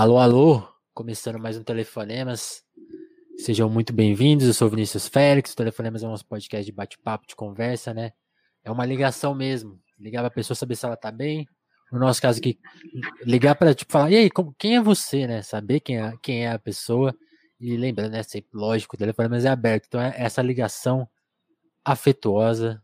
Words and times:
Alô, 0.00 0.16
alô, 0.16 0.62
começando 0.94 1.40
mais 1.40 1.58
um 1.58 1.64
Telefonemas. 1.64 2.62
Sejam 3.36 3.68
muito 3.68 3.92
bem-vindos, 3.92 4.46
eu 4.46 4.54
sou 4.54 4.70
Vinícius 4.70 5.08
Félix, 5.08 5.50
o 5.50 5.56
Telefonemas 5.56 6.04
é 6.04 6.06
um 6.06 6.10
nosso 6.10 6.24
podcast 6.24 6.64
de 6.64 6.70
bate-papo, 6.70 7.26
de 7.26 7.34
conversa, 7.34 7.92
né? 7.92 8.12
É 8.62 8.70
uma 8.70 8.86
ligação 8.86 9.34
mesmo, 9.34 9.76
ligar 9.98 10.20
pra 10.20 10.30
pessoa, 10.30 10.54
saber 10.54 10.76
se 10.76 10.86
ela 10.86 10.96
tá 10.96 11.10
bem. 11.10 11.48
No 11.90 11.98
nosso 11.98 12.22
caso 12.22 12.38
aqui, 12.38 12.60
ligar 13.24 13.56
para 13.56 13.74
tipo, 13.74 13.90
falar, 13.90 14.12
e 14.12 14.16
aí, 14.18 14.30
como, 14.30 14.54
quem 14.56 14.76
é 14.76 14.80
você, 14.80 15.26
né? 15.26 15.42
Saber 15.42 15.80
quem 15.80 15.98
é, 16.00 16.14
quem 16.22 16.44
é 16.44 16.52
a 16.52 16.60
pessoa. 16.60 17.12
E 17.58 17.76
lembrando, 17.76 18.12
né, 18.12 18.22
sempre, 18.22 18.50
lógico, 18.54 18.94
o 18.94 18.98
Telefonemas 19.00 19.44
é 19.44 19.48
aberto, 19.48 19.86
então 19.88 20.00
é 20.00 20.14
essa 20.16 20.40
ligação 20.40 21.08
afetuosa, 21.84 22.80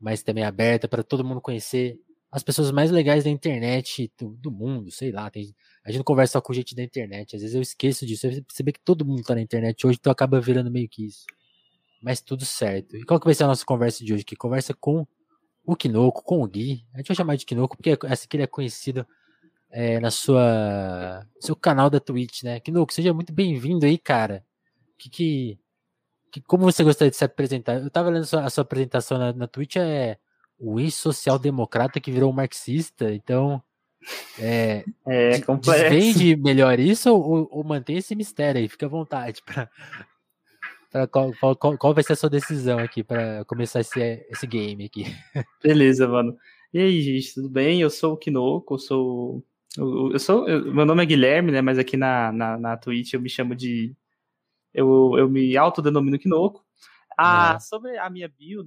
mas 0.00 0.22
também 0.22 0.44
aberta 0.44 0.88
para 0.88 1.02
todo 1.02 1.22
mundo 1.22 1.42
conhecer 1.42 2.00
as 2.30 2.42
pessoas 2.42 2.70
mais 2.70 2.90
legais 2.90 3.24
da 3.24 3.30
internet 3.30 4.10
do, 4.18 4.30
do 4.36 4.50
mundo, 4.50 4.90
sei 4.90 5.10
lá. 5.10 5.28
Tem, 5.30 5.54
a 5.84 5.90
gente 5.90 6.04
conversa 6.04 6.34
só 6.34 6.40
com 6.40 6.52
gente 6.52 6.74
da 6.74 6.82
internet, 6.82 7.34
às 7.34 7.42
vezes 7.42 7.54
eu 7.54 7.62
esqueço 7.62 8.06
disso. 8.06 8.30
Você 8.30 8.42
percebe 8.42 8.72
que 8.72 8.80
todo 8.80 9.04
mundo 9.04 9.22
tá 9.22 9.34
na 9.34 9.40
internet 9.40 9.86
hoje, 9.86 9.98
então 10.00 10.12
acaba 10.12 10.40
virando 10.40 10.70
meio 10.70 10.88
que 10.88 11.06
isso. 11.06 11.26
Mas 12.00 12.20
tudo 12.20 12.44
certo. 12.44 12.96
E 12.96 13.04
qual 13.04 13.18
que 13.18 13.26
vai 13.26 13.34
ser 13.34 13.44
a 13.44 13.48
nossa 13.48 13.64
conversa 13.64 14.04
de 14.04 14.14
hoje? 14.14 14.24
Que 14.24 14.36
conversa 14.36 14.72
com 14.72 15.06
o 15.64 15.76
Kinoko, 15.76 16.22
com 16.22 16.42
o 16.42 16.46
Gui. 16.46 16.86
A 16.94 16.98
gente 16.98 17.08
vai 17.08 17.16
chamar 17.16 17.36
de 17.36 17.44
Kinoko 17.44 17.76
porque 17.76 17.98
essa 18.06 18.24
aqui 18.24 18.36
ele 18.36 18.44
é 18.44 18.46
conhecido 18.46 19.06
é, 19.70 20.00
na 20.00 20.10
sua 20.10 21.26
seu 21.40 21.56
canal 21.56 21.90
da 21.90 22.00
Twitch, 22.00 22.44
né? 22.44 22.60
Kinoko, 22.60 22.92
seja 22.92 23.12
muito 23.12 23.32
bem-vindo 23.32 23.84
aí, 23.84 23.98
cara. 23.98 24.44
Que, 24.96 25.10
que, 25.10 25.58
que, 26.30 26.40
como 26.42 26.64
você 26.64 26.84
gostaria 26.84 27.10
de 27.10 27.16
se 27.16 27.24
apresentar? 27.24 27.82
Eu 27.82 27.90
tava 27.90 28.10
lendo 28.10 28.22
a 28.22 28.26
sua, 28.26 28.44
a 28.44 28.50
sua 28.50 28.62
apresentação 28.62 29.18
na, 29.18 29.32
na 29.32 29.46
Twitch, 29.48 29.76
é 29.76 30.18
o 30.60 30.78
ex-social-democrata 30.78 31.98
que 31.98 32.12
virou 32.12 32.32
marxista, 32.32 33.12
então. 33.12 33.62
É, 34.38 34.84
é 35.06 35.40
complexo. 35.40 35.90
Vende 35.90 36.36
melhor 36.36 36.78
isso 36.78 37.10
ou, 37.10 37.48
ou, 37.50 37.64
mantém 37.64 37.96
esse 37.96 38.14
mistério 38.14 38.60
aí? 38.60 38.68
Fica 38.68 38.86
à 38.86 38.88
vontade. 38.88 39.42
Pra 39.44 39.68
qual, 41.08 41.32
qual, 41.56 41.78
qual, 41.78 41.94
vai 41.94 42.02
ser 42.02 42.14
a 42.14 42.16
sua 42.16 42.30
decisão 42.30 42.78
aqui 42.78 43.02
para 43.02 43.44
começar 43.44 43.80
esse, 43.80 44.26
esse 44.28 44.46
game 44.46 44.84
aqui? 44.84 45.04
Beleza, 45.62 46.08
mano. 46.08 46.36
E 46.72 46.78
aí, 46.78 47.00
gente, 47.00 47.34
tudo 47.34 47.48
bem? 47.48 47.80
Eu 47.80 47.90
sou 47.90 48.14
o 48.14 48.16
Kinoko, 48.16 48.74
eu 48.74 48.78
sou. 48.78 49.44
Eu, 49.76 50.12
eu 50.12 50.18
sou. 50.18 50.48
Eu, 50.48 50.72
meu 50.72 50.84
nome 50.84 51.02
é 51.02 51.06
Guilherme, 51.06 51.52
né? 51.52 51.60
Mas 51.60 51.78
aqui 51.78 51.96
na, 51.96 52.32
na, 52.32 52.58
na 52.58 52.76
Twitch 52.76 53.12
eu 53.12 53.20
me 53.20 53.28
chamo 53.28 53.54
de. 53.54 53.94
Eu, 54.74 55.14
eu 55.16 55.28
me 55.28 55.56
autodenomino 55.56 56.18
Kinoko. 56.18 56.64
Ah, 57.16 57.54
é. 57.56 57.60
sobre 57.60 57.98
a 57.98 58.08
minha 58.08 58.28
bio 58.28 58.64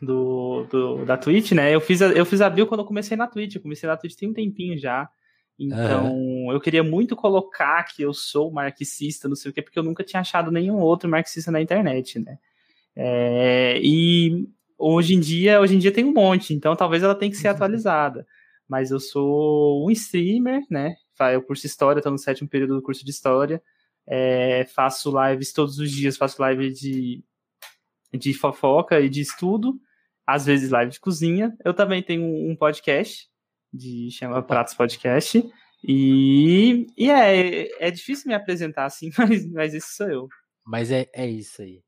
do, 0.00 0.66
do, 0.70 1.04
da 1.04 1.16
Twitch, 1.16 1.52
né? 1.52 1.74
Eu 1.74 1.80
fiz, 1.80 2.02
a, 2.02 2.06
eu 2.08 2.26
fiz 2.26 2.40
a 2.40 2.50
bio 2.50 2.66
quando 2.66 2.80
eu 2.80 2.86
comecei 2.86 3.16
na 3.16 3.26
Twitch. 3.26 3.54
Eu 3.54 3.62
comecei 3.62 3.88
na 3.88 3.96
Twitch 3.96 4.16
tem 4.16 4.28
um 4.28 4.34
tempinho 4.34 4.78
já. 4.78 5.08
Então, 5.58 6.14
uhum. 6.14 6.52
eu 6.52 6.60
queria 6.60 6.82
muito 6.82 7.16
colocar 7.16 7.82
que 7.84 8.02
eu 8.02 8.12
sou 8.12 8.50
marxista, 8.50 9.26
não 9.26 9.34
sei 9.34 9.50
o 9.50 9.54
quê, 9.54 9.62
porque 9.62 9.78
eu 9.78 9.82
nunca 9.82 10.04
tinha 10.04 10.20
achado 10.20 10.50
nenhum 10.50 10.78
outro 10.78 11.08
marxista 11.08 11.50
na 11.50 11.62
internet, 11.62 12.18
né? 12.18 12.38
É, 12.94 13.80
e 13.82 14.46
hoje 14.78 15.14
em 15.14 15.20
dia, 15.20 15.60
hoje 15.60 15.74
em 15.74 15.78
dia 15.78 15.92
tem 15.92 16.04
um 16.04 16.12
monte, 16.12 16.52
então 16.52 16.76
talvez 16.76 17.02
ela 17.02 17.14
tenha 17.14 17.30
que 17.30 17.38
ser 17.38 17.48
uhum. 17.48 17.54
atualizada. 17.54 18.26
Mas 18.68 18.90
eu 18.90 19.00
sou 19.00 19.86
um 19.86 19.90
streamer, 19.90 20.62
né? 20.70 20.96
Eu 21.32 21.40
curso 21.40 21.64
história, 21.64 22.00
estou 22.00 22.12
no 22.12 22.18
sétimo 22.18 22.48
período 22.48 22.74
do 22.74 22.82
curso 22.82 23.02
de 23.02 23.10
história. 23.10 23.62
É, 24.06 24.66
faço 24.74 25.10
lives 25.24 25.52
todos 25.52 25.78
os 25.78 25.90
dias, 25.90 26.18
faço 26.18 26.40
live 26.42 26.70
de, 26.70 27.24
de 28.12 28.34
fofoca 28.34 29.00
e 29.00 29.08
de 29.08 29.22
estudo 29.22 29.80
às 30.26 30.44
vezes 30.44 30.70
live 30.70 30.92
de 30.92 31.00
cozinha. 31.00 31.56
Eu 31.64 31.72
também 31.72 32.02
tenho 32.02 32.24
um 32.24 32.56
podcast 32.56 33.28
de 33.72 34.10
chama 34.10 34.42
Pratos 34.42 34.74
Podcast. 34.74 35.44
E, 35.86 36.86
e 36.96 37.10
é, 37.10 37.86
é 37.86 37.90
difícil 37.90 38.28
me 38.28 38.34
apresentar 38.34 38.86
assim, 38.86 39.10
mas, 39.16 39.50
mas 39.52 39.74
esse 39.74 39.94
sou 39.94 40.08
eu. 40.08 40.28
Mas 40.64 40.90
é, 40.90 41.06
é 41.14 41.26
isso 41.26 41.62
aí. 41.62 41.82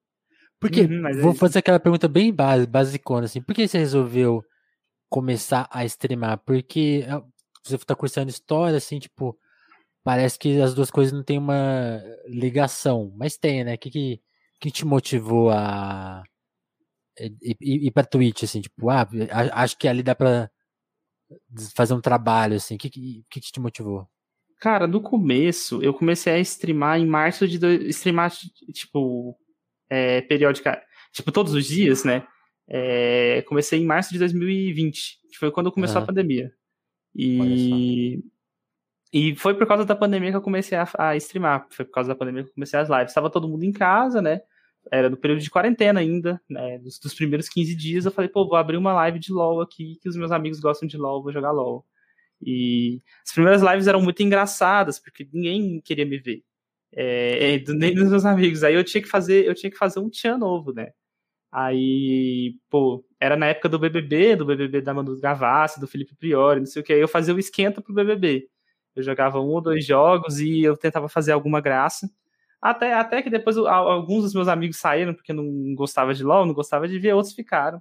Porque, 0.60 0.82
uhum, 0.82 1.02
vou 1.20 1.32
é 1.32 1.36
fazer 1.36 1.60
aquela 1.60 1.80
pergunta 1.80 2.08
bem 2.08 2.32
base, 2.32 2.66
basicona, 2.66 3.26
assim, 3.26 3.40
por 3.40 3.54
que 3.54 3.66
você 3.66 3.78
resolveu 3.78 4.44
começar 5.08 5.68
a 5.70 5.84
streamar? 5.84 6.38
Porque 6.38 7.04
é, 7.06 7.22
você 7.62 7.76
está 7.76 7.94
cursando 7.94 8.30
história, 8.30 8.76
assim, 8.76 8.98
tipo, 8.98 9.38
parece 10.02 10.38
que 10.38 10.60
as 10.60 10.74
duas 10.74 10.90
coisas 10.90 11.12
não 11.12 11.22
têm 11.22 11.38
uma 11.38 12.02
ligação, 12.26 13.12
mas 13.16 13.36
tem, 13.36 13.64
né? 13.64 13.74
O 13.74 13.78
que, 13.78 13.90
que, 13.90 14.20
que 14.60 14.70
te 14.70 14.84
motivou 14.84 15.50
a, 15.50 16.22
e, 17.20 17.86
e, 17.86 17.90
pra 17.90 18.04
Twitch, 18.04 18.44
assim, 18.44 18.60
tipo, 18.60 18.88
ah, 18.90 19.06
acho 19.52 19.76
que 19.76 19.88
ali 19.88 20.02
dá 20.02 20.14
pra 20.14 20.50
fazer 21.74 21.94
um 21.94 22.00
trabalho, 22.00 22.56
assim. 22.56 22.76
O 22.76 22.78
que, 22.78 22.88
que, 22.88 23.24
que 23.28 23.40
te 23.40 23.60
motivou? 23.60 24.08
Cara, 24.60 24.86
no 24.86 25.00
começo, 25.00 25.82
eu 25.82 25.94
comecei 25.94 26.32
a 26.32 26.38
streamar 26.40 26.98
em 26.98 27.06
março 27.06 27.46
de. 27.46 27.58
Do... 27.58 27.68
streamar, 27.90 28.32
tipo, 28.72 29.36
é, 29.88 30.20
periódica. 30.22 30.82
Tipo, 31.12 31.32
todos 31.32 31.54
os 31.54 31.66
dias, 31.66 32.04
né? 32.04 32.26
É, 32.68 33.42
comecei 33.42 33.80
em 33.80 33.86
março 33.86 34.12
de 34.12 34.18
2020, 34.18 35.20
que 35.30 35.38
foi 35.38 35.50
quando 35.50 35.72
começou 35.72 35.98
uhum. 35.98 36.02
a 36.02 36.06
pandemia. 36.06 36.52
E. 37.14 38.22
E 39.10 39.34
foi 39.36 39.54
por 39.54 39.66
causa 39.66 39.86
da 39.86 39.96
pandemia 39.96 40.30
que 40.30 40.36
eu 40.36 40.42
comecei 40.42 40.76
a, 40.76 40.86
a, 40.98 41.16
streamar. 41.16 41.66
Foi 41.70 41.84
por 41.84 41.92
causa 41.92 42.08
da 42.08 42.14
pandemia 42.14 42.42
que 42.42 42.50
eu 42.50 42.54
comecei 42.54 42.78
as 42.78 42.90
lives. 42.90 43.08
Estava 43.08 43.30
todo 43.30 43.48
mundo 43.48 43.64
em 43.64 43.72
casa, 43.72 44.20
né? 44.20 44.42
Era 44.90 45.10
no 45.10 45.16
período 45.16 45.40
de 45.40 45.50
quarentena 45.50 46.00
ainda, 46.00 46.40
né? 46.48 46.78
Dos, 46.78 46.98
dos, 46.98 47.14
primeiros 47.14 47.48
15 47.48 47.74
dias, 47.74 48.04
eu 48.04 48.10
falei, 48.10 48.28
pô, 48.28 48.46
vou 48.46 48.56
abrir 48.56 48.76
uma 48.76 48.92
live 48.92 49.18
de 49.18 49.32
LOL 49.32 49.60
aqui, 49.60 49.98
que 50.00 50.08
os 50.08 50.16
meus 50.16 50.32
amigos 50.32 50.60
gostam 50.60 50.88
de 50.88 50.96
LOL, 50.96 51.22
vou 51.22 51.32
jogar 51.32 51.50
LOL. 51.50 51.84
E 52.40 53.02
as 53.26 53.32
primeiras 53.32 53.62
lives 53.62 53.86
eram 53.86 54.00
muito 54.00 54.22
engraçadas, 54.22 54.98
porque 54.98 55.28
ninguém 55.32 55.80
queria 55.80 56.06
me 56.06 56.18
ver. 56.18 56.42
É, 56.92 57.56
é 57.56 57.64
nem 57.72 57.94
dos 57.94 58.10
meus 58.10 58.24
amigos. 58.24 58.64
Aí 58.64 58.74
eu 58.74 58.84
tinha 58.84 59.02
que 59.02 59.08
fazer, 59.08 59.46
eu 59.46 59.54
tinha 59.54 59.70
que 59.70 59.76
fazer 59.78 60.00
um 60.00 60.10
tchan 60.10 60.38
novo, 60.38 60.72
né? 60.72 60.92
Aí, 61.50 62.56
pô, 62.70 63.04
era 63.20 63.36
na 63.36 63.46
época 63.46 63.68
do 63.68 63.78
BBB, 63.78 64.36
do 64.36 64.44
BBB 64.44 64.82
da 64.82 64.92
Manu 64.94 65.18
Gavassi, 65.18 65.80
do 65.80 65.88
Felipe 65.88 66.14
Priori, 66.14 66.60
não 66.60 66.66
sei 66.66 66.82
o 66.82 66.84
que. 66.84 66.92
Aí 66.92 67.00
eu 67.00 67.08
fazia 67.08 67.34
o 67.34 67.38
esquenta 67.38 67.80
pro 67.80 67.94
BBB. 67.94 68.48
Eu 68.94 69.02
jogava 69.02 69.40
um 69.40 69.48
ou 69.48 69.60
dois 69.60 69.84
jogos 69.86 70.40
e 70.40 70.62
eu 70.62 70.76
tentava 70.76 71.08
fazer 71.08 71.32
alguma 71.32 71.60
graça. 71.60 72.10
Até, 72.60 72.92
até 72.92 73.22
que 73.22 73.30
depois 73.30 73.56
alguns 73.56 74.24
dos 74.24 74.34
meus 74.34 74.48
amigos 74.48 74.78
saíram 74.78 75.14
porque 75.14 75.32
não 75.32 75.74
gostava 75.74 76.12
de 76.12 76.24
LOL, 76.24 76.44
não 76.44 76.54
gostava 76.54 76.88
de 76.88 76.98
ver, 76.98 77.12
outros 77.12 77.34
ficaram. 77.34 77.80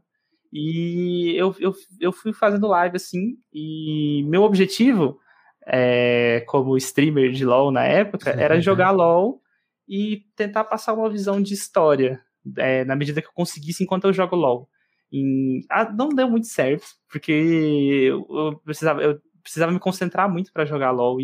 E 0.53 1.33
eu, 1.35 1.53
eu, 1.59 1.73
eu 1.99 2.11
fui 2.11 2.31
fazendo 2.31 2.67
live 2.67 2.95
assim, 2.95 3.37
e 3.53 4.23
meu 4.27 4.43
objetivo, 4.43 5.19
é, 5.65 6.43
como 6.47 6.77
streamer 6.77 7.31
de 7.31 7.45
LOL 7.45 7.71
na 7.71 7.83
época, 7.83 8.29
era 8.29 8.61
jogar 8.61 8.91
LOL 8.91 9.41
e 9.87 10.23
tentar 10.35 10.63
passar 10.63 10.93
uma 10.93 11.09
visão 11.09 11.41
de 11.41 11.53
história 11.53 12.21
é, 12.57 12.85
na 12.85 12.95
medida 12.95 13.21
que 13.21 13.27
eu 13.27 13.33
conseguisse 13.33 13.83
enquanto 13.83 14.05
eu 14.05 14.13
jogo 14.13 14.35
LOL. 14.35 14.69
E, 15.11 15.61
ah, 15.69 15.89
não 15.91 16.09
deu 16.09 16.29
muito 16.29 16.47
certo, 16.47 16.85
porque 17.09 17.31
eu, 17.31 18.25
eu, 18.29 18.61
precisava, 18.63 19.01
eu 19.01 19.19
precisava 19.41 19.71
me 19.71 19.79
concentrar 19.79 20.29
muito 20.31 20.51
para 20.51 20.65
jogar 20.65 20.91
LOL 20.91 21.19
e, 21.19 21.23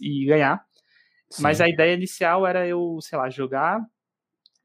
e, 0.00 0.22
e 0.22 0.26
ganhar. 0.26 0.64
Mas 1.40 1.60
a 1.60 1.68
ideia 1.68 1.94
inicial 1.94 2.46
era 2.46 2.66
eu, 2.66 2.98
sei 3.00 3.18
lá, 3.18 3.28
jogar, 3.28 3.80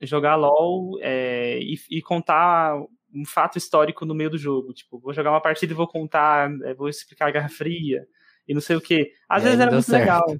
jogar 0.02 0.36
LOL 0.36 1.00
é, 1.02 1.60
e, 1.60 1.76
e, 1.90 2.02
contar 2.02 2.76
um 3.14 3.26
fato 3.26 3.58
histórico 3.58 4.06
no 4.06 4.16
meio 4.16 4.30
do 4.30 4.38
jogo. 4.38 4.74
Tipo, 4.74 5.00
vou 5.00 5.14
jogar 5.14 5.32
uma 5.32 5.42
partida 5.42 5.74
e 5.74 5.76
vou 5.76 5.88
contar, 5.88 6.50
é, 6.64 6.74
vou 6.74 6.90
explicar 6.90 7.28
a 7.28 7.32
Guerra 7.32 7.50
Fria 7.50 8.06
e 8.48 8.54
não 8.54 8.62
sei 8.62 8.76
o 8.76 8.82
que. 8.82 9.12
Às 9.28 9.44
é, 9.44 9.46
vezes 9.46 9.60
era 9.60 9.72
muito 9.72 9.86
certo. 9.86 10.00
legal. 10.00 10.36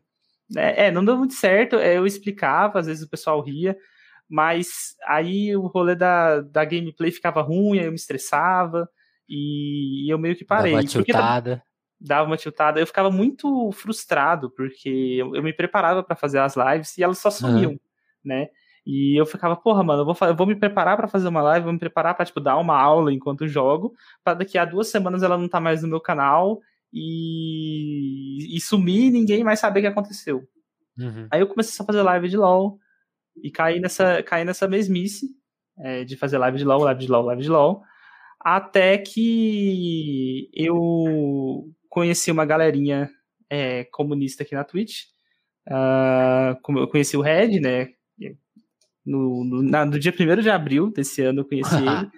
É, 0.58 0.88
é, 0.88 0.92
não 0.92 1.06
deu 1.06 1.16
muito 1.16 1.34
certo, 1.34 1.76
é, 1.76 1.98
eu 1.98 2.08
explicava, 2.08 2.80
às 2.80 2.88
vezes 2.88 3.04
o 3.04 3.10
pessoal 3.10 3.40
ria, 3.40 3.78
mas 4.28 4.96
aí 5.08 5.56
o 5.56 5.68
rolê 5.68 5.96
da, 5.96 6.42
da 6.42 6.66
gameplay 6.66 7.12
ficava 7.12 7.42
ruim, 7.42 7.78
aí 7.78 7.86
eu 7.86 7.92
me 7.92 7.96
estressava 7.98 8.90
e 9.28 10.12
eu 10.12 10.18
meio 10.18 10.36
que 10.36 10.44
parei. 10.44 10.72
Dava 10.72 10.82
uma 10.82 10.90
tiltada 10.90 11.64
dava 12.00 12.28
uma 12.28 12.38
tiltada. 12.38 12.80
Eu 12.80 12.88
ficava 12.88 13.12
muito 13.12 13.72
frustrado, 13.72 14.50
porque 14.52 15.18
eu, 15.18 15.36
eu 15.36 15.44
me 15.44 15.54
preparava 15.54 16.04
para 16.04 16.16
fazer 16.16 16.40
as 16.40 16.56
lives 16.56 16.98
e 16.98 17.04
elas 17.04 17.18
só 17.18 17.30
sumiam, 17.30 17.72
uhum. 17.72 17.80
né? 18.24 18.48
E 18.86 19.20
eu 19.20 19.26
ficava, 19.26 19.56
porra, 19.56 19.84
mano, 19.84 20.02
eu 20.02 20.06
vou, 20.06 20.16
eu 20.28 20.36
vou 20.36 20.48
me 20.48 20.56
preparar 20.56 20.98
para 20.98 21.08
fazer 21.08 21.28
uma 21.28 21.42
live, 21.42 21.66
vou 21.66 21.74
me 21.74 21.80
preparar 21.80 22.16
para 22.16 22.26
tipo, 22.26 22.40
dar 22.40 22.58
uma 22.58 22.76
aula 22.76 23.14
enquanto 23.14 23.48
jogo, 23.48 23.94
para 24.24 24.36
daqui 24.36 24.58
a 24.58 24.66
duas 24.66 24.88
semanas 24.88 25.22
ela 25.22 25.38
não 25.38 25.48
tá 25.48 25.60
mais 25.60 25.84
no 25.84 25.88
meu 25.90 26.00
canal 26.00 26.60
e, 26.92 28.56
e 28.56 28.60
sumir 28.62 29.08
e 29.08 29.12
ninguém 29.12 29.44
mais 29.44 29.60
saber 29.60 29.82
o 29.82 29.84
que 29.84 29.88
aconteceu. 29.88 30.44
Uhum. 30.98 31.28
Aí 31.30 31.40
eu 31.40 31.48
comecei 31.48 31.84
a 31.84 31.86
fazer 31.86 32.02
live 32.02 32.30
de 32.30 32.38
LOL 32.38 32.80
e 33.44 33.52
caí 33.52 33.80
nessa, 33.80 34.24
caí 34.24 34.44
nessa 34.44 34.68
mesmice 34.68 35.28
é, 35.78 36.04
de 36.04 36.18
fazer 36.18 36.38
live 36.38 36.58
de 36.58 36.66
LOL, 36.66 36.84
live 36.84 37.02
de 37.02 37.12
LOL, 37.12 37.26
live 37.26 37.44
de 37.44 37.50
LOL, 37.50 37.84
até 38.40 38.98
que 38.98 40.50
eu 40.54 41.70
conheci 41.90 42.32
uma 42.32 42.46
galerinha 42.46 43.10
é, 43.50 43.84
comunista 43.86 44.44
aqui 44.44 44.54
na 44.54 44.64
Twitch. 44.64 45.06
Uh, 45.68 46.80
eu 46.80 46.88
conheci 46.88 47.18
o 47.18 47.22
Red, 47.22 47.60
né? 47.60 47.90
No, 49.06 49.44
no, 49.44 49.64
na, 49.64 49.86
no 49.86 49.98
dia 50.00 50.14
1 50.14 50.42
de 50.42 50.50
abril 50.50 50.92
desse 50.92 51.22
ano 51.22 51.42
eu 51.42 51.46
conheci 51.46 51.76
ele. 51.76 52.12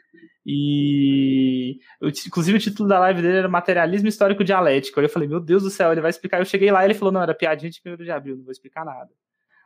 E 0.45 1.79
inclusive 2.27 2.57
o 2.57 2.61
título 2.61 2.89
da 2.89 2.99
live 2.99 3.21
dele 3.21 3.37
era 3.37 3.47
Materialismo 3.47 4.09
Histórico 4.09 4.43
Dialético. 4.43 4.99
Aí 4.99 5.05
eu 5.05 5.09
falei, 5.09 5.27
meu 5.27 5.39
Deus 5.39 5.63
do 5.63 5.69
céu, 5.69 5.91
ele 5.91 6.01
vai 6.01 6.09
explicar. 6.09 6.39
Eu 6.39 6.45
cheguei 6.45 6.71
lá 6.71 6.81
e 6.81 6.87
ele 6.87 6.93
falou, 6.93 7.13
não, 7.13 7.21
era 7.21 7.33
piadinha 7.33 7.69
de 7.69 7.79
1 7.85 7.95
de 7.97 8.11
abril, 8.11 8.37
não 8.37 8.43
vou 8.43 8.51
explicar 8.51 8.83
nada. 8.83 9.09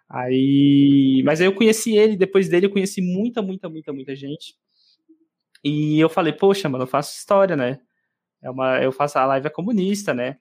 Aí, 0.09 1.23
mas 1.25 1.41
aí 1.41 1.47
eu 1.47 1.55
conheci 1.55 1.97
ele, 1.97 2.15
depois 2.15 2.47
dele 2.47 2.67
eu 2.67 2.71
conheci 2.71 3.01
muita, 3.01 3.41
muita, 3.41 3.67
muita, 3.69 3.91
muita 3.91 4.15
gente. 4.15 4.55
E 5.63 5.99
eu 5.99 6.09
falei, 6.09 6.31
poxa, 6.31 6.69
mano, 6.69 6.83
eu 6.83 6.87
faço 6.87 7.17
história, 7.17 7.55
né? 7.55 7.79
É 8.45 8.49
uma, 8.51 8.79
eu 8.79 8.91
faço 8.91 9.17
a 9.17 9.25
live 9.25 9.47
é 9.47 9.49
comunista, 9.49 10.13
né? 10.13 10.37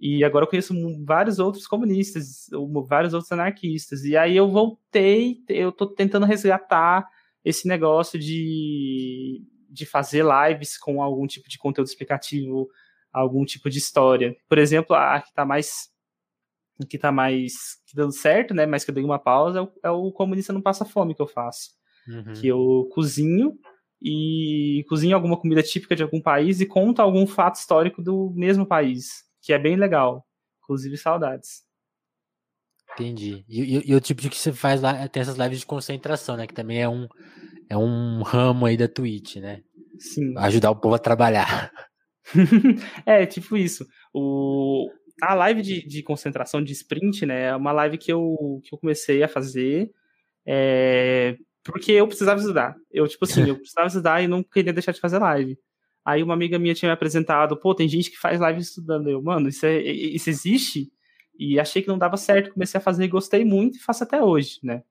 E 0.00 0.24
agora 0.24 0.44
eu 0.44 0.48
conheço 0.48 0.74
vários 1.04 1.38
outros 1.38 1.64
comunistas, 1.64 2.48
vários 2.88 3.14
outros 3.14 3.30
anarquistas. 3.30 4.02
E 4.02 4.16
aí 4.16 4.36
eu 4.36 4.50
voltei, 4.50 5.44
eu 5.48 5.70
tô 5.70 5.86
tentando 5.86 6.26
resgatar 6.26 7.08
esse 7.44 7.68
negócio 7.68 8.18
de, 8.18 9.46
de 9.70 9.86
fazer 9.86 10.24
lives 10.24 10.76
com 10.76 11.00
algum 11.00 11.24
tipo 11.24 11.48
de 11.48 11.56
conteúdo 11.56 11.86
explicativo, 11.86 12.68
algum 13.12 13.44
tipo 13.44 13.70
de 13.70 13.78
história. 13.78 14.36
Por 14.48 14.58
exemplo, 14.58 14.96
a 14.96 15.20
que 15.20 15.32
tá 15.32 15.44
mais 15.46 15.88
que 16.90 16.98
tá 16.98 17.12
mais 17.12 17.52
que 17.86 17.94
dando 17.94 18.12
certo, 18.12 18.52
né? 18.52 18.66
Mas 18.66 18.84
que 18.84 18.90
eu 18.90 18.94
dei 18.94 19.04
uma 19.04 19.20
pausa 19.20 19.60
é 19.60 19.62
o, 19.62 19.72
é 19.84 19.90
o 19.90 20.10
comunista 20.10 20.52
não 20.52 20.60
passa 20.60 20.84
fome 20.84 21.14
que 21.14 21.22
eu 21.22 21.28
faço, 21.28 21.70
uhum. 22.08 22.34
que 22.34 22.48
eu 22.48 22.88
cozinho 22.92 23.56
e 24.02 24.84
cozinho 24.88 25.14
alguma 25.14 25.38
comida 25.38 25.62
típica 25.62 25.96
de 25.96 26.02
algum 26.02 26.20
país 26.20 26.60
e 26.60 26.66
conto 26.66 27.00
algum 27.00 27.26
fato 27.26 27.56
histórico 27.56 28.02
do 28.02 28.32
mesmo 28.34 28.66
país 28.66 29.26
que 29.46 29.52
é 29.52 29.58
bem 29.58 29.76
legal. 29.76 30.26
Inclusive, 30.60 30.96
saudades. 30.96 31.62
Entendi. 32.94 33.44
E, 33.48 33.78
e, 33.78 33.90
e, 33.90 33.94
o 33.94 34.00
tipo 34.00 34.20
de 34.20 34.28
que 34.28 34.36
você 34.36 34.52
faz 34.52 34.80
lá, 34.80 35.06
tem 35.06 35.20
essas 35.20 35.36
lives 35.36 35.60
de 35.60 35.66
concentração, 35.66 36.36
né? 36.36 36.48
Que 36.48 36.54
também 36.54 36.82
é 36.82 36.88
um, 36.88 37.06
é 37.70 37.76
um 37.76 38.22
ramo 38.22 38.66
aí 38.66 38.76
da 38.76 38.88
Twitch, 38.88 39.36
né? 39.36 39.62
Sim. 40.00 40.36
Ajudar 40.38 40.72
o 40.72 40.76
povo 40.76 40.96
a 40.96 40.98
trabalhar. 40.98 41.70
é, 43.06 43.24
tipo 43.24 43.56
isso. 43.56 43.86
O, 44.12 44.90
a 45.22 45.34
live 45.34 45.62
de, 45.62 45.86
de 45.86 46.02
concentração 46.02 46.60
de 46.60 46.72
sprint, 46.72 47.24
né? 47.24 47.44
É 47.44 47.56
uma 47.56 47.70
live 47.70 47.98
que 47.98 48.12
eu, 48.12 48.60
que 48.64 48.74
eu 48.74 48.78
comecei 48.78 49.22
a 49.22 49.28
fazer 49.28 49.92
é, 50.44 51.36
porque 51.72 51.92
eu 51.92 52.06
precisava 52.06 52.40
estudar. 52.40 52.76
Eu, 52.90 53.06
tipo 53.06 53.24
assim, 53.24 53.44
eu 53.48 53.56
precisava 53.56 53.86
estudar 53.86 54.22
e 54.22 54.28
não 54.28 54.42
queria 54.42 54.72
deixar 54.72 54.92
de 54.92 55.00
fazer 55.00 55.18
live. 55.18 55.58
Aí 56.04 56.22
uma 56.22 56.34
amiga 56.34 56.58
minha 56.58 56.74
tinha 56.74 56.88
me 56.88 56.94
apresentado, 56.94 57.56
pô, 57.56 57.74
tem 57.74 57.88
gente 57.88 58.10
que 58.10 58.18
faz 58.18 58.38
live 58.40 58.60
estudando. 58.60 59.08
Eu, 59.08 59.20
mano, 59.20 59.48
isso, 59.48 59.66
é, 59.66 59.82
isso 59.82 60.30
existe? 60.30 60.88
E 61.38 61.58
achei 61.58 61.82
que 61.82 61.88
não 61.88 61.98
dava 61.98 62.16
certo, 62.16 62.52
comecei 62.52 62.78
a 62.78 62.82
fazer 62.82 63.04
e 63.04 63.08
gostei 63.08 63.44
muito 63.44 63.76
e 63.76 63.80
faço 63.80 64.04
até 64.04 64.22
hoje, 64.22 64.58
né? 64.62 64.82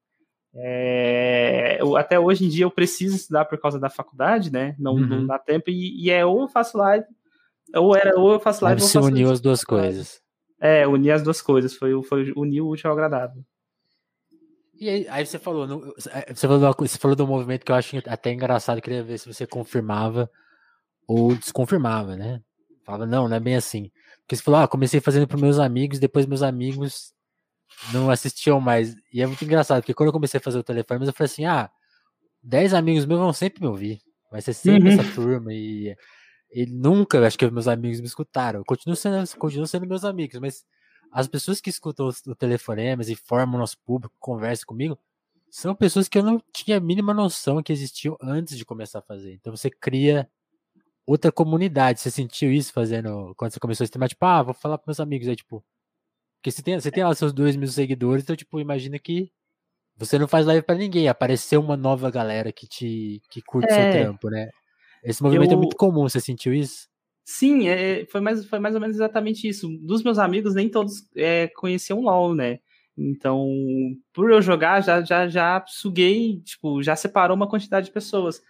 É, 0.53 1.77
eu, 1.81 1.97
até 1.97 2.19
hoje 2.19 2.45
em 2.45 2.49
dia 2.49 2.63
eu 2.63 2.71
preciso 2.71 3.15
estudar 3.15 3.45
por 3.45 3.59
causa 3.59 3.79
da 3.79 3.89
faculdade, 3.89 4.51
né? 4.51 4.75
Não, 4.79 4.93
uhum. 4.93 5.07
não 5.07 5.25
dá 5.25 5.39
tempo, 5.39 5.69
e, 5.69 6.05
e, 6.05 6.09
é 6.09 6.25
ou 6.25 6.43
eu 6.43 6.47
faço 6.47 6.77
live, 6.77 7.05
ou 7.75 7.95
era 7.95 8.17
ou 8.17 8.33
eu 8.33 8.39
faço 8.39 8.63
live. 8.63 8.79
Você 8.79 8.97
uniu 8.97 9.31
as 9.31 9.41
duas 9.41 9.63
coisas. 9.63 10.21
É, 10.59 10.87
unir 10.87 11.11
as 11.11 11.23
duas 11.23 11.41
coisas, 11.41 11.75
foi, 11.75 12.01
foi 12.03 12.31
unir 12.35 12.61
o 12.61 12.69
útil 12.69 12.89
ao 12.89 12.93
agradável. 12.93 13.43
E 14.77 14.89
aí, 14.89 15.07
aí 15.07 15.25
você 15.25 15.39
falou, 15.39 15.93
é, 16.11 16.33
você 16.33 16.47
falou, 16.47 16.75
você 16.77 16.97
falou 16.97 17.15
do 17.15 17.27
movimento 17.27 17.65
que 17.65 17.71
eu 17.71 17.75
acho 17.75 17.97
até 18.07 18.33
engraçado, 18.33 18.81
queria 18.81 19.03
ver 19.03 19.17
se 19.17 19.31
você 19.31 19.47
confirmava 19.47 20.29
ou 21.07 21.35
desconfirmava, 21.35 22.15
né? 22.15 22.41
Falava, 22.83 23.05
não, 23.05 23.27
não 23.27 23.35
é 23.35 23.39
bem 23.39 23.55
assim. 23.55 23.91
Porque 24.21 24.35
você 24.35 24.43
falou, 24.43 24.59
ah, 24.59 24.67
comecei 24.67 24.99
fazendo 24.99 25.27
para 25.27 25.37
meus 25.37 25.59
amigos, 25.59 25.99
depois 25.99 26.25
meus 26.25 26.41
amigos 26.41 27.13
não 27.93 28.09
assistiam 28.09 28.59
mais. 28.59 28.95
E 29.13 29.21
é 29.21 29.27
muito 29.27 29.43
engraçado, 29.43 29.81
porque 29.81 29.93
quando 29.93 30.07
eu 30.07 30.13
comecei 30.13 30.39
a 30.39 30.43
fazer 30.43 30.59
o 30.59 30.63
telefone, 30.63 31.05
eu 31.05 31.13
falei 31.13 31.31
assim, 31.31 31.45
ah, 31.45 31.69
10 32.43 32.73
amigos 32.73 33.05
meus 33.05 33.19
vão 33.19 33.33
sempre 33.33 33.61
me 33.61 33.67
ouvir. 33.67 34.01
Vai 34.31 34.41
ser 34.41 34.53
sempre 34.53 34.93
uhum. 34.93 34.99
essa 34.99 35.13
turma. 35.13 35.53
E, 35.53 35.95
e 36.51 36.65
nunca, 36.65 37.25
acho 37.25 37.37
que 37.37 37.49
meus 37.49 37.67
amigos 37.67 37.99
me 38.01 38.07
escutaram. 38.07 38.63
Continuo 38.63 38.95
sendo, 38.95 39.37
continuo 39.37 39.67
sendo 39.67 39.87
meus 39.87 40.03
amigos, 40.03 40.39
mas 40.39 40.63
as 41.15 41.29
pessoas 41.29 41.61
que 41.61 41.69
escutam 41.69 42.09
o 42.27 42.35
telefonemas 42.35 43.07
e 43.07 43.15
formam 43.15 43.55
o 43.55 43.59
nosso 43.59 43.77
público, 43.85 44.13
conversam 44.19 44.65
comigo, 44.67 44.99
são 45.49 45.73
pessoas 45.73 46.09
que 46.09 46.17
eu 46.17 46.23
não 46.23 46.43
tinha 46.51 46.75
a 46.75 46.79
mínima 46.81 47.13
noção 47.13 47.63
que 47.63 47.71
existiam 47.71 48.17
antes 48.21 48.57
de 48.57 48.65
começar 48.65 48.99
a 48.99 49.01
fazer. 49.01 49.31
Então 49.31 49.55
você 49.55 49.69
cria 49.69 50.29
outra 51.07 51.31
comunidade. 51.31 52.01
Você 52.01 52.11
sentiu 52.11 52.51
isso 52.51 52.73
fazendo 52.73 53.33
quando 53.37 53.53
você 53.53 53.61
começou 53.61 53.85
a 53.85 53.85
streamar? 53.85 54.09
Tipo, 54.09 54.25
ah, 54.25 54.43
vou 54.43 54.53
falar 54.53 54.77
para 54.77 54.89
meus 54.89 54.99
amigos 54.99 55.29
aí, 55.29 55.37
tipo. 55.37 55.63
Porque 56.35 56.51
você 56.51 56.61
tem, 56.61 56.77
você 56.77 56.91
tem 56.91 57.05
lá 57.05 57.15
seus 57.15 57.31
dois 57.31 57.55
mil 57.55 57.69
seguidores, 57.69 58.25
então, 58.25 58.35
tipo, 58.35 58.59
imagina 58.59 58.99
que 58.99 59.31
você 59.95 60.19
não 60.19 60.27
faz 60.27 60.45
live 60.45 60.63
para 60.63 60.75
ninguém. 60.75 61.07
Apareceu 61.07 61.61
uma 61.61 61.77
nova 61.77 62.11
galera 62.11 62.51
que 62.51 62.67
te 62.67 63.21
que 63.29 63.41
curte 63.41 63.71
é, 63.71 63.93
seu 63.93 64.03
trampo, 64.03 64.29
né? 64.29 64.49
Esse 65.01 65.23
movimento 65.23 65.51
é 65.51 65.53
eu... 65.53 65.59
é 65.59 65.61
muito 65.61 65.77
comum, 65.77 66.01
você 66.09 66.19
sentiu 66.19 66.53
isso? 66.53 66.89
Sim, 67.27 67.67
é, 67.67 68.05
foi, 68.05 68.21
mais, 68.21 68.45
foi 68.45 68.59
mais 68.59 68.75
ou 68.75 68.79
menos 68.79 68.95
exatamente 68.95 69.47
isso. 69.47 69.67
Dos 69.81 70.03
meus 70.03 70.19
amigos, 70.19 70.53
nem 70.53 70.69
todos 70.69 71.09
é, 71.15 71.47
conheciam 71.47 72.01
LOL, 72.01 72.35
né? 72.35 72.59
Então, 72.95 73.49
por 74.13 74.31
eu 74.31 74.41
jogar, 74.41 74.81
já, 74.81 75.01
já, 75.01 75.27
já 75.27 75.65
suguei, 75.67 76.39
tipo, 76.41 76.83
já 76.83 76.95
separou 76.95 77.35
uma 77.35 77.49
quantidade 77.49 77.87
de 77.87 77.91
pessoas. 77.91 78.41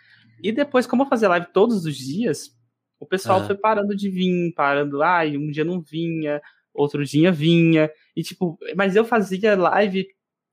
E 0.43 0.51
depois, 0.51 0.85
como 0.85 1.03
eu 1.03 1.07
fazia 1.07 1.29
live 1.29 1.47
todos 1.53 1.85
os 1.85 1.95
dias, 1.95 2.51
o 2.99 3.05
pessoal 3.05 3.45
foi 3.45 3.55
parando 3.55 3.95
de 3.95 4.09
vir, 4.09 4.53
parando, 4.53 5.01
ai, 5.01 5.37
um 5.37 5.49
dia 5.49 5.63
não 5.63 5.81
vinha, 5.81 6.41
outro 6.73 7.03
dia 7.05 7.31
vinha, 7.31 7.89
e 8.15 8.21
tipo, 8.21 8.57
mas 8.75 8.95
eu 8.95 9.05
fazia 9.05 9.55
live, 9.55 10.05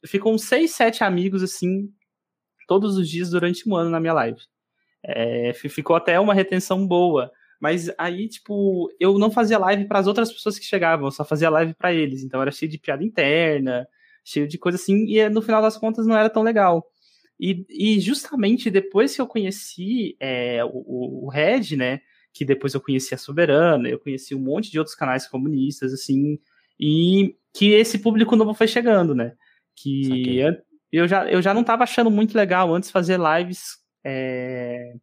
ficam 0.07 0.39
seis, 0.39 0.71
sete 0.71 1.03
amigos 1.03 1.43
assim, 1.43 1.91
todos 2.67 2.97
os 2.97 3.09
dias 3.09 3.31
durante 3.31 3.69
um 3.69 3.77
ano 3.77 3.91
na 3.91 4.01
minha 4.01 4.13
live. 4.13 4.41
É, 5.05 5.53
ficou 5.55 5.97
até 5.97 6.19
uma 6.21 6.33
retenção 6.33 6.87
boa. 6.87 7.31
Mas 7.63 7.89
aí, 7.97 8.29
tipo, 8.29 8.91
eu 8.99 9.21
não 9.21 9.31
fazia 9.31 9.57
live 9.57 9.85
para 9.85 10.01
as 10.01 10.09
outras 10.09 10.33
pessoas 10.33 10.59
que 10.59 10.65
chegavam, 10.65 11.07
eu 11.07 11.13
só 11.13 11.25
fazia 11.25 11.49
live 11.49 11.75
para 11.75 11.93
eles. 11.95 12.25
Então 12.25 12.43
era 12.43 12.51
cheio 12.51 12.69
de 12.69 12.77
piada 12.77 13.05
interna, 13.05 13.87
cheio 14.25 14.49
de 14.49 14.59
coisa 14.59 14.75
assim, 14.75 15.05
e 15.07 15.29
no 15.29 15.41
final 15.41 15.63
das 15.63 15.79
contas 15.79 16.05
não 16.05 16.17
era 16.17 16.29
tão 16.29 16.43
legal. 16.43 16.85
E, 17.39 17.65
e 17.71 18.01
justamente 18.01 18.69
depois 18.69 19.15
que 19.15 19.23
eu 19.23 19.29
conheci 19.29 20.17
é, 20.19 20.65
o, 20.65 21.27
o 21.27 21.29
Red, 21.29 21.77
né? 21.77 22.01
Que 22.35 22.45
depois 22.45 22.75
eu 22.75 22.81
conheci 22.81 23.15
a 23.15 23.19
Soberana, 23.19 23.89
eu 23.89 24.01
conheci 24.01 24.35
um 24.35 24.41
monte 24.41 24.69
de 24.69 24.81
outros 24.81 24.97
canais 24.97 25.29
comunistas, 25.29 25.93
assim, 25.93 26.41
e 26.81 27.37
que 27.55 27.71
esse 27.75 28.01
público 28.01 28.35
novo 28.35 28.55
foi 28.55 28.67
chegando, 28.67 29.15
né? 29.15 29.35
Que 29.77 30.43
eu 30.91 31.07
já, 31.07 31.31
eu 31.31 31.41
já 31.41 31.55
não 31.55 31.61
estava 31.61 31.85
achando 31.85 32.11
muito 32.11 32.37
legal 32.37 32.75
antes 32.75 32.91
fazer 32.91 33.21
lives. 33.21 33.77
É, 34.05 34.95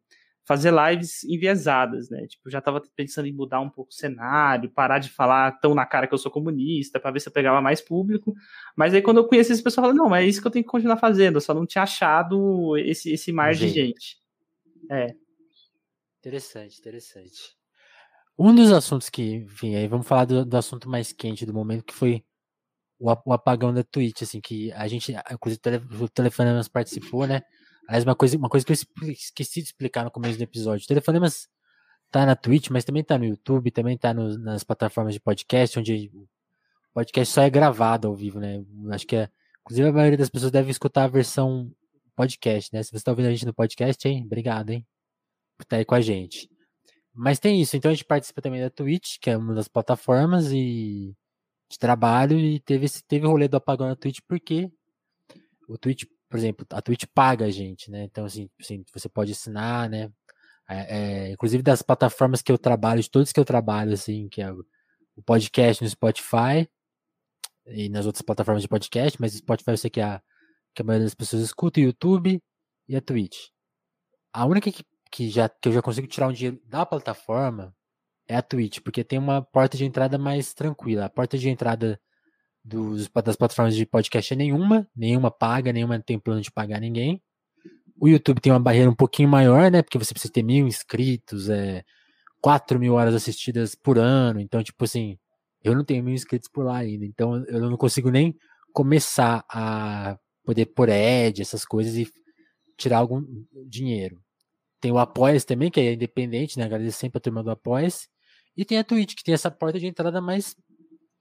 fazer 0.49 0.73
lives 0.73 1.23
enviesadas, 1.25 2.09
né? 2.09 2.25
Tipo, 2.25 2.49
já 2.49 2.59
tava 2.59 2.81
pensando 2.95 3.27
em 3.27 3.31
mudar 3.31 3.61
um 3.61 3.69
pouco 3.69 3.91
o 3.91 3.93
cenário, 3.93 4.71
parar 4.71 4.97
de 4.97 5.11
falar 5.11 5.51
tão 5.59 5.75
na 5.75 5.85
cara 5.85 6.07
que 6.07 6.13
eu 6.15 6.17
sou 6.17 6.31
comunista, 6.31 6.99
para 6.99 7.11
ver 7.11 7.19
se 7.19 7.29
eu 7.29 7.31
pegava 7.31 7.61
mais 7.61 7.81
público. 7.81 8.33
Mas 8.75 8.95
aí 8.95 9.01
quando 9.03 9.17
eu 9.17 9.27
conheci 9.27 9.51
esse 9.51 9.61
pessoal, 9.61 9.85
eu 9.85 9.93
falei, 9.93 10.03
não, 10.03 10.15
é 10.15 10.25
isso 10.25 10.41
que 10.41 10.47
eu 10.47 10.51
tenho 10.51 10.65
que 10.65 10.71
continuar 10.71 10.97
fazendo, 10.97 11.35
eu 11.35 11.41
só 11.41 11.53
não 11.53 11.67
tinha 11.67 11.83
achado 11.83 12.75
esse, 12.79 13.11
esse 13.11 13.31
mar 13.31 13.53
de 13.53 13.67
gente. 13.69 14.17
É. 14.89 15.13
Interessante, 16.17 16.79
interessante. 16.79 17.55
Um 18.35 18.55
dos 18.55 18.71
assuntos 18.71 19.07
que, 19.07 19.35
enfim, 19.35 19.75
aí 19.75 19.87
vamos 19.87 20.07
falar 20.07 20.25
do, 20.25 20.43
do 20.43 20.57
assunto 20.57 20.89
mais 20.89 21.13
quente 21.13 21.45
do 21.45 21.53
momento, 21.53 21.85
que 21.85 21.93
foi 21.93 22.23
o, 22.97 23.15
o 23.23 23.33
apagão 23.33 23.71
da 23.71 23.83
Twitch, 23.83 24.23
assim, 24.23 24.41
que 24.41 24.71
a 24.71 24.87
gente, 24.87 25.13
inclusive 25.31 25.61
o 26.01 26.09
Telefonemas 26.09 26.67
participou, 26.67 27.27
né? 27.27 27.43
Aliás, 27.87 28.03
uma 28.03 28.15
coisa, 28.15 28.37
uma 28.37 28.49
coisa 28.49 28.65
que 28.65 28.71
eu 28.71 29.11
esqueci 29.11 29.61
de 29.61 29.67
explicar 29.67 30.03
no 30.03 30.11
começo 30.11 30.37
do 30.37 30.43
episódio. 30.43 30.83
O 30.83 30.87
Telefonemas 30.87 31.49
tá 32.11 32.25
na 32.25 32.35
Twitch, 32.35 32.69
mas 32.69 32.83
também 32.83 33.03
tá 33.03 33.17
no 33.17 33.25
YouTube, 33.25 33.71
também 33.71 33.97
tá 33.97 34.13
no, 34.13 34.37
nas 34.37 34.63
plataformas 34.63 35.13
de 35.13 35.19
podcast, 35.19 35.79
onde 35.79 36.11
o 36.13 36.27
podcast 36.93 37.33
só 37.33 37.41
é 37.41 37.49
gravado 37.49 38.07
ao 38.07 38.15
vivo, 38.15 38.39
né? 38.39 38.63
Acho 38.91 39.07
que 39.07 39.15
é. 39.15 39.29
Inclusive, 39.61 39.89
a 39.89 39.93
maioria 39.93 40.17
das 40.17 40.29
pessoas 40.29 40.51
deve 40.51 40.71
escutar 40.71 41.03
a 41.03 41.07
versão 41.07 41.71
podcast, 42.15 42.73
né? 42.73 42.83
Se 42.83 42.91
você 42.91 43.03
tá 43.03 43.11
ouvindo 43.11 43.27
a 43.27 43.31
gente 43.31 43.45
no 43.45 43.53
podcast, 43.53 44.07
hein? 44.07 44.23
Obrigado, 44.25 44.71
hein? 44.71 44.85
Por 45.57 45.63
estar 45.63 45.75
tá 45.75 45.79
aí 45.79 45.85
com 45.85 45.95
a 45.95 46.01
gente. 46.01 46.49
Mas 47.13 47.39
tem 47.39 47.61
isso, 47.61 47.75
então 47.77 47.91
a 47.91 47.93
gente 47.93 48.05
participa 48.05 48.41
também 48.41 48.61
da 48.61 48.69
Twitch, 48.69 49.17
que 49.19 49.29
é 49.29 49.37
uma 49.37 49.53
das 49.53 49.67
plataformas 49.67 50.51
e 50.51 51.15
de 51.69 51.77
trabalho, 51.77 52.39
e 52.39 52.59
teve 52.59 52.85
esse 52.85 53.03
teve 53.03 53.25
o 53.25 53.29
rolê 53.29 53.47
do 53.47 53.57
apagão 53.57 53.87
na 53.87 53.95
Twitch 53.95 54.19
porque 54.27 54.71
o 55.67 55.77
Twitch 55.77 56.05
por 56.29 56.37
exemplo, 56.37 56.65
a 56.71 56.81
Twitch 56.81 57.05
paga 57.13 57.45
a 57.45 57.51
gente, 57.51 57.89
né? 57.91 58.03
Então, 58.03 58.25
assim, 58.25 58.49
assim 58.59 58.85
você 58.93 59.09
pode 59.09 59.31
assinar, 59.31 59.89
né? 59.89 60.11
É, 60.69 61.27
é, 61.27 61.31
inclusive 61.31 61.63
das 61.63 61.81
plataformas 61.81 62.41
que 62.43 62.51
eu 62.51 62.57
trabalho, 62.57 63.01
de 63.01 63.09
todos 63.09 63.31
que 63.31 63.39
eu 63.39 63.45
trabalho, 63.45 63.93
assim, 63.93 64.29
que 64.29 64.41
é 64.41 64.51
o, 64.51 64.63
podcast 65.25 65.83
no 65.83 65.89
Spotify 65.89 66.69
e 67.65 67.89
nas 67.89 68.05
outras 68.05 68.21
plataformas 68.21 68.61
de 68.61 68.69
podcast, 68.69 69.19
mas 69.19 69.33
o 69.33 69.37
Spotify 69.39 69.71
eu 69.71 69.77
sei 69.77 69.89
que 69.89 69.99
a, 69.99 70.21
que 70.73 70.81
a 70.81 70.85
maioria 70.85 71.05
das 71.05 71.15
pessoas 71.15 71.41
escuta, 71.41 71.79
o 71.79 71.83
YouTube 71.83 72.41
e 72.87 72.95
a 72.95 73.01
Twitch. 73.01 73.49
A 74.31 74.45
única 74.45 74.71
que, 74.71 74.85
que, 75.11 75.29
já, 75.29 75.49
que 75.49 75.67
eu 75.69 75.73
já 75.73 75.81
consigo 75.81 76.07
tirar 76.07 76.27
um 76.27 76.33
dinheiro 76.33 76.61
da 76.65 76.85
plataforma 76.85 77.75
é 78.27 78.35
a 78.35 78.41
Twitch, 78.41 78.79
porque 78.81 79.03
tem 79.03 79.17
uma 79.19 79.41
porta 79.41 79.75
de 79.75 79.85
entrada 79.85 80.17
mais 80.17 80.53
tranquila. 80.53 81.05
A 81.05 81.09
porta 81.09 81.37
de 81.37 81.49
entrada 81.49 81.99
dos, 82.63 83.09
das 83.09 83.35
plataformas 83.35 83.75
de 83.75 83.85
podcast 83.85 84.33
é 84.33 84.37
nenhuma, 84.37 84.87
nenhuma 84.95 85.31
paga, 85.31 85.71
nenhuma 85.73 85.99
tem 85.99 86.19
plano 86.19 86.41
de 86.41 86.51
pagar 86.51 86.79
ninguém. 86.79 87.21
O 87.99 88.07
YouTube 88.07 88.39
tem 88.39 88.51
uma 88.51 88.59
barreira 88.59 88.89
um 88.89 88.95
pouquinho 88.95 89.27
maior, 89.27 89.69
né? 89.69 89.81
Porque 89.81 89.97
você 89.97 90.13
precisa 90.13 90.31
ter 90.31 90.43
mil 90.43 90.67
inscritos, 90.67 91.49
é, 91.49 91.83
4 92.41 92.79
mil 92.79 92.93
horas 92.93 93.13
assistidas 93.13 93.75
por 93.75 93.97
ano. 93.97 94.39
Então, 94.39 94.63
tipo 94.63 94.83
assim, 94.85 95.17
eu 95.63 95.75
não 95.75 95.83
tenho 95.83 96.03
mil 96.03 96.13
inscritos 96.13 96.47
por 96.47 96.65
lá 96.65 96.77
ainda. 96.77 97.05
Então, 97.05 97.43
eu 97.47 97.59
não 97.59 97.75
consigo 97.77 98.09
nem 98.09 98.35
começar 98.71 99.43
a 99.49 100.17
poder 100.45 100.67
pôr 100.67 100.89
ad, 100.89 101.41
essas 101.41 101.65
coisas 101.65 101.95
e 101.95 102.07
tirar 102.77 102.99
algum 102.99 103.23
dinheiro. 103.67 104.21
Tem 104.79 104.91
o 104.91 104.97
Apoias 104.97 105.43
também, 105.43 105.69
que 105.69 105.79
é 105.79 105.93
independente, 105.93 106.57
né? 106.57 106.63
Agradeço 106.65 106.97
sempre 106.97 107.17
a 107.17 107.21
turma 107.21 107.43
do 107.43 107.51
Apoias. 107.51 108.07
E 108.55 108.63
tem 108.63 108.77
a 108.77 108.83
Twitch, 108.83 109.15
que 109.15 109.23
tem 109.23 109.33
essa 109.33 109.51
porta 109.51 109.77
de 109.77 109.87
entrada 109.87 110.21
mais 110.21 110.55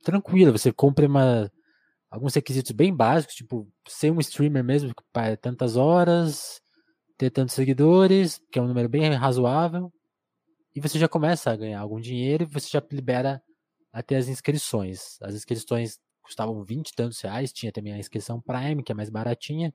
tranquila. 0.02 0.52
Você 0.52 0.72
compra 0.72 1.06
uma, 1.06 1.50
alguns 2.10 2.34
requisitos 2.34 2.72
bem 2.72 2.94
básicos, 2.94 3.34
tipo, 3.34 3.68
ser 3.86 4.10
um 4.10 4.20
streamer 4.20 4.64
mesmo, 4.64 4.92
para 5.12 5.36
tantas 5.36 5.76
horas, 5.76 6.60
ter 7.16 7.30
tantos 7.30 7.54
seguidores, 7.54 8.40
que 8.50 8.58
é 8.58 8.62
um 8.62 8.68
número 8.68 8.88
bem 8.88 9.10
razoável. 9.14 9.92
E 10.74 10.80
você 10.80 10.98
já 10.98 11.08
começa 11.08 11.50
a 11.50 11.56
ganhar 11.56 11.80
algum 11.80 12.00
dinheiro 12.00 12.44
e 12.44 12.46
você 12.46 12.68
já 12.70 12.82
libera 12.90 13.42
até 13.92 14.16
as 14.16 14.28
inscrições. 14.28 15.20
As 15.20 15.34
inscrições 15.34 15.98
custavam 16.22 16.62
20 16.62 16.88
e 16.88 16.94
tantos 16.94 17.20
reais, 17.20 17.52
tinha 17.52 17.72
também 17.72 17.92
a 17.92 17.98
inscrição 17.98 18.40
Prime, 18.40 18.82
que 18.82 18.92
é 18.92 18.94
mais 18.94 19.10
baratinha. 19.10 19.74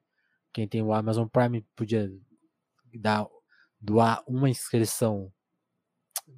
Quem 0.54 0.68
tem 0.68 0.82
o 0.82 0.94
Amazon 0.94 1.28
Prime 1.28 1.66
podia 1.76 2.10
dar 2.94 3.28
doar 3.82 4.24
uma 4.28 4.50
inscrição 4.50 5.32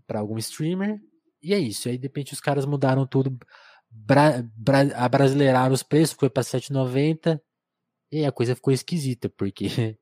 para 0.08 0.20
algum 0.20 0.38
streamer. 0.38 1.00
E 1.44 1.54
é 1.54 1.60
isso. 1.60 1.88
Aí 1.88 1.98
de 1.98 2.08
repente 2.08 2.34
os 2.34 2.40
caras 2.40 2.66
mudaram 2.66 3.06
tudo, 3.06 3.38
bra, 3.96 4.44
bra, 4.56 5.70
os 5.72 5.84
preços, 5.84 6.16
foi 6.18 6.30
para 6.30 6.44
7,90. 6.44 7.40
E 8.12 8.26
a 8.26 8.32
coisa 8.32 8.56
ficou 8.56 8.74
esquisita, 8.74 9.30
porque 9.30 9.68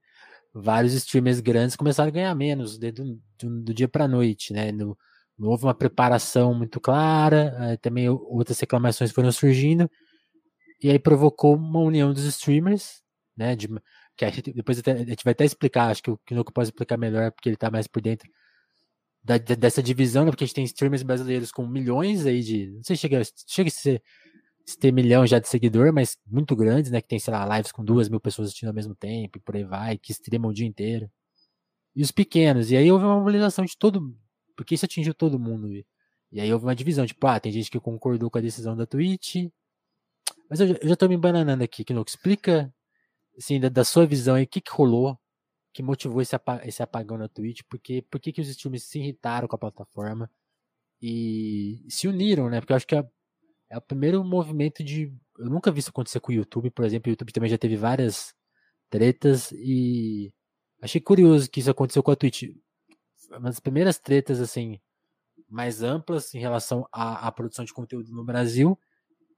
vários 0.54 0.94
streamers 0.94 1.40
grandes 1.40 1.76
começaram 1.76 2.10
a 2.10 2.12
ganhar 2.12 2.36
menos 2.36 2.78
do, 2.78 2.92
do, 2.92 3.64
do 3.64 3.74
dia 3.74 3.88
para 3.88 4.08
noite, 4.08 4.54
né? 4.54 4.72
No, 4.72 4.98
não 5.38 5.50
houve 5.50 5.66
uma 5.66 5.74
preparação 5.74 6.54
muito 6.54 6.80
clara, 6.80 7.78
também 7.82 8.08
outras 8.10 8.60
reclamações 8.60 9.12
foram 9.12 9.32
surgindo, 9.32 9.90
e 10.82 10.90
aí 10.92 11.00
provocou 11.00 11.56
uma 11.56 11.80
união 11.80 12.14
dos 12.14 12.24
streamers, 12.26 13.02
né? 13.36 13.56
De, 13.56 13.68
que 14.16 14.26
a 14.26 14.30
gente, 14.30 14.54
depois 14.54 14.80
a 14.86 14.96
gente 14.98 15.24
vai 15.24 15.32
até 15.32 15.46
explicar, 15.46 15.90
acho 15.90 16.04
que 16.04 16.12
o 16.12 16.18
Kinoco 16.20 16.54
pode 16.54 16.70
explicar 16.70 16.98
melhor, 16.98 17.32
porque 17.32 17.50
ele 17.50 17.56
está 17.56 17.72
mais 17.72 17.88
por 17.88 18.02
dentro 18.02 18.30
da, 19.24 19.38
dessa 19.38 19.82
divisão, 19.82 20.26
né? 20.26 20.32
Porque 20.32 20.44
a 20.44 20.48
gente 20.48 20.56
tem 20.56 20.66
streamers 20.66 21.04
brasileiros 21.04 21.52
com 21.52 21.66
milhões 21.66 22.26
aí 22.26 22.42
de. 22.42 22.72
Não 22.72 22.84
sei 22.84 22.96
se 22.96 23.02
chega, 23.02 23.22
chega 23.48 23.70
a 23.70 23.72
ser, 23.72 24.04
se 24.66 24.78
ter 24.78 24.92
milhão 24.92 25.26
já 25.26 25.40
de 25.40 25.48
seguidor, 25.48 25.94
mas 25.94 26.18
muito 26.28 26.56
grandes, 26.56 26.92
né? 26.92 27.02
Que 27.02 27.08
tem, 27.08 27.20
sei 27.20 27.34
lá, 27.34 27.58
lives 27.58 27.72
com 27.72 27.84
duas 27.84 28.10
mil 28.10 28.20
pessoas 28.20 28.48
assistindo 28.48 28.70
ao 28.70 28.76
mesmo 28.76 28.96
tempo, 28.96 29.38
e 29.38 29.42
por 29.42 29.56
aí 29.56 29.64
vai, 29.64 29.98
que 29.98 30.12
streamam 30.12 30.50
o 30.50 30.54
dia 30.54 30.68
inteiro. 30.68 31.10
E 31.96 32.02
os 32.02 32.12
pequenos, 32.12 32.72
e 32.72 32.78
aí 32.78 32.92
houve 32.92 33.06
uma 33.06 33.18
mobilização 33.20 33.66
de 33.66 33.78
todo. 33.78 34.16
Porque 34.56 34.76
isso 34.76 34.86
atingiu 34.86 35.14
todo 35.14 35.40
mundo. 35.40 35.70
E 36.32 36.42
aí 36.42 36.52
houve 36.54 36.66
uma 36.66 36.76
divisão, 36.76 37.06
tipo, 37.06 37.26
ah, 37.28 37.40
tem 37.40 37.52
gente 37.52 37.72
que 37.72 37.80
concordou 37.80 38.30
com 38.30 38.38
a 38.38 38.42
decisão 38.42 38.76
da 38.76 38.86
Twitch. 38.86 39.36
Mas 40.50 40.60
eu, 40.60 40.68
eu 40.82 40.90
já 40.90 40.96
tô 40.96 41.08
me 41.08 41.18
bananando 41.18 41.64
aqui, 41.64 41.84
Kinoco. 41.84 42.10
Explica 42.10 42.74
assim, 43.38 43.60
da, 43.60 43.70
da, 43.70 43.84
sua 43.84 44.06
visão 44.06 44.36
aí, 44.36 44.44
o 44.44 44.48
que, 44.48 44.62
que 44.62 44.72
rolou 44.72 45.18
que 45.74 45.82
motivou 45.84 46.22
esse, 46.22 46.36
esse 46.64 46.84
apagão 46.84 47.18
na 47.18 47.28
Twitch? 47.28 47.62
Porque, 47.68 48.04
por 48.04 48.20
que, 48.20 48.32
que 48.32 48.42
os 48.42 48.48
streamers 48.48 48.84
se 48.84 49.00
irritaram 49.00 49.48
com 49.48 49.56
a 49.56 49.60
plataforma 49.60 50.30
e 51.02 51.84
se 51.90 52.08
uniram, 52.08 52.50
né? 52.50 52.62
Porque 52.62 52.72
eu 52.72 52.78
acho 52.78 52.88
que 52.88 52.96
é, 52.96 53.06
é 53.70 53.78
o 53.78 53.82
primeiro 53.82 54.24
movimento 54.24 54.84
de. 54.84 55.12
Eu 55.38 55.50
nunca 55.50 55.72
vi 55.72 55.80
isso 55.80 55.90
acontecer 55.90 56.20
com 56.20 56.32
o 56.32 56.36
YouTube, 56.36 56.70
por 56.70 56.86
exemplo. 56.86 57.10
O 57.10 57.12
YouTube 57.12 57.34
também 57.34 57.50
já 57.50 57.58
teve 57.58 57.76
várias 57.76 58.34
tretas 58.90 59.52
e 59.52 60.32
achei 60.82 61.02
curioso 61.02 61.50
que 61.50 61.60
isso 61.60 61.72
aconteceu 61.72 62.04
com 62.04 62.12
a 62.12 62.16
Twitch. 62.16 62.44
Uma 63.32 63.50
das 63.50 63.60
primeiras 63.60 63.98
tretas, 63.98 64.40
assim, 64.40 64.80
mais 65.50 65.82
amplas 65.82 66.34
em 66.36 66.40
relação 66.40 66.88
à, 66.92 67.28
à 67.28 67.32
produção 67.32 67.66
de 67.66 67.74
conteúdo 67.74 68.12
no 68.12 68.24
Brasil. 68.24 68.80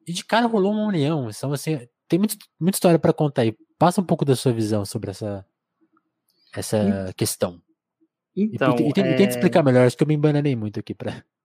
E 0.06 0.14
de 0.14 0.24
cara 0.24 0.46
rolou 0.48 0.74
uma 0.74 0.86
união. 0.86 1.30
Então, 1.30 1.52
assim, 1.54 1.88
tem 2.08 2.20
muito, 2.20 2.38
muita 2.60 2.76
história 2.76 3.00
para 3.00 3.14
contar 3.14 3.44
aí. 3.44 3.58
Passa 3.80 4.02
um 4.02 4.06
pouco 4.06 4.24
da 4.24 4.36
sua 4.36 4.54
visão 4.54 4.86
sobre 4.86 5.12
essa, 5.12 5.46
essa 6.60 6.78
então, 6.78 7.14
questão. 7.16 7.62
Então, 8.36 8.76
e, 8.78 8.84
e, 8.84 8.86
e, 8.88 8.90
é... 8.90 9.16
tenta 9.16 9.30
explicar 9.30 9.64
melhor, 9.64 9.86
acho 9.86 9.96
que 9.96 10.04
eu 10.04 10.08
me 10.08 10.16
embananei 10.16 10.56
muito 10.56 10.80
aqui 10.80 10.94
para. 10.94 11.24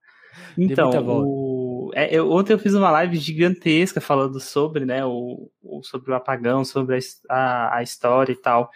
Então, 0.56 0.90
o... 1.26 1.90
é, 1.92 2.14
eu, 2.14 2.30
ontem 2.30 2.52
eu 2.52 2.58
fiz 2.58 2.72
uma 2.72 2.90
live 2.90 3.16
gigantesca 3.16 4.00
falando 4.00 4.38
sobre, 4.40 4.84
né, 4.84 5.04
o, 5.04 5.50
o 5.60 5.82
sobre 5.82 6.12
o 6.12 6.14
apagão, 6.14 6.64
sobre 6.64 6.96
a, 6.96 7.00
a, 7.28 7.76
a 7.78 7.82
história 7.82 8.32
e 8.32 8.36
tal. 8.36 8.70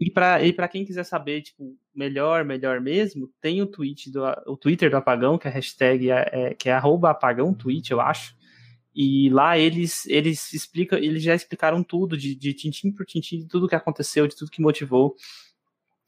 E 0.00 0.10
para 0.10 0.42
e 0.42 0.52
pra 0.52 0.68
quem 0.68 0.84
quiser 0.84 1.04
saber, 1.04 1.42
tipo, 1.42 1.76
melhor, 1.94 2.44
melhor 2.44 2.80
mesmo, 2.80 3.30
tem 3.40 3.62
o 3.62 3.66
tweet 3.66 4.10
do 4.10 4.22
o 4.46 4.56
Twitter 4.56 4.90
do 4.90 4.96
apagão, 4.96 5.38
que 5.38 5.46
é 5.46 5.50
a 5.50 5.54
hashtag 5.54 6.10
é, 6.10 6.30
é 6.32 6.54
que 6.54 6.68
é 6.68 6.72
arroba 6.72 7.10
apagão 7.10 7.54
tweet, 7.54 7.90
eu 7.90 8.00
acho. 8.00 8.34
E 8.94 9.28
lá 9.30 9.58
eles 9.58 10.06
eles 10.06 10.52
explicam, 10.52 10.98
eles 10.98 11.22
já 11.22 11.34
explicaram 11.34 11.82
tudo 11.82 12.16
de, 12.16 12.34
de 12.34 12.54
tintim 12.54 12.92
por 12.92 13.04
tintim 13.04 13.38
de 13.38 13.48
tudo 13.48 13.68
que 13.68 13.74
aconteceu, 13.74 14.28
de 14.28 14.36
tudo 14.36 14.50
que 14.50 14.62
motivou. 14.62 15.16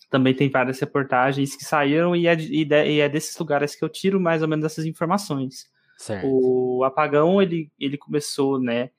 Também 0.09 0.33
tem 0.33 0.49
várias 0.49 0.79
reportagens 0.79 1.57
que 1.57 1.65
saíram 1.65 2.15
e 2.15 2.29
é, 2.29 2.35
e, 2.35 2.65
de, 2.65 2.85
e 2.85 3.01
é 3.01 3.09
desses 3.09 3.37
lugares 3.37 3.75
que 3.75 3.85
eu 3.85 3.89
tiro 3.89 4.21
mais 4.21 4.41
ou 4.41 4.49
menos 4.49 4.65
essas 4.65 4.85
informações. 4.85 5.67
Certo. 5.99 6.27
O 6.29 6.85
apagão 6.85 7.43
ele, 7.43 7.73
ele 7.79 7.97
começou, 7.97 8.61
né? 8.61 8.91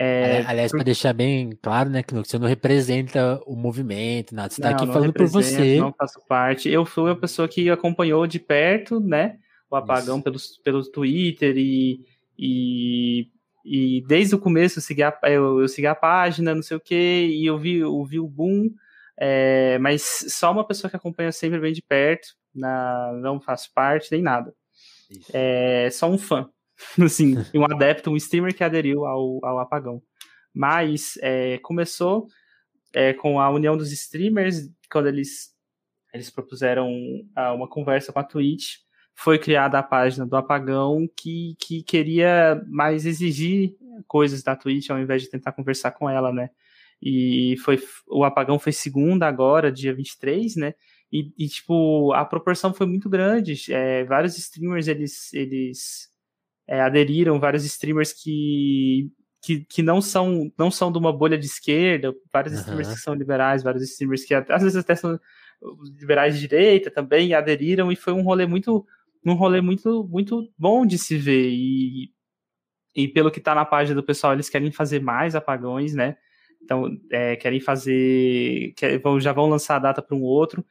É, 0.00 0.44
Aliás, 0.46 0.70
para 0.70 0.84
deixar 0.84 1.12
bem 1.12 1.50
claro, 1.60 1.90
né, 1.90 2.04
que 2.04 2.14
você 2.14 2.38
não 2.38 2.46
representa 2.46 3.40
o 3.44 3.56
movimento, 3.56 4.32
nada. 4.32 4.48
Você 4.48 4.60
está 4.60 4.70
aqui 4.70 4.86
falando 4.86 5.12
por 5.12 5.26
você. 5.26 5.78
Não 5.80 5.92
faço 5.92 6.20
parte. 6.28 6.68
Eu 6.68 6.86
fui 6.86 7.10
a 7.10 7.16
pessoa 7.16 7.48
que 7.48 7.68
acompanhou 7.68 8.26
de 8.26 8.38
perto, 8.38 9.00
né, 9.00 9.38
o 9.68 9.74
apagão 9.74 10.22
pelo, 10.22 10.36
pelo 10.62 10.82
Twitter 10.88 11.56
e 11.56 12.00
e, 12.38 13.30
e 13.64 14.04
desde 14.06 14.34
o 14.34 14.38
começo 14.38 14.78
eu 14.78 14.82
segui, 14.82 15.02
a, 15.02 15.18
eu, 15.24 15.60
eu 15.60 15.68
segui 15.68 15.86
a 15.86 15.94
página, 15.94 16.54
não 16.54 16.62
sei 16.62 16.76
o 16.76 16.80
que, 16.80 16.94
e 16.94 17.44
eu 17.44 17.58
vi, 17.58 17.76
eu 17.78 18.04
vi 18.04 18.20
o 18.20 18.28
boom, 18.28 18.70
é, 19.18 19.78
mas 19.78 20.02
só 20.28 20.52
uma 20.52 20.66
pessoa 20.66 20.88
que 20.88 20.96
acompanha 20.96 21.32
sempre 21.32 21.58
bem 21.58 21.72
de 21.72 21.82
perto, 21.82 22.28
na, 22.54 23.12
não 23.20 23.40
faço 23.40 23.70
parte 23.74 24.12
nem 24.12 24.22
nada. 24.22 24.54
Isso. 25.10 25.30
É 25.34 25.90
só 25.90 26.08
um 26.08 26.18
fã, 26.18 26.48
assim, 27.04 27.34
um 27.54 27.64
adepto, 27.64 28.10
um 28.10 28.16
streamer 28.16 28.54
que 28.54 28.62
aderiu 28.62 29.04
ao, 29.04 29.44
ao 29.44 29.58
apagão. 29.58 30.00
Mas 30.54 31.18
é, 31.20 31.58
começou 31.58 32.28
é, 32.94 33.12
com 33.12 33.40
a 33.40 33.50
união 33.50 33.76
dos 33.76 33.92
streamers, 33.92 34.68
quando 34.90 35.08
eles, 35.08 35.52
eles 36.14 36.30
propuseram 36.30 36.90
uma 37.54 37.68
conversa 37.68 38.12
com 38.12 38.18
a 38.18 38.24
Twitch, 38.24 38.76
foi 39.18 39.36
criada 39.36 39.80
a 39.80 39.82
página 39.82 40.24
do 40.24 40.36
Apagão 40.36 41.08
que, 41.16 41.56
que 41.58 41.82
queria 41.82 42.62
mais 42.68 43.04
exigir 43.04 43.76
coisas 44.06 44.44
da 44.44 44.54
Twitch 44.54 44.90
ao 44.90 44.98
invés 45.00 45.22
de 45.22 45.28
tentar 45.28 45.50
conversar 45.50 45.90
com 45.90 46.08
ela, 46.08 46.32
né? 46.32 46.50
E 47.02 47.56
foi 47.64 47.82
o 48.06 48.22
Apagão 48.22 48.60
foi 48.60 48.70
segunda 48.70 49.26
agora, 49.26 49.72
dia 49.72 49.92
23, 49.92 50.54
né? 50.54 50.74
E, 51.12 51.32
e 51.36 51.48
tipo, 51.48 52.12
a 52.12 52.24
proporção 52.24 52.72
foi 52.72 52.86
muito 52.86 53.10
grande. 53.10 53.60
É, 53.72 54.04
vários 54.04 54.38
streamers 54.38 54.86
eles, 54.86 55.34
eles 55.34 56.08
é, 56.68 56.80
aderiram, 56.80 57.40
vários 57.40 57.64
streamers 57.64 58.12
que, 58.12 59.10
que, 59.42 59.64
que 59.64 59.82
não, 59.82 60.00
são, 60.00 60.48
não 60.56 60.70
são 60.70 60.92
de 60.92 60.98
uma 60.98 61.12
bolha 61.12 61.36
de 61.36 61.46
esquerda, 61.46 62.14
vários 62.32 62.52
uhum. 62.52 62.60
streamers 62.60 62.88
que 62.94 63.00
são 63.00 63.14
liberais, 63.14 63.64
vários 63.64 63.82
streamers 63.82 64.24
que 64.24 64.32
às 64.32 64.62
vezes 64.62 64.76
até 64.76 64.94
são 64.94 65.18
liberais 65.98 66.34
de 66.34 66.42
direita 66.42 66.88
também 66.88 67.34
aderiram, 67.34 67.90
e 67.90 67.96
foi 67.96 68.12
um 68.12 68.22
rolê 68.22 68.46
muito 68.46 68.86
num 69.24 69.34
rolê 69.34 69.60
muito, 69.60 70.06
muito 70.10 70.50
bom 70.58 70.86
de 70.86 70.98
se 70.98 71.16
ver. 71.16 71.50
E, 71.50 72.10
e 72.94 73.08
pelo 73.08 73.30
que 73.30 73.40
tá 73.40 73.54
na 73.54 73.64
página 73.64 73.94
do 73.94 74.06
pessoal, 74.06 74.32
eles 74.32 74.48
querem 74.48 74.70
fazer 74.70 75.00
mais 75.00 75.34
apagões, 75.34 75.94
né? 75.94 76.16
Então, 76.62 76.90
é, 77.10 77.36
querem 77.36 77.60
fazer. 77.60 78.72
Quer, 78.76 79.00
já 79.20 79.32
vão 79.32 79.48
lançar 79.48 79.76
a 79.76 79.80
data 79.80 80.02
para 80.02 80.16
um 80.16 80.22
outro. 80.22 80.64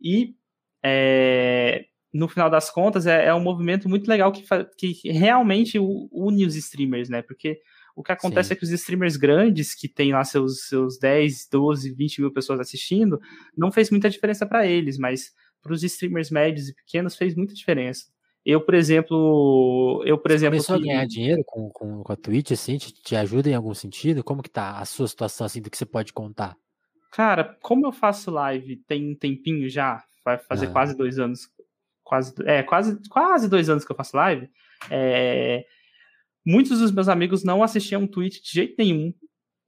E 0.00 0.34
é, 0.82 1.86
no 2.12 2.28
final 2.28 2.48
das 2.48 2.70
contas, 2.70 3.06
é, 3.06 3.26
é, 3.26 3.34
um 3.34 3.40
movimento 3.40 3.88
muito 3.88 4.08
legal 4.08 4.30
que, 4.30 4.44
que 4.76 5.10
realmente 5.10 5.78
une 5.78 6.46
os 6.46 6.54
streamers, 6.54 7.08
né? 7.08 7.22
Porque 7.22 7.60
o 7.96 8.02
que 8.02 8.12
acontece 8.12 8.48
Sim. 8.48 8.54
é 8.54 8.56
que 8.56 8.64
os 8.64 8.70
streamers 8.70 9.16
grandes, 9.16 9.74
que 9.74 9.88
tem 9.88 10.12
lá 10.12 10.24
seus, 10.24 10.68
seus 10.68 10.98
10, 10.98 11.48
12, 11.50 11.92
20 11.92 12.20
mil 12.20 12.32
pessoas 12.32 12.60
assistindo, 12.60 13.20
não 13.56 13.72
fez 13.72 13.90
muita 13.90 14.10
diferença 14.10 14.46
para 14.46 14.66
eles, 14.66 14.98
mas 14.98 15.32
para 15.64 15.72
os 15.72 15.82
streamers 15.82 16.30
médios 16.30 16.68
e 16.68 16.74
pequenos 16.74 17.16
fez 17.16 17.34
muita 17.34 17.54
diferença. 17.54 18.04
Eu, 18.44 18.60
por 18.60 18.74
exemplo, 18.74 20.02
eu, 20.04 20.18
por 20.18 20.30
Você 20.30 20.34
exemplo, 20.34 20.58
começou 20.58 20.76
que... 20.76 20.90
a 20.90 20.92
ganhar 20.92 21.06
dinheiro 21.06 21.42
com, 21.46 21.70
com, 21.70 22.02
com 22.02 22.12
a 22.12 22.16
Twitch, 22.16 22.52
assim, 22.52 22.76
te, 22.76 22.92
te, 22.92 23.16
ajuda 23.16 23.48
em 23.48 23.54
algum 23.54 23.72
sentido? 23.72 24.22
Como 24.22 24.42
que 24.42 24.50
tá 24.50 24.78
a 24.78 24.84
sua 24.84 25.08
situação, 25.08 25.46
assim, 25.46 25.62
do 25.62 25.70
que 25.70 25.78
você 25.78 25.86
pode 25.86 26.12
contar? 26.12 26.54
Cara, 27.10 27.56
como 27.62 27.86
eu 27.86 27.92
faço 27.92 28.30
live 28.30 28.76
tem 28.86 29.10
um 29.10 29.14
tempinho 29.14 29.68
já, 29.70 30.04
vai 30.22 30.36
fazer 30.36 30.66
ah. 30.66 30.70
quase 30.70 30.94
dois 30.94 31.18
anos, 31.18 31.48
quase, 32.02 32.34
é, 32.44 32.62
quase, 32.62 33.00
quase 33.08 33.48
dois 33.48 33.70
anos 33.70 33.82
que 33.82 33.90
eu 33.90 33.96
faço 33.96 34.14
live, 34.14 34.50
é, 34.90 35.64
muitos 36.44 36.80
dos 36.80 36.92
meus 36.92 37.08
amigos 37.08 37.44
não 37.44 37.62
assistiam 37.62 38.06
Twitch 38.06 38.42
de 38.42 38.50
jeito 38.52 38.74
nenhum, 38.76 39.14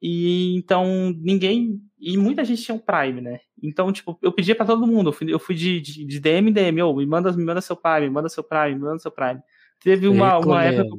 E 0.00 0.54
então 0.56 1.14
ninguém. 1.18 1.80
E 1.98 2.16
muita 2.16 2.44
gente 2.44 2.62
tinha 2.62 2.74
o 2.74 2.78
um 2.78 2.80
Prime, 2.80 3.20
né? 3.20 3.40
Então, 3.62 3.90
tipo, 3.90 4.18
eu 4.22 4.30
pedia 4.30 4.54
para 4.54 4.66
todo 4.66 4.86
mundo. 4.86 5.08
Eu 5.08 5.12
fui, 5.12 5.32
eu 5.32 5.38
fui 5.38 5.54
de, 5.54 5.80
de, 5.80 6.04
de 6.04 6.20
DM 6.20 6.50
em 6.50 6.52
DM, 6.52 6.82
oh, 6.82 6.94
me 6.94 7.06
manda, 7.06 7.32
me 7.32 7.44
manda 7.44 7.60
seu 7.60 7.74
Prime, 7.74 8.02
me 8.02 8.10
manda 8.10 8.28
seu 8.28 8.44
Prime, 8.44 8.74
me 8.74 8.80
manda 8.80 8.98
seu 8.98 9.10
Prime. 9.10 9.40
Teve 9.82 10.08
uma, 10.08 10.38
uma 10.38 10.62
época. 10.62 10.96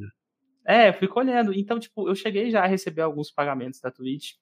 É, 0.65 0.91
fui 0.91 1.07
colhendo. 1.07 1.53
Então, 1.53 1.79
tipo, 1.79 2.09
eu 2.09 2.15
cheguei 2.15 2.49
já 2.49 2.63
a 2.63 2.67
receber 2.67 3.01
alguns 3.01 3.31
pagamentos 3.31 3.79
da 3.79 3.91
Twitch. 3.91 4.33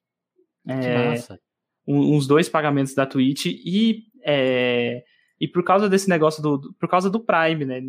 É, 0.68 1.10
massa. 1.10 1.40
uns 1.88 2.26
dois 2.26 2.50
pagamentos 2.50 2.96
da 2.96 3.06
Twitch 3.06 3.46
e. 3.46 4.06
É, 4.24 5.04
e 5.40 5.48
por 5.48 5.64
causa 5.64 5.90
desse 5.90 6.10
negócio 6.10 6.42
do, 6.42 6.74
por 6.80 6.90
causa 6.90 7.10
do 7.10 7.20
Prime, 7.20 7.66
né? 7.66 7.82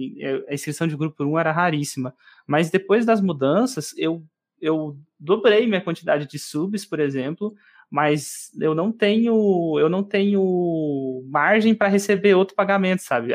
A 0.48 0.54
inscrição 0.54 0.86
de 0.86 0.96
grupo 0.96 1.24
1 1.24 1.38
era 1.38 1.52
raríssima. 1.52 2.12
Mas 2.46 2.70
depois 2.70 3.06
das 3.06 3.20
mudanças, 3.20 3.96
eu, 3.96 4.22
eu 4.60 4.96
dobrei 5.18 5.66
minha 5.66 5.80
quantidade 5.80 6.26
de 6.26 6.38
subs, 6.38 6.84
por 6.84 7.00
exemplo, 7.00 7.54
mas 7.90 8.50
eu 8.60 8.74
não 8.74 8.90
tenho 8.90 9.78
eu 9.78 9.88
não 9.88 10.02
tenho 10.02 11.24
margem 11.28 11.74
para 11.74 11.88
receber 11.88 12.34
outro 12.34 12.56
pagamento, 12.56 13.00
sabe? 13.00 13.32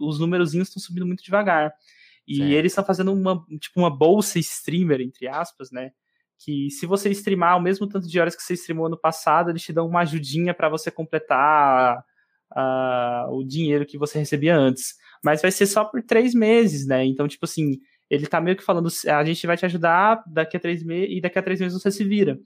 Os 0.00 0.18
númerozinhos 0.18 0.68
estão 0.68 0.82
subindo 0.82 1.06
muito 1.06 1.24
devagar. 1.24 1.72
E 2.26 2.36
certo. 2.36 2.52
eles 2.52 2.72
estão 2.72 2.84
fazendo 2.84 3.12
uma 3.12 3.44
tipo 3.60 3.80
uma 3.80 3.90
bolsa 3.90 4.38
streamer 4.38 5.00
entre 5.00 5.28
aspas, 5.28 5.70
né? 5.70 5.90
Que 6.38 6.70
se 6.70 6.86
você 6.86 7.10
streamar 7.10 7.56
o 7.56 7.62
mesmo 7.62 7.86
tanto 7.86 8.08
de 8.08 8.20
horas 8.20 8.34
que 8.36 8.42
você 8.42 8.54
streamou 8.54 8.86
ano 8.86 8.98
passado, 8.98 9.50
eles 9.50 9.62
te 9.62 9.72
dão 9.72 9.86
uma 9.86 10.00
ajudinha 10.00 10.52
para 10.52 10.68
você 10.68 10.90
completar 10.90 12.04
uh, 12.52 13.32
o 13.32 13.44
dinheiro 13.44 13.86
que 13.86 13.98
você 13.98 14.18
recebia 14.18 14.56
antes. 14.56 14.94
Mas 15.22 15.40
vai 15.40 15.50
ser 15.50 15.66
só 15.66 15.84
por 15.84 16.02
três 16.02 16.34
meses, 16.34 16.86
né? 16.86 17.04
Então, 17.04 17.26
tipo 17.26 17.44
assim, 17.44 17.78
ele 18.10 18.26
tá 18.26 18.40
meio 18.40 18.56
que 18.56 18.62
falando, 18.62 18.88
a 19.08 19.24
gente 19.24 19.46
vai 19.46 19.56
te 19.56 19.64
ajudar 19.64 20.22
daqui 20.26 20.56
a 20.56 20.60
três 20.60 20.82
meses 20.82 21.16
e 21.16 21.20
daqui 21.20 21.38
a 21.38 21.42
três 21.42 21.60
meses 21.60 21.80
você 21.80 21.90
se 21.90 22.04
vira. 22.04 22.38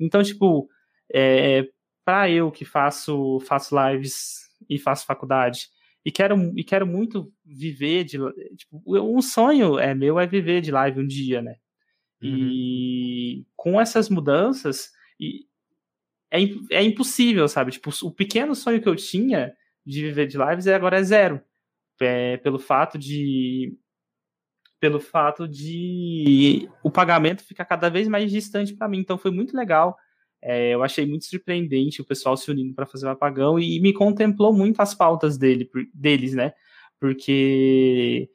Então, 0.00 0.22
tipo, 0.22 0.68
é, 1.12 1.64
para 2.04 2.30
eu 2.30 2.50
que 2.50 2.64
faço, 2.64 3.40
faço 3.40 3.74
lives 3.76 4.44
e 4.68 4.78
faço 4.78 5.06
faculdade 5.06 5.68
e 6.04 6.12
quero, 6.12 6.36
e 6.54 6.62
quero 6.62 6.86
muito 6.86 7.32
viver 7.44 8.04
de. 8.04 8.18
Tipo, 8.56 8.82
um 8.86 9.22
sonho 9.22 9.78
é 9.78 9.94
meu 9.94 10.20
é 10.20 10.26
viver 10.26 10.60
de 10.60 10.70
live 10.70 11.00
um 11.00 11.06
dia, 11.06 11.40
né? 11.40 11.56
Uhum. 12.22 12.36
E 12.36 13.46
com 13.56 13.80
essas 13.80 14.10
mudanças, 14.10 14.90
e 15.18 15.46
é, 16.30 16.40
é 16.72 16.82
impossível, 16.82 17.48
sabe? 17.48 17.72
Tipo, 17.72 17.90
o 18.02 18.10
pequeno 18.10 18.54
sonho 18.54 18.82
que 18.82 18.88
eu 18.88 18.94
tinha 18.94 19.54
de 19.84 20.02
viver 20.02 20.26
de 20.26 20.36
lives 20.36 20.66
é 20.66 20.74
agora 20.74 20.98
é 20.98 21.02
zero. 21.02 21.40
É, 22.00 22.36
pelo 22.38 22.58
fato 22.58 22.98
de 22.98 23.74
pelo 24.84 25.00
fato 25.00 25.48
de 25.48 26.68
o 26.82 26.90
pagamento 26.90 27.42
ficar 27.42 27.64
cada 27.64 27.88
vez 27.88 28.06
mais 28.06 28.30
distante 28.30 28.74
para 28.74 28.86
mim. 28.86 28.98
Então 28.98 29.16
foi 29.16 29.30
muito 29.30 29.56
legal. 29.56 29.96
É, 30.42 30.74
eu 30.74 30.82
achei 30.82 31.06
muito 31.06 31.24
surpreendente 31.24 32.02
o 32.02 32.04
pessoal 32.04 32.36
se 32.36 32.50
unindo 32.50 32.74
para 32.74 32.84
fazer 32.84 33.06
o 33.06 33.08
apagão 33.08 33.58
e, 33.58 33.78
e, 33.78 33.80
me 33.80 33.94
contemplou 33.94 34.52
muito 34.52 34.82
as 34.82 34.94
pautas 34.94 35.38
dele, 35.38 35.70
deles, 35.94 36.34
né? 36.34 36.52
Porque 37.00 38.28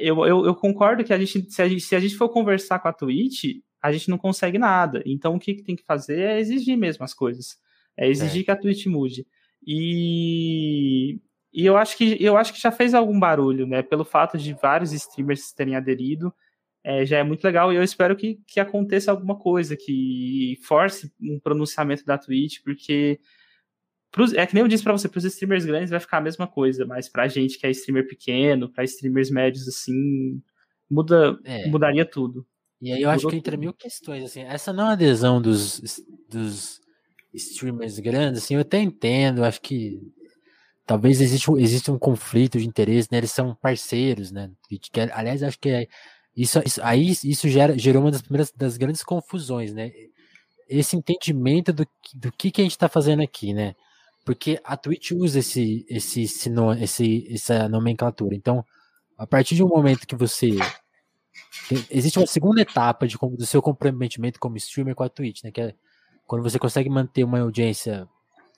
eu, 0.00 0.24
eu, 0.24 0.46
eu, 0.46 0.54
concordo 0.54 1.04
que 1.04 1.12
a 1.12 1.18
gente 1.18 1.52
se, 1.52 1.60
a 1.60 1.68
gente, 1.68 1.82
se 1.82 1.94
a 1.94 2.00
gente 2.00 2.16
for 2.16 2.30
conversar 2.30 2.78
com 2.78 2.88
a 2.88 2.94
Twitch, 2.94 3.58
a 3.82 3.92
gente 3.92 4.08
não 4.08 4.16
consegue 4.16 4.56
nada. 4.56 5.02
Então 5.04 5.34
o 5.34 5.38
que, 5.38 5.52
que 5.52 5.62
tem 5.62 5.76
que 5.76 5.84
fazer 5.84 6.18
é 6.18 6.40
exigir 6.40 6.78
mesmo 6.78 7.04
as 7.04 7.12
coisas. 7.12 7.58
É 7.94 8.08
exigir 8.08 8.40
é. 8.40 8.44
que 8.44 8.50
a 8.50 8.56
Twitch 8.56 8.86
mude. 8.86 9.26
E, 9.66 11.20
e 11.52 11.66
eu 11.66 11.76
acho 11.76 11.96
que 11.96 12.16
eu 12.22 12.36
acho 12.36 12.52
que 12.52 12.60
já 12.60 12.72
fez 12.72 12.94
algum 12.94 13.18
barulho, 13.18 13.66
né? 13.66 13.82
Pelo 13.82 14.04
fato 14.04 14.38
de 14.38 14.54
vários 14.54 14.92
streamers 14.92 15.52
terem 15.52 15.76
aderido. 15.76 16.32
É, 16.84 17.06
já 17.06 17.18
é 17.18 17.22
muito 17.22 17.44
legal 17.44 17.72
e 17.72 17.76
eu 17.76 17.82
espero 17.82 18.16
que, 18.16 18.40
que 18.46 18.58
aconteça 18.58 19.10
alguma 19.12 19.38
coisa, 19.38 19.76
que 19.76 20.58
force 20.64 21.12
um 21.20 21.38
pronunciamento 21.38 22.04
da 22.04 22.18
Twitch, 22.18 22.58
porque 22.64 23.20
pros, 24.10 24.34
é 24.34 24.44
que 24.46 24.54
nem 24.54 24.62
eu 24.62 24.68
disse 24.68 24.82
para 24.82 24.92
você, 24.92 25.08
para 25.08 25.18
os 25.18 25.24
streamers 25.24 25.64
grandes 25.64 25.90
vai 25.90 26.00
ficar 26.00 26.18
a 26.18 26.22
mesma 26.22 26.48
coisa, 26.48 26.84
mas 26.84 27.08
para 27.08 27.22
a 27.22 27.28
gente 27.28 27.56
que 27.56 27.66
é 27.66 27.70
streamer 27.70 28.08
pequeno, 28.08 28.68
para 28.68 28.82
streamers 28.82 29.30
médios 29.30 29.68
assim, 29.68 30.42
muda, 30.90 31.38
é. 31.44 31.68
mudaria 31.68 32.04
tudo. 32.04 32.44
E 32.80 32.92
aí 32.92 33.02
eu 33.02 33.10
acho 33.10 33.28
que 33.28 33.36
entra 33.36 33.56
mil 33.56 33.72
questões, 33.72 34.24
assim, 34.24 34.42
essa 34.42 34.72
não 34.72 34.88
adesão 34.88 35.40
dos, 35.40 35.80
dos 36.28 36.80
streamers 37.32 38.00
grandes, 38.00 38.42
assim, 38.42 38.54
eu 38.54 38.60
até 38.60 38.80
entendo, 38.80 39.44
acho 39.44 39.60
que 39.60 40.00
talvez 40.86 41.20
exista, 41.20 41.52
exista 41.58 41.92
um 41.92 41.98
conflito 41.98 42.58
de 42.58 42.66
interesse, 42.66 43.08
né, 43.10 43.18
eles 43.18 43.30
são 43.30 43.54
parceiros, 43.54 44.30
né, 44.30 44.50
que, 44.68 45.00
aliás, 45.12 45.42
acho 45.42 45.58
que 45.58 45.68
é, 45.68 45.86
isso, 46.36 46.60
isso, 46.64 46.80
aí 46.82 47.10
isso 47.10 47.48
gera, 47.48 47.78
gerou 47.78 48.02
uma 48.02 48.10
das 48.10 48.22
primeiras, 48.22 48.52
das 48.52 48.76
grandes 48.76 49.02
confusões, 49.02 49.72
né, 49.72 49.92
esse 50.68 50.96
entendimento 50.96 51.72
do, 51.72 51.86
do 52.14 52.32
que, 52.32 52.50
que 52.50 52.60
a 52.60 52.64
gente 52.64 52.72
está 52.72 52.88
fazendo 52.88 53.22
aqui, 53.22 53.52
né, 53.52 53.74
porque 54.24 54.60
a 54.64 54.76
Twitch 54.76 55.12
usa 55.12 55.40
esse, 55.40 55.84
esse, 55.88 56.22
esse, 56.22 56.50
esse, 56.80 57.28
essa 57.32 57.68
nomenclatura, 57.68 58.34
então, 58.34 58.64
a 59.18 59.26
partir 59.26 59.54
de 59.54 59.62
um 59.62 59.68
momento 59.68 60.06
que 60.06 60.16
você 60.16 60.50
existe 61.90 62.18
uma 62.18 62.26
segunda 62.26 62.60
etapa 62.60 63.06
de, 63.06 63.16
do 63.16 63.46
seu 63.46 63.62
comprometimento 63.62 64.38
como 64.38 64.56
streamer 64.56 64.94
com 64.94 65.02
a 65.04 65.08
Twitch, 65.08 65.44
né? 65.44 65.50
Que 65.50 65.60
é 65.60 65.74
quando 66.26 66.42
você 66.42 66.58
consegue 66.58 66.88
manter 66.88 67.24
uma 67.24 67.40
audiência 67.40 68.08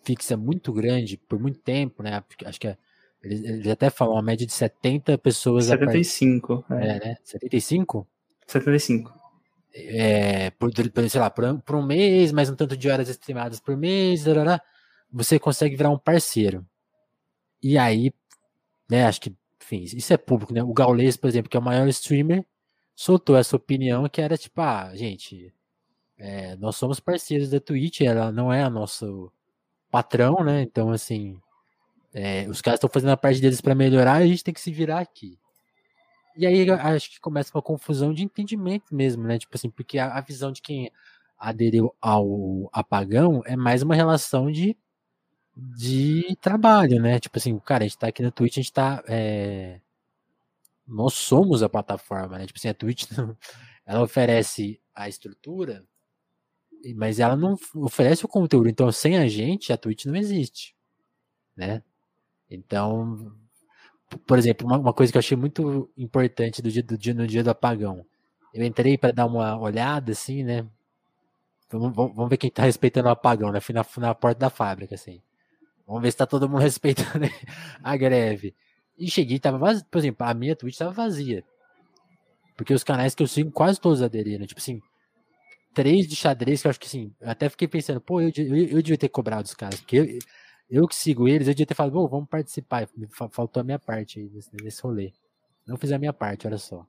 fixa 0.04 0.36
muito 0.36 0.72
grande 0.72 1.16
por 1.16 1.38
muito 1.38 1.58
tempo, 1.60 2.02
né? 2.02 2.22
Acho 2.44 2.60
que 2.60 2.68
é, 2.68 2.76
eles, 3.22 3.42
eles, 3.42 3.66
até 3.68 3.90
falam 3.90 4.14
uma 4.14 4.22
média 4.22 4.46
de 4.46 4.52
70 4.52 5.16
pessoas. 5.18 5.66
75. 5.66 6.52
A 6.52 6.62
part... 6.62 6.86
é. 6.86 6.96
é, 6.96 7.08
né? 7.08 7.16
75? 7.24 8.06
75. 8.46 9.24
É, 9.76 10.50
por, 10.50 10.70
sei 11.08 11.20
lá, 11.20 11.30
por, 11.30 11.60
por, 11.62 11.76
um 11.76 11.84
mês, 11.84 12.30
mais 12.30 12.48
um 12.48 12.54
tanto 12.54 12.76
de 12.76 12.88
horas 12.88 13.08
streamadas 13.08 13.58
por 13.58 13.76
mês, 13.76 14.24
você 15.10 15.38
consegue 15.38 15.74
virar 15.74 15.90
um 15.90 15.98
parceiro. 15.98 16.64
E 17.62 17.76
aí, 17.76 18.12
né, 18.88 19.06
acho 19.06 19.20
que, 19.20 19.34
enfim, 19.60 19.82
isso 19.82 20.12
é 20.12 20.16
público, 20.16 20.52
né? 20.52 20.62
O 20.62 20.72
Gaules, 20.72 21.16
por 21.16 21.28
exemplo, 21.28 21.50
que 21.50 21.56
é 21.56 21.60
o 21.60 21.62
maior 21.62 21.88
streamer, 21.88 22.44
soltou 22.94 23.36
essa 23.36 23.56
opinião 23.56 24.08
que 24.08 24.20
era 24.20 24.36
tipo, 24.36 24.60
ah, 24.60 24.92
gente, 24.94 25.52
é, 26.16 26.54
nós 26.56 26.76
somos 26.76 27.00
parceiros 27.00 27.50
da 27.50 27.58
Twitch, 27.58 28.02
ela 28.02 28.30
não 28.30 28.52
é 28.52 28.62
a 28.62 28.70
nosso 28.70 29.32
patrão, 29.94 30.42
né? 30.42 30.62
Então, 30.62 30.90
assim, 30.90 31.40
é, 32.12 32.48
os 32.48 32.60
caras 32.60 32.78
estão 32.78 32.90
fazendo 32.90 33.10
a 33.10 33.16
parte 33.16 33.40
deles 33.40 33.60
para 33.60 33.76
melhorar 33.76 34.14
a 34.14 34.26
gente 34.26 34.42
tem 34.42 34.52
que 34.52 34.60
se 34.60 34.72
virar 34.72 34.98
aqui. 34.98 35.38
E 36.36 36.44
aí 36.44 36.68
acho 36.68 37.12
que 37.12 37.20
começa 37.20 37.56
uma 37.56 37.62
confusão 37.62 38.12
de 38.12 38.24
entendimento 38.24 38.92
mesmo, 38.92 39.22
né? 39.22 39.38
Tipo 39.38 39.56
assim, 39.56 39.70
porque 39.70 40.00
a, 40.00 40.18
a 40.18 40.20
visão 40.20 40.50
de 40.50 40.60
quem 40.60 40.90
aderiu 41.38 41.94
ao 42.00 42.68
apagão 42.72 43.40
é 43.46 43.54
mais 43.54 43.82
uma 43.82 43.94
relação 43.94 44.50
de, 44.50 44.76
de 45.56 46.36
trabalho, 46.40 47.00
né? 47.00 47.20
Tipo 47.20 47.38
assim, 47.38 47.56
cara, 47.60 47.84
a 47.84 47.86
gente 47.86 47.98
tá 47.98 48.08
aqui 48.08 48.20
na 48.20 48.32
Twitch, 48.32 48.56
a 48.58 48.60
gente 48.62 48.72
tá 48.72 49.00
é, 49.06 49.80
nós 50.88 51.14
somos 51.14 51.62
a 51.62 51.68
plataforma, 51.68 52.36
né? 52.36 52.46
Tipo 52.46 52.58
assim, 52.58 52.68
a 52.68 52.74
Twitch 52.74 53.04
ela 53.86 54.02
oferece 54.02 54.80
a 54.92 55.08
estrutura, 55.08 55.84
mas 56.92 57.20
ela 57.20 57.36
não 57.36 57.56
oferece 57.76 58.24
o 58.24 58.28
conteúdo. 58.28 58.68
Então, 58.68 58.90
sem 58.92 59.16
a 59.16 59.26
gente, 59.28 59.72
a 59.72 59.76
Twitch 59.76 60.04
não 60.04 60.16
existe, 60.16 60.74
né? 61.56 61.82
Então, 62.50 63.32
por 64.26 64.38
exemplo, 64.38 64.66
uma, 64.66 64.78
uma 64.78 64.92
coisa 64.92 65.10
que 65.10 65.16
eu 65.16 65.20
achei 65.20 65.36
muito 65.36 65.90
importante 65.96 66.60
do 66.60 66.70
dia, 66.70 66.82
do 66.82 66.98
dia 66.98 67.14
no 67.14 67.26
dia 67.26 67.42
do 67.42 67.50
apagão, 67.50 68.04
eu 68.52 68.62
entrei 68.64 68.98
para 68.98 69.12
dar 69.12 69.26
uma 69.26 69.58
olhada, 69.58 70.12
assim, 70.12 70.44
né? 70.44 70.66
Vamos, 71.70 71.94
vamos 71.94 72.28
ver 72.28 72.36
quem 72.36 72.50
tá 72.50 72.62
respeitando 72.62 73.08
o 73.08 73.10
apagão, 73.12 73.50
né? 73.50 73.60
Fui 73.60 73.74
na, 73.74 73.84
na 73.96 74.14
porta 74.14 74.38
da 74.38 74.50
fábrica, 74.50 74.94
assim. 74.94 75.20
Vamos 75.86 76.02
ver 76.02 76.10
se 76.10 76.16
tá 76.16 76.26
todo 76.26 76.48
mundo 76.48 76.60
respeitando 76.62 77.26
a 77.82 77.96
greve. 77.96 78.54
E 78.96 79.10
cheguei, 79.10 79.38
tava 79.38 79.58
vazio. 79.58 79.84
Por 79.90 79.98
exemplo, 79.98 80.26
a 80.26 80.34
minha 80.34 80.54
Twitch 80.54 80.78
tava 80.78 80.92
vazia. 80.92 81.44
Porque 82.56 82.72
os 82.72 82.84
canais 82.84 83.14
que 83.14 83.22
eu 83.22 83.26
sigo, 83.26 83.50
quase 83.50 83.80
todos 83.80 84.02
aderiram. 84.02 84.46
Tipo 84.46 84.60
assim, 84.60 84.80
três 85.74 86.06
de 86.06 86.16
xadrez 86.16 86.62
que 86.62 86.68
eu 86.68 86.70
acho 86.70 86.80
que 86.80 86.86
assim, 86.86 87.14
eu 87.20 87.30
até 87.30 87.48
fiquei 87.48 87.68
pensando, 87.68 88.00
pô, 88.00 88.20
eu, 88.20 88.30
eu, 88.36 88.56
eu 88.56 88.82
devia 88.82 88.96
ter 88.98 89.08
cobrado 89.08 89.46
os 89.46 89.54
caras. 89.54 89.80
Porque 89.80 89.96
eu, 89.96 90.18
eu 90.70 90.88
que 90.88 90.94
sigo 90.94 91.28
eles, 91.28 91.48
eu 91.48 91.54
devia 91.54 91.66
ter 91.66 91.74
falado, 91.74 92.08
vamos 92.08 92.28
participar. 92.28 92.88
Faltou 93.30 93.60
a 93.60 93.64
minha 93.64 93.78
parte 93.78 94.20
aí 94.20 94.30
nesse, 94.30 94.50
nesse 94.62 94.82
rolê. 94.82 95.12
Não 95.66 95.76
fiz 95.76 95.92
a 95.92 95.98
minha 95.98 96.12
parte, 96.12 96.46
olha 96.46 96.58
só. 96.58 96.86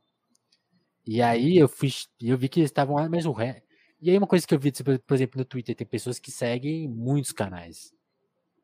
E 1.05 1.21
aí 1.21 1.57
eu 1.57 1.67
fiz, 1.67 2.07
eu 2.21 2.37
vi 2.37 2.49
que 2.49 2.59
eles 2.59 2.69
estavam 2.69 2.95
lá, 2.95 3.07
mas 3.09 3.25
o 3.25 3.31
ré. 3.31 3.63
E 4.01 4.09
aí 4.09 4.17
uma 4.17 4.27
coisa 4.27 4.45
que 4.45 4.53
eu 4.53 4.59
vi, 4.59 4.71
tipo, 4.71 4.97
por 4.99 5.13
exemplo, 5.13 5.39
no 5.39 5.45
Twitter, 5.45 5.75
tem 5.75 5.87
pessoas 5.87 6.19
que 6.19 6.31
seguem 6.31 6.87
muitos 6.87 7.31
canais. 7.31 7.91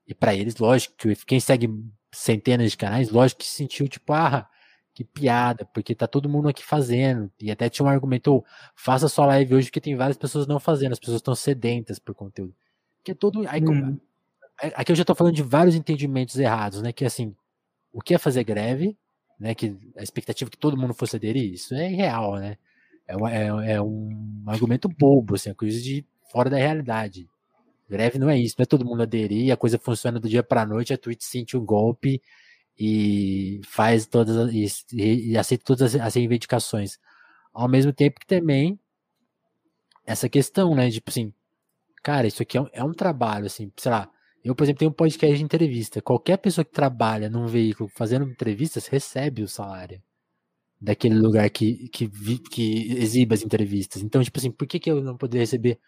E 0.08 0.14
para 0.14 0.36
eles, 0.36 0.58
lógico, 0.58 0.96
que 0.98 1.16
quem 1.26 1.40
segue 1.40 1.70
centenas 2.14 2.72
de 2.72 2.78
canais, 2.78 3.10
lógico 3.10 3.40
que 3.42 3.48
sentiu 3.48 3.88
tipo, 3.88 4.12
ah, 4.14 4.50
que 4.94 5.04
piada, 5.04 5.66
porque 5.66 5.96
tá 5.96 6.08
todo 6.08 6.30
mundo 6.30 6.50
aqui 6.50 6.64
fazendo. 6.64 7.32
E 7.40 7.50
até 7.52 7.70
tinha 7.70 7.86
um 7.86 7.90
argumento, 7.90 8.36
oh, 8.36 8.44
faça 8.76 9.08
sua 9.08 9.26
live 9.28 9.56
hoje, 9.56 9.68
porque 9.68 9.82
tem 9.82 9.96
várias 9.96 10.18
pessoas 10.18 10.48
não 10.48 10.60
fazendo, 10.60 10.92
as 10.92 11.00
pessoas 11.00 11.18
estão 11.18 11.36
sedentas 11.36 12.00
por 12.00 12.14
conteúdo. 12.14 12.54
Que 13.04 13.12
é 13.12 13.16
todo. 13.16 13.48
Aí, 13.48 13.64
hum. 13.64 13.98
Aqui 14.76 14.92
eu 14.92 14.96
já 14.96 15.04
tô 15.04 15.16
falando 15.16 15.34
de 15.34 15.42
vários 15.42 15.76
entendimentos 15.76 16.38
errados, 16.38 16.82
né? 16.82 16.92
Que 16.92 17.06
assim, 17.06 17.36
o 17.92 18.02
que 18.02 18.14
é 18.14 18.18
fazer 18.18 18.44
greve, 18.44 18.96
né? 19.40 19.56
Que 19.56 19.76
a 19.98 20.04
expectativa 20.04 20.50
é 20.50 20.52
que 20.52 20.58
todo 20.58 20.78
mundo 20.78 20.94
fosse 20.94 21.16
aderir, 21.16 21.54
isso 21.54 21.74
é 21.74 21.92
irreal, 21.92 22.36
né? 22.36 22.58
É 23.08 23.18
um, 23.18 23.28
é, 23.28 23.74
é 23.74 23.82
um 23.82 24.44
argumento 24.46 24.88
bobo, 24.88 25.36
assim, 25.36 25.50
é 25.50 25.54
coisa 25.54 25.82
de 25.82 26.06
fora 26.32 26.50
da 26.50 26.58
realidade. 26.58 27.28
Greve 27.90 28.20
não 28.20 28.30
é 28.30 28.38
isso, 28.38 28.56
não 28.58 28.64
é 28.64 28.66
todo 28.66 28.86
mundo 28.86 29.02
aderir, 29.02 29.52
a 29.52 29.58
coisa 29.58 29.80
funciona 29.80 30.20
do 30.20 30.30
dia 30.30 30.44
para 30.44 30.66
noite, 30.66 30.94
a 30.94 30.98
Twitch 30.98 31.24
sente 31.24 31.58
o 31.58 31.62
um 31.62 31.66
golpe 31.66 32.22
e 32.78 33.62
faz 33.66 34.06
todas 34.06 34.54
e, 34.54 35.32
e 35.32 35.38
aceita 35.38 35.64
todas 35.66 35.96
as, 35.96 36.02
as 36.02 36.14
reivindicações. 36.16 36.98
Ao 37.54 37.68
mesmo 37.68 37.94
tempo 37.94 38.20
que 38.20 38.28
também 38.28 38.80
essa 40.06 40.30
questão, 40.30 40.76
né? 40.76 40.90
Tipo 40.90 41.10
assim, 41.10 41.34
cara, 42.04 42.28
isso 42.28 42.42
aqui 42.42 42.58
é 42.58 42.62
um, 42.62 42.68
é 42.74 42.84
um 42.84 42.94
trabalho, 42.94 43.46
assim, 43.46 43.72
sei 43.78 43.92
lá. 43.92 44.10
Eu, 44.44 44.56
por 44.56 44.64
exemplo, 44.64 44.80
tenho 44.80 44.92
um 44.92 44.94
podcast 44.94 45.38
de 45.38 45.44
entrevista. 45.44 46.02
Qualquer 46.02 46.38
pessoa 46.38 46.66
que 46.66 46.72
trabalha 46.72 47.30
num 47.30 47.48
veículo 47.48 47.90
fazendo 47.96 48.26
entrevistas 48.30 48.88
recebe 48.88 49.44
o 49.44 49.48
salário 49.48 50.02
daquele 50.80 51.16
lugar 51.16 51.50
que, 51.50 51.90
que, 51.90 52.10
que 52.40 52.94
exibe 52.94 53.36
as 53.36 53.44
entrevistas. 53.44 54.02
Então, 54.02 54.24
tipo 54.24 54.40
assim, 54.40 54.52
por 54.52 54.68
que, 54.68 54.80
que 54.80 54.90
eu 54.92 55.02
não 55.04 55.16
poderia 55.16 55.44
receber 55.44 55.80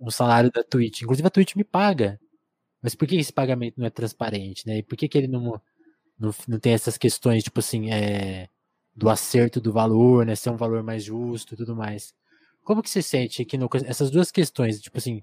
um 0.00 0.10
salário 0.10 0.50
da 0.50 0.62
Twitch. 0.62 1.02
Inclusive 1.02 1.26
a 1.26 1.30
Twitch 1.30 1.56
me 1.56 1.64
paga. 1.64 2.20
Mas 2.82 2.94
por 2.94 3.08
que 3.08 3.16
esse 3.16 3.32
pagamento 3.32 3.78
não 3.78 3.86
é 3.86 3.90
transparente, 3.90 4.66
né? 4.66 4.78
E 4.78 4.82
por 4.82 4.96
que, 4.96 5.08
que 5.08 5.18
ele 5.18 5.26
não, 5.26 5.60
não, 6.18 6.34
não 6.48 6.58
tem 6.58 6.72
essas 6.72 6.96
questões, 6.96 7.44
tipo 7.44 7.60
assim, 7.60 7.90
é, 7.90 8.48
do 8.94 9.08
acerto 9.08 9.60
do 9.60 9.72
valor, 9.72 10.24
né? 10.24 10.34
Ser 10.34 10.50
um 10.50 10.56
valor 10.56 10.82
mais 10.82 11.04
justo 11.04 11.54
e 11.54 11.56
tudo 11.56 11.76
mais. 11.76 12.14
Como 12.64 12.82
que 12.82 12.90
você 12.90 13.02
sente 13.02 13.44
que 13.44 13.58
no, 13.58 13.68
essas 13.84 14.10
duas 14.10 14.30
questões, 14.30 14.80
tipo 14.80 14.98
assim, 14.98 15.22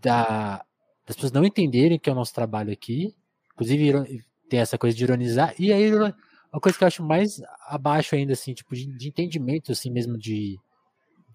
da, 0.00 0.64
das 1.06 1.16
pessoas 1.16 1.32
não 1.32 1.44
entenderem 1.44 1.98
que 1.98 2.08
é 2.08 2.12
o 2.12 2.16
nosso 2.16 2.34
trabalho 2.34 2.72
aqui, 2.72 3.14
inclusive 3.52 4.24
tem 4.48 4.60
essa 4.60 4.78
coisa 4.78 4.96
de 4.96 5.04
ironizar, 5.04 5.54
e 5.58 5.72
aí 5.72 5.92
uma 5.92 6.60
coisa 6.60 6.78
que 6.78 6.84
eu 6.84 6.88
acho 6.88 7.02
mais 7.02 7.42
abaixo 7.66 8.14
ainda, 8.14 8.32
assim, 8.32 8.54
tipo, 8.54 8.74
de, 8.74 8.86
de 8.86 9.08
entendimento, 9.08 9.72
assim, 9.72 9.90
mesmo 9.90 10.16
de, 10.16 10.58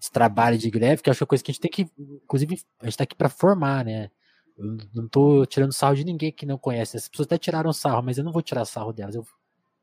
de 0.00 0.10
trabalho 0.10 0.58
de 0.58 0.70
greve, 0.70 1.02
que 1.02 1.08
eu 1.08 1.12
acho 1.12 1.22
é 1.22 1.24
uma 1.24 1.28
coisa 1.28 1.44
que 1.44 1.50
a 1.50 1.54
gente 1.54 1.60
tem 1.60 1.70
que, 1.70 1.86
inclusive, 1.98 2.60
a 2.80 2.86
gente 2.86 2.96
tá 2.96 3.04
aqui 3.04 3.14
para 3.14 3.28
formar, 3.28 3.84
né? 3.84 4.10
Eu 4.56 4.76
não 4.94 5.08
tô 5.08 5.44
tirando 5.46 5.72
sarro 5.72 5.96
de 5.96 6.04
ninguém 6.04 6.30
que 6.30 6.46
não 6.46 6.56
conhece. 6.56 6.96
As 6.96 7.08
pessoas 7.08 7.26
até 7.26 7.38
tiraram 7.38 7.72
sarro, 7.72 8.02
mas 8.02 8.18
eu 8.18 8.24
não 8.24 8.32
vou 8.32 8.42
tirar 8.42 8.64
sarro 8.64 8.92
delas. 8.92 9.14
Eu, 9.14 9.26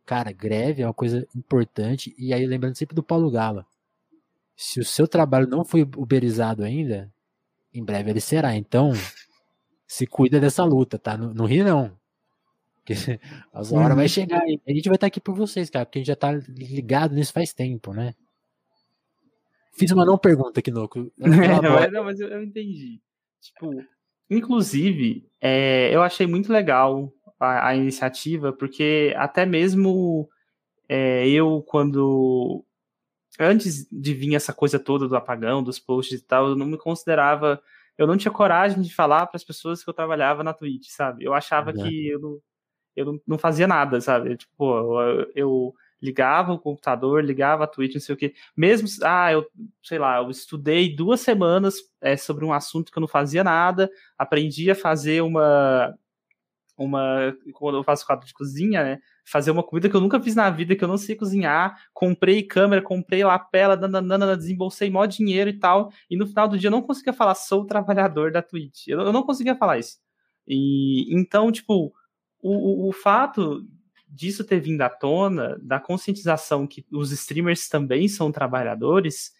cara, 0.06 0.32
greve 0.32 0.82
é 0.82 0.88
uma 0.88 0.94
coisa 0.94 1.28
importante. 1.36 2.16
E 2.18 2.34
aí, 2.34 2.46
lembrando 2.46 2.78
sempre 2.78 2.96
do 2.96 3.04
Paulo 3.04 3.30
Gala. 3.30 3.66
Se 4.56 4.80
o 4.80 4.86
seu 4.86 5.08
trabalho 5.08 5.48
não 5.48 5.66
foi 5.66 5.82
uberizado 5.82 6.64
ainda, 6.64 7.12
em 7.74 7.84
breve 7.84 8.12
ele 8.12 8.22
será. 8.22 8.56
Então, 8.56 8.94
se 9.86 10.08
cuida 10.08 10.40
dessa 10.40 10.64
luta, 10.64 10.98
tá? 10.98 11.18
Não, 11.18 11.34
não 11.34 11.46
ri, 11.46 11.64
não. 11.64 11.98
Porque 12.78 12.94
as 13.54 13.72
horas 13.74 13.90
uhum. 13.90 13.96
vai 13.96 14.08
chegar. 14.08 14.42
E 14.48 14.62
a 14.66 14.72
gente 14.72 14.88
vai 14.88 14.96
estar 14.96 15.08
aqui 15.08 15.20
por 15.20 15.36
vocês, 15.36 15.70
cara, 15.70 15.86
porque 15.86 16.00
a 16.00 16.02
gente 16.02 16.08
já 16.08 16.16
tá 16.16 16.32
ligado 16.32 17.14
nisso 17.14 17.34
faz 17.34 17.54
tempo, 17.54 17.94
né? 17.94 18.16
Fiz 19.74 19.92
uma 19.92 20.06
não 20.06 20.18
pergunta 20.18 20.60
aqui, 20.60 20.72
Noco. 20.72 21.12
não, 21.18 21.92
não, 21.92 22.04
mas 22.04 22.20
eu, 22.20 22.28
eu, 22.28 22.44
entendi. 22.44 23.02
Tipo, 23.40 23.84
inclusive, 24.32 25.28
é, 25.42 25.94
eu 25.94 26.02
achei 26.02 26.26
muito 26.26 26.52
legal 26.52 27.14
a, 27.40 27.68
a 27.68 27.76
iniciativa, 27.76 28.54
porque 28.54 29.14
até 29.18 29.46
mesmo 29.46 30.30
é, 30.88 31.28
eu, 31.28 31.64
quando. 31.68 32.66
Antes 33.40 33.88
de 33.92 34.14
vir 34.14 34.36
essa 34.36 34.54
coisa 34.54 34.78
toda 34.78 35.08
do 35.08 35.16
apagão, 35.16 35.64
dos 35.64 35.80
posts 35.80 36.20
e 36.20 36.24
tal, 36.24 36.50
eu 36.50 36.56
não 36.56 36.66
me 36.66 36.78
considerava. 36.78 37.62
Eu 37.98 38.08
não 38.08 38.18
tinha 38.18 38.32
coragem 38.32 38.82
de 38.82 38.94
falar 38.94 39.28
para 39.28 39.38
as 39.38 39.44
pessoas 39.44 39.84
que 39.84 39.90
eu 39.90 39.94
trabalhava 39.94 40.44
na 40.44 40.54
Twitch, 40.54 40.88
sabe? 40.90 41.24
Eu 41.24 41.34
achava 41.34 41.72
uhum. 41.72 41.84
que 41.84 42.08
eu 42.08 42.20
não, 42.20 42.40
eu 42.96 43.06
não, 43.06 43.22
não 43.28 43.38
fazia 43.38 43.68
nada, 43.68 44.02
sabe? 44.02 44.38
Tipo, 44.38 45.00
eu, 45.02 45.32
eu 45.36 45.76
ligava 46.02 46.54
o 46.54 46.60
computador, 46.60 47.24
ligava 47.24 47.64
a 47.64 47.68
Twitch, 47.68 47.94
não 47.94 48.02
sei 48.02 48.16
o 48.16 48.18
que. 48.18 48.34
Mesmo, 48.56 48.88
ah, 49.04 49.32
eu, 49.32 49.46
sei 49.84 50.00
lá, 50.00 50.18
eu 50.18 50.30
estudei 50.30 50.96
duas 50.96 51.22
semanas 51.22 51.76
é, 52.02 52.18
sobre 52.18 52.44
um 52.44 52.52
assunto 52.52 52.92
que 52.92 52.98
eu 52.98 53.02
não 53.02 53.08
fazia 53.08 53.44
nada, 53.44 53.90
aprendi 54.18 54.72
a 54.72 54.76
fazer 54.76 55.22
uma, 55.22 55.96
uma, 56.78 57.36
quando 57.54 57.78
eu 57.78 57.84
faço 57.84 58.06
quadro 58.06 58.26
de 58.26 58.34
cozinha, 58.34 58.84
né, 58.84 59.00
fazer 59.26 59.52
uma 59.52 59.64
comida 59.64 59.90
que 59.90 59.96
eu 59.96 60.02
nunca 60.02 60.20
fiz 60.20 60.36
na 60.36 60.50
vida, 60.50 60.76
que 60.76 60.84
eu 60.84 60.88
não 60.88 60.98
sei 60.98 61.16
cozinhar, 61.16 61.78
comprei 61.94 62.44
câmera, 62.44 62.82
comprei 62.82 63.24
lapela, 63.24 63.78
dananana, 63.78 64.36
desembolsei 64.36 64.90
mó 64.90 65.06
dinheiro 65.06 65.50
e 65.50 65.60
tal, 65.60 65.92
e 66.10 66.18
no 66.18 66.26
final 66.26 66.48
do 66.48 66.58
dia 66.58 66.68
eu 66.68 66.72
não 66.72 66.82
conseguia 66.82 67.14
falar, 67.14 67.36
sou 67.36 67.66
trabalhador 67.66 68.32
da 68.32 68.42
Twitch. 68.42 68.88
Eu, 68.88 69.02
eu 69.02 69.14
não 69.14 69.24
conseguia 69.24 69.56
falar 69.56 69.78
isso. 69.78 70.00
E, 70.48 71.14
então, 71.16 71.52
tipo, 71.52 71.94
o, 72.42 72.86
o, 72.86 72.90
o 72.90 72.92
fato 72.92 73.64
disso 74.12 74.44
ter 74.44 74.60
vindo 74.60 74.82
à 74.82 74.90
tona, 74.90 75.58
da 75.62 75.80
conscientização 75.80 76.68
que 76.68 76.86
os 76.92 77.12
streamers 77.12 77.70
também 77.70 78.08
são 78.08 78.32
trabalhadores, 78.32 79.32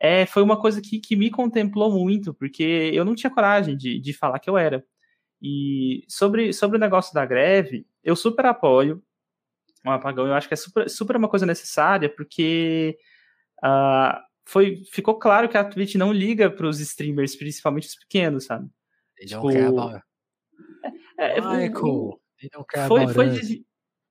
é, 0.00 0.26
foi 0.26 0.42
uma 0.42 0.60
coisa 0.60 0.80
que, 0.80 0.98
que 0.98 1.16
me 1.16 1.30
contemplou 1.30 1.90
muito, 1.92 2.34
porque 2.34 2.90
eu 2.92 3.04
não 3.04 3.14
tinha 3.14 3.30
coragem 3.30 3.76
de, 3.76 3.98
de 4.00 4.12
falar 4.12 4.38
que 4.40 4.50
eu 4.50 4.58
era. 4.58 4.84
E 5.40 6.04
sobre, 6.08 6.52
sobre 6.52 6.76
o 6.76 6.80
negócio 6.80 7.14
da 7.14 7.24
greve, 7.24 7.86
eu 8.02 8.16
super 8.16 8.46
apoio 8.46 9.02
o 9.84 9.90
apagão, 9.90 10.26
eu 10.26 10.34
acho 10.34 10.48
que 10.48 10.54
é 10.54 10.56
super, 10.56 10.90
super 10.90 11.16
uma 11.16 11.28
coisa 11.28 11.46
necessária, 11.46 12.08
porque 12.08 12.98
uh, 13.64 14.20
foi, 14.44 14.82
ficou 14.90 15.18
claro 15.18 15.48
que 15.48 15.56
a 15.56 15.64
Twitch 15.64 15.94
não 15.94 16.12
liga 16.12 16.50
para 16.50 16.66
os 16.66 16.80
streamers, 16.80 17.36
principalmente 17.36 17.88
os 17.88 17.94
pequenos, 17.94 18.46
sabe? 18.46 18.68
They 19.16 19.28
don't 19.28 19.46
tipo, 19.46 19.52
care 19.52 19.66
about... 19.66 20.02
É, 21.18 21.38
é, 21.38 21.40
Michael, 21.40 22.20
foi, 22.88 23.08
foi, 23.08 23.30
de, 23.30 23.65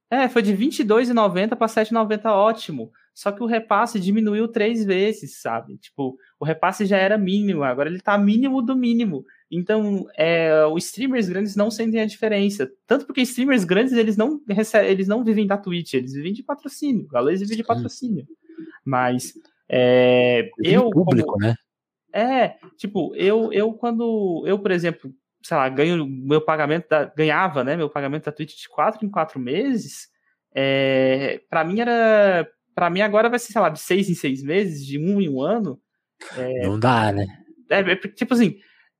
é, 0.10 0.30
foi 0.30 0.42
de 0.42 0.54
22,90 0.54 1.56
para 1.56 1.68
7,90 1.68 2.26
ótimo. 2.32 2.92
Só 3.14 3.32
que 3.32 3.42
o 3.42 3.46
repasse 3.46 3.98
diminuiu 3.98 4.48
três 4.48 4.84
vezes, 4.84 5.42
sabe? 5.42 5.78
Tipo, 5.78 6.18
o 6.38 6.44
repasse 6.44 6.86
já 6.86 6.98
era 6.98 7.18
mínimo, 7.18 7.64
agora 7.64 7.90
ele 7.90 8.02
tá 8.02 8.18
mínimo 8.18 8.62
do 8.62 8.76
mínimo. 8.76 9.24
Então, 9.50 10.06
é, 10.18 10.66
os 10.66 10.86
streamers 10.86 11.30
grandes 11.30 11.56
não 11.56 11.72
sentem 11.72 12.02
a 12.02 12.06
diferença. 12.06 12.70
Tanto 12.86 13.06
porque 13.06 13.22
streamers 13.22 13.64
grandes, 13.64 13.94
eles 13.94 14.18
não 14.18 14.42
recebem, 14.50 14.92
eles 14.92 15.08
não 15.08 15.24
vivem 15.24 15.48
da 15.48 15.58
Twitch, 15.58 15.94
eles 15.94 16.14
vivem 16.14 16.34
de 16.34 16.44
patrocínio. 16.44 17.08
A 17.14 17.22
Lazy 17.22 17.46
vive 17.46 17.56
de 17.56 17.64
patrocínio. 17.64 18.28
Mas 18.84 19.34
é, 19.70 20.50
eu. 20.62 20.90
Público, 20.90 21.34
como, 21.34 21.46
né? 21.46 21.56
É, 22.14 22.56
tipo, 22.78 23.16
eu, 23.16 23.52
eu 23.54 23.74
quando. 23.74 24.44
Eu, 24.46 24.60
por 24.60 24.72
exemplo, 24.72 25.14
sei 25.46 25.58
lá, 25.58 25.70
ganho 25.70 26.08
meu 26.08 26.42
pagamento 26.42 26.90
da, 26.90 27.06
ganhava, 27.06 27.64
né, 27.64 27.78
meu 27.78 27.88
pagamento 27.88 28.26
da 28.26 28.32
Twitch 28.32 28.64
de 28.64 28.68
quatro 28.68 29.06
em 29.06 29.10
quatro 29.12 29.40
meses, 29.40 30.08
é, 30.56 31.40
para 31.48 31.64
mim 31.64 31.80
era, 31.80 32.50
para 32.74 32.90
mim 32.90 33.02
agora 33.02 33.30
vai 33.30 33.38
ser, 33.38 33.54
sei 33.54 33.62
lá, 33.62 33.70
de 33.70 33.80
seis 33.80 34.10
em 34.10 34.16
seis 34.16 34.42
meses, 34.42 34.84
de 34.84 34.98
um 34.98 35.22
em 35.22 35.30
um 35.30 35.40
ano. 35.40 35.80
É, 36.36 36.66
não 36.66 36.80
dá, 36.80 37.12
né? 37.12 37.28
É, 37.70 37.80
é 37.80 37.96
tipo 37.96 38.34
assim, 38.34 38.58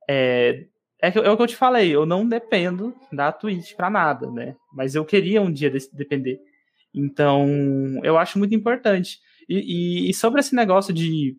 é, 0.08 0.66
é, 1.02 1.08
é, 1.08 1.30
o 1.30 1.36
que 1.36 1.42
eu 1.42 1.46
te 1.48 1.56
falei, 1.56 1.92
eu 1.92 2.06
não 2.06 2.28
dependo 2.28 2.94
da 3.10 3.32
Twitch 3.32 3.74
para 3.74 3.90
nada, 3.90 4.30
né? 4.30 4.54
Mas 4.72 4.94
eu 4.94 5.04
queria 5.04 5.42
um 5.42 5.52
dia 5.52 5.72
depender. 5.92 6.38
Então, 6.94 7.48
eu 8.04 8.16
acho 8.16 8.38
muito 8.38 8.54
importante. 8.54 9.18
E, 9.48 10.06
e, 10.06 10.10
e 10.10 10.14
sobre 10.14 10.38
esse 10.38 10.54
negócio 10.54 10.94
de 10.94 11.36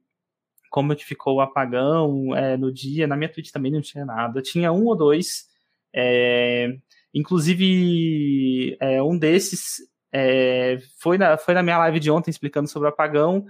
como 0.69 0.95
que 0.95 1.05
ficou 1.05 1.35
o 1.35 1.41
apagão 1.41 2.35
é, 2.35 2.57
no 2.57 2.71
dia. 2.71 3.07
Na 3.07 3.15
minha 3.15 3.29
Twitch 3.29 3.51
também 3.51 3.71
não 3.71 3.81
tinha 3.81 4.05
nada. 4.05 4.41
Tinha 4.41 4.71
um 4.71 4.85
ou 4.85 4.95
dois. 4.95 5.47
É, 5.93 6.77
inclusive, 7.13 8.77
é, 8.79 9.01
um 9.01 9.17
desses 9.17 9.79
é, 10.11 10.79
foi, 10.99 11.17
na, 11.17 11.37
foi 11.37 11.53
na 11.53 11.63
minha 11.63 11.77
live 11.77 11.99
de 11.99 12.11
ontem 12.11 12.31
explicando 12.31 12.69
sobre 12.69 12.87
o 12.87 12.91
apagão, 12.91 13.45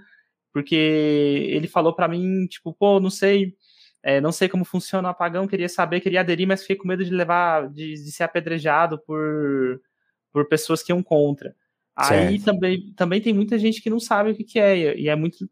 porque 0.52 0.74
ele 0.74 1.68
falou 1.68 1.94
para 1.94 2.08
mim, 2.08 2.46
tipo, 2.46 2.72
pô, 2.72 3.00
não 3.00 3.10
sei. 3.10 3.54
É, 4.02 4.20
não 4.20 4.30
sei 4.30 4.48
como 4.48 4.64
funciona 4.64 5.08
o 5.08 5.10
apagão, 5.10 5.46
queria 5.46 5.68
saber, 5.68 6.00
queria 6.00 6.20
aderir, 6.20 6.46
mas 6.46 6.62
fiquei 6.62 6.76
com 6.76 6.86
medo 6.86 7.04
de 7.04 7.10
levar, 7.10 7.68
de, 7.68 7.94
de 7.94 8.12
ser 8.12 8.22
apedrejado 8.22 8.98
por, 9.00 9.80
por 10.32 10.48
pessoas 10.48 10.82
que 10.82 10.92
iam 10.92 11.02
contra. 11.02 11.54
Certo. 12.00 12.28
Aí 12.28 12.40
também, 12.40 12.92
também 12.94 13.20
tem 13.20 13.32
muita 13.32 13.58
gente 13.58 13.82
que 13.82 13.90
não 13.90 13.98
sabe 13.98 14.30
o 14.30 14.34
que, 14.36 14.44
que 14.44 14.58
é, 14.60 14.96
e 14.96 15.08
é 15.08 15.16
muito 15.16 15.50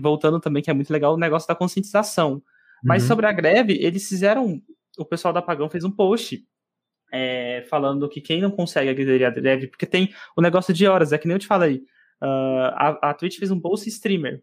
voltando 0.00 0.40
também, 0.40 0.62
que 0.62 0.70
é 0.70 0.74
muito 0.74 0.92
legal, 0.92 1.14
o 1.14 1.18
negócio 1.18 1.48
da 1.48 1.54
conscientização. 1.54 2.42
Mas 2.82 3.02
uhum. 3.02 3.08
sobre 3.08 3.26
a 3.26 3.32
greve, 3.32 3.74
eles 3.80 4.08
fizeram. 4.08 4.60
O 4.98 5.04
pessoal 5.04 5.32
da 5.32 5.42
Pagão 5.42 5.68
fez 5.68 5.84
um 5.84 5.90
post 5.90 6.44
é, 7.12 7.64
falando 7.68 8.08
que 8.08 8.20
quem 8.20 8.40
não 8.40 8.50
consegue 8.50 8.90
aderir 8.90 9.26
à 9.26 9.30
greve, 9.30 9.66
porque 9.66 9.86
tem 9.86 10.12
o 10.36 10.42
negócio 10.42 10.72
de 10.72 10.86
horas, 10.86 11.12
é 11.12 11.18
que 11.18 11.26
nem 11.26 11.34
eu 11.34 11.40
te 11.40 11.46
falei. 11.46 11.82
Uh, 12.22 12.70
a, 12.74 13.10
a 13.10 13.14
Twitch 13.14 13.38
fez 13.38 13.50
um 13.50 13.58
bolsa 13.58 13.88
streamer. 13.88 14.42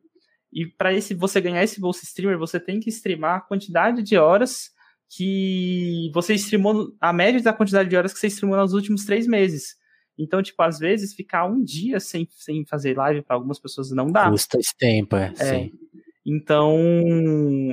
E 0.52 0.66
para 0.66 0.94
esse 0.94 1.14
você 1.14 1.40
ganhar 1.42 1.64
esse 1.64 1.80
bolsa 1.80 2.04
streamer, 2.04 2.38
você 2.38 2.60
tem 2.60 2.80
que 2.80 2.90
streamar 2.90 3.38
a 3.38 3.42
quantidade 3.42 4.02
de 4.02 4.18
horas 4.18 4.72
que 5.10 6.12
você 6.14 6.34
streamou, 6.34 6.94
a 7.00 7.14
média 7.14 7.42
da 7.42 7.54
quantidade 7.54 7.90
de 7.90 7.96
horas 7.96 8.14
que 8.14 8.20
você 8.20 8.28
streamou 8.28 8.58
nos 8.58 8.74
últimos 8.74 9.06
três 9.06 9.28
meses. 9.28 9.76
Então, 10.18 10.42
tipo, 10.42 10.62
às 10.64 10.80
vezes 10.80 11.14
ficar 11.14 11.46
um 11.46 11.64
dia 11.64 12.00
sem, 12.00 12.28
sem 12.32 12.66
fazer 12.66 12.98
live 12.98 13.22
para 13.22 13.36
algumas 13.36 13.60
pessoas 13.60 13.92
não 13.92 14.12
dá. 14.12 14.30
Custa 14.30 14.58
esse 14.60 14.76
tempo, 14.78 15.16
é. 15.16 15.34
é. 15.38 15.46
Sim. 15.46 15.72
Então, 16.26 16.78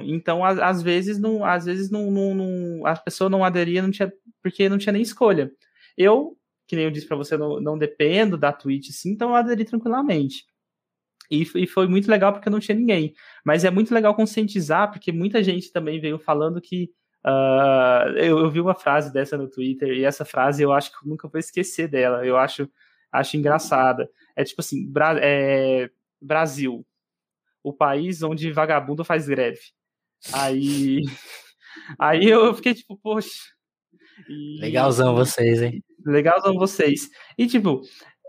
então 0.04 0.44
às, 0.44 0.80
vezes 0.80 1.18
não, 1.18 1.44
às 1.44 1.64
vezes 1.64 1.90
não, 1.90 2.08
não, 2.08 2.34
não, 2.34 2.86
a 2.86 2.94
pessoa 2.94 3.28
não 3.28 3.42
aderia, 3.42 3.82
não 3.82 3.90
tinha, 3.90 4.12
porque 4.40 4.68
não 4.68 4.78
tinha 4.78 4.92
nem 4.92 5.02
escolha. 5.02 5.50
Eu, 5.98 6.38
que 6.68 6.76
nem 6.76 6.84
eu 6.84 6.90
disse 6.90 7.06
para 7.06 7.16
você, 7.16 7.36
não, 7.36 7.60
não 7.60 7.76
dependo 7.76 8.38
da 8.38 8.52
Twitch, 8.52 8.90
sim, 8.90 9.10
então 9.10 9.30
eu 9.30 9.34
aderi 9.34 9.64
tranquilamente. 9.64 10.44
E, 11.30 11.42
e 11.56 11.66
foi 11.66 11.88
muito 11.88 12.08
legal 12.08 12.32
porque 12.32 12.50
não 12.50 12.60
tinha 12.60 12.76
ninguém. 12.76 13.14
Mas 13.44 13.64
é 13.64 13.70
muito 13.70 13.92
legal 13.92 14.14
conscientizar, 14.14 14.90
porque 14.90 15.10
muita 15.10 15.42
gente 15.42 15.72
também 15.72 16.00
veio 16.00 16.18
falando 16.18 16.60
que. 16.60 16.90
Uh, 17.26 18.10
eu, 18.16 18.38
eu, 18.38 18.50
vi 18.50 18.60
uma 18.60 18.74
frase 18.74 19.10
dessa 19.10 19.38
no 19.38 19.48
Twitter, 19.48 19.88
e 19.88 20.04
essa 20.04 20.26
frase 20.26 20.62
eu 20.62 20.72
acho 20.72 20.90
que 20.90 20.98
eu 21.04 21.08
nunca 21.08 21.26
vou 21.26 21.38
esquecer 21.38 21.88
dela. 21.88 22.24
Eu 22.24 22.36
acho, 22.36 22.68
acho 23.10 23.36
engraçada. 23.36 24.08
É 24.36 24.44
tipo 24.44 24.60
assim: 24.60 24.86
Bra 24.90 25.16
é, 25.18 25.88
Brasil, 26.20 26.86
o 27.62 27.72
país 27.72 28.22
onde 28.22 28.52
vagabundo 28.52 29.04
faz 29.04 29.26
greve. 29.26 29.60
Aí. 30.32 31.00
Aí 31.98 32.26
eu 32.28 32.54
fiquei 32.54 32.74
tipo, 32.74 32.96
poxa. 32.98 33.30
E... 34.28 34.60
Legalzão 34.60 35.14
vocês, 35.14 35.62
hein? 35.62 35.82
Legalzão 36.04 36.54
vocês. 36.54 37.08
E 37.36 37.46
tipo, 37.46 37.80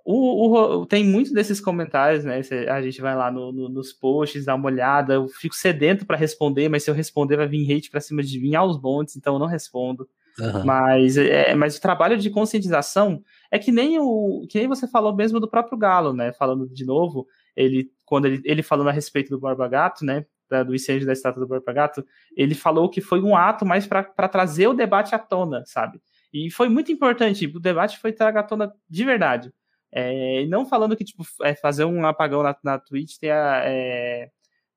o, 0.06 0.82
o, 0.82 0.86
tem 0.86 1.04
muitos 1.04 1.34
desses 1.34 1.60
comentários, 1.60 2.24
né? 2.24 2.40
A 2.70 2.80
gente 2.80 3.02
vai 3.02 3.16
lá 3.16 3.32
no, 3.32 3.52
no, 3.52 3.68
nos 3.68 3.92
posts, 3.92 4.46
dá 4.46 4.54
uma 4.54 4.68
olhada. 4.68 5.16
Eu 5.16 5.28
fico 5.28 5.56
sedento 5.56 6.06
para 6.06 6.16
responder, 6.16 6.70
mas 6.70 6.84
se 6.84 6.92
eu 6.92 6.94
responder, 6.94 7.38
vai 7.38 7.48
vir 7.48 7.76
hate 7.76 7.90
para 7.90 8.00
cima 8.00 8.22
de 8.22 8.40
mim 8.40 8.54
aos 8.54 8.80
montes, 8.80 9.16
então 9.16 9.34
eu 9.34 9.40
não 9.40 9.48
respondo. 9.48 10.08
Uhum. 10.40 10.64
Mas, 10.64 11.18
é, 11.18 11.56
mas 11.56 11.78
o 11.78 11.82
trabalho 11.82 12.18
de 12.18 12.30
conscientização 12.30 13.24
é 13.50 13.58
que 13.58 13.72
nem 13.72 13.98
o 13.98 14.46
que 14.48 14.60
nem 14.60 14.68
você 14.68 14.88
falou 14.88 15.16
mesmo 15.16 15.40
do 15.40 15.50
próprio 15.50 15.78
Galo, 15.78 16.14
né? 16.14 16.32
Falando 16.34 16.70
de 16.70 16.86
novo, 16.86 17.26
ele 17.56 17.90
quando 18.06 18.26
ele, 18.26 18.42
ele 18.46 18.62
falando 18.62 18.90
a 18.90 18.94
respeito 18.94 19.30
do 19.30 19.40
Borba 19.40 19.68
Gato, 19.68 20.06
né? 20.06 20.26
do 20.64 20.76
incêndio 20.76 21.08
da 21.08 21.14
estátua 21.14 21.42
do 21.42 21.48
Borba 21.48 21.74
Gato, 21.74 22.06
ele 22.38 22.54
falou 22.54 22.88
que 22.88 23.02
foi 23.02 23.20
um 23.20 23.36
ato 23.36 23.66
mais 23.66 23.88
para 23.88 24.04
trazer 24.30 24.68
o 24.68 24.76
debate 24.76 25.16
à 25.16 25.20
tona, 25.20 25.64
sabe? 25.66 26.00
E 26.32 26.52
foi 26.52 26.70
muito 26.70 26.92
importante, 26.92 27.48
o 27.48 27.60
debate 27.60 27.98
foi 27.98 28.14
trazer 28.14 28.38
à 28.38 28.44
tona 28.44 28.72
de 28.88 29.04
verdade. 29.04 29.52
É, 29.98 30.46
não 30.48 30.66
falando 30.66 30.94
que, 30.94 31.06
tipo, 31.06 31.24
é, 31.42 31.56
fazer 31.56 31.86
um 31.86 32.06
apagão 32.06 32.44
na, 32.44 32.54
na 32.62 32.78
Twitch 32.78 33.16
tem, 33.18 33.32
a, 33.32 33.62
é, 33.64 34.30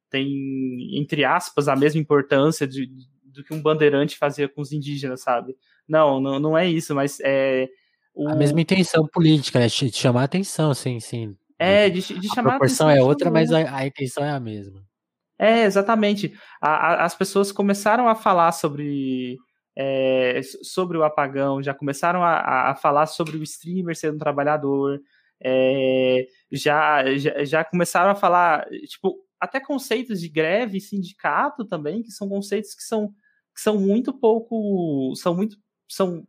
tem, 0.09 0.97
entre 0.97 1.25
aspas, 1.25 1.67
a 1.67 1.75
mesma 1.75 2.01
importância 2.01 2.69
de, 2.69 2.87
de, 2.87 3.05
do 3.25 3.43
que 3.43 3.53
um 3.53 3.61
bandeirante 3.61 4.17
fazia 4.17 4.49
com 4.49 4.61
os 4.61 4.71
indígenas, 4.71 5.23
sabe? 5.23 5.57
Não, 5.89 6.21
não, 6.21 6.39
não 6.39 6.57
é 6.57 6.69
isso, 6.69 6.95
mas 6.95 7.19
é. 7.21 7.69
O... 8.15 8.29
A 8.29 8.37
mesma 8.37 8.61
intenção 8.61 9.09
política, 9.13 9.59
né? 9.59 9.67
De 9.67 9.91
chamar 9.91 10.23
a 10.23 10.25
atenção, 10.25 10.73
sim, 10.73 11.01
sim. 11.01 11.37
É, 11.59 11.91
de, 11.91 12.01
de 12.01 12.29
chamar 12.29 12.51
a 12.51 12.53
proporção 12.53 12.89
é 12.89 13.03
outra, 13.03 13.29
mas 13.29 13.51
a, 13.51 13.77
a, 13.77 13.87
intenção 13.87 14.25
é 14.25 14.31
a 14.31 14.39
mesma. 14.39 14.85
É, 15.37 15.65
exatamente. 15.65 16.33
A, 16.63 16.71
a, 16.71 17.05
as 17.05 17.17
pessoas 17.17 17.51
começaram 17.51 18.09
a 18.09 18.15
falar 18.15 18.53
sobre 18.53 19.37
é, 19.81 20.41
sobre 20.43 20.99
o 20.99 21.05
apagão, 21.05 21.63
já 21.63 21.73
começaram 21.73 22.25
a, 22.25 22.71
a, 22.71 22.75
falar 22.75 23.07
sobre 23.07 23.37
o 23.37 23.45
streamer 23.45 23.97
sendo 23.97 24.17
um 24.17 24.19
trabalhador, 24.19 25.01
é, 25.41 26.27
já, 26.51 27.17
já, 27.17 27.45
já 27.45 27.65
começaram 27.65 28.11
a 28.11 28.17
falar, 28.17 28.67
tipo, 28.89 29.25
até 29.39 29.61
conceitos 29.61 30.21
de 30.21 30.29
greve, 30.29 30.81
sindicato 30.81 31.65
também, 31.65 32.03
que 32.03 32.11
são 32.11 32.29
conceitos 32.29 32.75
que 32.75 32.83
são, 32.83 33.11
que 33.55 33.61
são 33.61 33.79
muito 33.79 34.13
pouco, 34.13 35.15
são 35.15 35.33
muito, 35.33 35.57
são, 35.89 36.27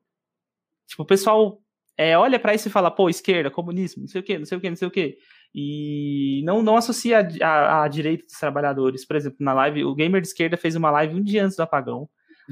tipo, 0.88 1.02
o 1.02 1.08
pessoal 1.08 1.60
é, 1.98 2.16
olha 2.16 2.40
para 2.40 2.54
isso 2.54 2.68
e 2.68 2.72
fala, 2.72 2.92
pô, 2.92 3.10
esquerda, 3.10 3.50
comunismo, 3.50 4.04
não 4.04 4.08
sei 4.08 4.22
o 4.22 4.24
que, 4.24 4.38
não 4.38 4.46
sei 4.46 4.60
o 4.60 4.62
que, 4.62 4.70
não 4.70 4.78
sei 4.78 4.88
o 4.88 4.92
que, 4.92 5.18
e 5.56 6.44
não, 6.46 6.62
não 6.62 6.78
associa 6.78 7.28
a, 7.42 7.48
a, 7.48 7.84
a 7.84 7.88
direito 7.88 8.28
dos 8.28 8.38
trabalhadores. 8.38 9.06
Por 9.06 9.16
exemplo, 9.16 9.38
na 9.40 9.54
live, 9.54 9.86
o 9.86 9.96
Gamer 9.96 10.22
de 10.22 10.28
Esquerda 10.28 10.56
fez 10.56 10.76
uma 10.76 10.92
live 10.92 11.16
um 11.16 11.24
dia 11.24 11.44
antes 11.44 11.58
do 11.58 11.64
apagão, 11.64 12.08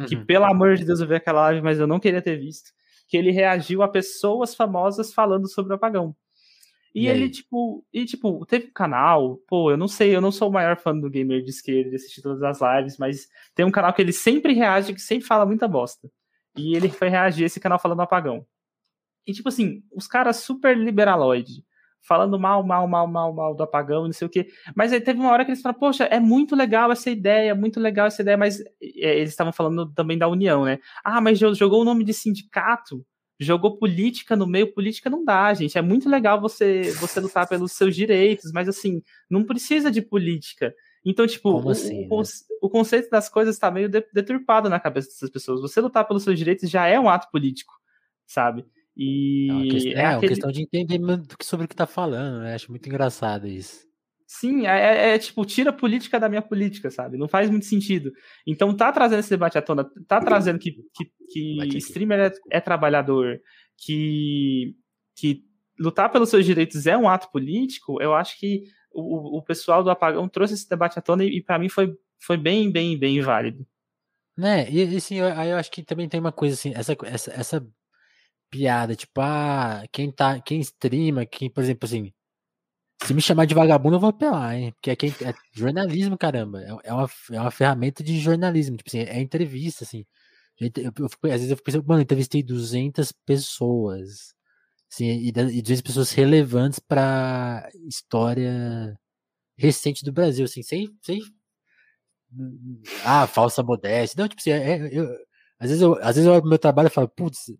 que 0.06 0.16
uhum. 0.16 0.26
pelo 0.26 0.46
amor 0.46 0.76
de 0.76 0.86
Deus 0.86 1.00
eu 1.00 1.08
vi 1.08 1.16
aquela 1.16 1.42
live, 1.44 1.62
mas 1.62 1.80
eu 1.80 1.88
não 1.88 2.00
queria 2.00 2.22
ter 2.22 2.38
visto, 2.38 2.72
que 3.08 3.18
ele 3.18 3.32
reagiu 3.32 3.82
a 3.82 3.88
pessoas 3.88 4.54
famosas 4.54 5.14
falando 5.14 5.48
sobre 5.48 5.74
o 5.74 5.76
apagão. 5.76 6.16
E, 6.94 7.04
e 7.04 7.08
ele, 7.08 7.24
aí? 7.24 7.30
tipo, 7.30 7.86
e 7.94 8.06
tipo, 8.06 8.46
teve 8.46 8.68
um 8.68 8.74
canal, 8.74 9.38
pô, 9.48 9.72
eu 9.72 9.78
não 9.78 9.88
sei, 9.88 10.16
eu 10.16 10.22
não 10.22 10.32
sou 10.32 10.50
o 10.50 10.52
maior 10.52 10.78
fã 10.78 10.98
do 10.98 11.10
gamer 11.10 11.44
de 11.44 11.50
esquerda, 11.50 11.90
de 11.90 11.96
assistir 11.96 12.22
todas 12.22 12.42
as 12.42 12.60
lives, 12.60 12.98
mas 12.98 13.28
tem 13.54 13.66
um 13.66 13.72
canal 13.72 13.94
que 13.94 14.02
ele 14.02 14.14
sempre 14.14 14.54
reage, 14.54 14.94
que 14.94 15.02
sempre 15.02 15.28
fala 15.28 15.46
muita 15.46 15.68
bosta. 15.68 16.10
E 16.58 16.76
ele 16.76 16.90
foi 16.90 17.10
reagir 17.10 17.46
esse 17.46 17.60
canal 17.60 17.78
falando 17.78 18.02
apagão. 18.02 18.46
E, 19.28 19.34
tipo 19.34 19.50
assim, 19.50 19.84
os 19.94 20.08
caras 20.08 20.38
super 20.38 20.76
liberaloide, 20.76 21.64
falando 22.02 22.40
mal, 22.40 22.64
mal, 22.64 22.88
mal, 22.88 23.08
mal, 23.08 23.34
mal 23.34 23.56
do 23.56 23.64
apagão, 23.64 24.06
não 24.06 24.14
sei 24.14 24.28
o 24.28 24.30
quê. 24.30 24.48
Mas 24.76 24.94
aí 24.94 25.02
teve 25.02 25.20
uma 25.20 25.32
hora 25.32 25.44
que 25.44 25.52
eles 25.52 25.62
falaram, 25.62 25.80
poxa, 25.80 26.06
é 26.06 26.20
muito 26.20 26.56
legal 26.56 26.92
essa 26.92 27.10
ideia, 27.10 27.54
muito 27.54 27.80
legal 27.80 28.08
essa 28.08 28.22
ideia, 28.22 28.38
mas 28.38 28.60
é, 28.62 29.20
eles 29.20 29.30
estavam 29.30 29.54
falando 29.54 29.92
também 29.94 30.18
da 30.18 30.28
União, 30.28 30.66
né? 30.66 30.80
Ah, 31.04 31.22
mas 31.22 31.38
jogou 31.38 31.82
o 31.82 31.86
nome 31.86 32.04
de 32.04 32.14
sindicato, 32.14 33.06
jogou 33.40 33.78
política 33.78 34.36
no 34.36 34.48
meio, 34.48 34.74
política 34.74 35.10
não 35.10 35.24
dá, 35.24 35.54
gente. 35.54 35.78
É 35.78 35.82
muito 35.82 36.10
legal 36.10 36.42
você, 36.42 36.92
você 36.94 37.20
lutar 37.20 37.48
pelos 37.48 37.74
seus 37.74 37.96
direitos, 37.96 38.52
mas 38.52 38.68
assim, 38.68 39.02
não 39.30 39.44
precisa 39.44 39.92
de 39.92 40.02
política. 40.02 40.74
Então, 41.06 41.26
tipo, 41.26 41.70
assim, 41.70 42.08
o, 42.10 42.22
né? 42.22 42.28
o, 42.62 42.70
conceito 42.70 43.10
das 43.10 43.30
coisas 43.30 43.56
está 43.56 43.72
meio 43.72 43.90
deturpado 43.90 44.70
na 44.70 44.80
cabeça 44.80 45.08
dessas 45.08 45.30
pessoas. 45.30 45.62
Você 45.62 45.80
lutar 45.80 46.06
pelos 46.06 46.24
seus 46.24 46.38
direitos 46.38 46.70
já 46.70 46.86
é 46.88 47.00
um 47.00 47.10
ato 47.10 47.30
político, 47.32 47.74
sabe? 48.26 48.66
E 48.98 49.48
é 49.50 49.54
uma 49.54 49.68
questão, 49.68 49.92
é, 49.92 49.96
é 49.96 50.06
aquele... 50.06 50.28
questão 50.30 50.52
de 50.52 50.62
entendimento 50.64 51.38
sobre 51.44 51.66
o 51.66 51.68
que 51.68 51.76
está 51.76 51.86
falando, 51.86 52.42
né? 52.42 52.56
Acho 52.56 52.72
muito 52.72 52.90
engraçado 52.90 53.48
isso. 53.48 53.86
Sim, 54.26 54.66
é, 54.66 54.72
é, 54.72 55.16
é, 55.16 55.20
tipo, 55.20 55.46
tira 55.46 55.70
a 55.70 55.74
política 55.74 56.20
da 56.20 56.28
minha 56.28 56.42
política, 56.42 56.90
sabe? 56.90 57.16
Não 57.18 57.30
faz 57.30 57.50
muito 57.50 57.66
sentido. 57.66 58.12
Então 58.46 58.76
tá 58.76 58.92
trazendo 58.92 59.20
esse 59.20 59.30
debate 59.30 59.58
à 59.58 59.62
tona, 59.62 59.90
tá 60.08 60.20
trazendo 60.20 60.60
que, 60.60 60.76
que, 60.94 61.06
que 61.70 61.78
streamer 61.78 62.20
é, 62.20 62.58
é, 62.58 62.60
trabalhador, 62.60 63.40
que, 63.78 64.76
que 65.16 65.44
lutar 65.80 66.12
pelos 66.12 66.30
seus 66.30 66.44
direitos 66.44 66.88
é 66.88 66.98
um 66.98 67.08
ato 67.08 67.32
político, 67.32 68.02
eu 68.02 68.14
acho 68.16 68.38
que 68.40 68.64
o, 68.92 69.38
o 69.38 69.44
pessoal 69.44 69.84
do 69.84 69.92
Apagão 69.92 70.28
trouxe 70.28 70.56
esse 70.56 70.68
debate 70.68 71.00
à 71.00 71.02
tona 71.02 71.24
e, 71.24 71.38
e 71.38 71.42
para 71.44 71.60
mim 71.60 71.70
foi, 71.70 71.94
foi 72.20 72.36
bem, 72.36 72.70
bem, 72.70 72.98
bem 72.98 73.22
válido. 73.22 73.66
Né, 74.36 74.70
e 74.70 74.96
assim, 74.96 75.22
aí 75.22 75.50
eu 75.50 75.58
acho 75.58 75.72
que 75.72 75.82
também 75.84 76.10
tem 76.10 76.20
uma 76.20 76.32
coisa 76.32 76.54
assim, 76.54 76.74
essa, 76.76 76.96
essa, 77.06 77.32
essa 77.32 77.68
piada, 78.50 78.96
tipo, 78.96 79.22
ah, 79.22 79.84
quem 79.92 80.12
tá, 80.12 80.40
quem 80.42 80.60
streama, 80.62 81.26
quem, 81.26 81.50
por 81.50 81.64
exemplo, 81.64 81.86
assim, 81.86 82.12
se 83.04 83.14
me 83.14 83.22
chamar 83.22 83.46
de 83.46 83.54
vagabundo, 83.54 83.96
eu 83.96 84.00
vou 84.00 84.10
apelar, 84.10 84.56
hein? 84.56 84.72
Porque 84.74 84.92
é, 84.92 84.96
quem, 84.96 85.10
é 85.22 85.34
jornalismo, 85.54 86.18
caramba. 86.18 86.62
É, 86.62 86.90
é, 86.90 86.94
uma, 86.94 87.10
é 87.32 87.42
uma 87.42 87.52
ferramenta 87.52 88.04
de 88.04 88.20
jornalismo. 88.20 88.78
Tipo 88.78 88.90
assim, 88.90 89.00
é 89.02 89.20
entrevista, 89.22 89.84
assim. 89.84 90.06
Eu, 90.60 90.70
eu, 90.78 90.94
eu, 91.00 91.06
às 91.06 91.42
vezes 91.42 91.52
eu 91.52 91.58
fico 91.58 91.66
pensando, 91.66 91.86
mano, 91.88 92.02
entrevistei 92.02 92.44
200 92.44 93.12
pessoas. 93.26 94.34
Assim, 94.92 95.06
e, 95.06 95.30
e 95.30 95.62
200 95.62 95.82
pessoas 95.82 96.12
relevantes 96.12 96.80
pra 96.80 97.70
história 97.88 98.98
recente 99.58 100.04
do 100.06 100.12
Brasil, 100.14 100.46
assim, 100.46 100.64
sem. 100.64 100.90
sem 101.04 101.22
ah, 103.06 103.28
falsa 103.28 103.64
modéstia. 103.64 104.22
Não, 104.22 104.28
tipo 104.28 104.42
assim, 104.42 104.52
é, 104.52 104.72
é, 104.72 104.90
eu, 104.92 105.06
às, 105.60 105.70
vezes 105.70 105.82
eu, 105.82 105.94
às 105.96 106.16
vezes 106.16 106.26
eu 106.26 106.34
olho 106.34 106.42
pro 106.42 106.50
meu 106.50 106.60
trabalho 106.60 106.88
e 106.88 106.92
falo, 106.92 107.08
putz, 107.10 107.52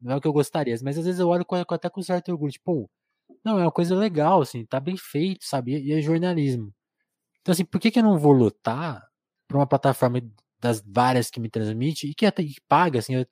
não 0.00 0.12
é 0.12 0.16
o 0.16 0.20
que 0.20 0.28
eu 0.28 0.32
gostaria, 0.32 0.76
mas 0.82 0.98
às 0.98 1.04
vezes 1.04 1.20
eu 1.20 1.28
olho 1.28 1.44
com, 1.44 1.56
até 1.56 1.88
com 1.90 2.02
certo 2.02 2.30
orgulho, 2.32 2.52
tipo, 2.52 2.90
não, 3.44 3.58
é 3.58 3.62
uma 3.62 3.72
coisa 3.72 3.94
legal, 3.96 4.42
assim, 4.42 4.64
tá 4.66 4.80
bem 4.80 4.96
feito, 4.96 5.44
sabe? 5.44 5.78
E 5.78 5.92
é 5.92 6.00
jornalismo. 6.02 6.74
Então, 7.42 7.52
assim, 7.52 7.64
por 7.64 7.80
que, 7.80 7.90
que 7.90 7.98
eu 8.00 8.04
não 8.04 8.18
vou 8.18 8.32
lutar 8.32 9.06
pra 9.48 9.58
uma 9.58 9.66
plataforma 9.66 10.20
das 10.60 10.82
várias 10.86 11.30
que 11.30 11.40
me 11.40 11.50
transmite 11.50 12.08
e 12.08 12.14
que 12.14 12.26
até 12.26 12.42
que 12.44 12.60
paga, 12.68 12.98
assim, 13.00 13.16
eu, 13.16 13.26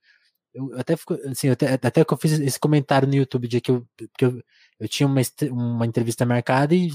eu 0.55 0.79
até 0.79 0.96
fico, 0.96 1.14
assim, 1.29 1.48
eu 1.48 1.55
até, 1.55 1.75
até 1.75 2.05
que 2.05 2.12
eu 2.14 2.18
fiz 2.18 2.33
esse 2.40 2.61
comentário 2.61 3.09
no 3.09 3.14
YouTube 3.14 3.48
de 3.48 3.61
que 3.61 3.70
eu, 3.70 3.87
que 4.18 4.25
eu, 4.27 4.42
eu 4.81 4.88
tinha 4.88 5.07
uma, 5.07 5.20
uma 5.51 5.87
entrevista 5.87 6.27
marcada 6.27 6.75
e, 6.75 6.90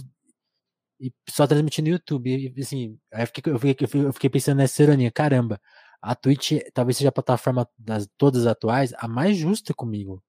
e 0.99 1.11
só 1.29 1.47
transmitindo 1.47 1.89
no 1.89 1.95
YouTube, 1.95 2.53
e, 2.55 2.61
assim, 2.61 2.99
aí 3.13 3.23
eu 3.23 3.27
fiquei, 3.27 3.53
eu 3.53 3.59
fiquei, 3.59 4.01
eu 4.05 4.13
fiquei 4.13 4.29
pensando 4.29 4.57
nessa 4.57 4.83
ironia, 4.83 5.11
caramba, 5.11 5.59
a 6.07 6.15
Twitch 6.15 6.53
talvez 6.73 6.97
seja 6.97 7.09
a 7.09 7.11
plataforma 7.11 7.67
das 7.77 8.07
todas 8.17 8.47
atuais 8.47 8.93
a 8.97 9.07
mais 9.07 9.35
justa 9.35 9.73
comigo. 9.73 10.23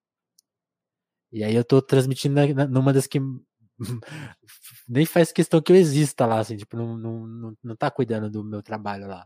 E 1.30 1.44
aí 1.44 1.54
eu 1.54 1.64
tô 1.64 1.80
transmitindo 1.80 2.34
numa 2.68 2.92
das 2.92 3.06
que 3.06 3.20
nem 4.88 5.06
faz 5.06 5.30
questão 5.30 5.62
que 5.62 5.70
eu 5.70 5.76
exista 5.76 6.26
lá, 6.26 6.40
assim, 6.40 6.56
tipo, 6.56 6.76
não, 6.76 6.96
não, 6.96 7.26
não, 7.26 7.58
não 7.62 7.76
tá 7.76 7.90
cuidando 7.90 8.28
do 8.28 8.42
meu 8.42 8.60
trabalho 8.60 9.06
lá. 9.06 9.24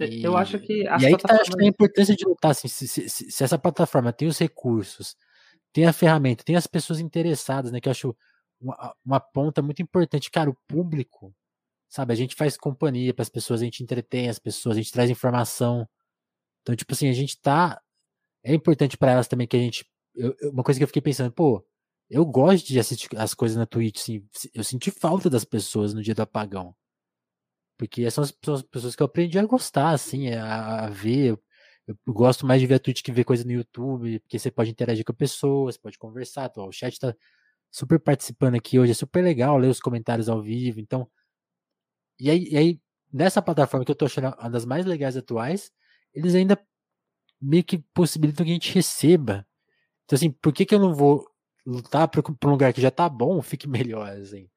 E, 0.00 0.24
eu 0.24 0.36
acho 0.36 0.58
que. 0.58 0.82
E 0.82 0.88
aí 0.88 1.16
que 1.16 1.22
tá, 1.22 1.34
acho 1.34 1.52
que 1.52 1.62
a 1.62 1.68
importância 1.68 2.16
de 2.16 2.24
lutar, 2.24 2.52
assim, 2.52 2.66
se, 2.66 2.88
se, 2.88 3.08
se, 3.08 3.30
se, 3.30 3.44
essa 3.44 3.58
plataforma 3.58 4.12
tem 4.12 4.26
os 4.26 4.38
recursos, 4.38 5.14
tem 5.72 5.84
a 5.84 5.92
ferramenta, 5.92 6.42
tem 6.42 6.56
as 6.56 6.66
pessoas 6.66 7.00
interessadas, 7.00 7.70
né, 7.70 7.80
que 7.80 7.88
eu 7.88 7.92
acho 7.92 8.16
uma, 8.60 8.94
uma 9.04 9.20
ponta 9.20 9.60
muito 9.60 9.82
importante. 9.82 10.30
Cara, 10.30 10.48
o 10.48 10.56
público, 10.66 11.34
sabe, 11.94 12.12
a 12.12 12.16
gente 12.16 12.34
faz 12.34 12.56
companhia 12.56 13.14
para 13.14 13.22
as 13.22 13.28
pessoas, 13.28 13.62
a 13.62 13.64
gente 13.64 13.82
entretém 13.82 14.28
as 14.28 14.38
pessoas, 14.38 14.76
a 14.76 14.80
gente 14.80 14.92
traz 14.92 15.10
informação. 15.10 15.88
Então, 16.62 16.76
tipo 16.76 16.92
assim, 16.94 17.08
a 17.08 17.12
gente 17.12 17.40
tá. 17.40 17.80
É 18.44 18.54
importante 18.54 18.96
para 18.96 19.12
elas 19.12 19.28
também 19.28 19.46
que 19.46 19.56
a 19.56 19.60
gente 19.60 19.86
eu, 20.14 20.36
uma 20.52 20.62
coisa 20.62 20.78
que 20.78 20.84
eu 20.84 20.88
fiquei 20.88 21.02
pensando, 21.02 21.32
pô, 21.32 21.64
eu 22.08 22.24
gosto 22.24 22.66
de 22.68 22.78
assistir 22.78 23.08
as 23.18 23.34
coisas 23.34 23.56
na 23.56 23.66
Twitch, 23.66 24.00
assim, 24.00 24.28
eu 24.54 24.64
senti 24.64 24.90
falta 24.90 25.28
das 25.30 25.44
pessoas 25.44 25.94
no 25.94 26.02
dia 26.02 26.14
do 26.14 26.22
apagão. 26.22 26.74
Porque 27.76 28.08
são 28.10 28.22
as 28.22 28.30
pessoas 28.30 28.94
que 28.94 29.02
eu 29.02 29.06
aprendi 29.06 29.38
a 29.38 29.44
gostar, 29.44 29.90
assim, 29.90 30.30
a, 30.30 30.86
a 30.86 30.90
ver. 30.90 31.32
Eu, 31.32 31.42
eu, 32.06 32.14
gosto 32.14 32.46
mais 32.46 32.60
de 32.60 32.66
ver 32.66 32.74
a 32.76 32.78
Twitch 32.78 33.02
que 33.02 33.12
ver 33.12 33.24
coisa 33.24 33.44
no 33.44 33.52
YouTube, 33.52 34.20
porque 34.20 34.38
você 34.38 34.50
pode 34.50 34.70
interagir 34.70 35.04
com 35.04 35.12
a 35.12 35.14
pessoa, 35.14 35.72
você 35.72 35.78
pode 35.78 35.98
conversar, 35.98 36.50
o 36.56 36.72
chat 36.72 36.98
tá 36.98 37.14
super 37.70 37.98
participando 38.00 38.54
aqui 38.56 38.78
hoje, 38.78 38.92
é 38.92 38.94
super 38.94 39.22
legal 39.22 39.58
ler 39.58 39.68
os 39.68 39.80
comentários 39.80 40.28
ao 40.28 40.42
vivo, 40.42 40.80
então. 40.80 41.10
E 42.18 42.30
aí, 42.30 42.48
e 42.50 42.56
aí 42.56 42.80
nessa 43.12 43.42
plataforma 43.42 43.84
que 43.84 43.90
eu 43.92 43.96
tô 43.96 44.06
achando 44.06 44.34
uma 44.38 44.50
das 44.50 44.64
mais 44.64 44.84
legais 44.84 45.16
atuais, 45.16 45.70
eles 46.12 46.34
ainda 46.34 46.58
meio 47.40 47.64
que 47.64 47.78
possibilitam 47.94 48.44
que 48.44 48.50
a 48.52 48.54
gente 48.54 48.74
receba. 48.74 49.46
Então, 50.04 50.16
assim, 50.16 50.30
por 50.30 50.52
que, 50.52 50.66
que 50.66 50.74
eu 50.74 50.80
não 50.80 50.94
vou 50.94 51.26
lutar 51.66 52.08
para 52.08 52.22
um 52.46 52.50
lugar 52.50 52.72
que 52.72 52.80
já 52.80 52.90
tá 52.90 53.08
bom, 53.08 53.42
fique 53.42 53.68
melhor, 53.68 54.10
assim? 54.12 54.48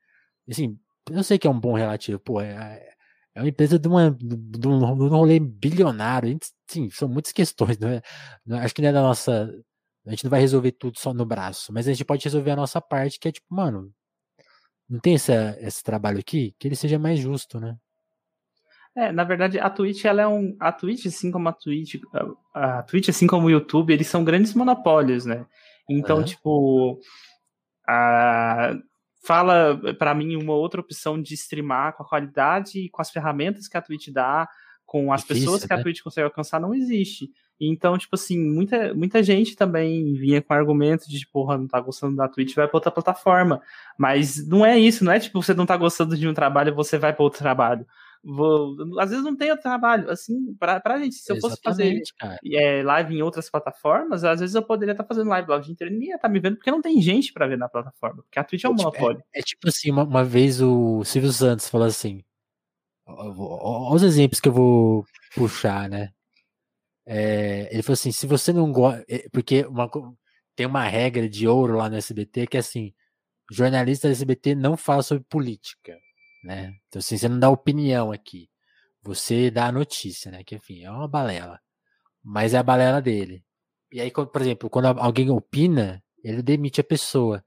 Assim, 0.50 0.80
eu 1.12 1.24
sei 1.24 1.39
que 1.39 1.48
é 1.48 1.50
um 1.50 1.60
bom 1.60 1.74
relativo, 1.74 2.20
pô, 2.20 2.41
é, 2.41 2.82
é 3.36 3.41
uma 3.41 3.50
empresa 3.50 3.80
de, 3.80 3.88
uma, 3.88 4.12
de, 4.12 4.67
um, 4.67 4.80
de 4.98 5.04
um 5.04 5.10
rolê 5.10 5.39
bilionário, 5.39 6.30
gente, 6.30 6.48
sim, 6.70 6.89
são 6.91 7.08
muitas 7.10 7.32
questões, 7.32 7.78
não 7.80 7.89
é, 7.89 8.02
acho 8.63 8.76
que 8.76 8.82
não 8.82 8.89
é 8.89 8.93
da 8.93 9.02
nossa, 9.02 9.52
a 10.06 10.10
gente 10.12 10.24
não 10.26 10.32
vai 10.32 10.41
resolver 10.41 10.72
tudo 10.74 11.00
só 11.00 11.13
no 11.13 11.26
braço, 11.26 11.74
mas 11.74 11.88
a 11.88 11.93
gente 11.93 12.06
pode 12.06 12.24
resolver 12.24 12.52
a 12.52 12.56
nossa 12.56 12.82
parte, 12.82 13.20
que 13.20 13.28
é 13.30 13.32
tipo, 13.32 13.48
mano, 13.54 13.93
não 14.89 15.00
tem 15.00 15.15
essa, 15.15 15.58
esse 15.60 15.84
trabalho 15.84 16.19
aqui, 16.19 16.56
que 16.58 16.67
ele 16.67 16.76
seja 16.76 16.97
mais 16.97 17.19
justo, 17.19 17.60
né? 17.60 17.78
É, 18.95 19.12
na 19.12 19.23
verdade, 19.23 19.60
a 19.60 19.69
Twitch, 19.69 20.06
ela 20.06 20.23
é 20.23 20.28
um. 20.28 20.56
A 20.60 20.71
Twitch, 20.71 21.06
assim 21.06 21.30
como 21.30 21.47
a 21.47 21.54
Twitch, 21.54 21.95
a 22.54 22.82
Twitch, 22.82 23.10
assim 23.10 23.28
como 23.28 23.45
o 23.45 23.52
YouTube, 23.52 23.93
eles 23.93 24.08
são 24.08 24.23
grandes 24.23 24.56
monopólios, 24.56 25.23
né? 25.26 25.45
Então, 25.88 26.23
tipo. 26.23 27.00
A, 27.88 28.76
fala 29.23 29.80
para 30.00 30.15
mim 30.15 30.36
uma 30.36 30.54
outra 30.54 30.82
opção 30.82 31.21
de 31.21 31.34
streamar 31.34 31.95
com 31.95 32.02
a 32.02 32.08
qualidade 32.08 32.80
e 32.80 32.89
com 32.89 33.02
as 33.02 33.12
ferramentas 33.12 33.67
que 33.67 33.78
a 33.78 33.82
Twitch 33.82 34.10
dá, 34.10 34.47
com 34.86 35.12
as 35.12 35.21
Difícil, 35.21 35.43
pessoas 35.43 35.65
que 35.65 35.73
né? 35.73 35.80
a 35.80 35.84
Twitch 35.84 36.02
consegue 36.02 36.26
alcançar, 36.26 36.60
não 36.60 36.73
existe. 36.73 37.30
Então, 37.60 37.98
tipo 37.98 38.15
assim, 38.15 38.38
muita, 38.38 38.93
muita 38.93 39.24
gente 39.24 39.56
também 39.56 40.13
vinha 40.13 40.41
com 40.41 40.54
argumento 40.54 41.10
de, 41.10 41.28
porra, 41.28 41.58
não 41.58 41.67
tá 41.67 41.80
gostando 41.80 42.15
da 42.15 42.28
Twitch, 42.28 42.56
vai 42.56 42.67
pra 42.67 42.78
outra 42.78 42.91
plataforma. 42.91 43.62
Mas 43.98 44.48
não 44.48 44.65
é 44.65 44.78
isso, 44.78 45.04
não 45.04 45.12
é 45.12 45.20
tipo, 45.20 45.41
você 45.41 45.54
não 45.54 45.65
tá 45.65 45.76
gostando 45.76 46.15
de 46.15 46.28
um 46.28 46.34
trabalho, 46.34 46.76
você 46.76 46.98
vai 46.98 47.13
para 47.13 47.24
outro 47.24 47.39
trabalho. 47.39 47.86
Vou, 48.24 48.76
às 49.00 49.10
vezes 49.10 49.24
não 49.24 49.36
tem 49.36 49.50
outro 49.50 49.63
trabalho. 49.63 50.10
Assim, 50.10 50.54
pra, 50.60 50.80
pra 50.80 51.00
gente, 51.00 51.15
se 51.15 51.32
eu 51.32 51.39
fosse 51.39 51.60
fazer 51.63 52.02
é, 52.54 52.84
live 52.84 53.15
em 53.15 53.22
outras 53.22 53.50
plataformas, 53.50 54.24
às 54.24 54.39
vezes 54.39 54.56
eu 54.56 54.62
poderia 54.62 54.91
estar 54.91 55.04
tá 55.04 55.08
fazendo 55.08 55.30
live 55.30 55.50
lá 55.50 55.58
o 55.58 55.62
dia 55.62 55.72
inteiro 55.72 55.91
e 55.91 55.96
ninguém 55.96 56.10
ia 56.10 56.15
estar 56.15 56.28
tá 56.28 56.34
me 56.34 56.39
vendo, 56.39 56.58
porque 56.58 56.72
não 56.72 56.82
tem 56.82 57.02
gente 57.02 57.32
para 57.32 57.48
ver 57.48 57.58
na 57.58 57.70
plataforma. 57.70 58.22
Porque 58.24 58.38
a 58.38 58.43
Twitch 58.43 58.65
é 58.65 58.70
um 58.70 58.74
é, 58.74 58.76
tipo, 58.76 58.86
monopólio. 58.86 59.24
É, 59.34 59.39
é, 59.39 59.41
tipo 59.41 59.67
assim, 59.67 59.91
uma, 59.91 60.04
uma, 60.04 60.24
vez 60.24 60.62
o 60.62 61.04
Silvio 61.04 61.32
Santos 61.32 61.70
falou 61.70 61.88
assim: 61.88 62.24
olha 63.08 63.96
os 63.96 64.04
exemplos 64.04 64.39
que 64.39 64.50
eu 64.50 64.54
vou 64.54 65.06
puxar, 65.36 65.89
né? 65.89 66.12
É, 67.08 67.70
ele 67.72 67.82
falou 67.84 67.93
assim: 67.93 68.12
se 68.12 68.28
você 68.28 68.52
não 68.52 68.72
gosta. 68.72 69.04
É, 69.08 69.30
porque 69.32 69.65
uma, 69.65 69.89
tem 70.56 70.65
uma 70.67 70.84
regra 70.84 71.30
de 71.30 71.48
ouro 71.48 71.78
lá 71.78 71.89
no 71.89 71.96
SBT 71.96 72.48
que 72.48 72.58
é 72.58 72.60
assim: 72.60 72.93
jornalista 73.52 74.10
do 74.10 74.12
SBT 74.12 74.56
não 74.56 74.78
fala 74.78 75.02
sobre 75.04 75.24
política, 75.30 75.98
né? 76.43 76.74
Então, 76.88 77.00
assim, 77.00 77.17
você 77.17 77.30
não 77.30 77.39
dá 77.39 77.50
opinião 77.50 78.12
aqui. 78.12 78.50
Você 79.04 79.52
dá 79.52 79.67
a 79.67 79.72
notícia, 79.72 80.32
né? 80.32 80.43
Que 80.43 80.56
enfim, 80.56 80.84
é 80.84 80.91
uma 80.91 81.08
balela. 81.08 81.60
Mas 82.24 82.54
é 82.54 82.58
a 82.58 82.63
balela 82.63 83.02
dele. 83.02 83.43
E 83.91 84.02
aí, 84.02 84.12
por 84.12 84.41
exemplo, 84.41 84.70
quando 84.70 84.88
alguém 84.88 85.30
opina, 85.30 86.04
ele 86.24 86.41
demite 86.43 86.82
a 86.82 86.84
pessoa. 86.84 87.43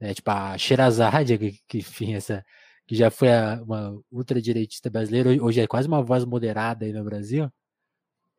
Né? 0.00 0.14
Tipo, 0.14 0.30
a 0.30 0.58
Sherazade, 0.58 1.38
que, 1.38 1.58
que, 1.68 1.78
enfim, 1.78 2.14
essa, 2.14 2.44
que 2.86 2.96
já 2.96 3.10
foi 3.10 3.32
a, 3.32 3.62
uma 3.62 4.00
ultradireitista 4.10 4.90
brasileira, 4.90 5.30
hoje 5.42 5.60
é 5.60 5.66
quase 5.68 5.88
uma 5.88 6.02
voz 6.02 6.24
moderada 6.24 6.84
aí 6.86 6.92
no 6.92 7.04
Brasil 7.04 7.50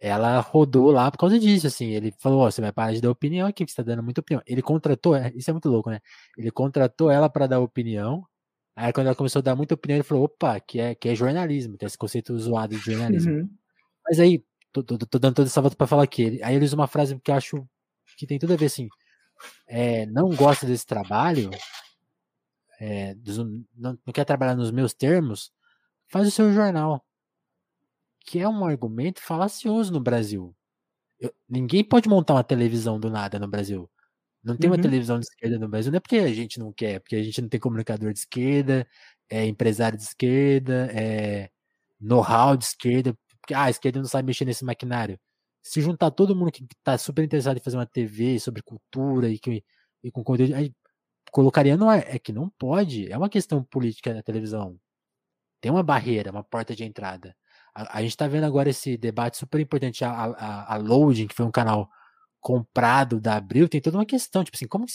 ela 0.04 0.38
rodou 0.42 0.92
lá 0.92 1.10
por 1.10 1.18
causa 1.18 1.39
disso, 1.39 1.66
assim, 1.66 1.92
ele 1.92 2.13
falou, 2.20 2.46
oh, 2.46 2.52
você 2.52 2.60
vai 2.60 2.74
parar 2.74 2.92
de 2.92 3.00
dar 3.00 3.10
opinião 3.10 3.48
aqui, 3.48 3.66
que 3.66 3.72
você 3.72 3.78
tá 3.78 3.84
dando 3.84 4.04
muita 4.04 4.20
opinião. 4.20 4.44
Ele 4.46 4.62
contratou, 4.62 5.16
é, 5.16 5.32
isso 5.34 5.50
é 5.50 5.54
muito 5.54 5.70
louco, 5.70 5.89
né? 5.89 6.02
Ele 6.38 6.52
contratou 6.52 7.10
ela 7.10 7.30
para 7.30 7.48
dar 7.48 7.62
opinião, 7.62 8.28
aí 8.76 8.92
quando 8.92 9.08
ela 9.08 9.16
começou 9.16 9.39
a 9.39 9.44
dar 9.44 9.56
muita 9.56 9.76
opinião, 9.76 9.96
ele 9.96 10.04
falou, 10.04 10.26
opa, 10.26 10.60
que 10.60 10.78
é, 10.78 10.94
que 10.94 11.08
é 11.08 11.16
jornalismo, 11.16 11.78
tem 11.78 11.88
esse 11.88 11.98
conceito 11.98 12.38
zoado 12.38 12.76
de 12.76 12.82
jornalismo. 12.82 13.32
Uhum. 13.32 13.50
Mas 14.06 14.20
aí, 14.20 14.44
tô, 14.74 14.84
tô, 14.84 14.98
tô, 14.98 15.18
dando 15.18 15.36
toda 15.36 15.48
essa 15.48 15.62
volta 15.62 15.78
pra 15.78 15.88
falar 15.88 16.04
aqui, 16.04 16.38
aí 16.44 16.54
ele 16.54 16.66
usa 16.66 16.76
uma 16.76 16.88
frase 16.88 17.18
que 17.24 17.32
eu 17.32 17.36
acho 17.36 17.66
que 18.18 18.28
tem 18.28 18.38
tudo 18.38 18.52
a 18.52 18.58
ver, 18.58 18.66
assim, 18.66 18.89
é, 19.66 20.06
não 20.08 20.36
gosta 20.36 20.66
desse 20.68 20.86
trabalho, 20.86 21.50
é, 22.78 23.16
não, 23.74 23.98
não 24.06 24.13
quer 24.13 24.26
trabalhar 24.26 24.56
nos 24.56 24.70
meus 24.70 24.94
termos, 24.94 25.50
faz 26.10 26.28
o 26.28 26.32
seu 26.32 26.52
jornal 26.52 27.06
que 28.24 28.40
é 28.40 28.48
um 28.48 28.66
argumento 28.66 29.22
falacioso 29.22 29.92
no 29.94 30.00
Brasil. 30.00 30.56
Eu, 31.20 31.34
ninguém 31.50 31.84
pode 31.84 32.10
montar 32.10 32.36
uma 32.36 32.44
televisão 32.44 33.00
do 33.00 33.10
nada 33.10 33.40
no 33.40 33.48
Brasil. 33.48 33.90
Não 34.44 34.58
tem 34.58 34.70
uhum. 34.70 34.76
uma 34.76 34.82
televisão 34.82 35.20
de 35.20 35.26
esquerda 35.26 35.58
no 35.60 35.70
Brasil, 35.70 35.92
não 35.92 35.98
é 35.98 36.00
porque 36.02 36.18
a 36.18 36.34
gente 36.34 36.60
não 36.60 36.74
quer, 36.74 36.96
é 36.96 37.00
porque 37.00 37.16
a 37.16 37.24
gente 37.24 37.42
não 37.42 37.50
tem 37.50 37.60
comunicador 37.60 38.12
de 38.14 38.20
esquerda, 38.20 38.88
é 39.30 39.46
empresário 39.46 39.98
de 39.98 40.04
esquerda, 40.04 40.90
é 40.94 41.50
know-how 42.00 42.58
de 42.58 42.66
esquerda, 42.66 43.18
porque 43.42 43.54
ah, 43.54 43.64
a 43.66 43.70
esquerda 43.70 44.00
não 44.00 44.08
sabe 44.08 44.28
mexer 44.28 44.46
nesse 44.46 44.66
maquinário. 44.66 45.20
Se 45.62 45.82
juntar 45.82 46.12
todo 46.12 46.36
mundo 46.36 46.52
que 46.52 46.64
está 46.64 46.98
super 46.98 47.24
interessado 47.24 47.58
em 47.58 47.62
fazer 47.62 47.78
uma 47.78 47.86
TV 47.86 48.40
sobre 48.40 48.62
cultura 48.62 49.30
e, 49.30 49.40
que, 49.40 49.64
e 50.04 50.12
com 50.12 50.24
conteúdo, 50.24 50.56
aí 50.56 50.74
colocaria 51.32 51.78
no 51.78 51.90
ar. 51.90 52.04
É 52.08 52.20
que 52.20 52.34
não 52.34 52.50
pode, 52.50 53.12
é 53.12 53.18
uma 53.18 53.30
questão 53.30 53.64
política 53.64 54.14
da 54.14 54.24
televisão. 54.24 54.80
Tem 55.62 55.72
uma 55.72 55.84
barreira, 55.84 56.32
uma 56.32 56.44
porta 56.44 56.76
de 56.76 56.84
entrada. 56.84 57.36
A, 57.76 58.02
gente 58.02 58.12
está 58.12 58.28
vendo 58.28 58.46
agora 58.46 58.70
esse 58.70 58.98
debate 58.98 59.38
super 59.38 59.60
importante. 59.60 60.06
A, 60.06 60.12
a, 60.12 60.74
a, 60.76 60.78
Loading, 60.78 61.28
que 61.28 61.36
foi 61.36 61.46
um 61.46 61.52
canal 61.52 61.90
comprado 62.40 63.20
da 63.20 63.36
Abril, 63.36 63.68
tem 63.68 63.82
toda 63.82 63.98
uma 63.98 64.06
questão, 64.06 64.44
tipo 64.44 64.56
assim, 64.56 64.68
como, 64.68 64.86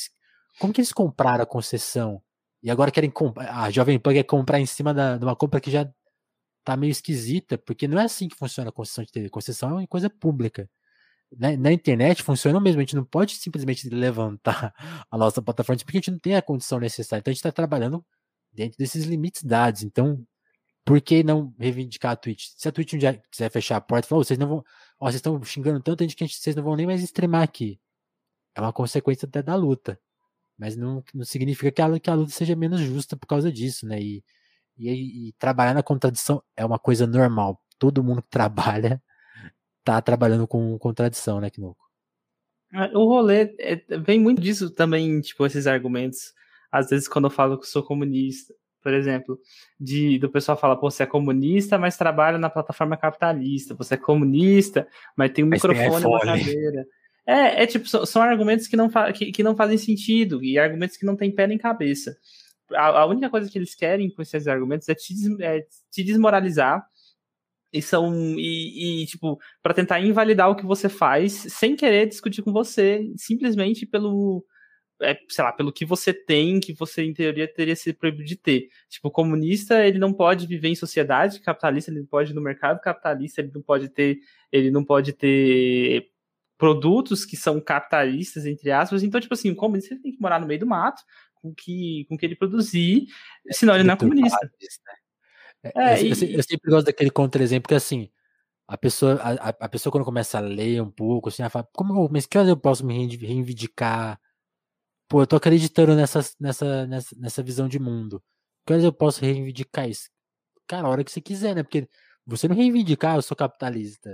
como 0.61 0.73
que 0.73 0.81
eles 0.81 0.93
compraram 0.93 1.43
a 1.43 1.47
concessão? 1.47 2.23
E 2.63 2.71
agora 2.71 2.91
querem 2.91 3.11
comprar. 3.11 3.65
A 3.65 3.71
Jovem 3.71 3.99
Pan 3.99 4.13
quer 4.13 4.25
comprar 4.25 4.61
em 4.61 4.67
cima 4.67 4.95
da, 4.95 5.17
de 5.17 5.25
uma 5.25 5.37
compra 5.37 5.61
que 5.61 5.71
já 5.71 5.89
tá 6.65 6.77
meio 6.77 6.91
esquisita, 6.91 7.57
porque 7.59 7.89
não 7.89 7.99
é 7.99 8.05
assim 8.05 8.29
que 8.29 8.37
funciona 8.37 8.71
a 8.71 8.73
concessão 8.73 9.05
de 9.05 9.11
TV. 9.11 9.29
Concessão 9.31 9.71
é 9.71 9.73
uma 9.75 9.87
coisa 9.87 10.11
pública. 10.11 10.69
Na, 11.37 11.57
na, 11.57 11.73
internet 11.73 12.23
funciona 12.23 12.61
mesmo, 12.61 12.81
a 12.81 12.83
gente 12.83 12.97
não 12.97 13.05
pode 13.05 13.37
simplesmente 13.37 13.89
levantar 13.89 14.73
a 15.11 15.19
nossa 15.19 15.43
plataforma 15.43 15.79
porque 15.85 15.99
a 15.99 16.01
gente 16.01 16.11
não 16.11 16.19
tem 16.19 16.37
a 16.37 16.43
condição 16.43 16.79
necessária. 16.79 17.21
Então 17.21 17.31
a 17.31 17.35
gente 17.35 17.41
está 17.41 17.53
trabalhando 17.53 18.05
dentro 18.53 18.79
desses 18.79 19.05
limites 19.05 19.43
dados. 19.43 19.83
Então 19.83 20.25
por 20.89 21.03
que 21.03 21.23
não 21.23 21.55
reivindicar 21.59 22.13
a 22.13 22.17
Twitch? 22.17 22.47
Se 22.57 22.67
a 22.67 22.73
Twitch 22.73 22.95
um 22.95 22.99
dia 22.99 23.23
quiser 23.31 23.51
fechar 23.51 23.77
a 23.77 23.81
porta, 23.81 24.09
falou, 24.09 24.25
vocês 24.25 24.39
não 24.39 24.49
vão. 24.49 24.65
Vocês 24.99 25.17
estão 25.17 25.43
xingando 25.45 25.83
tanto 25.83 26.03
a 26.03 26.07
gente 26.07 26.17
que 26.17 26.27
vocês 26.27 26.57
não 26.57 26.63
vão 26.63 26.75
nem 26.77 26.87
mais 26.87 27.03
streamar 27.03 27.43
aqui. 27.43 27.79
É 28.55 28.61
uma 28.63 28.73
consequência 28.73 29.27
até 29.27 29.43
da 29.43 29.55
luta. 29.55 30.01
Mas 30.57 30.79
não, 30.79 31.05
não 31.13 31.27
significa 31.27 31.71
que 31.71 31.83
a, 31.83 32.01
que 32.01 32.09
a 32.09 32.15
luta 32.15 32.31
seja 32.33 32.57
menos 32.57 32.81
justa 32.81 33.19
por 33.19 33.27
causa 33.27 33.53
disso, 33.53 33.87
né? 33.87 34.01
E, 34.01 34.25
e, 34.79 35.29
e 35.29 35.33
trabalhar 35.35 35.75
na 35.75 35.83
contradição 35.83 36.43
é 36.57 36.65
uma 36.65 36.79
coisa 36.79 37.07
normal. 37.07 37.63
Todo 37.79 38.03
mundo 38.03 38.23
que 38.23 38.31
trabalha 38.33 39.03
tá 39.85 40.01
trabalhando 40.01 40.49
com 40.49 40.79
contradição, 40.79 41.39
né, 41.39 41.51
Kinoko? 41.51 41.85
É, 42.73 42.97
o 42.97 43.05
rolê 43.05 43.55
é, 43.59 43.99
vem 43.99 44.19
muito 44.19 44.41
disso 44.41 44.71
também, 44.71 45.21
tipo, 45.21 45.45
esses 45.45 45.67
argumentos. 45.67 46.33
Às 46.73 46.89
vezes, 46.89 47.07
quando 47.07 47.27
eu 47.27 47.31
falo 47.31 47.61
que 47.61 47.67
sou 47.67 47.83
comunista, 47.83 48.55
por 48.83 48.93
exemplo, 48.93 49.39
de, 49.79 50.19
do 50.19 50.31
pessoal 50.31 50.57
falar, 50.57 50.77
pô, 50.77 50.91
você 50.91 51.03
é 51.03 51.07
comunista, 51.07 51.79
mas 51.79 51.97
trabalha 51.97 52.39
na 52.39 52.51
plataforma 52.51 52.97
capitalista, 52.97 53.75
você 53.75 53.95
é 53.95 53.97
comunista, 53.99 54.87
mas 55.17 55.31
tem 55.33 55.45
um 55.45 55.49
mas 55.49 55.63
microfone 55.63 56.05
na 56.05 56.21
cadeira. 56.21 56.87
É, 57.27 57.63
é 57.63 57.67
tipo, 57.67 57.89
são, 57.89 58.07
são 58.07 58.23
argumentos 58.23 58.67
que 58.67 58.77
não, 58.77 58.89
que, 59.13 59.33
que 59.33 59.43
não 59.43 59.55
fazem 59.55 59.77
sentido, 59.77 60.43
e 60.43 60.59
argumentos 60.59 60.97
que 60.97 61.05
não 61.05 61.17
têm 61.17 61.35
pé 61.35 61.47
nem 61.47 61.59
cabeça. 61.59 62.17
A, 62.73 63.01
a 63.01 63.07
única 63.07 63.29
coisa 63.29 63.51
que 63.51 63.59
eles 63.59 63.75
querem 63.75 64.11
com 64.11 64.23
esses 64.23 64.47
argumentos 64.47 64.89
é 64.89 64.95
te, 64.95 65.15
é 65.43 65.67
te 65.91 66.03
desmoralizar 66.03 66.87
e 67.73 67.83
são 67.83 68.15
e, 68.39 69.03
e 69.03 69.07
tipo 69.07 69.39
para 69.63 69.75
tentar 69.75 70.01
invalidar 70.01 70.49
o 70.49 70.57
que 70.57 70.65
você 70.65 70.89
faz 70.89 71.33
sem 71.33 71.77
querer 71.77 72.07
discutir 72.07 72.43
com 72.43 72.53
você 72.53 73.13
simplesmente 73.17 73.85
pelo 73.85 74.45
é, 75.03 75.19
sei 75.29 75.45
lá, 75.45 75.53
pelo 75.53 75.73
que 75.73 75.85
você 75.85 76.13
tem, 76.13 76.61
que 76.61 76.73
você, 76.73 77.03
em 77.03 77.13
teoria, 77.13 77.47
teria 77.47 77.77
sido 77.77 77.97
proibido 77.97 78.25
de 78.25 78.37
ter. 78.37 78.69
Tipo, 78.89 79.09
o 79.09 79.11
comunista, 79.11 79.87
ele 79.87 79.99
não 79.99 80.13
pode 80.13 80.47
viver 80.47 80.69
em 80.69 80.75
sociedade 80.75 81.41
capitalista, 81.41 81.91
ele 81.91 82.01
não 82.01 82.07
pode 82.07 82.33
ir 82.33 82.35
no 82.35 82.41
mercado 82.41 82.81
capitalista, 82.81 83.41
ele 83.41 83.53
não 83.55 83.63
pode 83.63 83.89
ter, 83.89 84.19
ele 84.51 84.71
não 84.71 84.85
pode 84.85 85.13
ter 85.13 86.11
produtos 86.57 87.25
que 87.25 87.37
são 87.37 87.61
capitalistas, 87.61 88.45
entre 88.45 88.71
aspas. 88.71 89.03
Então, 89.03 89.21
tipo 89.21 89.35
assim, 89.35 89.51
o 89.51 89.57
comunista 89.57 89.97
tem 90.03 90.13
que 90.13 90.21
morar 90.21 90.41
no 90.41 90.47
meio 90.47 90.61
do 90.61 90.67
mato, 90.67 91.03
com 91.37 91.55
que, 91.55 92.05
com 92.09 92.19
que 92.19 92.27
ele 92.27 92.35
produzir, 92.35 93.07
senão 93.51 93.75
ele 93.75 93.85
não 93.85 93.95
é 93.95 93.97
comunista. 93.97 94.51
Né? 95.63 95.71
É, 95.75 96.01
eu, 96.01 96.07
e... 96.07 96.35
eu, 96.35 96.43
sempre 96.43 96.71
gosto 96.71 96.87
daquele 96.87 97.11
contra-exemplo 97.11 97.69
que, 97.69 97.75
assim, 97.75 98.11
a 98.67 98.77
pessoa, 98.77 99.15
a, 99.23 99.49
a 99.49 99.69
pessoa 99.69 99.93
quando 99.93 100.05
começa 100.05 100.39
a 100.39 100.41
ler 100.41 100.83
um 100.83 100.91
pouco, 100.91 101.29
assim, 101.29 101.43
ela 101.43 101.51
fala, 101.51 101.69
como, 101.73 102.09
mas 102.11 102.27
que 102.27 102.37
horas 102.37 102.49
eu 102.49 102.57
posso 102.57 102.85
me 102.85 103.07
reivindicar 103.17 104.21
pô, 105.09 105.23
eu 105.23 105.27
tô 105.27 105.37
acreditando 105.37 105.95
nessa, 105.97 106.21
nessa, 106.41 106.87
nessa, 106.87 107.17
nessa 107.19 107.43
visão 107.43 107.69
de 107.69 107.79
mundo. 107.79 108.23
Quer 108.67 108.83
eu 108.83 108.93
posso 108.93 109.21
reivindicar 109.23 109.89
isso? 109.89 110.11
Cara, 110.69 110.89
a 110.89 110.91
hora 110.91 111.05
que 111.05 111.11
você 111.13 111.21
quiser, 111.21 111.55
né? 111.57 111.63
Porque 111.63 111.89
você 112.27 112.49
não 112.49 112.57
reivindicar, 112.57 113.15
ah, 113.15 113.19
eu 113.19 113.23
sou 113.23 113.37
capitalista. 113.37 114.11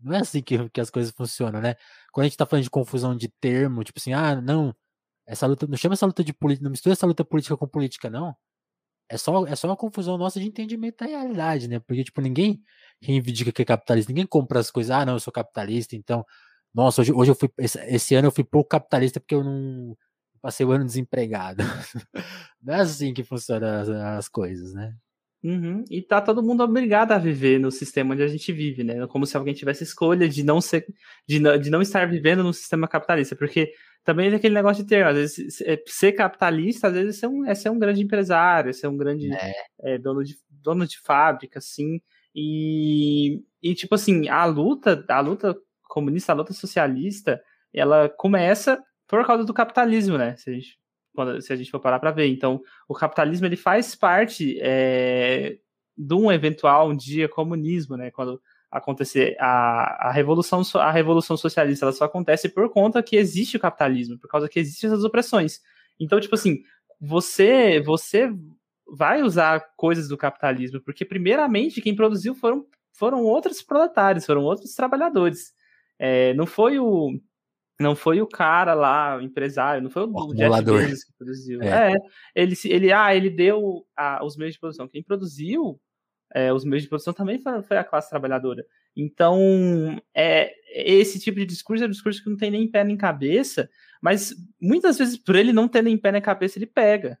Não 0.00 0.14
é 0.14 0.20
assim 0.20 0.42
que, 0.42 0.68
que 0.70 0.80
as 0.80 0.90
coisas 0.90 1.12
funcionam, 1.12 1.60
né? 1.60 1.74
Quando 2.12 2.24
a 2.26 2.28
gente 2.28 2.36
tá 2.38 2.46
falando 2.46 2.64
de 2.64 2.70
confusão 2.70 3.16
de 3.16 3.28
termo, 3.40 3.82
tipo 3.84 3.98
assim, 3.98 4.12
ah, 4.12 4.40
não, 4.40 4.74
essa 5.26 5.46
luta, 5.46 5.66
não 5.66 5.76
chama 5.76 5.94
essa 5.94 6.06
luta 6.06 6.24
de 6.24 6.32
política, 6.34 6.64
não 6.64 6.70
mistura 6.70 6.92
essa 6.94 7.06
luta 7.06 7.24
política 7.24 7.56
com 7.56 7.68
política, 7.68 8.10
não. 8.10 8.36
É 9.08 9.18
só, 9.18 9.46
é 9.46 9.56
só 9.56 9.68
uma 9.68 9.76
confusão 9.76 10.18
nossa 10.18 10.40
de 10.40 10.46
entendimento 10.46 10.98
da 11.04 11.06
realidade, 11.06 11.68
né? 11.68 11.80
Porque, 11.80 12.04
tipo, 12.04 12.20
ninguém 12.20 12.62
reivindica 13.02 13.52
que 13.52 13.62
é 13.62 13.64
capitalista, 13.64 14.12
ninguém 14.12 14.26
compra 14.26 14.60
as 14.60 14.70
coisas, 14.70 14.90
ah, 14.90 15.06
não, 15.06 15.14
eu 15.14 15.20
sou 15.20 15.32
capitalista, 15.32 15.96
então, 15.96 16.24
nossa, 16.74 17.02
hoje, 17.02 17.12
hoje 17.12 17.30
eu 17.32 17.34
fui, 17.36 17.50
esse, 17.58 17.78
esse 17.86 18.14
ano 18.14 18.28
eu 18.28 18.32
fui 18.32 18.44
pouco 18.44 18.68
capitalista 18.70 19.20
porque 19.20 19.34
eu 19.34 19.44
não 19.44 19.96
passei 20.40 20.64
o 20.64 20.70
ano 20.70 20.84
desempregado. 20.84 21.62
não 22.62 22.74
é 22.74 22.80
assim 22.80 23.12
que 23.14 23.24
funcionam 23.24 23.80
as, 23.80 23.88
as 23.88 24.28
coisas, 24.28 24.72
né? 24.74 24.94
Uhum. 25.42 25.84
E 25.88 26.02
tá 26.02 26.20
todo 26.20 26.42
mundo 26.42 26.64
obrigado 26.64 27.12
a 27.12 27.18
viver 27.18 27.60
no 27.60 27.70
sistema 27.70 28.14
onde 28.14 28.22
a 28.22 28.28
gente 28.28 28.52
vive, 28.52 28.82
né? 28.82 29.06
Como 29.06 29.26
se 29.26 29.36
alguém 29.36 29.54
tivesse 29.54 29.84
escolha 29.84 30.28
de 30.28 30.42
não 30.42 30.60
ser, 30.60 30.86
de 31.26 31.38
não, 31.38 31.56
de 31.56 31.70
não 31.70 31.80
estar 31.80 32.08
vivendo 32.08 32.42
no 32.42 32.52
sistema 32.52 32.88
capitalista, 32.88 33.36
porque 33.36 33.72
também 34.02 34.30
é 34.30 34.34
aquele 34.34 34.54
negócio 34.54 34.82
de 34.82 34.88
ter, 34.88 35.04
às 35.04 35.14
vezes, 35.14 35.60
é, 35.60 35.80
ser 35.86 36.12
capitalista, 36.12 36.88
às 36.88 36.94
vezes 36.94 37.16
é 37.16 37.20
ser 37.20 37.26
um, 37.28 37.44
é 37.44 37.54
ser 37.54 37.70
um 37.70 37.78
grande 37.78 38.02
empresário, 38.02 38.70
é 38.70 38.72
ser 38.72 38.88
um 38.88 38.96
grande 38.96 39.32
é. 39.32 39.54
É, 39.82 39.98
dono, 39.98 40.24
de, 40.24 40.36
dono 40.48 40.86
de 40.86 40.98
fábrica, 41.00 41.58
assim, 41.58 42.00
e, 42.34 43.42
e 43.62 43.74
tipo 43.74 43.94
assim, 43.94 44.28
a 44.28 44.44
luta, 44.44 45.04
a 45.08 45.20
luta 45.20 45.56
comunista, 45.82 46.32
a 46.32 46.34
luta 46.36 46.52
socialista, 46.52 47.40
ela 47.72 48.08
começa 48.08 48.82
por 49.06 49.24
causa 49.26 49.44
do 49.44 49.54
capitalismo, 49.54 50.18
né? 50.18 50.36
Se 50.36 50.50
a 50.50 50.52
gente 50.52 50.78
quando, 51.16 51.40
se 51.40 51.52
a 51.52 51.56
gente 51.56 51.70
for 51.70 51.80
parar 51.80 51.98
para 51.98 52.10
ver. 52.10 52.28
Então, 52.28 52.60
o 52.86 52.94
capitalismo 52.94 53.46
ele 53.46 53.56
faz 53.56 53.94
parte 53.94 54.58
é, 54.60 55.58
de 55.96 56.14
um 56.14 56.30
eventual 56.30 56.90
um 56.90 56.96
dia 56.96 57.28
comunismo, 57.28 57.96
né? 57.96 58.10
Quando 58.10 58.40
acontecer 58.70 59.36
a, 59.40 60.08
a 60.08 60.12
revolução 60.12 60.62
a 60.74 60.90
revolução 60.90 61.36
socialista, 61.36 61.86
ela 61.86 61.92
só 61.92 62.04
acontece 62.04 62.48
por 62.48 62.68
conta 62.70 63.02
que 63.02 63.16
existe 63.16 63.56
o 63.56 63.60
capitalismo, 63.60 64.18
por 64.18 64.28
causa 64.28 64.48
que 64.48 64.60
existem 64.60 64.88
essas 64.90 65.04
opressões. 65.04 65.60
Então, 65.98 66.20
tipo 66.20 66.34
assim, 66.34 66.62
você 67.00 67.80
você 67.80 68.30
vai 68.86 69.22
usar 69.22 69.72
coisas 69.76 70.08
do 70.08 70.16
capitalismo, 70.16 70.80
porque 70.80 71.04
primeiramente 71.04 71.80
quem 71.80 71.96
produziu 71.96 72.34
foram 72.34 72.66
foram 72.92 73.24
outros 73.24 73.62
proletários, 73.62 74.24
foram 74.24 74.42
outros 74.42 74.74
trabalhadores. 74.74 75.52
É, 75.98 76.34
não 76.34 76.46
foi 76.46 76.78
o 76.78 77.18
não 77.78 77.94
foi 77.94 78.20
o 78.20 78.26
cara 78.26 78.74
lá, 78.74 79.16
o 79.16 79.20
empresário, 79.20 79.82
não 79.82 79.90
foi 79.90 80.04
o, 80.04 80.10
o 80.10 80.34
Jeff 80.34 80.64
Bezos 80.64 81.04
que 81.04 81.12
produziu. 81.12 81.62
É. 81.62 81.92
é, 81.92 81.96
ele, 82.34 82.54
ele, 82.64 82.92
ah, 82.92 83.14
ele 83.14 83.30
deu 83.30 83.86
a, 83.96 84.24
os 84.24 84.36
meios 84.36 84.54
de 84.54 84.60
produção. 84.60 84.88
Quem 84.88 85.02
produziu 85.02 85.78
é, 86.34 86.52
os 86.52 86.64
meios 86.64 86.82
de 86.82 86.88
produção 86.88 87.12
também 87.12 87.38
foi, 87.38 87.62
foi, 87.62 87.76
a 87.76 87.84
classe 87.84 88.10
trabalhadora. 88.10 88.64
Então, 88.96 89.38
é, 90.14 90.52
esse 90.74 91.20
tipo 91.20 91.38
de 91.38 91.46
discurso 91.46 91.84
é 91.84 91.86
um 91.86 91.90
discurso 91.90 92.22
que 92.22 92.30
não 92.30 92.36
tem 92.36 92.50
nem 92.50 92.70
pé 92.70 92.82
nem 92.82 92.96
cabeça, 92.96 93.68
mas 94.00 94.34
muitas 94.60 94.98
vezes, 94.98 95.16
por 95.16 95.36
ele 95.36 95.52
não 95.52 95.68
ter 95.68 95.82
nem 95.82 95.98
pé 95.98 96.12
nem 96.12 96.22
cabeça, 96.22 96.58
ele 96.58 96.66
pega. 96.66 97.18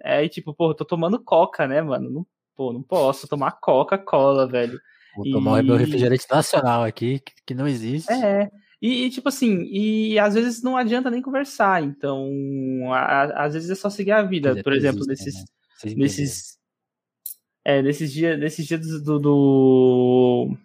É 0.00 0.26
tipo, 0.28 0.54
pô, 0.54 0.74
tô 0.74 0.84
tomando 0.84 1.22
coca, 1.22 1.66
né, 1.66 1.82
mano? 1.82 2.10
Não, 2.10 2.26
pô, 2.54 2.72
não 2.72 2.82
posso 2.82 3.28
tomar 3.28 3.52
Coca-Cola, 3.52 4.46
velho. 4.46 4.80
Vou 5.16 5.26
e... 5.26 5.32
tomar 5.32 5.60
o 5.60 5.64
meu 5.64 5.76
refrigerante 5.76 6.26
nacional 6.30 6.84
aqui, 6.84 7.20
que, 7.20 7.32
que 7.46 7.54
não 7.54 7.66
existe. 7.66 8.12
É. 8.12 8.50
E, 8.80 9.06
e, 9.06 9.10
tipo 9.10 9.28
assim, 9.28 9.64
e 9.64 10.18
às 10.18 10.34
vezes 10.34 10.62
não 10.62 10.76
adianta 10.76 11.10
nem 11.10 11.20
conversar, 11.20 11.82
então 11.82 12.30
a, 12.92 12.98
a, 12.98 13.44
às 13.44 13.54
vezes 13.54 13.70
é 13.70 13.74
só 13.74 13.90
seguir 13.90 14.12
a 14.12 14.22
vida. 14.22 14.62
Por 14.62 14.72
exemplo, 14.72 15.04
nesses, 15.04 15.34
né? 15.34 15.94
nesses, 15.96 16.58
é, 17.64 17.82
nesses 17.82 18.12
dias, 18.12 18.38
nesses 18.38 18.66
dias 18.66 18.80
do, 19.02 19.18
do, 19.18 20.56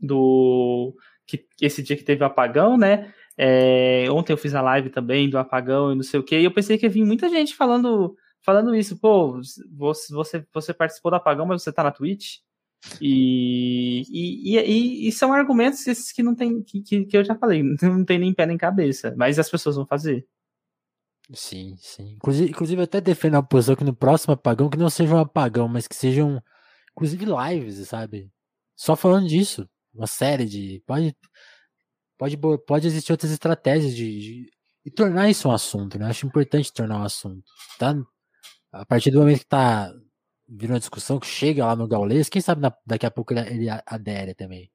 do 0.00 0.96
que, 1.26 1.46
esse 1.60 1.82
dia 1.82 1.96
que 1.96 2.04
teve 2.04 2.22
o 2.22 2.26
apagão, 2.26 2.78
né? 2.78 3.12
É, 3.36 4.06
ontem 4.10 4.32
eu 4.32 4.38
fiz 4.38 4.54
a 4.54 4.62
live 4.62 4.88
também 4.88 5.28
do 5.28 5.38
apagão 5.38 5.92
e 5.92 5.94
não 5.94 6.02
sei 6.02 6.20
o 6.20 6.24
que, 6.24 6.38
e 6.38 6.44
eu 6.44 6.52
pensei 6.52 6.78
que 6.78 6.86
ia 6.86 6.90
vir 6.90 7.04
muita 7.04 7.28
gente 7.28 7.54
falando, 7.54 8.16
falando 8.40 8.74
isso, 8.74 8.98
pô, 8.98 9.40
você, 9.76 10.14
você, 10.14 10.46
você 10.52 10.74
participou 10.74 11.10
do 11.10 11.16
apagão, 11.16 11.46
mas 11.46 11.62
você 11.62 11.72
tá 11.72 11.82
na 11.82 11.90
Twitch? 11.90 12.38
E, 13.00 14.02
e, 14.10 14.58
e, 14.58 15.08
e, 15.08 15.12
são 15.12 15.32
argumentos 15.32 15.86
esses 15.86 16.12
que 16.12 16.22
não 16.22 16.34
tem 16.34 16.62
que, 16.62 16.82
que, 16.82 17.16
eu 17.16 17.24
já 17.24 17.36
falei, 17.36 17.62
não 17.82 18.04
tem 18.04 18.18
nem 18.18 18.34
pé 18.34 18.44
nem 18.46 18.56
cabeça, 18.56 19.14
mas 19.16 19.38
as 19.38 19.50
pessoas 19.50 19.76
vão 19.76 19.86
fazer. 19.86 20.26
Sim, 21.32 21.76
sim. 21.78 22.14
Inclusive, 22.14 22.50
inclusive 22.50 22.82
até 22.82 23.00
defendo 23.00 23.36
a 23.36 23.42
posição 23.42 23.76
que 23.76 23.84
no 23.84 23.94
próximo 23.94 24.34
apagão, 24.34 24.68
que 24.68 24.76
não 24.76 24.90
seja 24.90 25.14
um 25.14 25.18
apagão, 25.18 25.68
mas 25.68 25.86
que 25.86 25.94
sejam, 25.94 26.42
inclusive, 26.90 27.24
lives, 27.24 27.88
sabe? 27.88 28.30
Só 28.76 28.96
falando 28.96 29.28
disso. 29.28 29.68
Uma 29.94 30.06
série 30.06 30.46
de. 30.46 30.82
Pode, 30.86 31.14
pode, 32.18 32.36
pode 32.66 32.86
existir 32.86 33.12
outras 33.12 33.30
estratégias 33.30 33.94
de, 33.94 34.18
de, 34.18 34.50
de 34.86 34.90
tornar 34.90 35.30
isso 35.30 35.48
um 35.48 35.52
assunto, 35.52 35.98
né? 35.98 36.06
Acho 36.06 36.26
importante 36.26 36.72
tornar 36.72 36.98
um 37.00 37.04
assunto. 37.04 37.44
Tá? 37.78 37.94
A 38.72 38.86
partir 38.86 39.10
do 39.10 39.20
momento 39.20 39.40
que 39.40 39.46
tá 39.46 39.92
virou 40.54 40.74
uma 40.74 40.80
discussão 40.80 41.18
que 41.18 41.26
chega 41.26 41.64
lá 41.64 41.74
no 41.74 41.88
Gaules, 41.88 42.28
quem 42.28 42.42
sabe 42.42 42.60
na, 42.60 42.72
daqui 42.86 43.06
a 43.06 43.10
pouco 43.10 43.32
ele, 43.32 43.40
ele 43.40 43.66
adere 43.86 44.34
também. 44.34 44.70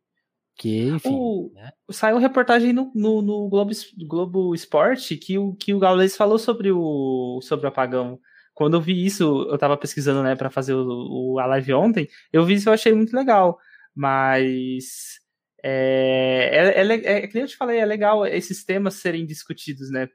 Que, 0.58 0.88
enfim. 0.88 1.14
O, 1.14 1.52
né? 1.54 1.72
Saiu 1.92 2.18
reportagem 2.18 2.74
no, 2.74 2.92
no, 2.96 3.22
no, 3.22 3.48
Globo, 3.48 3.72
Globo 4.08 4.56
Esporte 4.56 5.16
que 5.16 5.38
o, 5.38 5.54
que 5.54 5.72
o 5.72 5.80
Gaules 5.80 6.18
falou 6.18 6.40
sobre 6.40 6.72
o, 6.72 7.40
sobre 7.44 7.68
o 7.68 7.70
apagão. 7.70 8.20
Quando 8.56 8.76
eu 8.76 8.82
vi 8.82 9.06
isso, 9.06 9.48
eu 9.52 9.58
tava 9.60 9.78
pesquisando, 9.78 10.24
né, 10.24 10.36
para 10.36 10.50
fazer 10.50 10.74
o, 10.74 11.34
o, 11.34 11.40
a 11.40 11.46
live 11.46 11.74
ontem, 11.74 12.08
eu 12.34 12.44
vi 12.44 12.56
isso 12.56 12.70
e 12.70 12.74
achei 12.74 12.92
muito 12.92 13.16
legal. 13.16 13.60
Mas. 13.96 15.20
É, 15.64 16.50
é, 16.52 16.82
é, 16.82 17.18
é, 17.24 17.28
que 17.28 17.38
eu 17.38 17.48
te 17.48 17.58
falei, 17.58 17.78
é 17.78 17.86
legal 17.86 18.26
esses 18.26 18.64
temas 18.64 18.96
serem 18.96 19.26
discutidos, 19.26 19.92
né? 19.92 20.08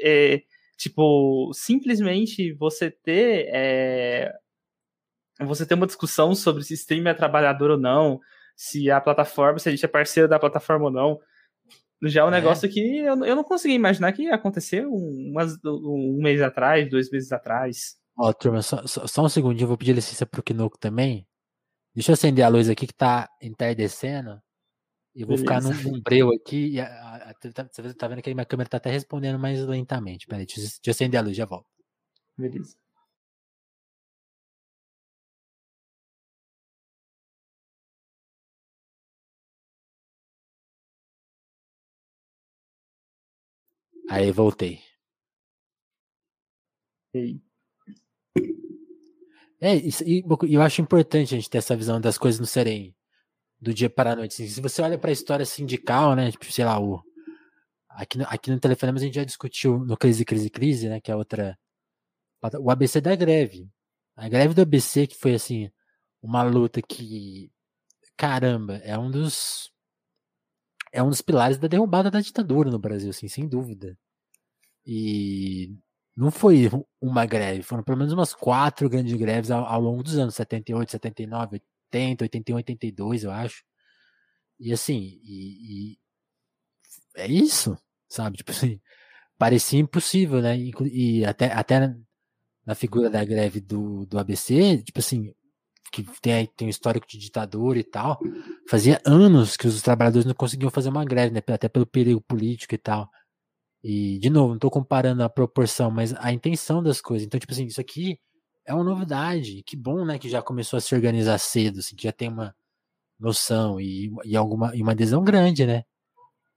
É, 0.00 0.42
tipo, 0.76 1.50
simplesmente 1.54 2.52
você 2.54 2.90
ter 2.90 3.46
é, 3.48 4.32
você 5.44 5.66
ter 5.66 5.74
uma 5.74 5.86
discussão 5.86 6.34
sobre 6.34 6.62
se 6.62 6.74
stream 6.74 7.06
é 7.08 7.14
trabalhador 7.14 7.70
ou 7.72 7.78
não, 7.78 8.20
se 8.56 8.90
a 8.90 9.00
plataforma, 9.00 9.58
se 9.58 9.68
a 9.68 9.72
gente 9.72 9.84
é 9.84 9.88
parceiro 9.88 10.28
da 10.28 10.38
plataforma 10.38 10.86
ou 10.86 10.90
não. 10.90 11.20
Já 12.02 12.22
é 12.22 12.24
um 12.24 12.28
é. 12.28 12.32
negócio 12.32 12.68
que 12.68 12.98
eu, 12.98 13.24
eu 13.24 13.36
não 13.36 13.44
consegui 13.44 13.74
imaginar 13.74 14.12
que 14.12 14.22
ia 14.22 14.34
acontecer 14.34 14.86
um, 14.86 15.34
um 15.34 16.18
mês 16.22 16.40
atrás, 16.40 16.88
dois 16.88 17.10
meses 17.10 17.32
atrás. 17.32 17.96
Ó, 18.18 18.32
turma, 18.32 18.62
só, 18.62 18.86
só, 18.86 19.22
um 19.22 19.28
segundinho, 19.28 19.64
eu 19.64 19.68
vou 19.68 19.76
pedir 19.76 19.92
licença 19.92 20.24
pro 20.24 20.42
Kinoko 20.42 20.78
também. 20.78 21.26
Deixa 21.94 22.12
eu 22.12 22.14
acender 22.14 22.44
a 22.44 22.48
luz 22.48 22.68
aqui 22.68 22.86
que 22.86 22.94
tá 22.94 23.28
entardecendo. 23.42 24.40
E 25.14 25.24
vou 25.24 25.36
Beleza. 25.36 25.42
ficar 25.42 25.62
num, 25.62 25.92
num 25.92 26.02
breu 26.02 26.30
aqui. 26.30 26.72
E 26.72 26.80
a, 26.80 26.86
a, 26.86 27.30
a, 27.30 27.34
tá, 27.34 27.66
você 27.70 27.94
tá 27.94 28.06
vendo 28.08 28.20
que 28.20 28.30
a 28.30 28.34
minha 28.34 28.44
câmera 28.44 28.68
tá 28.68 28.76
até 28.76 28.90
respondendo 28.90 29.38
mais 29.38 29.60
lentamente. 29.66 30.26
Peraí, 30.26 30.44
deixa, 30.44 30.60
deixa 30.60 30.80
eu 30.86 30.90
acender 30.90 31.18
a 31.18 31.22
luz, 31.22 31.36
já 31.36 31.46
volto. 31.46 31.66
Beleza. 32.36 32.76
Aí 44.08 44.30
voltei. 44.30 44.80
E 47.14 47.40
É, 49.60 49.74
e, 49.76 50.22
eu 50.50 50.62
acho 50.62 50.82
importante 50.82 51.34
a 51.34 51.38
gente 51.38 51.48
ter 51.48 51.58
essa 51.58 51.76
visão 51.76 52.00
das 52.00 52.18
coisas 52.18 52.38
não 52.38 52.46
serem 52.46 52.94
do 53.60 53.72
dia 53.72 53.88
para 53.90 54.12
a 54.12 54.16
noite. 54.16 54.34
Assim, 54.34 54.48
se 54.48 54.60
você 54.60 54.82
olha 54.82 54.98
para 54.98 55.10
a 55.10 55.12
história 55.12 55.46
sindical, 55.46 56.14
né? 56.14 56.30
Tipo, 56.30 56.44
sei 56.52 56.64
lá, 56.64 56.78
o, 56.80 57.02
aqui, 57.88 58.18
no, 58.18 58.24
aqui 58.28 58.50
no 58.50 58.60
Telefonema 58.60 58.98
a 58.98 59.02
gente 59.02 59.14
já 59.14 59.24
discutiu 59.24 59.78
no 59.80 59.96
Crise, 59.96 60.24
Crise, 60.24 60.50
Crise, 60.50 60.88
né? 60.88 61.00
Que 61.00 61.10
é 61.10 61.16
outra. 61.16 61.58
O 62.60 62.70
ABC 62.70 63.00
da 63.00 63.16
greve. 63.16 63.68
A 64.16 64.28
greve 64.28 64.54
do 64.54 64.62
ABC, 64.62 65.06
que 65.06 65.16
foi 65.16 65.34
assim, 65.34 65.70
uma 66.22 66.42
luta 66.42 66.82
que. 66.82 67.50
Caramba, 68.16 68.76
é 68.78 68.98
um 68.98 69.10
dos 69.10 69.70
é 70.96 71.02
um 71.02 71.10
dos 71.10 71.22
pilares 71.22 71.58
da 71.58 71.68
derrubada 71.68 72.10
da 72.10 72.20
ditadura 72.20 72.70
no 72.70 72.78
Brasil, 72.78 73.10
assim, 73.10 73.28
sem 73.28 73.46
dúvida. 73.46 73.98
E 74.86 75.76
não 76.16 76.30
foi 76.30 76.70
uma 77.00 77.26
greve, 77.26 77.62
foram 77.62 77.82
pelo 77.84 77.98
menos 77.98 78.12
umas 78.12 78.34
quatro 78.34 78.88
grandes 78.88 79.14
greves 79.14 79.50
ao, 79.50 79.66
ao 79.66 79.80
longo 79.80 80.02
dos 80.02 80.16
anos, 80.18 80.34
78, 80.36 80.92
79, 80.92 81.60
80, 81.92 82.24
81, 82.24 82.56
82, 82.56 83.24
eu 83.24 83.30
acho. 83.30 83.62
E 84.58 84.72
assim, 84.72 85.20
e, 85.22 85.92
e 85.94 85.98
é 87.16 87.26
isso, 87.28 87.76
sabe? 88.08 88.38
Tipo 88.38 88.52
assim, 88.52 88.80
parecia 89.38 89.80
impossível, 89.80 90.40
né? 90.42 90.56
E, 90.58 91.24
até, 91.24 91.52
até 91.52 91.94
na 92.64 92.74
figura 92.74 93.10
da 93.10 93.24
greve 93.24 93.60
do, 93.60 94.06
do 94.06 94.18
ABC, 94.18 94.82
tipo 94.82 94.98
assim, 95.00 95.34
que 95.92 96.04
tem, 96.20 96.46
tem 96.56 96.66
um 96.68 96.70
histórico 96.70 97.06
de 97.06 97.18
ditadura 97.18 97.78
e 97.78 97.84
tal, 97.84 98.18
fazia 98.68 99.00
anos 99.04 99.56
que 99.56 99.66
os 99.66 99.82
trabalhadores 99.82 100.26
não 100.26 100.34
conseguiam 100.34 100.70
fazer 100.70 100.88
uma 100.88 101.04
greve, 101.04 101.32
né? 101.34 101.40
Até 101.48 101.68
pelo 101.68 101.86
perigo 101.86 102.20
político 102.20 102.74
e 102.74 102.78
tal. 102.78 103.10
E, 103.82 104.18
de 104.18 104.30
novo, 104.30 104.48
não 104.48 104.56
estou 104.56 104.70
comparando 104.70 105.22
a 105.22 105.28
proporção, 105.28 105.90
mas 105.90 106.14
a 106.18 106.32
intenção 106.32 106.82
das 106.82 107.00
coisas. 107.00 107.26
Então, 107.26 107.38
tipo 107.38 107.52
assim, 107.52 107.66
isso 107.66 107.80
aqui 107.80 108.18
é 108.66 108.74
uma 108.74 108.84
novidade. 108.84 109.62
Que 109.64 109.76
bom, 109.76 110.04
né, 110.04 110.18
que 110.18 110.28
já 110.28 110.42
começou 110.42 110.76
a 110.78 110.80
se 110.80 110.94
organizar 110.94 111.38
cedo, 111.38 111.78
assim, 111.80 111.94
que 111.96 112.04
já 112.04 112.12
tem 112.12 112.28
uma 112.28 112.54
noção 113.18 113.80
e, 113.80 114.12
e 114.24 114.36
alguma 114.36 114.74
e 114.76 114.82
uma 114.82 114.92
adesão 114.92 115.24
grande, 115.24 115.66
né? 115.66 115.84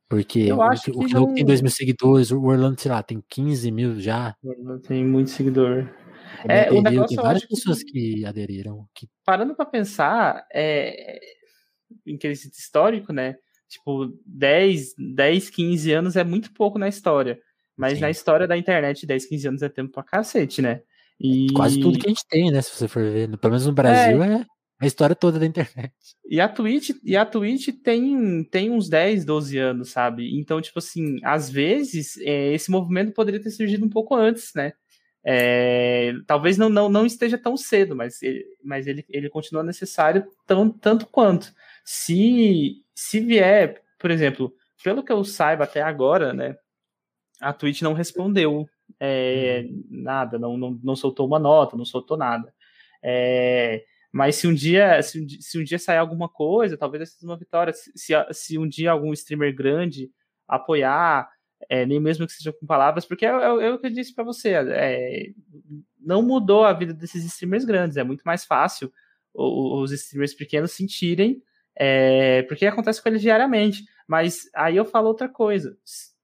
Porque 0.10 0.40
Eu 0.40 0.58
o 0.58 0.62
acho 0.64 0.86
que, 0.86 0.92
o 0.92 1.06
que 1.06 1.14
não 1.14 1.34
tem 1.34 1.46
2 1.46 1.62
mil 1.62 1.70
seguidores, 1.70 2.32
o 2.32 2.42
Orlando, 2.42 2.82
sei 2.82 2.92
lá, 2.92 3.04
tem 3.04 3.24
15 3.30 3.72
mil 3.72 4.02
já. 4.02 4.36
Não 4.44 4.80
tem 4.80 5.06
muito 5.06 5.30
seguidor. 5.30 5.88
É, 6.48 6.72
o 6.72 6.82
negócio 6.82 7.08
tem 7.16 7.18
várias 7.18 7.44
acho 7.44 7.48
que- 7.48 7.56
pessoas 7.56 7.84
que 7.84 8.26
aderiram. 8.26 8.88
Que, 8.94 9.08
Parando 9.26 9.56
pra 9.56 9.66
pensar, 9.66 10.46
é, 10.54 11.20
em 12.06 12.18
quesito 12.18 12.58
histórico, 12.58 13.12
né? 13.14 13.36
Tipo, 13.68 14.12
10, 14.26 14.94
10, 14.98 15.50
15 15.50 15.92
anos 15.92 16.16
é 16.16 16.24
muito 16.24 16.52
pouco 16.54 16.80
na 16.80 16.88
história. 16.88 17.40
Mas 17.78 17.94
Sim. 17.96 18.02
na 18.02 18.10
história 18.10 18.48
da 18.48 18.58
internet, 18.58 19.06
10, 19.06 19.26
15 19.26 19.48
anos 19.48 19.62
é 19.62 19.70
tempo 19.70 19.92
pra 19.92 20.04
cacete, 20.04 20.62
né? 20.62 20.82
E, 21.20 21.48
Quase 21.54 21.80
tudo 21.80 22.00
que 22.00 22.08
a 22.08 22.10
gente 22.10 22.26
tem, 22.28 22.52
né? 22.52 22.62
Se 22.62 22.72
você 22.76 22.88
for 22.88 23.04
ver. 23.04 23.38
Pelo 23.38 23.52
menos 23.52 23.66
no 23.68 23.74
Brasil 23.74 24.24
é, 24.24 24.46
a 24.82 24.86
história 24.88 25.16
toda 25.16 25.38
da 25.40 25.46
internet. 25.46 25.94
E 26.30 26.40
a 26.42 26.48
Twitch, 26.50 26.92
e 27.04 27.16
a 27.18 27.26
Twitch 27.26 27.70
tem, 27.84 28.44
tem 28.46 28.70
uns 28.72 28.88
10, 28.90 29.26
12 29.26 29.58
anos, 29.58 29.92
sabe? 29.92 30.38
Então, 30.40 30.62
tipo 30.62 30.80
assim, 30.80 31.18
às 31.24 31.50
vezes 31.50 32.18
é, 32.22 32.54
esse 32.54 32.72
movimento 32.72 33.14
poderia 33.14 33.42
ter 33.42 33.52
surgido 33.52 33.86
um 33.86 33.90
pouco 33.90 34.16
antes, 34.16 34.52
né? 34.56 34.74
É, 35.24 36.14
talvez 36.26 36.58
não, 36.58 36.70
não, 36.70 36.90
não 36.90 37.06
esteja 37.06 37.38
tão 37.38 37.58
cedo, 37.58 37.96
mas 37.96 38.22
ele, 38.22 38.46
mas 38.64 38.88
ele, 38.88 39.06
ele 39.10 39.30
continua 39.30 39.64
necessário 39.64 40.26
tão, 40.46 40.70
tanto 40.70 41.06
quanto. 41.08 41.54
Se, 41.84 42.84
se 42.96 43.20
vier, 43.20 43.82
por 43.98 44.12
exemplo, 44.12 44.54
pelo 44.84 45.04
que 45.04 45.12
eu 45.12 45.24
saiba 45.24 45.66
até 45.66 45.82
agora, 45.82 46.34
né? 46.34 46.56
A 47.42 47.54
Twitch 47.54 47.82
não 47.82 47.94
respondeu 47.94 48.68
é, 49.00 49.66
nada, 49.90 50.40
não, 50.40 50.58
não, 50.58 50.80
não 50.84 50.96
soltou 50.96 51.28
uma 51.28 51.40
nota, 51.40 51.78
não 51.78 51.86
soltou 51.86 52.18
nada. 52.18 52.54
É, 53.04 53.84
mas 54.12 54.36
se 54.36 54.48
um 54.48 54.54
dia 54.54 55.02
se 55.02 55.22
um, 55.22 55.28
se 55.28 55.60
um 55.60 55.64
dia 55.64 55.80
sair 55.80 55.98
alguma 55.98 56.28
coisa, 56.28 56.78
talvez 56.78 57.04
essa 57.04 57.14
seja 57.14 57.28
uma 57.28 57.38
vitória. 57.38 57.74
Se, 57.74 57.92
se, 57.96 58.14
se 58.32 58.58
um 58.58 58.68
dia 58.68 58.92
algum 58.92 59.14
streamer 59.14 59.54
grande 59.56 60.12
apoiar, 60.48 61.30
é, 61.70 61.86
nem 61.86 62.00
mesmo 62.00 62.26
que 62.26 62.34
seja 62.34 62.52
com 62.52 62.66
palavras, 62.66 63.06
porque 63.06 63.26
é, 63.26 63.30
é- 63.30 63.68
é 63.68 63.72
o 63.74 63.78
que 63.80 63.88
eu 63.88 63.92
disse 63.92 64.14
para 64.14 64.24
você, 64.24 64.50
é, 64.50 65.30
não 66.00 66.22
mudou 66.22 66.66
a 66.66 66.74
vida 66.74 66.94
desses 66.94 67.24
streamers 67.26 67.64
grandes, 67.66 67.98
é 67.98 68.04
muito 68.04 68.24
mais 68.24 68.44
fácil 68.46 68.92
o- 69.34 69.78
o- 69.80 69.82
os 69.84 69.92
streamers 69.92 70.34
pequenos 70.34 70.72
sentirem, 70.72 71.42
é, 71.78 72.42
porque 72.44 72.66
acontece 72.66 73.02
com 73.02 73.10
eles 73.10 73.22
diariamente. 73.22 73.84
Mas 74.08 74.50
aí 74.56 74.76
eu 74.76 74.86
falo 74.86 75.08
outra 75.08 75.30
coisa, 75.30 75.78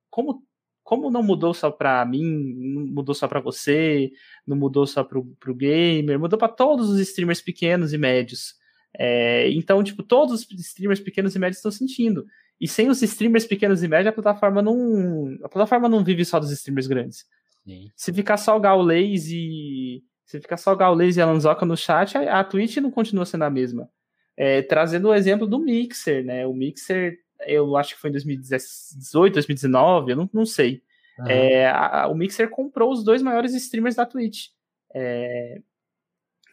como 0.09 0.43
como 0.83 1.09
não 1.09 1.23
mudou 1.23 1.51
só 1.51 1.71
para 1.71 2.05
mim, 2.05 2.21
não 2.55 2.85
mudou 2.85 3.15
só 3.15 3.27
para 3.27 3.39
você, 3.39 4.11
não 4.45 4.55
mudou 4.55 4.85
só 4.85 5.03
pro, 5.03 5.25
pro 5.39 5.55
gamer, 5.55 6.19
mudou 6.19 6.37
para 6.37 6.47
todos 6.47 6.89
os 6.91 6.99
streamers 6.99 7.41
pequenos 7.41 7.91
e 7.91 7.97
médios. 7.97 8.53
É, 8.95 9.49
então, 9.51 9.83
tipo, 9.83 10.03
todos 10.03 10.41
os 10.47 10.59
streamers 10.59 10.99
pequenos 10.99 11.35
e 11.35 11.39
médios 11.39 11.57
estão 11.57 11.71
sentindo. 11.71 12.27
E 12.59 12.67
sem 12.67 12.89
os 12.89 13.01
streamers 13.01 13.45
pequenos 13.45 13.83
e 13.83 13.87
médios, 13.87 14.07
a 14.07 14.13
plataforma 14.13 14.61
não. 14.61 15.37
A 15.43 15.49
plataforma 15.49 15.89
não 15.89 16.03
vive 16.03 16.23
só 16.23 16.39
dos 16.39 16.51
streamers 16.51 16.87
grandes. 16.87 17.25
Sim. 17.65 17.89
Se 17.95 18.13
ficar 18.13 18.37
só 18.37 18.55
o 18.55 18.59
Gaules 18.59 19.27
e. 19.29 20.03
Se 20.25 20.39
ficar 20.39 20.57
só 20.57 20.73
o 20.73 20.75
Gaules 20.77 21.17
e 21.17 21.21
a 21.21 21.25
Lanzoca 21.25 21.65
no 21.65 21.75
chat, 21.77 22.17
a, 22.17 22.39
a 22.39 22.43
Twitch 22.43 22.77
não 22.77 22.89
continua 22.89 23.25
sendo 23.25 23.43
a 23.43 23.49
mesma. 23.49 23.89
É, 24.37 24.61
trazendo 24.61 25.09
o 25.09 25.13
exemplo 25.13 25.45
do 25.47 25.59
Mixer, 25.59 26.23
né? 26.25 26.45
O 26.47 26.53
Mixer, 26.53 27.17
eu 27.47 27.75
acho 27.77 27.93
que 27.95 28.01
foi 28.01 28.09
em 28.09 28.13
2018, 28.13 29.33
2019, 29.33 30.11
eu 30.11 30.15
não, 30.17 30.29
não 30.33 30.45
sei. 30.45 30.81
Aham. 31.19 31.29
É, 31.31 31.69
a- 31.69 32.07
o 32.07 32.15
Mixer 32.15 32.49
comprou 32.49 32.91
os 32.91 33.03
dois 33.03 33.21
maiores 33.21 33.53
streamers 33.53 33.95
da 33.95 34.05
Twitch. 34.05 34.47
é, 34.93 35.61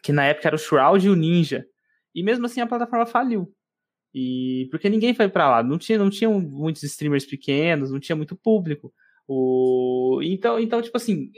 que 0.01 0.11
na 0.11 0.25
época 0.25 0.49
era 0.49 0.55
o 0.55 0.59
Shroud 0.59 1.05
e 1.05 1.09
o 1.09 1.15
Ninja. 1.15 1.65
E 2.13 2.21
mesmo 2.21 2.45
assim 2.45 2.59
a 2.61 2.67
plataforma 2.67 3.05
faliu. 3.05 3.53
E 4.13 4.67
porque 4.69 4.89
ninguém 4.89 5.13
foi 5.13 5.27
pra 5.27 5.49
lá, 5.49 5.63
não 5.63 5.77
tinha, 5.77 5.97
não 5.97 6.09
tinham 6.09 6.39
muitos 6.39 6.83
streamers 6.83 7.25
pequenos, 7.25 7.91
não 7.91 7.99
tinha 7.99 8.15
muito 8.15 8.35
público. 8.35 8.93
O, 9.27 10.19
então, 10.21 10.59
então, 10.59 10.81
tipo 10.81 10.97
assim, 10.97 11.31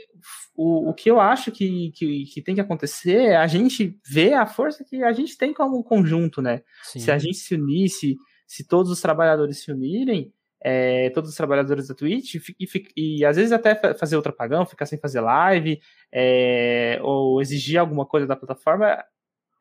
o, 0.55 0.89
o 0.89 0.93
que 0.93 1.09
eu 1.09 1.19
acho 1.19 1.51
que, 1.51 1.91
que, 1.91 2.25
que 2.25 2.41
tem 2.41 2.55
que 2.55 2.61
acontecer 2.61 3.15
é 3.27 3.35
a 3.37 3.47
gente 3.47 3.97
ver 4.11 4.33
a 4.33 4.45
força 4.45 4.83
que 4.83 5.03
a 5.03 5.13
gente 5.13 5.37
tem 5.37 5.53
como 5.53 5.83
conjunto, 5.83 6.41
né? 6.41 6.61
Sim. 6.83 6.99
Se 6.99 7.11
a 7.11 7.17
gente 7.17 7.37
se 7.37 7.53
unir, 7.55 7.87
se, 7.89 8.15
se 8.47 8.67
todos 8.67 8.91
os 8.91 8.99
trabalhadores 9.01 9.59
se 9.63 9.71
unirem, 9.71 10.33
é, 10.63 11.11
todos 11.11 11.29
os 11.29 11.35
trabalhadores 11.37 11.87
da 11.87 11.93
Twitch, 11.93 12.35
e, 12.59 12.65
fi- 12.67 12.87
e 12.97 13.23
às 13.23 13.35
vezes 13.37 13.51
até 13.51 13.75
fa- 13.75 13.93
fazer 13.93 14.15
outro 14.15 14.31
apagão, 14.31 14.65
ficar 14.65 14.87
sem 14.87 14.97
fazer 14.99 15.21
live, 15.21 15.79
é, 16.11 16.99
ou 17.03 17.39
exigir 17.39 17.77
alguma 17.79 18.05
coisa 18.05 18.25
da 18.25 18.35
plataforma, 18.35 18.97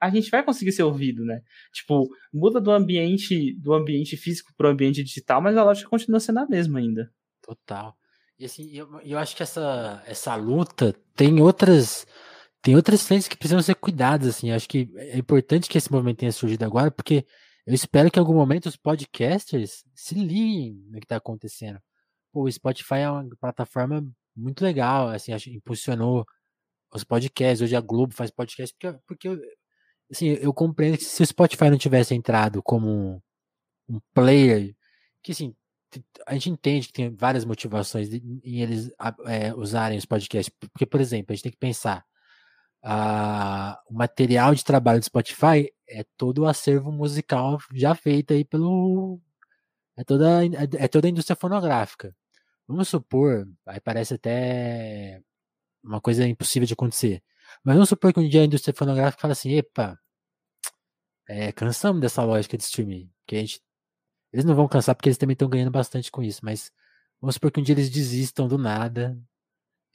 a 0.04 0.10
gente 0.10 0.30
vai 0.30 0.42
conseguir 0.42 0.72
ser 0.72 0.82
ouvido, 0.82 1.24
né? 1.24 1.40
Tipo, 1.72 2.08
muda 2.32 2.60
do 2.60 2.70
ambiente 2.70 3.54
do 3.54 3.72
ambiente 3.72 4.16
físico 4.16 4.52
para 4.56 4.68
o 4.68 4.70
ambiente 4.70 5.02
digital, 5.02 5.40
mas 5.40 5.56
a 5.56 5.64
lógica 5.64 5.88
continua 5.88 6.20
sendo 6.20 6.40
a 6.40 6.46
mesma 6.46 6.78
ainda. 6.78 7.10
Total. 7.42 7.96
E 8.38 8.44
assim, 8.44 8.70
eu, 8.72 9.00
eu 9.02 9.18
acho 9.18 9.34
que 9.34 9.42
essa, 9.42 10.02
essa 10.06 10.34
luta 10.34 10.94
tem 11.14 11.40
outras 11.40 12.06
tem 12.60 12.76
outras 12.76 13.06
frentes 13.06 13.28
que 13.28 13.36
precisam 13.36 13.62
ser 13.62 13.74
cuidadas, 13.76 14.28
assim. 14.28 14.50
Eu 14.50 14.56
acho 14.56 14.68
que 14.68 14.90
é 14.96 15.18
importante 15.18 15.68
que 15.68 15.78
esse 15.78 15.90
movimento 15.92 16.18
tenha 16.18 16.32
surgido 16.32 16.64
agora, 16.64 16.90
porque 16.90 17.26
eu 17.66 17.74
espero 17.74 18.10
que 18.10 18.18
em 18.18 18.22
algum 18.22 18.34
momento 18.34 18.66
os 18.66 18.76
podcasters 18.76 19.84
se 19.94 20.14
liguem 20.14 20.74
no 20.90 20.98
que 20.98 21.04
está 21.04 21.16
acontecendo. 21.16 21.78
Pô, 22.32 22.44
o 22.44 22.52
Spotify 22.52 22.96
é 22.96 23.10
uma 23.10 23.28
plataforma 23.40 24.06
muito 24.36 24.62
legal, 24.62 25.08
assim, 25.08 25.32
acho, 25.32 25.50
impulsionou 25.50 26.26
os 26.92 27.04
podcasts. 27.04 27.60
Hoje 27.62 27.76
a 27.76 27.80
Globo 27.80 28.14
faz 28.14 28.30
podcast 28.30 28.74
porque, 28.78 28.98
porque 29.06 29.28
assim, 30.10 30.28
eu 30.40 30.52
compreendo 30.52 30.98
que 30.98 31.04
se 31.04 31.22
o 31.22 31.26
Spotify 31.26 31.70
não 31.70 31.78
tivesse 31.78 32.14
entrado 32.14 32.62
como 32.62 33.22
um, 33.88 34.00
player, 34.12 34.74
que 35.22 35.32
assim, 35.32 35.54
a 36.26 36.34
gente 36.34 36.50
entende 36.50 36.86
que 36.88 36.92
tem 36.92 37.14
várias 37.14 37.44
motivações 37.44 38.12
em 38.12 38.40
eles 38.44 38.90
é, 39.26 39.54
usarem 39.54 39.98
os 39.98 40.04
podcasts, 40.04 40.54
porque, 40.72 40.86
por 40.86 41.00
exemplo, 41.00 41.32
a 41.32 41.34
gente 41.34 41.42
tem 41.44 41.52
que 41.52 41.58
pensar, 41.58 42.04
o 43.88 43.94
material 43.94 44.54
de 44.54 44.64
trabalho 44.64 45.00
do 45.00 45.04
Spotify 45.04 45.70
é 45.88 46.04
todo 46.16 46.40
o 46.40 46.46
acervo 46.46 46.92
musical 46.92 47.58
já 47.72 47.94
feito 47.94 48.32
aí 48.32 48.44
pelo. 48.44 49.20
É 49.96 50.04
toda, 50.04 50.44
é 50.78 50.88
toda 50.88 51.06
a 51.06 51.10
indústria 51.10 51.36
fonográfica. 51.36 52.14
Vamos 52.66 52.88
supor, 52.88 53.46
aí 53.66 53.80
parece 53.80 54.14
até 54.14 55.20
uma 55.82 56.00
coisa 56.00 56.26
impossível 56.26 56.66
de 56.66 56.72
acontecer. 56.74 57.22
Mas 57.64 57.74
vamos 57.74 57.88
supor 57.88 58.12
que 58.12 58.20
um 58.20 58.28
dia 58.28 58.42
a 58.42 58.44
indústria 58.44 58.74
fonográfica 58.74 59.22
fala 59.22 59.32
assim, 59.32 59.52
epa, 59.56 59.98
é, 61.28 61.52
cansamos 61.52 62.00
dessa 62.00 62.22
lógica 62.22 62.56
de 62.56 62.64
streaming. 62.64 63.10
Que 63.26 63.36
a 63.36 63.40
gente, 63.40 63.60
eles 64.32 64.44
não 64.44 64.54
vão 64.56 64.68
cansar 64.68 64.94
porque 64.96 65.08
eles 65.08 65.18
também 65.18 65.34
estão 65.34 65.48
ganhando 65.48 65.70
bastante 65.70 66.10
com 66.10 66.22
isso, 66.22 66.40
mas 66.44 66.72
vamos 67.20 67.34
supor 67.36 67.50
que 67.52 67.60
um 67.60 67.64
dia 67.64 67.74
eles 67.74 67.90
desistam 67.90 68.48
do 68.48 68.58
nada 68.58 69.18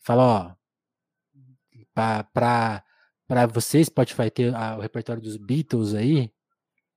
falam, 0.02 0.26
ó, 0.26 0.56
pra, 1.94 2.24
pra, 2.26 2.84
pra 3.28 3.46
você, 3.48 3.84
Spotify, 3.84 4.30
ter 4.30 4.54
a- 4.56 4.78
o 4.78 4.82
repertório 4.82 5.22
dos 5.22 5.38
Beatles 5.38 5.94
aí, 5.94 6.32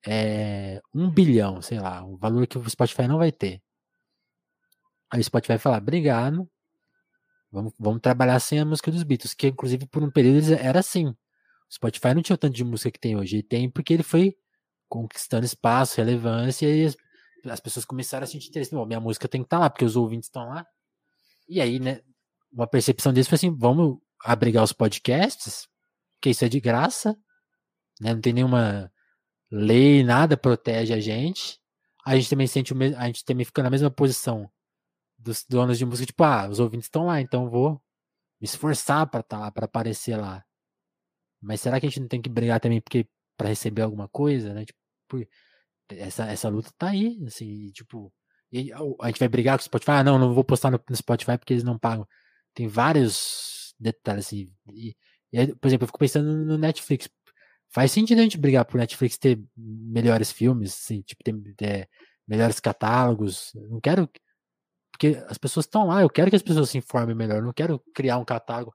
é 0.06 0.80
um 0.94 1.10
bilhão, 1.10 1.62
sei 1.62 1.80
lá, 1.80 2.04
um 2.04 2.16
valor 2.16 2.46
que 2.46 2.58
o 2.58 2.70
Spotify 2.70 3.08
não 3.08 3.18
vai 3.18 3.32
ter. 3.32 3.62
Aí 5.10 5.20
o 5.20 5.24
Spotify 5.24 5.52
vai 5.52 5.58
falar, 5.58 5.78
obrigado, 5.78 6.48
vamos, 7.52 7.72
vamos 7.78 8.00
trabalhar 8.00 8.40
sem 8.40 8.58
a 8.58 8.64
música 8.64 8.90
dos 8.90 9.02
Beatles, 9.02 9.34
que 9.34 9.48
inclusive 9.48 9.86
por 9.86 10.02
um 10.02 10.10
período 10.10 10.54
era 10.54 10.80
assim. 10.80 11.08
O 11.08 11.16
Spotify 11.74 12.14
não 12.14 12.22
tinha 12.22 12.34
o 12.34 12.38
tanto 12.38 12.54
de 12.54 12.64
música 12.64 12.90
que 12.90 12.98
tem 12.98 13.16
hoje, 13.16 13.42
tem 13.42 13.70
porque 13.70 13.92
ele 13.92 14.02
foi 14.02 14.34
conquistando 14.88 15.44
espaço, 15.44 15.96
relevância, 15.98 16.66
e 16.66 16.86
as, 16.86 16.96
as 17.46 17.60
pessoas 17.60 17.84
começaram 17.84 18.24
a 18.24 18.26
sentir 18.26 18.48
interesse. 18.48 18.74
Bom, 18.74 18.86
minha 18.86 19.00
música 19.00 19.28
tem 19.28 19.42
que 19.42 19.46
estar 19.46 19.58
lá, 19.58 19.70
porque 19.70 19.84
os 19.84 19.96
ouvintes 19.96 20.28
estão 20.28 20.48
lá. 20.48 20.66
E 21.48 21.60
aí, 21.60 21.78
né, 21.78 22.00
uma 22.52 22.66
percepção 22.66 23.12
deles 23.12 23.28
foi 23.28 23.36
assim, 23.36 23.54
vamos 23.56 23.98
abrigar 24.24 24.64
os 24.64 24.72
podcasts, 24.72 25.68
que 26.20 26.30
isso 26.30 26.44
é 26.44 26.48
de 26.48 26.60
graça, 26.60 27.16
né, 28.00 28.14
não 28.14 28.20
tem 28.20 28.32
nenhuma 28.32 28.90
lei, 29.50 30.02
nada 30.02 30.36
protege 30.36 30.92
a 30.94 31.00
gente. 31.00 31.60
A 32.04 32.16
gente 32.16 32.30
também 32.30 32.46
sente 32.46 32.72
o 32.72 32.76
mesmo, 32.76 32.98
a 32.98 33.06
gente 33.06 33.24
também 33.24 33.44
fica 33.44 33.62
na 33.62 33.70
mesma 33.70 33.90
posição 33.90 34.50
dos 35.22 35.44
donos 35.48 35.78
de 35.78 35.86
música, 35.86 36.06
tipo, 36.06 36.24
ah, 36.24 36.48
os 36.48 36.60
ouvintes 36.60 36.86
estão 36.86 37.06
lá, 37.06 37.20
então 37.20 37.48
vou 37.48 37.82
me 38.40 38.46
esforçar 38.46 39.06
para 39.08 39.22
tá, 39.22 39.50
para 39.50 39.66
aparecer 39.66 40.16
lá. 40.16 40.44
Mas 41.40 41.60
será 41.60 41.80
que 41.80 41.86
a 41.86 41.88
gente 41.88 42.00
não 42.00 42.08
tem 42.08 42.22
que 42.22 42.30
brigar 42.30 42.60
também 42.60 42.80
porque 42.80 43.08
para 43.36 43.48
receber 43.48 43.82
alguma 43.82 44.08
coisa, 44.08 44.54
né? 44.54 44.64
Tipo, 44.64 45.26
essa, 45.90 46.26
essa 46.26 46.48
luta 46.48 46.70
tá 46.78 46.90
aí, 46.90 47.18
assim, 47.26 47.70
tipo, 47.72 48.12
a 49.00 49.06
gente 49.08 49.18
vai 49.18 49.28
brigar 49.28 49.56
com 49.58 49.62
o 49.62 49.64
Spotify? 49.64 49.92
Ah, 49.92 50.04
não, 50.04 50.18
não 50.18 50.34
vou 50.34 50.44
postar 50.44 50.70
no, 50.70 50.80
no 50.88 50.96
Spotify 50.96 51.38
porque 51.38 51.54
eles 51.54 51.64
não 51.64 51.78
pagam. 51.78 52.06
Tem 52.54 52.68
vários 52.68 53.74
detalhes, 53.78 54.26
assim. 54.26 54.46
E, 54.72 54.94
e 55.32 55.38
aí, 55.38 55.54
por 55.56 55.68
exemplo, 55.68 55.84
eu 55.84 55.88
fico 55.88 55.98
pensando 55.98 56.44
no 56.44 56.58
Netflix. 56.58 57.08
Faz 57.70 57.90
sentido 57.92 58.18
a 58.18 58.22
gente 58.22 58.36
brigar 58.36 58.64
por 58.66 58.76
Netflix 58.78 59.16
ter 59.16 59.42
melhores 59.56 60.30
filmes, 60.30 60.72
assim, 60.74 61.00
tipo, 61.02 61.24
ter, 61.24 61.34
ter 61.56 61.88
melhores 62.28 62.60
catálogos. 62.60 63.52
Não 63.54 63.80
quero. 63.80 64.08
Porque 65.02 65.18
as 65.28 65.36
pessoas 65.36 65.66
estão 65.66 65.88
lá, 65.88 66.00
eu 66.00 66.08
quero 66.08 66.30
que 66.30 66.36
as 66.36 66.42
pessoas 66.42 66.70
se 66.70 66.78
informem 66.78 67.12
melhor. 67.12 67.38
eu 67.38 67.42
Não 67.42 67.52
quero 67.52 67.80
criar 67.92 68.18
um 68.18 68.24
catálogo 68.24 68.72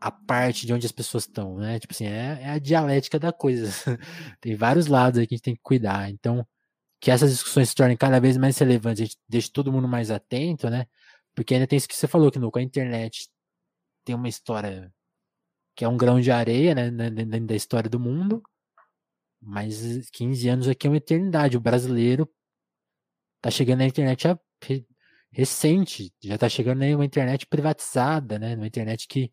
a 0.00 0.08
parte 0.08 0.66
de 0.66 0.72
onde 0.72 0.86
as 0.86 0.92
pessoas 0.92 1.24
estão, 1.24 1.56
né? 1.56 1.80
Tipo 1.80 1.92
assim, 1.92 2.06
é, 2.06 2.42
é 2.42 2.50
a 2.50 2.58
dialética 2.60 3.18
da 3.18 3.32
coisa. 3.32 3.68
Tem 4.40 4.54
vários 4.54 4.86
lados 4.86 5.18
aí 5.18 5.26
que 5.26 5.34
a 5.34 5.36
gente 5.36 5.44
tem 5.44 5.56
que 5.56 5.62
cuidar. 5.64 6.08
Então, 6.10 6.46
que 7.00 7.10
essas 7.10 7.32
discussões 7.32 7.70
se 7.70 7.74
tornem 7.74 7.96
cada 7.96 8.20
vez 8.20 8.36
mais 8.36 8.56
relevantes, 8.56 9.02
a 9.02 9.04
gente 9.06 9.18
deixa 9.28 9.50
todo 9.52 9.72
mundo 9.72 9.88
mais 9.88 10.12
atento, 10.12 10.70
né? 10.70 10.86
Porque 11.34 11.54
ainda 11.54 11.66
tem 11.66 11.76
isso 11.76 11.88
que 11.88 11.96
você 11.96 12.06
falou, 12.06 12.30
que 12.30 12.38
a 12.38 12.62
internet 12.62 13.28
tem 14.04 14.14
uma 14.14 14.28
história 14.28 14.94
que 15.74 15.84
é 15.84 15.88
um 15.88 15.96
grão 15.96 16.20
de 16.20 16.30
areia, 16.30 16.74
né, 16.74 16.90
dentro 16.90 17.46
da 17.46 17.56
história 17.56 17.90
do 17.90 18.00
mundo, 18.00 18.42
mas 19.40 20.08
15 20.10 20.48
anos 20.48 20.68
aqui 20.68 20.86
é 20.86 20.90
uma 20.90 20.96
eternidade. 20.98 21.56
O 21.56 21.60
brasileiro 21.60 22.30
tá 23.42 23.50
chegando 23.50 23.80
na 23.80 23.86
internet 23.86 24.26
recente, 25.36 26.10
já 26.24 26.38
tá 26.38 26.48
chegando 26.48 26.82
aí 26.82 26.94
uma 26.94 27.04
internet 27.04 27.46
privatizada, 27.46 28.38
né, 28.38 28.56
uma 28.56 28.66
internet 28.66 29.06
que 29.06 29.30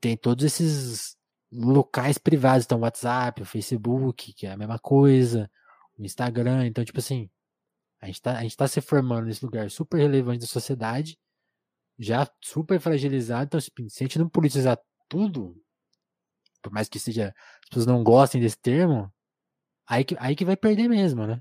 tem 0.00 0.16
todos 0.16 0.44
esses 0.44 1.16
locais 1.52 2.18
privados, 2.18 2.64
então 2.64 2.78
o 2.78 2.80
WhatsApp, 2.80 3.40
o 3.40 3.46
Facebook, 3.46 4.32
que 4.32 4.48
é 4.48 4.50
a 4.50 4.56
mesma 4.56 4.76
coisa, 4.80 5.48
o 5.96 6.04
Instagram, 6.04 6.66
então 6.66 6.84
tipo 6.84 6.98
assim, 6.98 7.30
a 8.00 8.06
gente 8.06 8.20
tá, 8.20 8.42
gente 8.42 8.56
tá 8.56 8.66
se 8.66 8.80
formando 8.80 9.26
nesse 9.26 9.44
lugar 9.44 9.70
super 9.70 9.98
relevante 9.98 10.40
da 10.40 10.48
sociedade, 10.48 11.16
já 11.96 12.28
super 12.42 12.80
fragilizado, 12.80 13.44
então 13.44 13.60
se 13.60 13.70
a 13.78 14.04
gente 14.04 14.18
não 14.18 14.28
politizar 14.28 14.76
tudo, 15.08 15.56
por 16.60 16.72
mais 16.72 16.88
que 16.88 16.98
seja, 16.98 17.32
as 17.62 17.68
pessoas 17.68 17.86
não 17.86 18.02
gostem 18.02 18.40
desse 18.40 18.58
termo, 18.58 19.08
aí 19.86 20.04
que, 20.04 20.16
aí 20.18 20.34
que 20.34 20.44
vai 20.44 20.56
perder 20.56 20.88
mesmo, 20.88 21.28
né? 21.28 21.40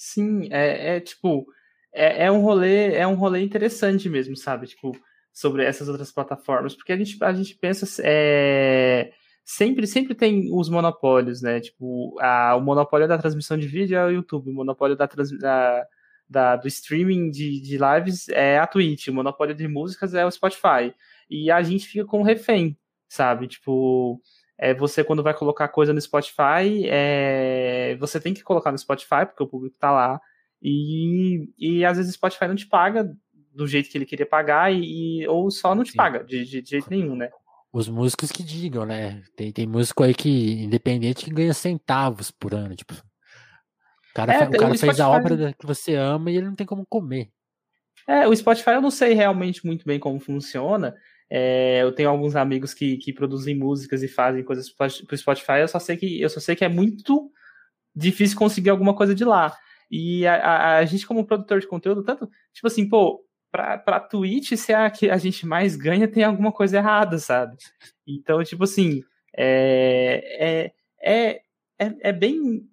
Sim, 0.00 0.48
é, 0.52 0.96
é 0.96 1.00
tipo, 1.00 1.44
é, 1.92 2.26
é 2.26 2.30
um 2.30 2.40
rolê, 2.40 2.94
é 2.94 3.04
um 3.04 3.16
rolê 3.16 3.42
interessante 3.42 4.08
mesmo, 4.08 4.36
sabe? 4.36 4.68
Tipo, 4.68 4.96
sobre 5.32 5.64
essas 5.64 5.88
outras 5.88 6.12
plataformas, 6.12 6.76
porque 6.76 6.92
a 6.92 6.96
gente, 6.96 7.16
a 7.20 7.32
gente 7.32 7.56
pensa 7.56 7.84
é, 8.04 9.10
sempre 9.44 9.88
sempre 9.88 10.14
tem 10.14 10.54
os 10.54 10.68
monopólios, 10.68 11.42
né? 11.42 11.58
Tipo, 11.60 12.16
a, 12.20 12.54
o 12.54 12.60
monopólio 12.60 13.08
da 13.08 13.18
transmissão 13.18 13.58
de 13.58 13.66
vídeo 13.66 13.98
é 13.98 14.04
o 14.06 14.10
YouTube, 14.10 14.50
o 14.50 14.54
monopólio 14.54 14.96
da, 14.96 15.06
da, 15.40 15.86
da, 16.28 16.56
do 16.56 16.68
streaming 16.68 17.30
de, 17.32 17.60
de 17.60 17.76
lives 17.76 18.28
é 18.28 18.56
a 18.58 18.68
Twitch, 18.68 19.08
o 19.08 19.14
monopólio 19.14 19.54
de 19.54 19.66
músicas 19.66 20.14
é 20.14 20.24
o 20.24 20.30
Spotify. 20.30 20.94
E 21.28 21.50
a 21.50 21.60
gente 21.60 21.88
fica 21.88 22.04
com 22.04 22.22
refém, 22.22 22.78
sabe? 23.08 23.48
Tipo, 23.48 24.20
é, 24.58 24.74
você 24.74 25.04
quando 25.04 25.22
vai 25.22 25.32
colocar 25.32 25.68
coisa 25.68 25.92
no 25.92 26.00
Spotify, 26.00 26.84
é, 26.86 27.96
você 28.00 28.20
tem 28.20 28.34
que 28.34 28.42
colocar 28.42 28.72
no 28.72 28.78
Spotify, 28.78 29.24
porque 29.24 29.42
o 29.42 29.46
público 29.46 29.76
tá 29.78 29.92
lá. 29.92 30.20
E, 30.60 31.48
e 31.56 31.84
às 31.84 31.96
vezes 31.96 32.10
o 32.10 32.14
Spotify 32.14 32.48
não 32.48 32.56
te 32.56 32.66
paga 32.66 33.08
do 33.54 33.66
jeito 33.66 33.88
que 33.88 33.96
ele 33.96 34.06
queria 34.06 34.26
pagar 34.26 34.72
e, 34.72 35.26
ou 35.28 35.50
só 35.50 35.74
não 35.74 35.84
te 35.84 35.92
Sim. 35.92 35.96
paga 35.96 36.24
de, 36.24 36.44
de, 36.44 36.60
de, 36.60 36.70
jeito 36.70 36.90
nenhum, 36.90 37.14
né? 37.14 37.30
Os 37.72 37.88
músicos 37.88 38.32
que 38.32 38.42
digam, 38.42 38.84
né? 38.84 39.22
Tem, 39.36 39.52
tem 39.52 39.66
músico 39.66 40.02
aí 40.02 40.14
que, 40.14 40.62
independente, 40.62 41.24
que 41.24 41.30
ganha 41.30 41.54
centavos 41.54 42.30
por 42.30 42.54
ano, 42.54 42.74
tipo. 42.74 42.94
O 42.94 44.14
cara, 44.14 44.32
é, 44.32 44.48
o 44.48 44.50
cara 44.50 44.74
o 44.74 44.78
fez 44.78 44.96
Spotify... 44.96 45.02
a 45.02 45.08
obra 45.08 45.52
que 45.52 45.66
você 45.66 45.94
ama 45.94 46.30
e 46.30 46.36
ele 46.36 46.46
não 46.46 46.56
tem 46.56 46.66
como 46.66 46.84
comer. 46.88 47.30
É, 48.06 48.26
o 48.26 48.34
Spotify 48.34 48.70
eu 48.70 48.80
não 48.80 48.90
sei 48.90 49.12
realmente 49.12 49.64
muito 49.64 49.84
bem 49.84 50.00
como 50.00 50.18
funciona. 50.18 50.94
É, 51.30 51.82
eu 51.82 51.92
tenho 51.92 52.08
alguns 52.08 52.34
amigos 52.36 52.72
que, 52.72 52.96
que 52.96 53.12
produzem 53.12 53.54
músicas 53.54 54.02
e 54.02 54.08
fazem 54.08 54.42
coisas 54.42 54.70
para 54.70 54.86
o 54.86 55.16
Spotify. 55.16 55.60
Eu 55.60 55.68
só 55.68 55.78
sei 55.78 55.96
que 55.96 56.20
eu 56.20 56.28
só 56.28 56.40
sei 56.40 56.56
que 56.56 56.64
é 56.64 56.68
muito 56.68 57.30
difícil 57.94 58.38
conseguir 58.38 58.70
alguma 58.70 58.94
coisa 58.94 59.14
de 59.14 59.24
lá. 59.24 59.54
E 59.90 60.26
a, 60.26 60.34
a, 60.36 60.76
a 60.78 60.84
gente, 60.84 61.06
como 61.06 61.26
produtor 61.26 61.60
de 61.60 61.66
conteúdo, 61.66 62.04
tanto, 62.04 62.28
tipo 62.52 62.66
assim, 62.66 62.88
pô, 62.88 63.24
pra, 63.50 63.78
pra 63.78 64.00
Twitch 64.00 64.52
ser 64.56 64.74
a 64.74 64.90
que 64.90 65.10
a 65.10 65.16
gente 65.16 65.46
mais 65.46 65.76
ganha, 65.76 66.08
tem 66.08 66.24
alguma 66.24 66.52
coisa 66.52 66.78
errada, 66.78 67.18
sabe? 67.18 67.56
Então, 68.06 68.42
tipo 68.44 68.64
assim, 68.64 69.02
é, 69.36 70.72
é, 71.02 71.30
é, 71.30 71.40
é, 71.78 71.96
é 72.08 72.12
bem 72.12 72.68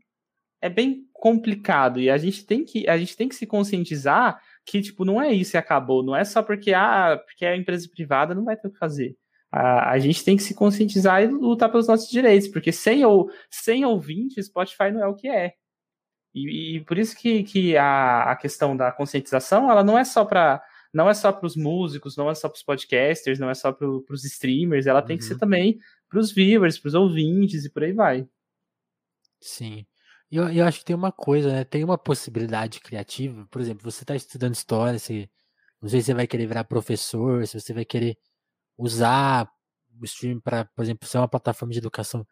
é 0.62 0.70
bem 0.70 1.06
complicado 1.14 2.00
e 2.00 2.10
a 2.10 2.18
gente 2.18 2.44
tem 2.46 2.64
que 2.64 2.88
a 2.90 2.98
gente 2.98 3.16
tem 3.16 3.30
que 3.30 3.36
se 3.36 3.46
conscientizar 3.46 4.42
que 4.66 4.82
tipo 4.82 5.06
não 5.06 5.22
é 5.22 5.32
isso 5.32 5.56
e 5.56 5.60
acabou, 5.60 6.04
não 6.04 6.16
é 6.16 6.24
só 6.24 6.42
porque 6.42 6.74
ah, 6.74 7.22
porque 7.26 7.46
é 7.46 7.56
empresa 7.56 7.88
privada 7.90 8.34
não 8.34 8.44
vai 8.44 8.58
ter 8.58 8.68
o 8.68 8.72
que 8.72 8.78
fazer. 8.78 9.16
A, 9.52 9.92
a 9.92 10.00
gente 10.00 10.24
tem 10.24 10.36
que 10.36 10.44
se 10.44 10.54
conscientizar 10.56 11.24
e 11.24 11.28
lutar 11.28 11.70
pelos 11.70 11.88
nossos 11.88 12.10
direitos, 12.10 12.48
porque 12.48 12.72
sem 12.72 13.06
ou 13.06 13.30
sem 13.50 13.86
ouvintes, 13.86 14.48
Spotify 14.48 14.92
não 14.92 15.04
é 15.04 15.08
o 15.08 15.16
que 15.16 15.30
é. 15.30 15.54
E, 16.34 16.78
e 16.78 16.82
por 16.82 16.98
isso 16.98 17.16
que, 17.16 17.44
que 17.44 17.78
a, 17.78 18.32
a 18.32 18.36
questão 18.36 18.76
da 18.76 18.92
conscientização, 18.92 19.72
ela 19.72 19.84
não 19.84 19.98
é 19.98 20.04
só 20.04 20.26
para 20.26 20.62
não 20.94 21.10
é 21.10 21.14
só 21.14 21.32
para 21.32 21.46
os 21.46 21.58
músicos, 21.58 22.16
não 22.16 22.30
é 22.30 22.36
só 22.36 22.48
para 22.48 22.56
os 22.56 22.64
podcasters, 22.64 23.38
não 23.38 23.50
é 23.50 23.54
só 23.54 23.72
para 23.74 23.86
os 23.88 24.24
streamers, 24.24 24.88
ela 24.88 25.02
tem 25.02 25.18
que 25.18 25.26
ser 25.26 25.34
uhum. 25.34 25.40
também 25.40 25.78
para 26.10 26.20
os 26.20 26.32
viewers, 26.32 26.80
para 26.80 26.88
os 26.88 26.94
ouvintes 26.94 27.66
e 27.66 27.70
por 27.70 27.84
aí 27.84 27.92
vai. 27.92 28.26
Sim. 29.42 29.86
E 30.32 30.38
eu, 30.38 30.50
eu 30.52 30.66
acho 30.66 30.80
que 30.80 30.86
tem 30.86 30.96
uma 30.96 31.12
coisa, 31.12 31.52
né? 31.52 31.64
Tem 31.64 31.84
uma 31.84 31.98
possibilidade 31.98 32.80
criativa. 32.80 33.48
Por 33.52 33.62
exemplo, 33.62 33.90
você 33.90 34.04
está 34.04 34.16
estudando 34.16 34.56
história, 34.56 35.00
você, 35.00 35.30
não 35.82 35.90
sei 35.90 36.02
se 36.02 36.08
você 36.08 36.14
vai 36.14 36.28
querer 36.28 36.48
virar 36.48 36.64
professor, 36.66 37.46
se 37.48 37.60
você 37.60 37.74
vai 37.74 37.86
querer 37.86 38.18
usar 38.78 39.50
o 40.00 40.06
stream 40.06 40.40
para, 40.42 40.66
por 40.66 40.84
exemplo, 40.84 41.08
ser 41.08 41.18
uma 41.20 41.28
plataforma 41.28 41.74
de 41.74 41.80
educação. 41.80 42.28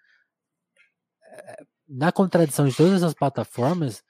Eh, 1.23 1.65
na 1.87 2.11
contradição 2.11 2.67
de 2.67 2.75
todas 2.75 3.03
as 3.03 3.13
plataformas, 3.13 4.03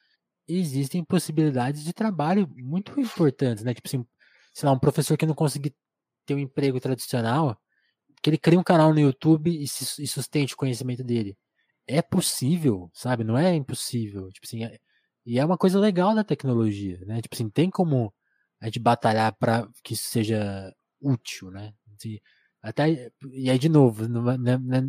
existem 0.48 1.04
possibilidades 1.04 1.84
de 1.84 1.94
trabalho 1.94 2.48
muito 2.56 3.00
importantes, 3.00 3.64
né? 3.64 3.74
Tipo 3.74 3.88
assim, 3.88 4.06
sei 4.54 4.68
lá, 4.68 4.74
um 4.74 4.80
professor 4.80 5.18
que 5.18 5.26
não 5.26 5.36
conseguir 5.36 5.76
ter 6.26 6.36
um 6.36 6.40
emprego 6.40 6.80
tradicional, 6.80 7.60
que 8.22 8.30
ele 8.30 8.38
cria 8.38 8.60
um 8.60 8.64
canal 8.64 8.94
no 8.94 9.00
YouTube 9.00 9.50
e, 9.52 9.68
se, 9.68 10.02
e 10.04 10.08
sustente 10.08 10.54
o 10.54 10.58
conhecimento 10.58 11.04
dele. 11.04 11.38
É 11.88 12.02
possível, 12.02 12.90
sabe? 12.94 13.24
Não 13.24 13.38
é 13.38 13.54
impossível. 13.56 14.30
Tipo 14.32 14.46
assim, 14.48 14.64
é, 14.64 14.80
e 15.26 15.40
é 15.40 15.46
uma 15.46 15.58
coisa 15.58 15.80
legal 15.80 16.16
da 16.16 16.24
tecnologia, 16.24 17.00
né? 17.06 17.22
Tipo 17.22 17.36
assim, 17.36 17.50
tem 17.50 17.70
como 17.70 18.14
a 18.60 18.66
gente 18.68 18.80
batalhar 18.80 19.34
para 19.38 19.68
que 19.84 19.94
isso 19.94 20.10
seja 20.10 20.74
útil, 21.02 21.52
né? 21.52 21.74
Assim, 21.98 22.20
até, 22.62 23.12
e 23.34 23.50
aí, 23.50 23.60
de 23.60 23.68
novo, 23.70 24.08
né, 24.08 24.58
né, 24.58 24.80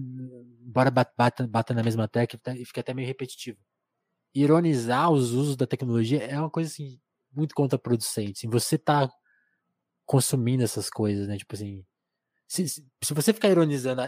embora 0.65 0.91
bata, 0.91 1.47
bata 1.49 1.75
na 1.75 1.83
mesma 1.83 2.07
tecla 2.09 2.39
e 2.57 2.65
fica 2.65 2.81
até 2.81 2.95
meio 2.95 3.09
repetitivo. 3.09 3.59
Ironizar 4.35 5.11
os 5.11 5.33
usos 5.33 5.57
da 5.57 5.67
tecnologia 5.67 6.23
é 6.25 6.39
uma 6.39 6.51
coisa 6.51 6.71
assim, 6.71 7.01
muito 7.33 7.55
contraproducente. 7.55 8.33
Assim, 8.39 8.49
você 8.51 8.79
tá 8.79 9.11
consumindo 10.07 10.63
essas 10.65 10.91
coisas, 10.91 11.29
né? 11.29 11.37
Tipo 11.39 11.55
assim. 11.55 11.85
Se, 12.49 12.69
se 12.69 13.15
você 13.15 13.33
ficar 13.33 13.51
ironizando, 13.51 14.03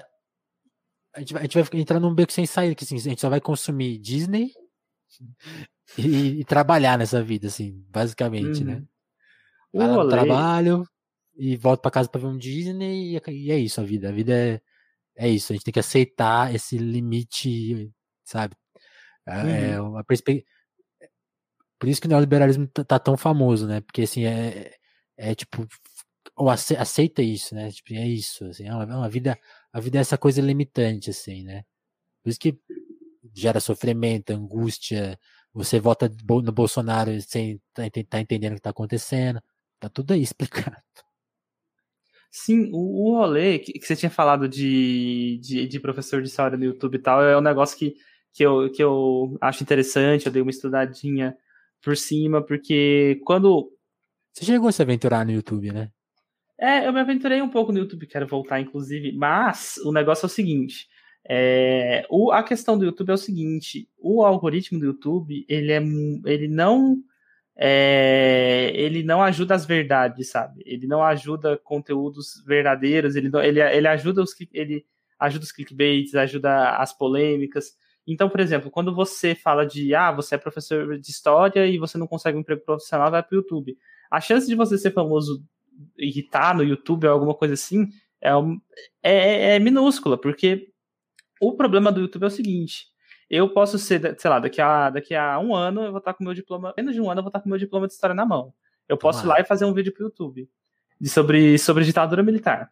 a, 1.16 1.18
a, 1.18 1.20
gente 1.20 1.32
vai, 1.32 1.42
a 1.42 1.44
gente 1.44 1.54
vai 1.54 1.80
entrar 1.80 1.98
num 1.98 2.14
beco 2.14 2.32
sem 2.32 2.46
saída, 2.46 2.74
que 2.74 2.84
assim, 2.84 2.96
a 2.96 3.00
gente 3.00 3.20
só 3.20 3.28
vai 3.28 3.40
consumir 3.40 3.98
Disney 3.98 4.52
e, 5.96 6.40
e 6.40 6.44
trabalhar 6.44 6.98
nessa 6.98 7.22
vida, 7.22 7.46
assim, 7.48 7.84
basicamente, 7.88 8.62
né? 8.62 8.74
uhum. 8.74 8.80
né? 8.80 8.86
Vai 9.72 9.88
lá 9.88 10.04
no 10.04 10.08
trabalho, 10.08 10.84
e 11.36 11.56
volta 11.56 11.82
para 11.82 11.90
casa 11.90 12.08
para 12.08 12.20
ver 12.20 12.26
um 12.28 12.38
Disney 12.38 13.12
e, 13.12 13.16
é, 13.16 13.22
e, 13.28 13.50
é 13.50 13.58
isso 13.58 13.80
a 13.80 13.84
vida. 13.84 14.08
A 14.08 14.12
vida 14.12 14.32
é, 14.34 14.60
é 15.16 15.28
isso. 15.28 15.52
A 15.52 15.54
gente 15.54 15.64
tem 15.64 15.72
que 15.72 15.80
aceitar 15.80 16.54
esse 16.54 16.78
limite, 16.78 17.90
sabe? 18.24 18.54
É, 19.26 19.72
é 19.72 19.80
uhum. 19.80 19.90
uma 19.90 20.04
perspectiva. 20.04 20.46
Por 21.78 21.88
isso 21.88 22.00
que 22.00 22.06
o 22.06 22.10
neoliberalismo 22.10 22.66
tá, 22.68 22.84
tá, 22.84 22.98
tão 22.98 23.16
famoso, 23.16 23.66
né? 23.66 23.82
Porque 23.82 24.02
assim 24.02 24.24
é, 24.24 24.74
é 25.16 25.34
tipo 25.34 25.66
ou 26.34 26.50
aceita 26.50 27.22
isso, 27.22 27.54
né? 27.54 27.70
Tipo, 27.70 27.94
é 27.94 28.06
isso, 28.06 28.44
assim, 28.44 28.66
é 28.66 28.74
uma, 28.74 28.82
é 28.84 28.96
uma 28.96 29.08
vida, 29.08 29.38
a 29.76 29.80
vida 29.80 29.98
é 29.98 30.00
essa 30.00 30.16
coisa 30.16 30.40
limitante, 30.40 31.10
assim, 31.10 31.44
né? 31.44 31.62
Por 32.22 32.30
isso 32.30 32.40
que 32.40 32.58
gera 33.34 33.60
sofrimento, 33.60 34.30
angústia. 34.30 35.18
Você 35.52 35.78
vota 35.78 36.10
no 36.42 36.50
Bolsonaro 36.50 37.10
sem 37.20 37.60
estar 37.76 37.90
tá, 37.90 38.00
tá 38.08 38.20
entendendo 38.20 38.52
o 38.52 38.54
que 38.54 38.60
está 38.60 38.70
acontecendo. 38.70 39.38
Tá 39.78 39.90
tudo 39.90 40.14
aí 40.14 40.22
explicado. 40.24 40.78
Sim, 42.30 42.70
o, 42.72 43.10
o 43.10 43.18
rolê 43.18 43.58
que, 43.58 43.74
que, 43.74 43.86
você 43.86 43.94
tinha 43.94 44.08
falado 44.08 44.48
de, 44.48 45.38
de, 45.42 45.66
de, 45.66 45.78
professor 45.78 46.22
de 46.22 46.28
história 46.28 46.56
no 46.56 46.64
YouTube 46.64 46.94
e 46.94 46.98
tal, 46.98 47.22
é 47.22 47.36
um 47.36 47.42
negócio 47.42 47.76
que, 47.76 47.96
que, 48.32 48.46
eu, 48.46 48.72
que 48.72 48.82
eu 48.82 49.36
acho 49.42 49.62
interessante, 49.62 50.24
eu 50.24 50.32
dei 50.32 50.40
uma 50.40 50.50
estudadinha 50.50 51.36
por 51.82 51.98
cima, 51.98 52.42
porque 52.42 53.20
quando. 53.26 53.70
Você 54.32 54.46
chegou 54.46 54.70
a 54.70 54.72
se 54.72 54.80
aventurar 54.80 55.26
no 55.26 55.32
YouTube, 55.32 55.70
né? 55.70 55.92
É, 56.58 56.86
eu 56.86 56.92
me 56.92 57.00
aventurei 57.00 57.42
um 57.42 57.50
pouco 57.50 57.70
no 57.70 57.78
YouTube, 57.78 58.06
quero 58.06 58.26
voltar, 58.26 58.60
inclusive, 58.60 59.12
mas 59.12 59.76
o 59.84 59.92
negócio 59.92 60.24
é 60.24 60.28
o 60.28 60.30
seguinte. 60.30 60.88
É, 61.28 62.06
o, 62.08 62.30
a 62.32 62.42
questão 62.42 62.78
do 62.78 62.84
YouTube 62.84 63.10
é 63.10 63.14
o 63.14 63.18
seguinte: 63.18 63.88
o 63.98 64.24
algoritmo 64.24 64.78
do 64.78 64.86
YouTube 64.86 65.44
ele, 65.48 65.72
é, 65.72 65.82
ele 66.24 66.48
não 66.48 66.96
é, 67.56 68.70
ele 68.74 69.02
não 69.02 69.22
ajuda 69.22 69.54
as 69.54 69.66
verdades, 69.66 70.30
sabe? 70.30 70.62
Ele 70.64 70.86
não 70.86 71.02
ajuda 71.02 71.58
conteúdos 71.58 72.42
verdadeiros, 72.46 73.16
ele, 73.16 73.30
ele, 73.42 73.60
ele 73.60 73.88
ajuda 73.88 74.22
os 74.22 74.34
ele 74.52 74.84
ajuda 75.18 75.44
os 75.44 75.52
clickbaits, 75.52 76.14
ajuda 76.14 76.76
as 76.76 76.96
polêmicas. 76.96 77.74
Então, 78.06 78.28
por 78.28 78.40
exemplo, 78.40 78.70
quando 78.70 78.94
você 78.94 79.34
fala 79.34 79.66
de 79.66 79.94
ah, 79.94 80.12
você 80.12 80.36
é 80.36 80.38
professor 80.38 80.98
de 80.98 81.10
história 81.10 81.66
e 81.66 81.78
você 81.78 81.98
não 81.98 82.06
consegue 82.06 82.36
um 82.36 82.40
emprego 82.40 82.62
profissional, 82.64 83.10
vai 83.10 83.22
para 83.22 83.34
o 83.34 83.38
YouTube. 83.38 83.76
A 84.10 84.20
chance 84.20 84.46
de 84.46 84.54
você 84.54 84.78
ser 84.78 84.92
famoso 84.92 85.42
irritar 85.98 86.54
no 86.54 86.62
YouTube 86.62 87.06
ou 87.06 87.12
alguma 87.12 87.34
coisa 87.34 87.54
assim 87.54 87.88
é, 88.20 88.30
é, 89.02 89.56
é 89.56 89.58
minúscula, 89.58 90.18
porque 90.18 90.72
o 91.40 91.54
problema 91.56 91.92
do 91.92 92.00
YouTube 92.00 92.24
é 92.24 92.26
o 92.26 92.30
seguinte: 92.30 92.86
eu 93.28 93.52
posso 93.52 93.78
ser, 93.78 94.18
sei 94.18 94.30
lá, 94.30 94.38
daqui 94.38 94.60
a, 94.60 94.90
daqui 94.90 95.14
a 95.14 95.38
um 95.38 95.54
ano 95.54 95.82
eu 95.82 95.90
vou 95.90 95.98
estar 95.98 96.14
com 96.14 96.24
meu 96.24 96.34
diploma, 96.34 96.72
menos 96.76 96.94
de 96.94 97.00
um 97.00 97.10
ano 97.10 97.20
eu 97.20 97.22
vou 97.22 97.28
estar 97.28 97.40
com 97.40 97.48
meu 97.48 97.58
diploma 97.58 97.86
de 97.86 97.92
história 97.92 98.14
na 98.14 98.24
mão. 98.24 98.52
Eu 98.88 98.96
posso 98.96 99.24
ir 99.24 99.28
lá 99.28 99.40
e 99.40 99.44
fazer 99.44 99.64
um 99.64 99.74
vídeo 99.74 99.92
pro 99.92 100.04
YouTube 100.04 100.48
de 101.00 101.08
sobre, 101.08 101.58
sobre 101.58 101.84
ditadura 101.84 102.22
militar. 102.22 102.70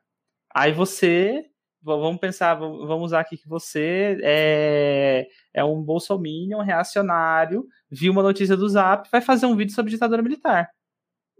Aí 0.54 0.72
você, 0.72 1.44
vamos 1.82 2.20
pensar, 2.20 2.54
vamos 2.54 3.06
usar 3.06 3.20
aqui 3.20 3.36
que 3.36 3.48
você 3.48 4.16
é, 4.22 5.26
é 5.52 5.64
um 5.64 5.82
bolsominion 5.82 6.60
reacionário, 6.60 7.66
viu 7.90 8.12
uma 8.12 8.22
notícia 8.22 8.56
do 8.56 8.68
Zap, 8.68 9.08
vai 9.10 9.20
fazer 9.20 9.46
um 9.46 9.56
vídeo 9.56 9.74
sobre 9.74 9.90
ditadura 9.90 10.22
militar. 10.22 10.70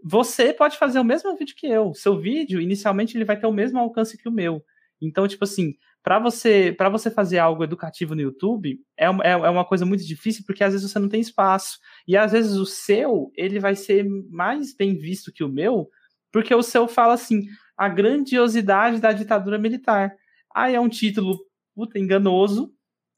Você 0.07 0.53
pode 0.53 0.77
fazer 0.77 0.99
o 0.99 1.03
mesmo 1.03 1.35
vídeo 1.35 1.55
que 1.57 1.65
eu. 1.65 1.91
Seu 1.95 2.19
vídeo, 2.19 2.61
inicialmente, 2.61 3.17
ele 3.17 3.25
vai 3.25 3.39
ter 3.39 3.47
o 3.47 3.51
mesmo 3.51 3.79
alcance 3.79 4.15
que 4.15 4.29
o 4.29 4.31
meu. 4.31 4.63
Então, 5.01 5.27
tipo 5.27 5.43
assim, 5.43 5.73
para 6.03 6.19
você 6.19 6.71
para 6.71 6.89
você 6.89 7.09
fazer 7.09 7.39
algo 7.39 7.63
educativo 7.63 8.13
no 8.13 8.21
YouTube 8.21 8.79
é, 8.95 9.05
é, 9.05 9.31
é 9.31 9.49
uma 9.49 9.65
coisa 9.65 9.83
muito 9.87 10.05
difícil 10.05 10.43
porque 10.45 10.63
às 10.63 10.73
vezes 10.73 10.89
você 10.89 10.99
não 10.99 11.09
tem 11.09 11.19
espaço 11.19 11.79
e 12.07 12.15
às 12.15 12.31
vezes 12.31 12.53
o 12.57 12.65
seu 12.65 13.31
ele 13.35 13.59
vai 13.59 13.75
ser 13.75 14.05
mais 14.29 14.75
bem 14.75 14.95
visto 14.95 15.33
que 15.33 15.43
o 15.43 15.49
meu 15.49 15.89
porque 16.31 16.53
o 16.53 16.61
seu 16.61 16.87
fala 16.87 17.15
assim 17.15 17.47
a 17.75 17.89
grandiosidade 17.89 19.01
da 19.01 19.11
ditadura 19.11 19.57
militar 19.57 20.15
aí 20.53 20.75
é 20.75 20.79
um 20.79 20.87
título 20.87 21.39
puta, 21.73 21.97
enganoso 21.97 22.71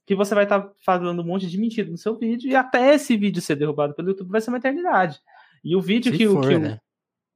que 0.05 0.15
você 0.15 0.33
vai 0.33 0.45
estar 0.45 0.61
tá 0.61 0.73
falando 0.85 1.21
um 1.21 1.25
monte 1.25 1.47
de 1.47 1.57
mentira 1.57 1.89
no 1.91 1.97
seu 1.97 2.17
vídeo 2.17 2.49
e 2.49 2.55
até 2.55 2.95
esse 2.95 3.17
vídeo 3.17 3.41
ser 3.41 3.57
derrubado 3.57 3.93
pelo 3.93 4.07
YouTube 4.07 4.31
vai 4.31 4.39
ser 4.39 4.49
uma 4.49 4.59
eternidade 4.59 5.19
e 5.63 5.75
o 5.75 5.81
vídeo 5.81 6.11
se 6.11 6.17
que, 6.17 6.27
for, 6.27 6.47
que 6.47 6.57
né? 6.57 6.79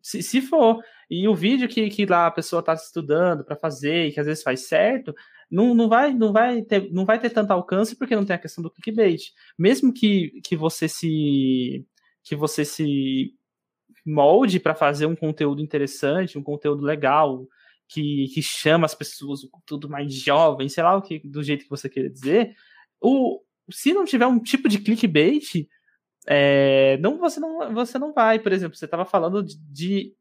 se, 0.02 0.24
se 0.24 0.42
for 0.42 0.80
e 1.10 1.28
o 1.28 1.36
vídeo 1.36 1.68
que, 1.68 1.90
que 1.90 2.06
lá 2.06 2.28
a 2.28 2.32
pessoa 2.32 2.62
está 2.62 2.74
estudando 2.74 3.44
para 3.44 3.56
fazer 3.56 4.08
e 4.08 4.12
que 4.12 4.20
às 4.20 4.26
vezes 4.26 4.44
faz 4.44 4.62
certo, 4.68 5.14
não, 5.50 5.74
não, 5.74 5.90
vai, 5.90 6.14
não, 6.14 6.32
vai 6.32 6.62
ter, 6.62 6.90
não 6.92 7.06
vai 7.06 7.20
ter 7.20 7.30
tanto 7.30 7.52
alcance 7.52 7.98
porque 7.98 8.16
não 8.16 8.24
tem 8.26 8.36
a 8.36 8.40
questão 8.40 8.64
do 8.64 8.72
clickbait. 8.72 9.32
Mesmo 9.58 9.94
que, 9.94 10.40
que 10.44 10.56
você 10.56 10.88
se 10.88 11.86
que 12.24 12.36
você 12.36 12.64
se 12.64 13.34
molde 14.06 14.60
para 14.60 14.76
fazer 14.76 15.06
um 15.06 15.16
conteúdo 15.16 15.62
interessante, 15.62 16.38
um 16.38 16.44
conteúdo 16.44 16.84
legal, 16.84 17.46
que, 17.88 18.28
que 18.34 18.42
chama 18.42 18.86
as 18.86 18.96
pessoas, 18.96 19.42
tudo 19.66 19.90
mais 19.90 20.14
jovem, 20.14 20.70
sei 20.70 20.84
lá 20.84 20.96
o 20.96 21.02
que, 21.02 21.20
do 21.20 21.44
jeito 21.44 21.64
que 21.64 21.70
você 21.70 21.90
queira 21.90 22.10
dizer, 22.10 22.56
o, 23.02 23.42
se 23.70 23.94
não 23.94 24.06
tiver 24.06 24.28
um 24.28 24.40
tipo 24.40 24.70
de 24.70 24.80
clickbait, 24.80 25.68
é, 26.28 26.98
não, 26.98 27.18
você, 27.18 27.40
não, 27.40 27.74
você 27.74 27.98
não 27.98 28.14
vai. 28.14 28.40
Por 28.40 28.52
exemplo, 28.52 28.78
você 28.78 28.86
estava 28.86 29.06
falando 29.06 29.44
de, 29.44 29.58
de, 29.72 30.16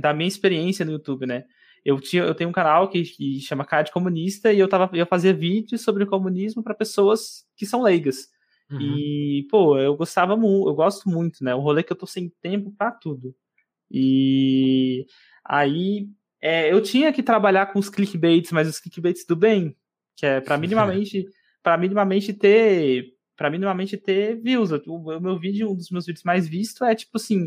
da 0.00 0.14
minha 0.14 0.28
experiência 0.28 0.84
no 0.84 0.92
YouTube, 0.92 1.26
né? 1.26 1.44
eu, 1.84 2.00
tinha, 2.00 2.22
eu 2.22 2.34
tenho 2.34 2.50
um 2.50 2.52
canal 2.52 2.88
que, 2.88 3.02
que 3.02 3.40
chama 3.40 3.64
Cara 3.64 3.82
de 3.82 3.92
Comunista 3.92 4.52
e 4.52 4.58
eu, 4.58 4.68
tava, 4.68 4.90
eu 4.94 5.06
fazia 5.06 5.32
vídeos 5.32 5.82
sobre 5.82 6.04
o 6.04 6.06
comunismo 6.06 6.62
para 6.62 6.74
pessoas 6.74 7.46
que 7.56 7.66
são 7.66 7.82
leigas. 7.82 8.28
Uhum. 8.70 8.80
E, 8.80 9.46
pô, 9.50 9.78
eu 9.78 9.96
gostava 9.96 10.36
muito, 10.36 10.68
eu 10.68 10.74
gosto 10.74 11.08
muito, 11.08 11.42
né? 11.42 11.54
O 11.54 11.60
rolê 11.60 11.80
é 11.80 11.82
que 11.82 11.92
eu 11.92 11.96
tô 11.96 12.06
sem 12.06 12.30
tempo 12.42 12.72
para 12.76 12.90
tudo. 12.90 13.34
E 13.90 15.06
aí 15.44 16.08
é, 16.42 16.70
eu 16.70 16.82
tinha 16.82 17.12
que 17.12 17.22
trabalhar 17.22 17.72
com 17.72 17.78
os 17.78 17.88
clickbaits, 17.88 18.52
mas 18.52 18.68
os 18.68 18.78
clickbaits 18.78 19.24
do 19.26 19.34
bem, 19.34 19.74
que 20.14 20.26
é 20.26 20.40
para 20.40 20.58
minimamente, 20.58 21.24
para 21.62 21.78
minimamente 21.78 22.34
ter, 22.34 23.14
para 23.38 23.48
minimamente 23.48 23.96
ter 23.96 24.34
views. 24.42 24.72
O, 24.86 25.20
meu 25.20 25.38
vídeo, 25.38 25.70
um 25.70 25.76
dos 25.76 25.90
meus 25.90 26.04
vídeos 26.04 26.24
mais 26.24 26.46
vistos 26.46 26.82
é 26.82 26.94
tipo 26.94 27.16
assim, 27.16 27.44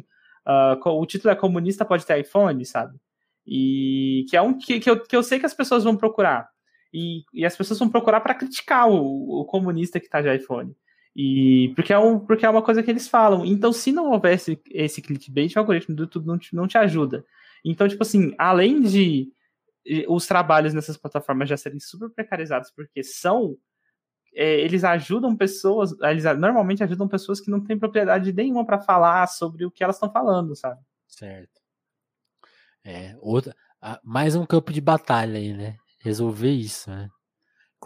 uh, 0.47 0.89
o 0.89 1.05
título 1.05 1.31
é 1.31 1.35
comunista 1.35 1.85
pode 1.85 2.05
ter 2.05 2.19
iPhone, 2.21 2.65
sabe? 2.65 2.97
E 3.45 4.25
que 4.29 4.37
é 4.37 4.41
um 4.41 4.57
que, 4.57 4.79
que, 4.79 4.89
eu, 4.89 5.03
que 5.03 5.15
eu 5.15 5.21
sei 5.21 5.37
que 5.37 5.45
as 5.45 5.53
pessoas 5.53 5.83
vão 5.83 5.97
procurar. 5.97 6.49
E, 6.93 7.23
e 7.33 7.45
as 7.45 7.55
pessoas 7.55 7.77
vão 7.77 7.89
procurar 7.89 8.21
para 8.21 8.33
criticar 8.33 8.89
o, 8.89 9.41
o, 9.41 9.45
comunista 9.45 9.99
que 9.99 10.05
está 10.05 10.21
de 10.21 10.33
iPhone. 10.33 10.73
E 11.13 11.73
porque 11.75 11.91
é, 11.91 11.99
um, 11.99 12.19
porque 12.19 12.45
é 12.45 12.49
uma 12.49 12.61
coisa 12.61 12.81
que 12.81 12.89
eles 12.89 13.09
falam. 13.09 13.45
Então, 13.45 13.73
se 13.73 13.91
não 13.91 14.11
houvesse 14.11 14.61
esse 14.71 15.01
clickbait, 15.01 15.53
o 15.55 15.59
algoritmo 15.59 15.95
do 15.95 16.03
YouTube 16.03 16.25
não 16.25 16.37
te, 16.37 16.55
não 16.55 16.67
te 16.67 16.77
ajuda. 16.77 17.25
Então, 17.65 17.87
tipo 17.87 18.01
assim, 18.01 18.33
além 18.37 18.81
de 18.81 19.31
os 20.07 20.27
trabalhos 20.27 20.73
nessas 20.73 20.95
plataformas 20.95 21.49
já 21.49 21.57
serem 21.57 21.79
super 21.79 22.09
precarizados, 22.09 22.71
porque 22.71 23.03
são. 23.03 23.57
É, 24.33 24.61
eles 24.61 24.83
ajudam 24.83 25.35
pessoas, 25.35 25.91
eles 26.01 26.23
normalmente 26.37 26.83
ajudam 26.83 27.07
pessoas 27.07 27.41
que 27.41 27.51
não 27.51 27.61
têm 27.61 27.77
propriedade 27.77 28.31
nenhuma 28.31 28.65
para 28.65 28.79
falar 28.79 29.27
sobre 29.27 29.65
o 29.65 29.71
que 29.71 29.83
elas 29.83 29.97
estão 29.97 30.11
falando, 30.11 30.55
sabe? 30.55 30.81
Certo. 31.07 31.61
É, 32.83 33.15
outra, 33.19 33.55
mais 34.03 34.35
um 34.35 34.45
campo 34.45 34.71
de 34.71 34.81
batalha 34.81 35.37
aí, 35.37 35.53
né? 35.53 35.77
Resolver 35.99 36.51
isso, 36.51 36.89
né? 36.89 37.09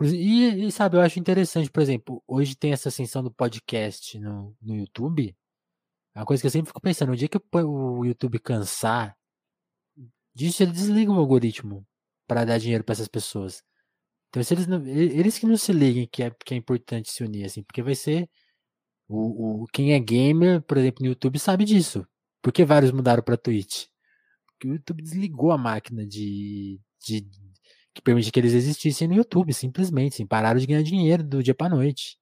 E, 0.02 0.66
e, 0.66 0.72
sabe, 0.72 0.98
eu 0.98 1.02
acho 1.02 1.20
interessante, 1.20 1.72
por 1.72 1.82
exemplo, 1.82 2.22
hoje 2.28 2.56
tem 2.56 2.74
essa 2.74 2.90
ascensão 2.90 3.24
do 3.24 3.32
podcast 3.32 4.20
no, 4.20 4.56
no 4.62 4.76
YouTube. 4.76 5.36
É 6.14 6.20
uma 6.20 6.26
coisa 6.26 6.42
que 6.42 6.48
eu 6.48 6.52
sempre 6.52 6.68
fico 6.68 6.82
pensando, 6.82 7.10
no 7.10 7.16
dia 7.16 7.30
que 7.30 7.40
o 7.54 8.06
YouTube 8.06 8.40
cansar 8.40 9.18
disso, 10.34 10.64
ele 10.64 10.74
desliga 10.74 11.12
o 11.12 11.18
algoritmo 11.18 11.88
para 12.28 12.44
dar 12.44 12.58
dinheiro 12.58 12.84
para 12.84 12.94
essas 12.94 13.08
pessoas. 13.08 13.64
Então, 14.30 14.44
se 14.44 14.54
eles, 14.54 14.68
não, 14.68 14.86
eles 14.86 15.40
que 15.40 15.46
não 15.46 15.58
se 15.58 15.72
liguem 15.72 16.08
que 16.12 16.24
é, 16.24 16.32
que 16.46 16.54
é 16.54 16.58
importante 16.58 17.12
se 17.12 17.24
unir, 17.24 17.46
assim, 17.46 17.64
porque 17.64 17.82
vai 17.82 17.96
ser. 17.96 18.30
O, 19.08 19.64
o, 19.64 19.68
quem 19.68 19.94
é 19.94 20.00
gamer, 20.00 20.62
por 20.64 20.78
exemplo, 20.78 21.04
no 21.04 21.10
YouTube 21.10 21.40
sabe 21.40 21.64
disso. 21.66 22.06
Por 22.42 22.52
que 22.52 22.66
vários 22.66 22.92
mudaram 22.92 23.24
para 23.24 23.38
Twitch? 23.38 23.86
que 24.60 24.68
o 24.68 24.74
YouTube 24.74 25.02
desligou 25.02 25.52
a 25.52 25.58
máquina 25.58 26.06
de, 26.06 26.80
de 27.06 27.28
que 27.94 28.02
permitia 28.02 28.32
que 28.32 28.40
eles 28.40 28.54
existissem 28.54 29.08
no 29.08 29.16
YouTube, 29.16 29.54
simplesmente, 29.54 30.16
assim, 30.16 30.26
pararam 30.26 30.60
de 30.60 30.66
ganhar 30.66 30.84
dinheiro 30.84 31.24
do 31.24 31.42
dia 31.42 31.56
para 31.56 31.76
noite. 31.76 32.18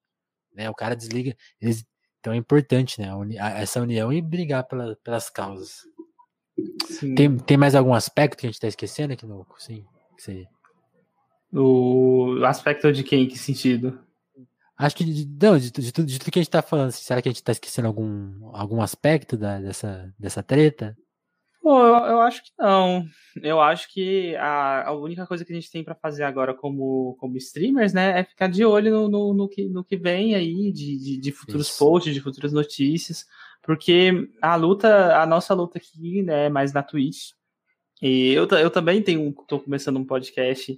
Né? 0.54 0.70
O 0.70 0.76
cara 0.76 0.96
desliga. 0.96 1.36
Eles, 1.60 1.86
então 2.20 2.34
é 2.34 2.38
importante, 2.38 3.02
né? 3.02 3.10
Essa 3.58 3.82
união 3.82 4.14
e 4.14 4.22
brigar 4.22 4.68
pela, 4.68 4.96
pelas 5.04 5.30
causas. 5.30 5.82
Tem, 7.16 7.36
tem 7.38 7.58
mais 7.58 7.74
algum 7.74 7.94
aspecto 7.94 8.38
que 8.38 8.46
a 8.46 8.50
gente 8.50 8.56
está 8.56 8.68
esquecendo 8.68 9.14
aqui 9.14 9.26
no 9.26 9.46
sim, 9.58 9.84
você... 10.18 10.46
O 11.54 12.44
aspecto 12.46 12.92
de 12.92 13.04
quem? 13.04 13.24
Em 13.24 13.28
que 13.28 13.38
sentido? 13.38 14.00
Acho 14.76 14.96
que 14.96 15.04
de, 15.04 15.28
não, 15.42 15.58
de, 15.58 15.72
de, 15.72 15.92
tudo, 15.92 16.08
de 16.08 16.20
tudo 16.20 16.32
que 16.32 16.40
a 16.40 16.42
gente 16.42 16.50
está 16.50 16.62
falando, 16.62 16.92
será 16.92 17.22
que 17.22 17.30
a 17.30 17.32
gente 17.32 17.42
está 17.42 17.52
esquecendo 17.52 17.88
algum, 17.88 18.50
algum 18.54 18.82
aspecto 18.82 19.38
da, 19.38 19.60
dessa, 19.60 20.12
dessa 20.18 20.42
treta? 20.42 20.98
Pô, 21.62 21.80
eu, 21.80 21.94
eu, 21.94 22.22
acho 22.22 22.44
que 22.44 22.52
não. 22.60 23.06
Eu 23.42 23.62
acho 23.62 23.88
que 23.94 24.36
a, 24.36 24.90
a 24.90 24.92
única 24.94 25.26
coisa 25.26 25.46
que 25.46 25.54
a 25.54 25.56
gente 25.56 25.72
tem 25.72 25.84
para 25.84 25.96
fazer 25.96 26.24
agora 26.24 26.54
como, 26.54 27.16
como 27.20 27.38
streamers, 27.38 27.94
né, 27.94 28.20
é 28.20 28.24
ficar 28.24 28.48
de 28.48 28.66
olho 28.66 28.92
no, 28.92 29.08
no, 29.08 29.34
no 29.34 29.48
que, 29.48 29.70
no 29.70 29.84
que 29.84 29.96
vem 29.96 30.36
aí 30.36 30.72
de, 30.74 30.98
de, 30.98 31.18
de 31.18 31.32
futuros 31.32 31.70
Isso. 31.70 31.80
posts, 31.80 32.14
de 32.14 32.20
futuras 32.20 32.52
notícias, 32.52 33.26
porque 33.62 34.28
a 34.42 34.56
luta, 34.56 35.16
a 35.18 35.26
nossa 35.26 35.54
luta 35.54 35.78
aqui, 35.78 36.22
né, 36.24 36.48
é 36.48 36.50
mais 36.50 36.74
na 36.74 36.84
Twitch. 36.84 37.32
E 38.02 38.34
eu, 38.34 38.46
eu 38.46 38.70
também 38.70 39.02
tenho, 39.02 39.32
tô 39.48 39.60
começando 39.60 39.98
um 39.98 40.06
podcast 40.06 40.78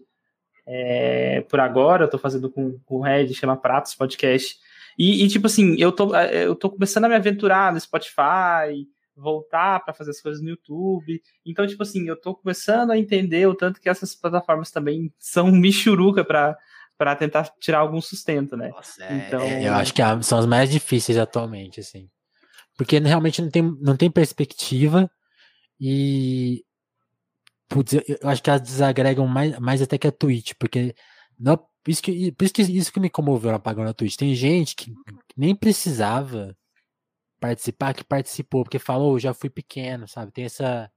é, 0.68 1.42
por 1.42 1.60
agora, 1.60 2.06
eu 2.06 2.10
tô 2.10 2.18
fazendo 2.18 2.50
com, 2.50 2.80
com 2.86 2.98
o 2.98 3.02
Red, 3.02 3.34
chama 3.34 3.56
Pratos 3.56 3.96
Podcast. 3.96 4.58
E, 4.98 5.24
e, 5.24 5.28
tipo 5.28 5.48
assim, 5.48 5.76
eu 5.78 5.92
tô, 5.92 6.16
eu 6.16 6.56
tô 6.56 6.70
começando 6.70 7.06
a 7.06 7.10
me 7.10 7.16
aventurar 7.16 7.72
no 7.72 7.80
Spotify, 7.80 8.88
voltar 9.16 9.84
para 9.84 9.94
fazer 9.94 10.12
as 10.12 10.22
coisas 10.22 10.42
no 10.42 10.50
YouTube. 10.50 11.22
Então, 11.46 11.68
tipo 11.68 11.84
assim, 11.84 12.08
eu 12.08 12.20
tô 12.20 12.34
começando 12.34 12.92
a 12.92 12.98
entender 12.98 13.48
o 13.48 13.56
tanto 13.56 13.80
que 13.80 13.90
essas 13.90 14.16
plataformas 14.16 14.72
também 14.72 15.14
são 15.20 15.52
michuruca 15.52 16.24
para 16.24 16.58
para 16.98 17.14
tentar 17.14 17.52
tirar 17.60 17.80
algum 17.80 18.00
sustento, 18.00 18.56
né? 18.56 18.70
Nossa, 18.70 19.04
é, 19.04 19.28
então, 19.28 19.42
é, 19.42 19.68
eu 19.68 19.74
acho 19.74 19.94
que 19.94 20.02
são 20.22 20.40
as 20.40 20.46
mais 20.46 20.72
difíceis 20.72 21.18
atualmente, 21.18 21.82
assim. 21.82 22.10
Porque 22.78 23.00
realmente 23.00 23.42
não 23.42 23.50
tem, 23.50 23.78
não 23.82 23.98
tem 23.98 24.10
perspectiva 24.10 25.12
e 25.78 26.64
putz, 27.70 27.94
eu 27.94 28.30
acho 28.30 28.44
que 28.44 28.50
elas 28.50 28.62
desagregam 28.62 29.28
mais, 29.28 29.58
mais 29.60 29.82
até 29.82 29.98
que 29.98 30.08
a 30.08 30.12
Twitch, 30.12 30.54
porque 30.60 30.96
não, 31.40 31.58
por 31.58 31.92
isso 31.92 32.02
que, 32.02 32.32
por 32.32 32.46
isso 32.46 32.54
que 32.54 32.62
isso 32.64 32.92
que 32.94 33.00
me 33.00 33.10
comoveu 33.10 33.54
apagando 33.54 33.90
a 33.90 33.94
Twitch. 33.94 34.16
Tem 34.16 34.34
gente 34.36 34.76
que 34.76 34.94
nem 35.38 35.56
precisava 35.56 36.58
participar 37.40 37.94
que 37.94 38.04
participou, 38.04 38.64
porque 38.64 38.80
falou, 38.80 39.20
já 39.20 39.34
fui 39.34 39.50
pequeno, 39.50 40.08
sabe? 40.08 40.32
Tem 40.32 40.46
essa 40.46 40.92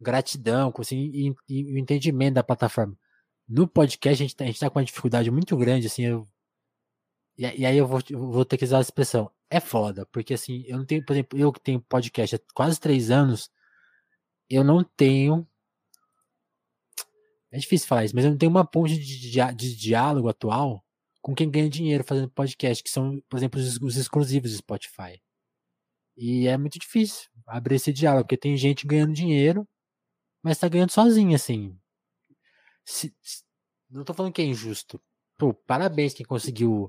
gratidão 0.00 0.72
assim, 0.78 1.10
e, 1.12 1.34
e 1.48 1.74
o 1.74 1.78
entendimento 1.78 2.34
da 2.34 2.44
plataforma. 2.44 2.96
No 3.48 3.68
podcast, 3.68 4.22
a 4.22 4.26
gente, 4.26 4.36
tá, 4.36 4.44
a 4.44 4.46
gente 4.48 4.60
tá 4.60 4.70
com 4.70 4.78
uma 4.78 4.84
dificuldade 4.84 5.30
muito 5.30 5.56
grande, 5.56 5.86
assim, 5.86 6.04
eu, 6.04 6.28
e, 7.38 7.42
e 7.60 7.66
aí 7.66 7.76
eu 7.76 7.86
vou, 7.86 8.00
eu 8.10 8.30
vou 8.30 8.44
ter 8.44 8.56
que 8.56 8.64
usar 8.64 8.78
a 8.78 8.80
expressão. 8.80 9.30
É 9.50 9.60
foda, 9.60 10.06
porque 10.06 10.34
assim, 10.34 10.64
eu 10.66 10.78
não 10.78 10.84
tenho, 10.84 11.04
por 11.04 11.12
exemplo, 11.12 11.38
eu 11.38 11.52
que 11.52 11.60
tenho 11.60 11.80
podcast 11.80 12.36
há 12.36 12.40
quase 12.54 12.80
três 12.80 13.10
anos, 13.10 13.50
eu 14.50 14.64
não 14.64 14.82
tenho. 14.84 15.46
É 17.50 17.58
difícil 17.58 17.86
falar 17.88 18.04
isso, 18.04 18.14
mas 18.14 18.24
eu 18.24 18.30
não 18.30 18.38
tenho 18.38 18.50
uma 18.50 18.64
ponte 18.64 18.98
de, 18.98 19.30
de, 19.54 19.76
diálogo 19.76 20.28
atual 20.28 20.84
com 21.22 21.34
quem 21.34 21.50
ganha 21.50 21.68
dinheiro 21.68 22.04
fazendo 22.04 22.30
podcast, 22.30 22.82
que 22.82 22.90
são, 22.90 23.20
por 23.28 23.36
exemplo, 23.36 23.60
os, 23.60 23.76
os 23.78 23.96
exclusivos 23.96 24.52
do 24.52 24.58
Spotify. 24.58 25.20
E 26.16 26.46
é 26.46 26.56
muito 26.56 26.78
difícil 26.78 27.28
abrir 27.46 27.76
esse 27.76 27.92
diálogo, 27.92 28.24
porque 28.24 28.36
tem 28.36 28.56
gente 28.56 28.86
ganhando 28.86 29.12
dinheiro, 29.12 29.68
mas 30.42 30.58
tá 30.58 30.68
ganhando 30.68 30.92
sozinho, 30.92 31.34
assim. 31.34 31.78
Se, 32.84 33.14
se, 33.20 33.42
não 33.90 34.04
tô 34.04 34.14
falando 34.14 34.32
que 34.32 34.42
é 34.42 34.44
injusto. 34.44 35.00
Pô, 35.38 35.52
parabéns 35.52 36.14
quem 36.14 36.24
conseguiu 36.24 36.88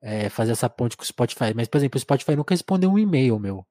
é, 0.00 0.28
fazer 0.28 0.52
essa 0.52 0.68
ponte 0.68 0.96
com 0.96 1.02
o 1.02 1.06
Spotify. 1.06 1.54
Mas, 1.54 1.68
por 1.68 1.78
exemplo, 1.78 1.96
o 1.96 2.00
Spotify 2.00 2.36
nunca 2.36 2.54
respondeu 2.54 2.90
um 2.90 2.98
e-mail 2.98 3.38
meu. 3.38 3.66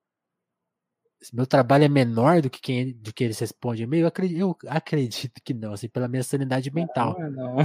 Se 1.20 1.36
meu 1.36 1.48
trabalho 1.48 1.84
é 1.84 1.90
menor 1.90 2.42
do 2.42 2.50
que, 2.50 2.62
quem, 2.62 2.94
do 2.94 3.12
que 3.12 3.24
eles 3.24 3.40
respondem 3.40 3.84
e-mail, 3.84 4.04
eu 4.04 4.08
acredito, 4.08 4.40
eu 4.40 4.58
acredito 4.68 5.42
que 5.44 5.54
não, 5.54 5.74
assim, 5.74 5.90
pela 5.90 6.08
minha 6.08 6.24
sanidade 6.24 6.72
mental. 6.72 7.18
Não, 7.20 7.26
é 7.26 7.30
não. 7.30 7.56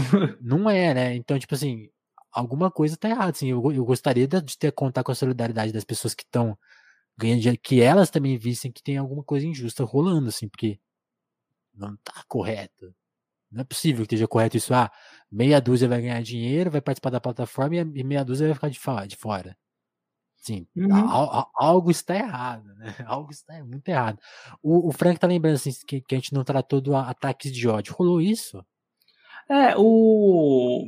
Não 0.41 0.71
é, 0.71 0.95
né? 0.95 1.15
Então, 1.15 1.39
tipo 1.39 1.55
assim, 1.55 1.91
alguma 2.33 2.71
coisa 2.71 2.97
tá 2.97 3.11
errada. 3.11 3.31
Assim, 3.31 3.49
eu, 3.51 3.73
eu 3.73 3.85
gostaria 3.85 4.27
de 4.27 4.59
ter 4.59 4.73
contar 4.73 5.05
com 5.05 5.13
a 5.13 5.15
solidariedade 5.15 5.73
das 5.73 5.85
pessoas 5.85 6.15
que 6.15 6.23
estão 6.23 6.57
ganhando 7.17 7.41
dinheiro, 7.41 7.61
que 7.63 7.81
elas 7.83 8.11
também 8.11 8.39
vissem 8.39 8.73
que 8.73 8.83
tem 8.83 8.97
alguma 8.97 9.23
coisa 9.23 9.47
injusta 9.47 9.85
rolando, 9.85 10.29
assim, 10.29 10.49
porque 10.49 10.81
não 11.75 11.97
tá 11.99 12.25
correto. 12.27 12.95
Não 13.51 13.61
é 13.61 13.65
possível 13.65 13.99
que 13.99 14.15
esteja 14.15 14.27
correto 14.27 14.57
isso. 14.57 14.73
Ah, 14.73 14.91
meia 15.31 15.61
dúzia 15.61 15.87
vai 15.87 16.01
ganhar 16.01 16.23
dinheiro, 16.23 16.71
vai 16.71 16.81
participar 16.81 17.11
da 17.11 17.21
plataforma 17.21 17.77
e 17.77 18.03
meia 18.03 18.25
dúzia 18.25 18.47
vai 18.47 18.55
ficar 18.55 18.71
de 19.07 19.17
fora. 19.17 19.57
Sim, 20.43 20.67
uhum. 20.75 20.89
algo 21.55 21.89
está 21.89 22.17
errado, 22.17 22.75
né? 22.75 22.93
Algo 23.07 23.31
está 23.31 23.63
muito 23.63 23.89
errado. 23.89 24.19
O, 24.61 24.89
o 24.89 24.93
Frank 24.93 25.21
tá 25.21 25.29
lembrando 25.29 25.55
assim, 25.55 25.71
que, 25.87 26.01
que, 26.01 26.17
a 26.17 26.19
gente 26.19 26.35
não 26.35 26.43
tratou 26.43 26.81
do 26.81 26.97
ataques 26.97 27.53
de 27.53 27.69
ódio. 27.69 27.95
Rolou 27.95 28.21
isso? 28.21 28.61
É, 29.49 29.77
o. 29.77 30.85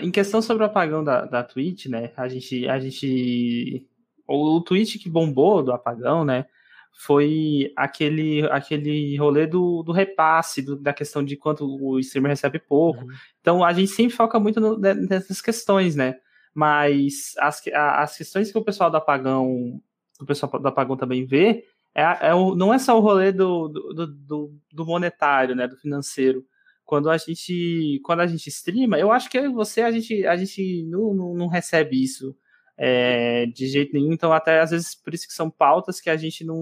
Em 0.00 0.10
questão 0.10 0.42
sobre 0.42 0.64
o 0.64 0.66
apagão 0.66 1.04
da, 1.04 1.24
da 1.24 1.44
Twitch, 1.44 1.86
né? 1.86 2.12
A 2.16 2.26
gente. 2.26 2.68
A 2.68 2.80
gente. 2.80 3.86
O, 4.26 4.56
o 4.56 4.60
tweet 4.60 4.98
que 4.98 5.08
bombou 5.08 5.62
do 5.62 5.72
apagão, 5.72 6.24
né? 6.24 6.46
foi 6.92 7.72
aquele, 7.76 8.42
aquele 8.50 9.16
rolê 9.16 9.46
do, 9.46 9.84
do 9.84 9.92
repasse, 9.92 10.60
do, 10.60 10.76
da 10.76 10.92
questão 10.92 11.24
de 11.24 11.36
quanto 11.36 11.64
o 11.64 11.98
streamer 12.00 12.30
recebe 12.30 12.58
pouco. 12.58 13.04
Uhum. 13.04 13.10
Então 13.40 13.64
a 13.64 13.72
gente 13.72 13.92
sempre 13.92 14.16
foca 14.16 14.38
muito 14.40 14.60
no, 14.60 14.76
nessas 14.76 15.40
questões, 15.40 15.94
né? 15.94 16.16
Mas 16.54 17.34
as, 17.38 17.62
as 17.72 18.16
questões 18.16 18.50
que 18.50 18.58
o 18.58 18.64
pessoal 18.64 18.90
do 18.90 18.96
apagão, 18.96 19.80
o 20.20 20.26
pessoal 20.26 20.50
do 20.60 20.68
apagão 20.68 20.96
também 20.96 21.24
vê, 21.24 21.64
é, 21.94 22.28
é 22.28 22.34
o, 22.34 22.54
não 22.54 22.72
é 22.72 22.78
só 22.78 22.96
o 22.96 23.00
rolê 23.00 23.32
do, 23.32 23.68
do, 23.68 24.06
do, 24.06 24.58
do 24.72 24.86
monetário, 24.86 25.54
né? 25.54 25.66
Do 25.66 25.76
financeiro 25.76 26.44
quando 26.84 27.08
a 27.08 27.16
gente 27.16 28.00
quando 28.02 28.18
a 28.18 28.26
gente 28.26 28.48
streama, 28.48 28.98
eu 28.98 29.12
acho 29.12 29.30
que 29.30 29.48
você 29.48 29.80
a 29.80 29.92
gente 29.92 30.26
a 30.26 30.34
gente 30.34 30.84
não, 30.88 31.14
não, 31.14 31.34
não 31.34 31.46
recebe 31.46 32.02
isso 32.02 32.34
é, 32.82 33.44
de 33.44 33.66
jeito 33.66 33.92
nenhum. 33.92 34.10
Então, 34.10 34.32
até 34.32 34.58
às 34.58 34.70
vezes, 34.70 34.94
por 34.94 35.12
isso 35.12 35.28
que 35.28 35.34
são 35.34 35.50
pautas 35.50 36.00
que 36.00 36.08
a 36.08 36.16
gente 36.16 36.42
não. 36.42 36.56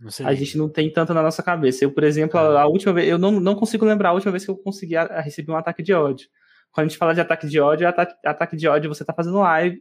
não 0.00 0.26
a 0.26 0.32
gente 0.32 0.56
não 0.56 0.70
tem 0.70 0.90
tanto 0.90 1.12
na 1.12 1.22
nossa 1.22 1.42
cabeça. 1.42 1.84
Eu, 1.84 1.92
por 1.92 2.02
exemplo, 2.02 2.40
a, 2.40 2.62
a 2.62 2.66
última 2.66 2.94
vez, 2.94 3.06
eu 3.06 3.18
não, 3.18 3.32
não 3.38 3.54
consigo 3.54 3.84
lembrar 3.84 4.08
a 4.08 4.14
última 4.14 4.32
vez 4.32 4.44
que 4.44 4.50
eu 4.50 4.56
consegui 4.56 4.96
a, 4.96 5.02
a 5.02 5.20
receber 5.20 5.52
um 5.52 5.56
ataque 5.56 5.82
de 5.82 5.92
ódio. 5.92 6.28
Quando 6.72 6.86
a 6.86 6.88
gente 6.88 6.98
fala 6.98 7.14
de 7.14 7.20
ataque 7.20 7.46
de 7.46 7.60
ódio, 7.60 7.88
ataque, 7.88 8.14
ataque 8.24 8.56
de 8.56 8.68
ódio, 8.68 8.92
você 8.92 9.04
tá 9.04 9.12
fazendo 9.12 9.38
live 9.38 9.80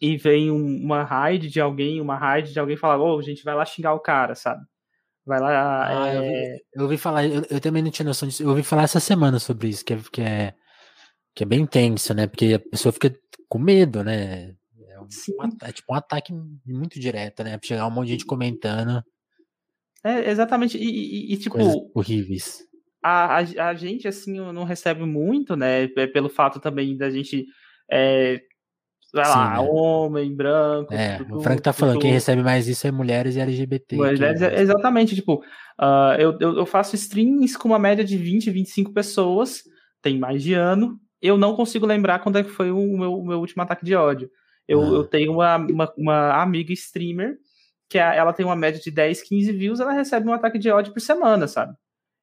e 0.00 0.16
vem 0.16 0.50
um, 0.50 0.82
uma 0.82 1.04
raid 1.04 1.48
de 1.48 1.60
alguém, 1.60 2.00
uma 2.00 2.16
raid 2.16 2.52
de 2.52 2.58
alguém 2.58 2.76
falar, 2.76 2.98
ô, 2.98 3.16
oh, 3.16 3.22
gente 3.22 3.44
vai 3.44 3.54
lá 3.54 3.64
xingar 3.64 3.94
o 3.94 4.00
cara, 4.00 4.34
sabe? 4.34 4.64
Vai 5.24 5.38
lá. 5.38 5.86
Ah, 5.86 6.08
é... 6.08 6.16
eu, 6.16 6.22
ouvi, 6.22 6.64
eu, 6.74 6.82
ouvi, 6.82 6.98
falar, 6.98 7.26
eu, 7.26 7.42
eu, 7.48 7.60
também 7.60 7.82
não 7.82 7.90
tinha 7.90 8.06
noção 8.06 8.28
disso. 8.28 8.42
Eu 8.42 8.48
ouvi 8.48 8.64
falar 8.64 8.82
essa 8.82 8.98
semana 8.98 9.38
sobre 9.38 9.68
isso, 9.68 9.84
que 9.84 9.92
é, 9.94 9.98
que 10.12 10.20
é, 10.20 10.54
que 11.34 11.44
é 11.44 11.46
bem 11.46 11.60
intenso, 11.60 12.12
né? 12.12 12.26
Porque 12.26 12.54
a 12.54 12.58
pessoa 12.58 12.92
fica 12.92 13.14
com 13.48 13.58
medo, 13.60 14.02
né? 14.02 14.56
É, 14.88 15.00
um, 15.00 15.06
é, 15.62 15.72
tipo 15.72 15.92
um 15.92 15.96
ataque 15.96 16.32
muito 16.66 16.98
direto, 16.98 17.44
né? 17.44 17.58
Chegar 17.62 17.86
um 17.86 17.90
monte 17.92 18.06
de 18.06 18.12
gente 18.14 18.26
comentando. 18.26 19.04
É, 20.04 20.30
exatamente. 20.30 20.76
E, 20.76 20.82
e, 20.82 21.34
e 21.34 21.36
tipo. 21.36 21.54
Coisas 21.54 21.76
horríveis. 21.94 22.71
A, 23.02 23.38
a, 23.38 23.68
a, 23.68 23.74
gente, 23.74 24.06
assim, 24.06 24.38
não 24.38 24.64
recebe 24.64 25.04
muito, 25.04 25.56
né? 25.56 25.84
É 25.96 26.06
pelo 26.06 26.28
fato 26.28 26.60
também 26.60 26.96
da 26.96 27.10
gente. 27.10 27.46
É, 27.90 28.40
sei 29.12 29.20
lá, 29.20 29.62
né? 29.62 29.68
homem, 29.70 30.34
branco. 30.34 30.94
É, 30.94 31.18
tudo, 31.18 31.38
o 31.38 31.40
Frank 31.40 31.60
tá 31.60 31.72
falando, 31.72 31.94
tudo. 31.94 32.02
quem 32.02 32.12
recebe 32.12 32.42
mais 32.42 32.66
isso 32.66 32.86
é 32.86 32.90
mulheres 32.90 33.36
e 33.36 33.40
LGBT. 33.40 33.96
Mulheres, 33.96 34.40
é, 34.40 34.60
exatamente, 34.60 35.14
tipo, 35.14 35.44
uh, 35.80 36.14
eu, 36.18 36.36
eu, 36.40 36.56
eu, 36.58 36.66
faço 36.66 36.94
streams 36.94 37.58
com 37.58 37.68
uma 37.68 37.78
média 37.78 38.04
de 38.04 38.16
20, 38.16 38.50
25 38.50 38.92
pessoas, 38.92 39.62
tem 40.00 40.18
mais 40.18 40.42
de 40.42 40.54
ano, 40.54 40.98
eu 41.20 41.36
não 41.36 41.54
consigo 41.54 41.86
lembrar 41.86 42.20
quando 42.20 42.38
é 42.38 42.42
que 42.42 42.50
foi 42.50 42.70
o 42.70 42.98
meu, 42.98 43.14
o 43.14 43.26
meu 43.26 43.38
último 43.38 43.62
ataque 43.62 43.84
de 43.84 43.94
ódio. 43.94 44.30
Eu, 44.66 44.80
uhum. 44.80 44.94
eu 44.94 45.04
tenho 45.04 45.32
uma, 45.32 45.56
uma, 45.56 45.92
uma, 45.96 46.42
amiga 46.42 46.72
streamer 46.72 47.36
que 47.88 47.98
é, 47.98 48.16
ela 48.16 48.32
tem 48.32 48.46
uma 48.46 48.56
média 48.56 48.80
de 48.80 48.90
10, 48.90 49.22
15 49.22 49.52
views, 49.52 49.80
ela 49.80 49.92
recebe 49.92 50.26
um 50.26 50.32
ataque 50.32 50.58
de 50.58 50.70
ódio 50.70 50.94
por 50.94 51.00
semana, 51.00 51.46
sabe? 51.46 51.74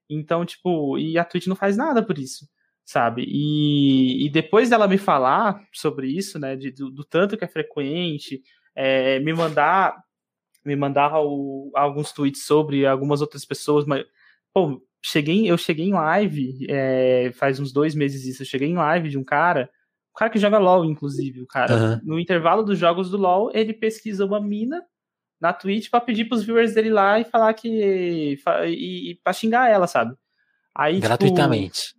Então, 0.10 0.46
tipo, 0.46 0.98
e 0.98 1.18
a 1.18 1.24
Twitch 1.24 1.48
não 1.48 1.56
faz 1.56 1.78
nada 1.78 2.04
por 2.04 2.18
isso, 2.18 2.48
sabe? 2.84 3.24
E, 3.28 4.26
e 4.26 4.30
depois 4.30 4.70
dela 4.70 4.88
me 4.88 4.98
falar 4.98 5.62
sobre 5.74 6.08
isso, 6.08 6.40
né, 6.40 6.56
de, 6.56 6.72
do, 6.72 6.90
do 6.90 7.04
tanto 7.04 7.38
que 7.38 7.46
é 7.46 7.48
frequente, 7.48 8.42
é, 8.76 9.20
me 9.20 9.34
mandar 9.34 9.96
me 10.66 10.76
mandar 10.76 11.20
o, 11.20 11.72
alguns 11.74 12.12
tweets 12.12 12.46
sobre 12.46 12.86
algumas 12.86 13.22
outras 13.22 13.46
pessoas, 13.46 13.86
mas, 13.86 14.06
pô, 14.54 14.82
cheguei, 15.02 15.50
eu 15.50 15.58
cheguei 15.58 15.86
em 15.86 15.94
live, 15.94 16.68
é, 16.70 17.32
faz 17.34 17.60
uns 17.60 17.72
dois 17.72 17.96
meses 17.96 18.26
isso, 18.26 18.42
eu 18.42 18.46
cheguei 18.46 18.68
em 18.68 18.76
live 18.76 19.10
de 19.10 19.18
um 19.18 19.24
cara, 19.24 19.70
um 20.14 20.18
cara 20.18 20.30
que 20.30 20.40
joga 20.40 20.58
LOL, 20.58 20.86
inclusive, 20.86 21.42
o 21.42 21.48
cara, 21.48 21.74
uhum. 21.74 22.02
no 22.04 22.20
intervalo 22.20 22.64
dos 22.64 22.78
jogos 22.78 23.10
do 23.10 23.18
LOL, 23.18 23.52
ele 23.54 23.74
pesquisa 23.74 24.26
uma 24.26 24.42
mina 24.42 24.84
na 25.40 25.54
Twitch 25.54 25.90
para 25.90 26.02
pedir 26.02 26.26
pros 26.26 26.44
viewers 26.44 26.74
dele 26.74 26.90
lá 26.90 27.20
e 27.20 27.26
falar 27.26 27.54
que. 27.54 28.38
e, 28.68 29.12
e 29.12 29.16
pra 29.24 29.34
xingar 29.34 29.70
ela, 29.70 29.88
sabe? 29.88 30.16
Aí, 30.76 30.96
tipo, 30.96 31.08
gratuitamente. 31.08 31.96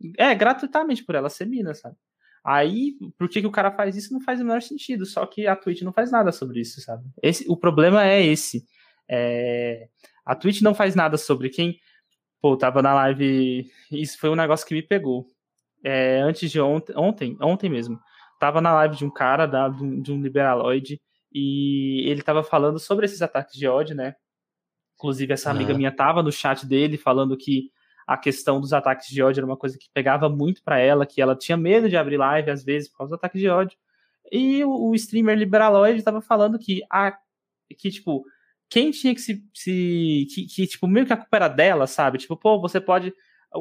Tipo, 0.00 0.14
é, 0.18 0.34
gratuitamente 0.34 1.04
por 1.04 1.14
ela 1.14 1.28
ser 1.28 1.46
mina, 1.46 1.74
sabe? 1.74 1.96
Aí, 2.44 2.94
por 3.18 3.28
que, 3.28 3.40
que 3.40 3.46
o 3.46 3.52
cara 3.52 3.70
faz 3.70 3.96
isso 3.96 4.12
não 4.12 4.20
faz 4.20 4.40
o 4.40 4.44
menor 4.44 4.60
sentido, 4.60 5.06
só 5.06 5.24
que 5.24 5.46
a 5.46 5.56
Twitch 5.56 5.80
não 5.82 5.92
faz 5.92 6.10
nada 6.12 6.30
sobre 6.30 6.60
isso, 6.60 6.80
sabe? 6.80 7.04
Esse, 7.22 7.44
o 7.48 7.56
problema 7.56 8.06
é 8.06 8.22
esse. 8.22 8.64
É, 9.08 9.88
a 10.26 10.34
Twitch 10.34 10.60
não 10.60 10.74
faz 10.74 10.94
nada 10.94 11.16
sobre 11.16 11.48
quem 11.48 11.78
Pô, 12.44 12.58
tava 12.58 12.82
na 12.82 12.92
live. 12.92 13.72
Isso 13.90 14.18
foi 14.18 14.28
um 14.28 14.34
negócio 14.34 14.66
que 14.66 14.74
me 14.74 14.82
pegou. 14.82 15.26
É, 15.82 16.20
antes 16.20 16.50
de 16.50 16.60
ontem, 16.60 16.94
ontem, 16.94 17.38
ontem 17.40 17.70
mesmo. 17.70 17.98
Tava 18.38 18.60
na 18.60 18.74
live 18.74 18.96
de 18.96 19.04
um 19.06 19.10
cara, 19.10 19.46
da, 19.46 19.70
de, 19.70 19.82
um, 19.82 20.02
de 20.02 20.12
um 20.12 20.20
liberaloide, 20.20 21.00
e 21.34 22.08
ele 22.08 22.22
tava 22.22 22.44
falando 22.44 22.78
sobre 22.78 23.06
esses 23.06 23.20
ataques 23.20 23.54
de 23.54 23.66
ódio, 23.66 23.96
né? 23.96 24.14
Inclusive, 24.96 25.32
essa 25.32 25.50
amiga 25.50 25.74
minha 25.74 25.90
tava 25.90 26.22
no 26.22 26.30
chat 26.30 26.64
dele 26.64 26.96
falando 26.96 27.36
que 27.36 27.70
a 28.06 28.16
questão 28.16 28.60
dos 28.60 28.72
ataques 28.72 29.08
de 29.08 29.22
ódio 29.22 29.40
era 29.40 29.46
uma 29.46 29.56
coisa 29.56 29.76
que 29.78 29.88
pegava 29.92 30.28
muito 30.28 30.62
para 30.62 30.78
ela, 30.78 31.06
que 31.06 31.20
ela 31.20 31.36
tinha 31.36 31.56
medo 31.56 31.88
de 31.88 31.96
abrir 31.96 32.16
live 32.18 32.50
às 32.50 32.64
vezes 32.64 32.88
por 32.88 32.98
causa 32.98 33.10
do 33.10 33.16
ataque 33.16 33.38
de 33.38 33.48
ódio. 33.48 33.76
E 34.30 34.64
o, 34.64 34.90
o 34.90 34.94
streamer 34.94 35.36
liberaloide 35.36 36.02
tava 36.02 36.20
falando 36.20 36.58
que 36.58 36.82
a 36.90 37.16
que 37.76 37.90
tipo 37.90 38.24
quem 38.74 38.90
tinha 38.90 39.14
que 39.14 39.20
se. 39.20 39.44
se 39.54 40.26
que, 40.34 40.46
que, 40.46 40.66
tipo, 40.66 40.86
meio 40.88 41.06
que 41.06 41.12
a 41.12 41.16
culpa 41.16 41.36
era 41.36 41.48
dela, 41.48 41.86
sabe? 41.86 42.18
Tipo, 42.18 42.36
pô, 42.36 42.60
você 42.60 42.80
pode. 42.80 43.12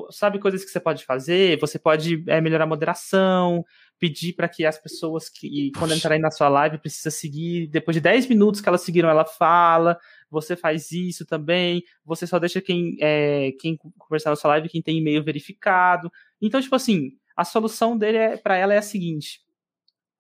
Sabe 0.09 0.39
coisas 0.39 0.65
que 0.65 0.71
você 0.71 0.79
pode 0.79 1.05
fazer? 1.05 1.59
Você 1.59 1.77
pode 1.77 2.23
é, 2.27 2.41
melhorar 2.41 2.63
a 2.63 2.67
moderação, 2.67 3.63
pedir 4.03 4.33
para 4.33 4.49
que 4.49 4.65
as 4.65 4.77
pessoas 4.77 5.29
que, 5.29 5.71
quando 5.79 5.93
entrarem 5.93 6.19
na 6.19 6.29
sua 6.29 6.49
live, 6.49 6.77
precisa 6.77 7.09
seguir. 7.09 7.67
Depois 7.67 7.95
de 7.95 8.01
10 8.01 8.27
minutos 8.27 8.59
que 8.59 8.67
elas 8.67 8.81
seguiram, 8.81 9.07
ela 9.07 9.23
fala. 9.23 9.97
Você 10.29 10.57
faz 10.57 10.91
isso 10.91 11.25
também. 11.25 11.81
Você 12.03 12.27
só 12.27 12.37
deixa 12.37 12.59
quem, 12.59 12.97
é, 12.99 13.53
quem 13.61 13.77
conversar 13.97 14.31
na 14.31 14.35
sua 14.35 14.49
live 14.49 14.67
quem 14.67 14.81
tem 14.81 14.97
e-mail 14.97 15.23
verificado. 15.23 16.11
Então, 16.41 16.59
tipo 16.59 16.75
assim, 16.75 17.13
a 17.33 17.45
solução 17.45 17.97
dele 17.97 18.17
é, 18.17 18.35
para 18.35 18.57
ela 18.57 18.73
é 18.73 18.77
a 18.77 18.81
seguinte: 18.81 19.39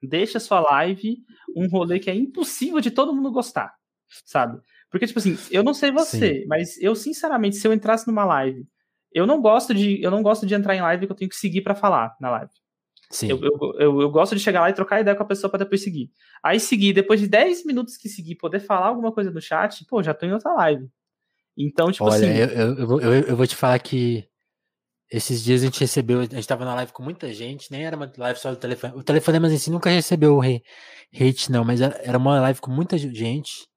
deixa 0.01 0.39
sua 0.39 0.61
live 0.61 1.17
um 1.53 1.67
rolê 1.67 1.99
que 1.99 2.09
é 2.09 2.15
impossível 2.15 2.79
de 2.79 2.89
todo 2.89 3.13
mundo 3.13 3.33
gostar, 3.33 3.75
sabe? 4.23 4.61
Porque, 4.89 5.05
tipo 5.05 5.19
assim, 5.19 5.37
eu 5.51 5.61
não 5.61 5.73
sei 5.73 5.91
você, 5.91 6.39
Sim. 6.39 6.47
mas 6.47 6.81
eu, 6.81 6.95
sinceramente, 6.95 7.57
se 7.57 7.67
eu 7.67 7.73
entrasse 7.73 8.07
numa 8.07 8.23
live, 8.23 8.65
eu 9.11 9.27
não 9.27 9.41
gosto 9.41 9.73
de, 9.73 10.01
eu 10.01 10.09
não 10.09 10.23
gosto 10.23 10.45
de 10.45 10.53
entrar 10.53 10.73
em 10.73 10.81
live 10.81 11.05
que 11.05 11.11
eu 11.11 11.17
tenho 11.17 11.29
que 11.29 11.35
seguir 11.35 11.63
para 11.63 11.75
falar 11.75 12.15
na 12.21 12.29
live. 12.31 12.62
Sim. 13.13 13.29
Eu, 13.29 13.39
eu, 13.41 13.73
eu, 13.79 14.01
eu, 14.01 14.09
gosto 14.09 14.35
de 14.35 14.41
chegar 14.41 14.61
lá 14.61 14.71
e 14.71 14.73
trocar 14.73 14.99
ideia 14.99 15.15
com 15.15 15.21
a 15.21 15.27
pessoa 15.27 15.49
para 15.49 15.59
depois 15.59 15.83
seguir. 15.83 16.11
Aí 16.43 16.59
seguir, 16.59 16.93
depois 16.93 17.19
de 17.19 17.27
10 17.27 17.63
minutos 17.63 17.95
que 17.95 18.09
seguir, 18.09 18.35
poder 18.35 18.59
falar 18.59 18.87
alguma 18.87 19.11
coisa 19.11 19.29
no 19.29 19.39
chat, 19.39 19.85
pô, 19.85 20.01
já 20.01 20.15
tô 20.15 20.25
em 20.25 20.33
outra 20.33 20.51
live. 20.53 20.89
Então, 21.55 21.91
tipo 21.91 22.05
Olha, 22.05 22.15
assim. 22.15 22.25
Eu, 22.25 22.47
eu, 22.47 23.01
eu, 23.01 23.13
eu, 23.13 23.37
vou 23.37 23.45
te 23.45 23.55
falar 23.55 23.77
que 23.77 24.27
esses 25.11 25.43
dias 25.43 25.61
a 25.61 25.65
gente 25.65 25.79
recebeu, 25.79 26.21
a 26.21 26.25
gente 26.25 26.47
tava 26.47 26.65
na 26.65 26.73
live 26.73 26.91
com 26.91 27.03
muita 27.03 27.31
gente, 27.31 27.71
nem 27.71 27.85
era 27.85 27.95
uma 27.95 28.11
live 28.17 28.39
só 28.39 28.49
do 28.49 28.57
telefone. 28.57 28.95
O 28.95 29.03
telefone, 29.03 29.39
mas 29.39 29.53
em 29.53 29.59
si 29.59 29.69
nunca 29.69 29.91
recebeu 29.91 30.41
hate, 30.41 31.51
não, 31.51 31.63
mas 31.63 31.81
era 31.81 32.17
uma 32.17 32.39
live 32.41 32.59
com 32.59 32.71
muita 32.71 32.97
gente. 32.97 33.67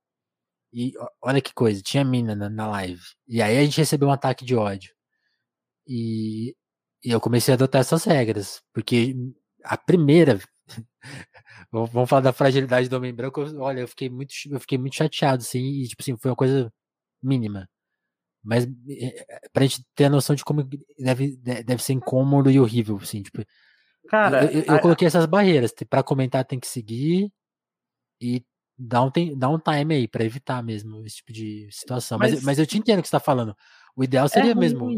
E 0.73 0.93
olha 1.23 1.43
que 1.43 1.53
coisa, 1.53 1.83
tinha 1.83 2.03
mina 2.03 2.35
na, 2.35 2.49
na 2.49 2.69
live. 2.69 3.03
E 3.29 3.43
aí 3.43 3.59
a 3.59 3.63
gente 3.65 3.77
recebeu 3.77 4.09
um 4.09 4.13
ataque 4.13 4.47
de 4.47 4.57
ódio. 4.57 4.95
E, 5.87 6.55
e 7.07 7.13
eu 7.13 7.21
comecei 7.21 7.53
a 7.53 7.55
adotar 7.55 7.81
essas 7.83 8.05
regras. 8.05 8.61
Porque 8.75 9.15
a 9.63 9.79
primeira. 9.79 10.41
vamos 11.71 12.11
falar 12.11 12.23
da 12.23 12.33
fragilidade 12.33 12.89
do 12.89 12.97
homem 12.97 13.15
branco. 13.15 13.41
Olha, 13.61 13.81
eu 13.81 13.89
fiquei 13.89 14.11
muito, 14.11 14.35
eu 14.51 14.59
fiquei 14.59 14.77
muito 14.77 14.97
chateado, 14.97 15.41
assim, 15.43 15.61
e 15.61 15.87
tipo 15.87 16.03
assim, 16.03 16.17
foi 16.17 16.33
uma 16.33 16.37
coisa 16.37 16.73
mínima. 17.23 17.69
Mas 18.43 18.67
é, 18.89 19.49
pra 19.53 19.63
gente 19.63 19.85
ter 19.95 20.07
a 20.07 20.11
noção 20.11 20.35
de 20.35 20.45
como 20.45 20.69
deve, 20.99 21.37
deve 21.37 21.83
ser 21.83 21.93
incômodo 21.93 22.51
e 22.51 22.59
horrível, 22.59 22.99
assim, 23.01 23.23
tipo. 23.23 23.45
Cara, 24.09 24.53
eu, 24.53 24.63
eu, 24.63 24.81
coloquei 24.81 25.07
essas 25.07 25.27
barreiras. 25.27 25.73
Para 25.89 26.03
comentar 26.03 26.45
tem 26.45 26.59
que 26.59 26.67
seguir 26.67 27.31
e 28.21 28.45
dá 28.77 29.03
um, 29.03 29.11
tem, 29.13 29.37
dá 29.37 29.49
um 29.49 29.59
time 29.59 29.95
aí 29.95 30.09
para 30.09 30.25
evitar 30.25 30.61
mesmo 30.61 31.05
esse 31.07 31.17
tipo 31.17 31.33
de 31.33 31.69
situação. 31.71 32.19
Mas, 32.19 32.35
Mas- 32.35 32.43
mas, 32.43 32.59
eu 32.59 32.67
te 32.67 32.79
entendo 32.79 32.99
o 32.99 33.03
que 33.03 33.09
você 33.09 33.13
tá 33.13 33.21
falando. 33.21 33.57
O 33.97 34.03
ideal 34.03 34.29
seria 34.29 34.53
é 34.53 34.55
mesmo. 34.55 34.89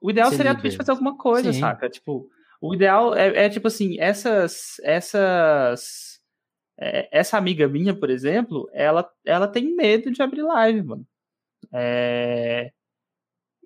O 0.00 0.10
ideal 0.10 0.30
ser 0.30 0.36
seria 0.36 0.52
a 0.52 0.54
líder. 0.54 0.62
Twitch 0.62 0.76
fazer 0.76 0.90
alguma 0.92 1.16
coisa, 1.16 1.52
Sim. 1.52 1.60
saca? 1.60 1.88
Tipo, 1.88 2.28
o 2.60 2.74
ideal 2.74 3.14
é, 3.14 3.46
é, 3.46 3.48
tipo 3.48 3.66
assim, 3.66 3.98
essas. 4.00 4.76
essas 4.82 6.20
é, 6.78 7.08
essa 7.12 7.36
amiga 7.36 7.68
minha, 7.68 7.94
por 7.94 8.08
exemplo, 8.08 8.68
ela, 8.72 9.08
ela 9.24 9.46
tem 9.46 9.74
medo 9.76 10.10
de 10.10 10.22
abrir 10.22 10.42
live, 10.42 10.82
mano. 10.82 11.06
É, 11.72 12.72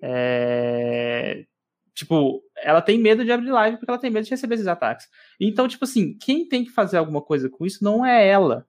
é, 0.03 1.45
tipo, 1.93 2.43
ela 2.57 2.81
tem 2.81 2.99
medo 2.99 3.23
de 3.23 3.31
abrir 3.31 3.51
live 3.51 3.77
porque 3.77 3.89
ela 3.89 3.99
tem 3.99 4.11
medo 4.11 4.25
de 4.25 4.31
receber 4.31 4.55
esses 4.55 4.67
ataques. 4.67 5.07
Então, 5.39 5.67
tipo 5.67 5.85
assim, 5.85 6.17
quem 6.17 6.47
tem 6.47 6.65
que 6.65 6.71
fazer 6.71 6.97
alguma 6.97 7.21
coisa 7.21 7.49
com 7.49 7.65
isso 7.65 7.83
não 7.83 8.05
é 8.05 8.27
ela. 8.27 8.67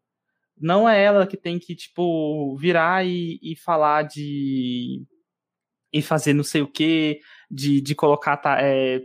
Não 0.59 0.89
é 0.89 1.03
ela 1.03 1.27
que 1.27 1.37
tem 1.37 1.59
que, 1.59 1.75
tipo, 1.75 2.57
virar 2.57 3.05
e, 3.07 3.39
e 3.43 3.57
falar 3.57 4.05
de. 4.05 5.05
e 5.93 6.01
fazer 6.03 6.33
não 6.33 6.45
sei 6.45 6.63
o 6.63 6.71
que, 6.71 7.21
de, 7.51 7.81
de 7.81 7.95
colocar. 7.95 8.37
tá, 8.37 8.59
é, 8.61 9.01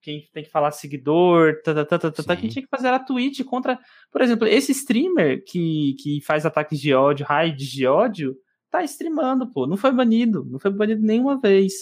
quem 0.00 0.28
tem 0.32 0.42
que 0.42 0.50
falar 0.50 0.70
seguidor, 0.70 1.60
tá, 1.62 1.74
tá, 1.74 1.84
tá, 1.84 1.98
tá, 1.98 2.10
tá, 2.10 2.22
tá, 2.22 2.36
quem 2.36 2.48
tinha 2.48 2.62
que 2.62 2.68
fazer 2.68 2.88
a 2.88 2.98
Twitch 2.98 3.42
contra. 3.44 3.78
Por 4.10 4.20
exemplo, 4.20 4.46
esse 4.46 4.72
streamer 4.72 5.44
que, 5.46 5.94
que 6.00 6.20
faz 6.22 6.44
ataques 6.44 6.80
de 6.80 6.92
ódio, 6.94 7.26
raids 7.26 7.68
de 7.68 7.86
ódio, 7.86 8.36
tá 8.70 8.82
streamando, 8.84 9.50
pô. 9.50 9.66
Não 9.66 9.76
foi 9.76 9.92
banido. 9.92 10.44
Não 10.50 10.58
foi 10.58 10.70
banido 10.70 11.02
nenhuma 11.02 11.40
vez. 11.40 11.72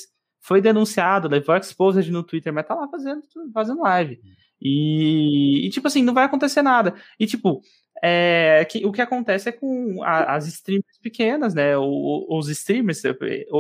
Foi 0.43 0.61
denunciado, 0.61 1.29
levou 1.29 1.57
exposed 1.57 2.11
no 2.11 2.23
Twitter, 2.25 2.53
mas 2.53 2.67
tá 2.67 2.75
lá 2.75 2.89
fazendo, 2.89 3.23
fazendo 3.53 3.83
live. 3.83 4.19
E, 4.61 5.67
e, 5.67 5.71
tipo 5.71 5.87
assim, 5.87 6.03
não 6.03 6.13
vai 6.13 6.25
acontecer 6.25 6.63
nada. 6.63 6.95
E, 7.19 7.27
tipo, 7.27 7.63
é, 8.03 8.65
que, 8.71 8.85
o 8.87 8.93
que 8.93 9.03
acontece 9.03 9.49
é 9.49 9.53
com 9.53 10.03
a- 10.03 10.35
as 10.37 10.47
streamers 10.47 10.99
pequenas, 11.03 11.55
né? 11.55 11.77
O- 11.77 12.27
os 12.39 12.49
streamers, 12.49 13.03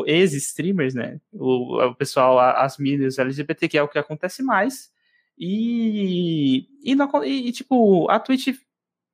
ex-streamers, 0.06 0.94
né? 0.94 1.20
O, 1.32 1.82
o 1.84 1.94
pessoal, 1.94 2.38
as 2.38 2.78
mídias 2.78 3.18
LGBT, 3.18 3.68
que 3.68 3.78
é 3.78 3.82
o 3.82 3.88
que 3.88 3.98
acontece 3.98 4.42
mais. 4.42 4.90
E, 5.38 6.66
e, 6.84 6.94
não 6.94 7.24
e, 7.24 7.50
tipo, 7.52 8.08
a 8.10 8.18
Twitch, 8.20 8.48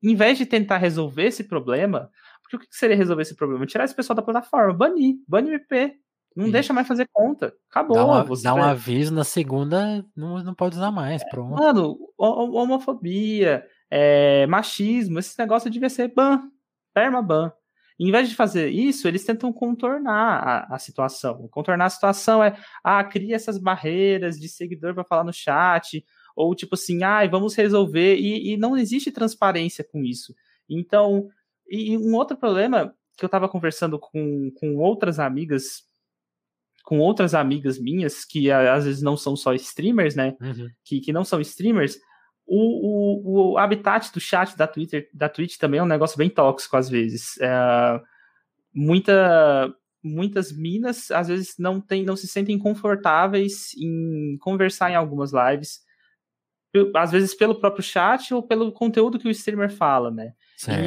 em 0.02 0.14
vez 0.14 0.36
de 0.38 0.44
tentar 0.46 0.76
resolver 0.78 1.24
esse 1.26 1.44
problema, 1.44 2.10
porque 2.42 2.56
o 2.56 2.60
que 2.60 2.66
seria 2.70 2.96
resolver 2.96 3.22
esse 3.22 3.34
problema? 3.34 3.66
Tirar 3.66 3.84
esse 3.84 3.94
pessoal 3.94 4.16
da 4.16 4.22
plataforma, 4.22 4.72
banir, 4.72 5.16
banir 5.26 5.52
o 5.52 5.56
IP. 5.56 5.94
Não 6.34 6.44
Isso. 6.44 6.52
deixa 6.52 6.72
mais 6.72 6.86
fazer 6.86 7.08
conta. 7.12 7.54
Acabou. 7.70 7.96
Dá, 7.96 8.04
uma- 8.04 8.24
dá 8.42 8.54
um 8.54 8.62
aviso 8.62 9.12
na 9.14 9.24
segunda, 9.24 10.04
não, 10.14 10.42
não 10.44 10.54
pode 10.54 10.76
usar 10.76 10.90
mais. 10.90 11.24
Pronto. 11.30 11.54
Mano, 11.54 11.96
ho- 12.18 12.52
homofobia, 12.56 13.64
é, 13.90 14.46
machismo, 14.46 15.18
esse 15.18 15.38
negócio 15.38 15.70
devia 15.70 15.88
ser 15.88 16.12
ban, 16.14 16.50
permaban. 16.92 17.52
Em 17.98 18.10
vez 18.10 18.28
de 18.28 18.34
fazer 18.34 18.68
isso, 18.68 19.08
eles 19.08 19.24
tentam 19.24 19.52
contornar 19.52 20.66
a, 20.70 20.74
a 20.74 20.78
situação. 20.78 21.48
Contornar 21.48 21.86
a 21.86 21.90
situação 21.90 22.44
é, 22.44 22.54
ah, 22.84 23.02
cria 23.02 23.34
essas 23.34 23.56
barreiras 23.58 24.38
de 24.38 24.48
seguidor 24.48 24.94
para 24.94 25.04
falar 25.04 25.24
no 25.24 25.32
chat, 25.32 26.04
ou 26.34 26.54
tipo 26.54 26.74
assim, 26.74 27.02
ah, 27.02 27.26
vamos 27.26 27.54
resolver, 27.54 28.16
e, 28.16 28.52
e 28.52 28.56
não 28.58 28.76
existe 28.76 29.10
transparência 29.10 29.82
com 29.82 30.04
isso. 30.04 30.34
Então, 30.68 31.28
e, 31.66 31.92
e 31.92 31.98
um 31.98 32.14
outro 32.14 32.36
problema 32.36 32.94
que 33.16 33.24
eu 33.24 33.28
tava 33.28 33.48
conversando 33.48 33.98
com, 33.98 34.50
com 34.60 34.76
outras 34.76 35.18
amigas, 35.18 35.84
com 36.84 36.98
outras 36.98 37.34
amigas 37.34 37.78
minhas, 37.78 38.26
que 38.26 38.50
às 38.50 38.84
vezes 38.84 39.00
não 39.02 39.16
são 39.16 39.34
só 39.34 39.54
streamers, 39.54 40.14
né? 40.14 40.36
Uhum. 40.40 40.68
que, 40.84 41.00
que 41.00 41.12
não 41.14 41.24
são 41.24 41.40
streamers, 41.40 41.98
o, 42.46 43.50
o, 43.50 43.52
o 43.52 43.58
habitat 43.58 44.12
do 44.12 44.20
chat 44.20 44.56
da 44.56 44.66
Twitter, 44.66 45.10
da 45.12 45.28
Twitch 45.28 45.56
também 45.58 45.80
é 45.80 45.82
um 45.82 45.86
negócio 45.86 46.16
bem 46.16 46.30
tóxico 46.30 46.76
às 46.76 46.88
vezes. 46.88 47.36
É, 47.40 48.00
muita, 48.72 49.74
muitas 50.02 50.52
minas 50.52 51.10
às 51.10 51.28
vezes 51.28 51.54
não 51.58 51.80
tem, 51.80 52.04
não 52.04 52.16
se 52.16 52.28
sentem 52.28 52.58
confortáveis 52.58 53.74
em 53.76 54.38
conversar 54.38 54.90
em 54.90 54.94
algumas 54.94 55.32
lives, 55.32 55.84
às 56.94 57.10
vezes 57.10 57.34
pelo 57.34 57.58
próprio 57.58 57.82
chat 57.82 58.32
ou 58.32 58.42
pelo 58.42 58.70
conteúdo 58.70 59.18
que 59.18 59.26
o 59.26 59.30
streamer 59.30 59.70
fala, 59.70 60.10
né? 60.10 60.32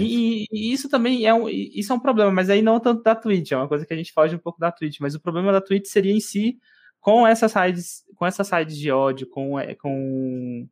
E, 0.01 0.45
e 0.51 0.71
isso 0.71 0.87
também 0.87 1.25
é 1.25 1.33
um, 1.33 1.49
isso 1.49 1.91
é 1.91 1.95
um 1.95 1.99
problema, 1.99 2.31
mas 2.31 2.49
aí 2.49 2.61
não 2.61 2.79
tanto 2.79 3.03
da 3.03 3.15
Twitch, 3.15 3.51
é 3.51 3.57
uma 3.57 3.67
coisa 3.67 3.85
que 3.85 3.93
a 3.93 3.97
gente 3.97 4.13
foge 4.13 4.35
um 4.35 4.39
pouco 4.39 4.59
da 4.59 4.71
Twitch, 4.71 4.99
mas 4.99 5.15
o 5.15 5.19
problema 5.19 5.51
da 5.51 5.61
Twitch 5.61 5.87
seria 5.87 6.13
em 6.13 6.19
si 6.19 6.57
com 6.99 7.25
essas 7.25 7.51
sides, 7.51 8.03
com 8.15 8.25
essas 8.25 8.47
sides 8.47 8.77
de 8.77 8.91
ódio, 8.91 9.27
com, 9.27 9.59
é, 9.59 9.73
com, 9.75 10.67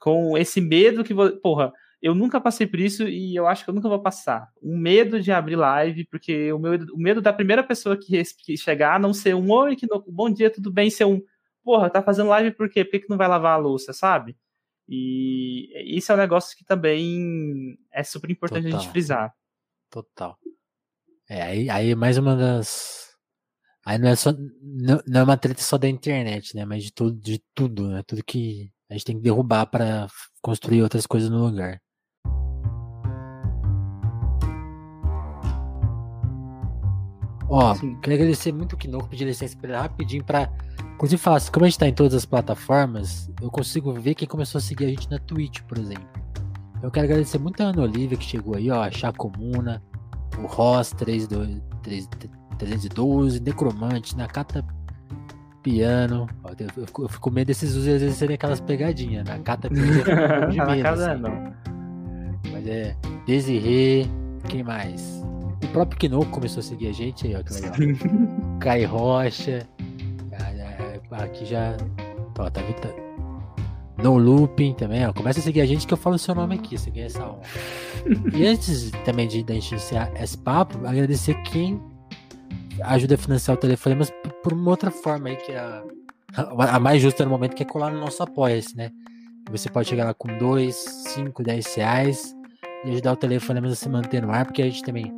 com 0.00 0.36
esse 0.38 0.60
medo 0.60 1.02
que, 1.04 1.14
porra, 1.42 1.72
eu 2.00 2.14
nunca 2.14 2.40
passei 2.40 2.66
por 2.66 2.78
isso 2.78 3.08
e 3.08 3.34
eu 3.34 3.46
acho 3.46 3.64
que 3.64 3.70
eu 3.70 3.74
nunca 3.74 3.88
vou 3.88 4.00
passar. 4.00 4.48
Um 4.62 4.76
medo 4.78 5.20
de 5.20 5.32
abrir 5.32 5.56
live, 5.56 6.04
porque 6.06 6.52
o, 6.52 6.58
meu, 6.58 6.74
o 6.92 6.98
medo 6.98 7.20
da 7.20 7.32
primeira 7.32 7.62
pessoa 7.62 7.96
que, 7.96 8.22
que 8.44 8.56
chegar 8.56 9.00
não 9.00 9.12
ser 9.12 9.34
um 9.34 9.50
oi, 9.50 9.74
que 9.74 9.86
no- 9.86 10.04
bom 10.08 10.30
dia, 10.30 10.50
tudo 10.50 10.70
bem, 10.72 10.88
ser 10.90 11.04
um, 11.04 11.20
porra, 11.64 11.90
tá 11.90 12.02
fazendo 12.02 12.28
live 12.28 12.52
por 12.52 12.70
quê? 12.70 12.84
Por 12.84 12.92
que, 12.92 13.00
que 13.00 13.10
não 13.10 13.16
vai 13.16 13.26
lavar 13.28 13.54
a 13.54 13.56
louça, 13.56 13.92
sabe? 13.92 14.36
E 14.88 15.70
isso 15.96 16.10
é 16.10 16.14
um 16.14 16.18
negócio 16.18 16.56
que 16.56 16.64
também 16.64 17.76
é 17.92 18.02
super 18.02 18.30
importante 18.30 18.66
a 18.66 18.70
gente 18.70 18.78
Total. 18.80 18.90
frisar. 18.92 19.34
Total. 19.90 20.38
É, 21.28 21.42
aí, 21.42 21.68
aí 21.68 21.94
mais 21.94 22.16
uma 22.16 22.34
das. 22.34 23.08
Aí 23.84 23.98
não 23.98 24.08
é 24.08 24.16
só. 24.16 24.32
Não, 24.62 25.02
não 25.06 25.20
é 25.20 25.24
uma 25.24 25.36
treta 25.36 25.60
só 25.60 25.76
da 25.76 25.86
internet, 25.88 26.56
né? 26.56 26.64
Mas 26.64 26.84
de 26.84 26.92
tudo, 26.92 27.20
de 27.20 27.42
tudo, 27.54 27.88
né? 27.88 28.02
Tudo 28.06 28.24
que 28.24 28.70
a 28.90 28.94
gente 28.94 29.04
tem 29.04 29.16
que 29.16 29.22
derrubar 29.22 29.66
para 29.66 30.06
construir 30.40 30.82
outras 30.82 31.06
coisas 31.06 31.28
no 31.28 31.44
lugar. 31.44 31.80
Ó, 37.50 37.74
Sim. 37.74 37.98
queria 38.00 38.16
agradecer 38.16 38.52
muito 38.52 38.74
o 38.74 38.76
Kinoco, 38.76 39.08
pedir 39.08 39.24
licença 39.24 39.56
pra 39.56 39.70
ele 39.70 39.78
rapidinho 39.78 40.24
pra. 40.24 40.50
Inclusive 40.94 41.20
falar 41.20 41.36
assim, 41.36 41.52
como 41.52 41.64
a 41.64 41.68
gente 41.68 41.78
tá 41.78 41.88
em 41.88 41.94
todas 41.94 42.12
as 42.14 42.26
plataformas, 42.26 43.30
eu 43.40 43.50
consigo 43.50 43.92
ver 43.92 44.14
quem 44.14 44.26
começou 44.26 44.58
a 44.58 44.62
seguir 44.62 44.86
a 44.86 44.88
gente 44.88 45.10
na 45.10 45.18
Twitch, 45.18 45.60
por 45.62 45.78
exemplo. 45.78 46.06
Eu 46.82 46.90
quero 46.90 47.06
agradecer 47.06 47.38
muito 47.38 47.62
a 47.62 47.66
Ana 47.66 47.82
Olivia 47.82 48.18
que 48.18 48.24
chegou 48.24 48.56
aí, 48.56 48.70
ó, 48.70 48.82
a 48.82 48.90
Chá 48.90 49.12
Comuna, 49.12 49.82
o 50.38 50.46
Ross 50.46 50.90
32 50.90 51.62
3 51.82 52.08
312, 52.58 53.40
Necromante, 53.40 54.16
Nakata 54.16 54.64
Piano. 55.70 56.26
Ó, 56.44 56.50
eu, 56.58 56.86
fico- 56.86 57.02
eu 57.02 57.08
fico 57.08 57.20
com 57.22 57.30
medo 57.30 57.46
desses 57.48 57.70
usos 57.74 57.88
às 57.88 58.00
vezes 58.00 58.16
serem 58.16 58.34
aquelas 58.34 58.60
pegadinhas. 58.60 59.24
Piano, 59.28 59.42
com 59.68 59.74
um 59.74 60.38
pouco 60.38 60.50
de 60.50 60.56
Na 60.56 60.66
medo, 60.66 60.82
casa 60.82 61.12
assim. 61.12 61.22
não. 61.22 61.52
Mas 62.52 62.66
é. 62.66 62.96
Desirê, 63.26 64.06
quem 64.48 64.62
mais? 64.62 65.22
O 65.62 65.68
próprio 65.68 65.98
Kino 65.98 66.24
começou 66.26 66.60
a 66.60 66.62
seguir 66.62 66.88
a 66.88 66.92
gente 66.92 67.26
aí, 67.26 67.34
ó, 67.36 67.42
que 67.42 67.52
legal. 67.52 67.72
Kai 68.60 68.84
Rocha. 68.84 69.66
Ah, 70.32 70.50
é, 70.52 71.00
Aqui 71.10 71.44
já. 71.44 71.76
Ó, 72.38 72.48
tá 72.48 72.60
evitando. 72.62 73.08
No 74.02 74.16
Looping 74.16 74.74
também, 74.74 75.04
ó. 75.06 75.12
Começa 75.12 75.40
a 75.40 75.42
seguir 75.42 75.60
a 75.60 75.66
gente 75.66 75.86
que 75.86 75.92
eu 75.92 75.98
falo 75.98 76.14
o 76.16 76.18
seu 76.18 76.34
nome 76.34 76.54
aqui, 76.54 76.78
você 76.78 76.88
ganha 76.90 77.06
essa 77.06 77.22
honra. 77.26 77.40
e 78.32 78.46
antes 78.46 78.90
também 79.04 79.26
de 79.26 79.38
gente 79.38 79.72
iniciar 79.72 80.10
esse 80.22 80.38
papo, 80.38 80.78
agradecer 80.86 81.34
quem 81.42 81.82
ajuda 82.82 83.14
a 83.14 83.18
financiar 83.18 83.56
o 83.56 83.60
Telefonemas 83.60 84.12
por- 84.42 84.52
uma 84.52 84.70
outra 84.70 84.90
forma 84.90 85.28
aí, 85.28 85.36
que 85.36 85.52
é 85.52 85.58
a, 85.58 85.84
a 86.76 86.80
mais 86.80 87.00
justa 87.02 87.24
no 87.24 87.30
momento, 87.30 87.54
que 87.54 87.62
é 87.62 87.66
colar 87.66 87.90
no 87.90 88.00
nosso 88.00 88.22
Apoia-se, 88.22 88.76
né? 88.76 88.90
Você 89.50 89.68
pode 89.70 89.88
chegar 89.88 90.04
lá 90.04 90.14
com 90.14 90.28
2, 90.38 90.74
5, 90.74 91.42
10 91.42 91.74
reais 91.74 92.34
e 92.84 92.90
ajudar 92.90 93.12
o 93.12 93.16
Telefonemas 93.16 93.72
a 93.72 93.74
se 93.76 93.88
manter 93.88 94.22
no 94.22 94.30
ar, 94.30 94.44
porque 94.44 94.62
a 94.62 94.66
gente 94.66 94.82
também 94.82 95.12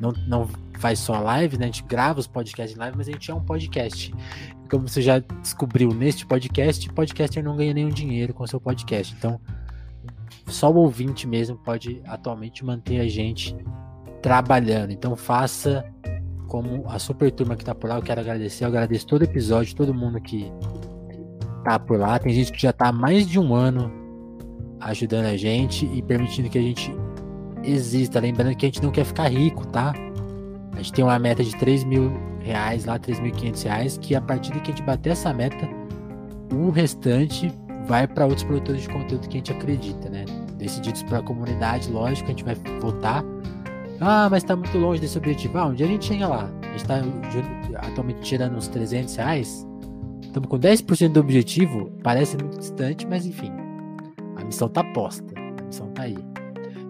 não, 0.00 0.12
não 0.26 0.48
faz 0.78 0.98
só 0.98 1.18
live, 1.20 1.56
né? 1.58 1.64
A 1.64 1.66
gente 1.68 1.84
grava 1.84 2.20
os 2.20 2.26
podcasts 2.26 2.76
em 2.76 2.80
live, 2.80 2.96
mas 2.96 3.08
a 3.08 3.12
gente 3.12 3.30
é 3.30 3.34
um 3.34 3.44
podcast. 3.44 4.14
Como 4.70 4.86
você 4.88 5.02
já 5.02 5.18
descobriu 5.18 5.92
neste 5.92 6.26
podcast, 6.26 6.88
podcaster 6.92 7.42
não 7.42 7.56
ganha 7.56 7.74
nenhum 7.74 7.88
dinheiro 7.88 8.32
com 8.32 8.46
seu 8.46 8.60
podcast. 8.60 9.14
Então, 9.18 9.40
só 10.46 10.70
o 10.70 10.76
ouvinte 10.76 11.26
mesmo 11.26 11.56
pode 11.56 12.00
atualmente 12.06 12.64
manter 12.64 13.00
a 13.00 13.08
gente 13.08 13.56
trabalhando. 14.22 14.92
Então, 14.92 15.16
faça 15.16 15.84
como 16.50 16.82
a 16.88 16.98
super 16.98 17.30
turma 17.30 17.54
que 17.54 17.64
tá 17.64 17.74
por 17.74 17.88
lá. 17.88 17.96
Eu 17.96 18.02
quero 18.02 18.20
agradecer. 18.20 18.64
Eu 18.64 18.68
agradeço 18.68 19.06
todo 19.06 19.22
episódio, 19.22 19.74
todo 19.74 19.94
mundo 19.94 20.20
que 20.20 20.52
tá 21.64 21.78
por 21.78 21.98
lá. 21.98 22.18
Tem 22.18 22.34
gente 22.34 22.52
que 22.52 22.60
já 22.60 22.72
tá 22.72 22.88
há 22.88 22.92
mais 22.92 23.26
de 23.26 23.38
um 23.38 23.54
ano 23.54 23.90
ajudando 24.80 25.26
a 25.26 25.36
gente 25.36 25.86
e 25.86 26.02
permitindo 26.02 26.50
que 26.50 26.58
a 26.58 26.62
gente 26.62 26.92
exista. 27.62 28.18
Lembrando 28.18 28.54
que 28.56 28.66
a 28.66 28.68
gente 28.68 28.82
não 28.82 28.90
quer 28.90 29.04
ficar 29.04 29.28
rico, 29.28 29.64
tá? 29.68 29.94
A 30.72 30.76
gente 30.78 30.92
tem 30.92 31.04
uma 31.04 31.18
meta 31.18 31.44
de 31.44 31.54
3 31.56 31.84
mil 31.84 32.12
reais 32.40 32.84
lá, 32.84 32.98
3.500 32.98 33.62
reais, 33.64 33.98
que 33.98 34.14
a 34.16 34.20
partir 34.20 34.52
de 34.52 34.60
que 34.60 34.72
a 34.72 34.74
gente 34.74 34.84
bater 34.84 35.10
essa 35.10 35.32
meta, 35.32 35.68
o 36.52 36.70
restante 36.70 37.52
vai 37.86 38.08
para 38.08 38.24
outros 38.24 38.42
produtores 38.42 38.82
de 38.82 38.88
conteúdo 38.88 39.28
que 39.28 39.36
a 39.36 39.38
gente 39.38 39.52
acredita, 39.52 40.08
né? 40.08 40.24
Decididos 40.56 41.02
pela 41.04 41.22
comunidade, 41.22 41.88
lógico, 41.90 42.26
a 42.26 42.30
gente 42.30 42.44
vai 42.44 42.56
votar. 42.80 43.24
Ah, 44.00 44.28
mas 44.30 44.42
tá 44.42 44.56
muito 44.56 44.76
longe 44.78 45.00
desse 45.00 45.18
objetivo. 45.18 45.58
Ah, 45.58 45.66
um 45.66 45.74
dia 45.74 45.86
a 45.86 45.88
gente 45.88 46.06
chega 46.06 46.26
lá. 46.26 46.50
A 46.62 46.66
gente 46.72 46.84
tá 46.86 47.00
ju- 47.00 47.76
atualmente 47.76 48.20
tirando 48.20 48.56
uns 48.56 48.66
300 48.68 49.14
reais. 49.16 49.66
Estamos 50.22 50.48
com 50.48 50.58
10% 50.58 51.12
do 51.12 51.20
objetivo. 51.20 51.90
Parece 52.02 52.36
muito 52.36 52.58
distante, 52.58 53.06
mas 53.06 53.26
enfim. 53.26 53.52
missão 54.46 54.68
tá 54.68 54.82
posta. 54.82 55.32
A 55.58 55.62
missão 55.64 55.88
tá 55.88 56.02
aí. 56.04 56.16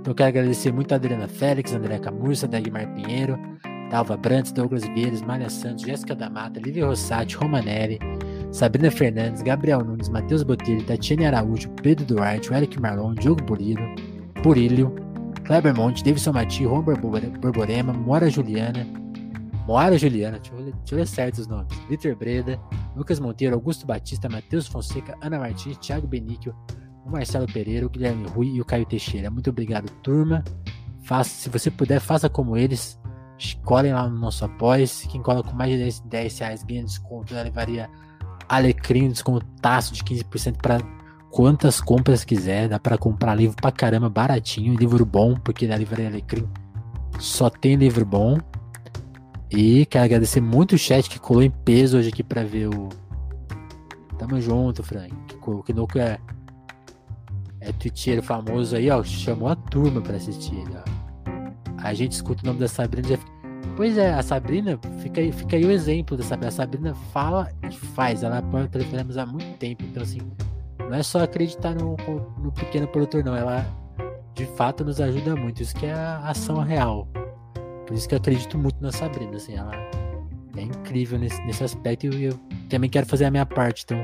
Então 0.00 0.12
eu 0.12 0.14
quero 0.14 0.28
agradecer 0.28 0.72
muito 0.72 0.92
a 0.92 0.96
Adriana 0.96 1.28
Félix, 1.28 1.74
André 1.74 1.98
Camurça, 1.98 2.48
Dagmar 2.48 2.86
Pinheiro, 2.94 3.38
Dalva 3.90 4.16
Brantes, 4.16 4.50
Douglas 4.52 4.82
Vieiras, 4.84 5.20
Malha 5.20 5.50
Santos, 5.50 5.84
Jéssica 5.84 6.14
da 6.14 6.30
Mata, 6.30 6.58
Lívia 6.60 6.86
Rossati, 6.86 7.36
Romanelli, 7.36 7.98
Sabrina 8.50 8.90
Fernandes, 8.90 9.42
Gabriel 9.42 9.84
Nunes, 9.84 10.08
Matheus 10.08 10.42
Botelho, 10.42 10.82
Tatiane 10.84 11.26
Araújo, 11.26 11.68
Pedro 11.82 12.06
Duarte, 12.06 12.52
Eric 12.54 12.80
Marlon, 12.80 13.14
Diogo 13.14 13.42
Burilho, 13.44 13.94
Burilho, 14.42 14.94
Kleber 15.50 15.74
Monte, 15.74 16.04
Davidson 16.04 16.32
Mati, 16.32 16.62
Juan 16.62 16.80
Borborema, 16.80 17.92
Mora 17.92 18.30
Juliana, 18.30 18.86
Moara 19.66 19.98
Juliana, 19.98 20.38
deixa 20.38 20.54
eu, 20.54 20.64
ler, 20.64 20.72
deixa 20.72 20.94
eu 20.94 20.98
ler 20.98 21.06
certo 21.08 21.38
os 21.38 21.48
nomes, 21.48 21.76
Vitor 21.88 22.14
Breda, 22.14 22.56
Lucas 22.94 23.18
Monteiro, 23.18 23.56
Augusto 23.56 23.84
Batista, 23.84 24.28
Matheus 24.28 24.68
Fonseca, 24.68 25.18
Ana 25.20 25.40
Martins, 25.40 25.76
Thiago 25.78 26.06
Benício, 26.06 26.54
o 27.04 27.10
Marcelo 27.10 27.52
Pereira, 27.52 27.84
o 27.84 27.90
Guilherme 27.90 28.28
Rui 28.28 28.46
e 28.46 28.60
o 28.60 28.64
Caio 28.64 28.86
Teixeira. 28.86 29.28
Muito 29.28 29.50
obrigado, 29.50 29.90
turma. 30.04 30.44
Faça, 31.02 31.30
se 31.30 31.48
você 31.48 31.68
puder, 31.68 31.98
faça 31.98 32.28
como 32.28 32.56
eles. 32.56 32.96
Colhem 33.64 33.92
lá 33.92 34.08
no 34.08 34.20
nosso 34.20 34.44
apoio. 34.44 34.86
Quem 35.10 35.20
cola 35.20 35.42
com 35.42 35.56
mais 35.56 35.72
de 35.72 35.78
10, 35.78 36.00
10 36.02 36.38
reais 36.38 36.62
ganha 36.62 36.84
desconto. 36.84 37.34
Já 37.34 37.42
levaria 37.42 37.90
Alecrim, 38.48 39.08
descontaço 39.08 39.94
de 39.94 40.04
15% 40.04 40.58
para 40.62 40.78
quantas 41.30 41.80
compras 41.80 42.24
quiser. 42.24 42.68
Dá 42.68 42.78
para 42.78 42.98
comprar 42.98 43.34
livro 43.34 43.56
pra 43.56 43.72
caramba, 43.72 44.08
baratinho. 44.08 44.74
Livro 44.74 45.04
bom, 45.04 45.34
porque 45.34 45.66
na 45.66 45.76
Livraria 45.76 46.08
Alecrim 46.08 46.48
só 47.18 47.48
tem 47.50 47.76
livro 47.76 48.04
bom. 48.04 48.38
E 49.50 49.84
quero 49.86 50.04
agradecer 50.04 50.40
muito 50.40 50.74
o 50.74 50.78
chat 50.78 51.08
que 51.08 51.18
colou 51.18 51.42
em 51.42 51.50
peso 51.50 51.98
hoje 51.98 52.08
aqui 52.08 52.22
para 52.22 52.44
ver 52.44 52.68
o. 52.68 52.88
Tamo 54.18 54.40
junto, 54.40 54.82
Frank. 54.82 55.14
O 55.46 55.62
Kinoko 55.62 55.98
é, 55.98 56.18
é 57.60 57.72
twitcheiro 57.72 58.22
famoso 58.22 58.76
aí, 58.76 58.90
ó. 58.90 59.02
Chamou 59.02 59.48
a 59.48 59.56
turma 59.56 60.00
para 60.00 60.16
assistir. 60.16 60.64
Ó. 60.74 61.00
A 61.78 61.94
gente 61.94 62.12
escuta 62.12 62.42
o 62.42 62.46
nome 62.46 62.60
da 62.60 62.68
Sabrina 62.68 63.08
já 63.08 63.16
fica 63.16 63.40
Pois 63.76 63.96
é, 63.96 64.12
a 64.12 64.22
Sabrina, 64.22 64.78
fica 65.00 65.20
aí, 65.20 65.32
fica 65.32 65.56
aí 65.56 65.64
o 65.64 65.70
exemplo 65.70 66.16
da 66.16 66.22
Sabrina. 66.22 66.48
A 66.48 66.52
Sabrina 66.52 66.94
fala 67.12 67.50
e 67.68 67.74
faz, 67.74 68.22
ela 68.22 68.38
apoia 68.38 68.66
telefonemas 68.68 69.16
há 69.16 69.24
muito 69.24 69.56
tempo. 69.58 69.84
Então, 69.84 70.02
assim, 70.02 70.20
não 70.90 70.96
é 70.96 71.02
só 71.04 71.22
acreditar 71.22 71.72
no, 71.74 71.96
no 72.42 72.50
pequeno 72.50 72.88
produtor, 72.88 73.24
não. 73.24 73.36
Ela 73.36 73.64
de 74.34 74.44
fato 74.56 74.84
nos 74.84 75.00
ajuda 75.00 75.36
muito. 75.36 75.62
Isso 75.62 75.74
que 75.76 75.86
é 75.86 75.92
a 75.92 76.18
ação 76.18 76.58
real. 76.58 77.06
Por 77.86 77.94
isso 77.94 78.08
que 78.08 78.14
eu 78.14 78.18
acredito 78.18 78.58
muito 78.58 78.82
na 78.82 78.90
Sabrina, 78.90 79.36
assim, 79.36 79.54
ela 79.56 79.72
é 80.56 80.62
incrível 80.62 81.18
nesse, 81.18 81.40
nesse 81.42 81.62
aspecto 81.62 82.06
e 82.06 82.24
eu, 82.24 82.40
também 82.68 82.90
quero 82.90 83.06
fazer 83.06 83.24
a 83.24 83.30
minha 83.30 83.46
parte. 83.46 83.84
Então, 83.84 83.98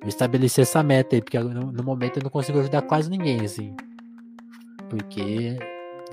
eu 0.00 0.08
estabeleci 0.08 0.60
essa 0.60 0.80
meta 0.82 1.16
aí, 1.16 1.22
porque 1.22 1.38
no, 1.38 1.72
no 1.72 1.82
momento 1.82 2.18
eu 2.18 2.22
não 2.22 2.30
consigo 2.30 2.60
ajudar 2.60 2.82
quase 2.82 3.10
ninguém, 3.10 3.40
assim. 3.40 3.74
Porque 4.88 5.58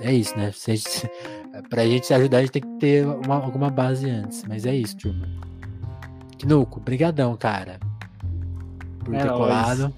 é 0.00 0.12
isso, 0.12 0.36
né? 0.36 0.50
Se, 0.52 0.74
pra 1.70 1.86
gente 1.86 2.06
se 2.06 2.14
ajudar, 2.14 2.38
a 2.38 2.40
gente 2.40 2.52
tem 2.52 2.62
que 2.62 2.78
ter 2.78 3.06
uma, 3.06 3.36
alguma 3.36 3.70
base 3.70 4.10
antes. 4.10 4.44
Mas 4.44 4.66
é 4.66 4.74
isso, 4.74 4.96
turma. 4.96 5.28
Knuco, 6.40 6.80
brigadão, 6.80 7.36
cara. 7.36 7.78
Por 9.10 9.18
é 9.18 9.22
ter 9.22 9.32
colado. 9.32 9.94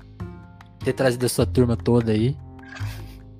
Ter 0.84 0.92
trazido 0.92 1.26
a 1.26 1.28
sua 1.28 1.46
turma 1.46 1.76
toda 1.76 2.12
aí. 2.12 2.36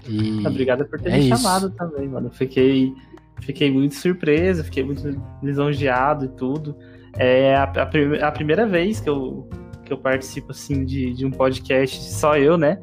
E... 0.07 0.47
Obrigado 0.47 0.85
por 0.87 1.01
ter 1.01 1.11
é 1.11 1.18
me 1.18 1.29
isso. 1.29 1.37
chamado 1.37 1.70
também, 1.70 2.09
mano. 2.09 2.31
Fiquei, 2.31 2.95
fiquei 3.41 3.70
muito 3.70 3.95
surpreso, 3.95 4.64
fiquei 4.64 4.85
muito 4.85 5.20
lisonjeado 5.43 6.25
e 6.27 6.29
tudo. 6.29 6.77
É 7.16 7.55
a, 7.55 7.64
a, 7.64 8.29
a, 8.29 8.33
primeira 8.33 8.66
vez 8.66 9.01
que 9.01 9.09
eu, 9.09 9.49
que 9.85 9.93
eu 9.93 9.99
participo, 9.99 10.53
assim, 10.53 10.85
de, 10.85 11.12
de 11.12 11.27
um 11.27 11.31
podcast, 11.31 12.03
só 12.11 12.37
eu, 12.37 12.57
né? 12.57 12.79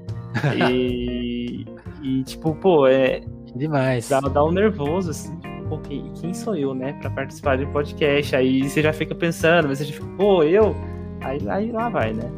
E, 0.55 1.65
e 2.03 2.23
tipo, 2.23 2.53
pô, 2.55 2.85
é, 2.85 3.21
Demais. 3.55 4.09
Dá, 4.09 4.19
dá 4.19 4.43
um 4.43 4.51
nervoso, 4.51 5.11
assim, 5.11 5.35
tipo, 5.39 5.69
pô, 5.69 5.79
quem, 5.79 6.11
quem 6.13 6.33
sou 6.33 6.55
eu, 6.55 6.73
né, 6.73 6.93
pra 6.93 7.09
participar 7.09 7.57
de 7.57 7.65
um 7.65 7.71
podcast? 7.71 8.35
Aí 8.35 8.67
você 8.67 8.81
já 8.81 8.93
fica 8.93 9.15
pensando, 9.15 9.67
mas 9.67 9.79
você 9.79 9.85
já 9.85 9.93
fica, 9.93 10.07
pô, 10.17 10.43
eu? 10.43 10.75
Aí, 11.21 11.39
aí 11.49 11.71
lá 11.71 11.89
vai, 11.89 12.13
né? 12.13 12.29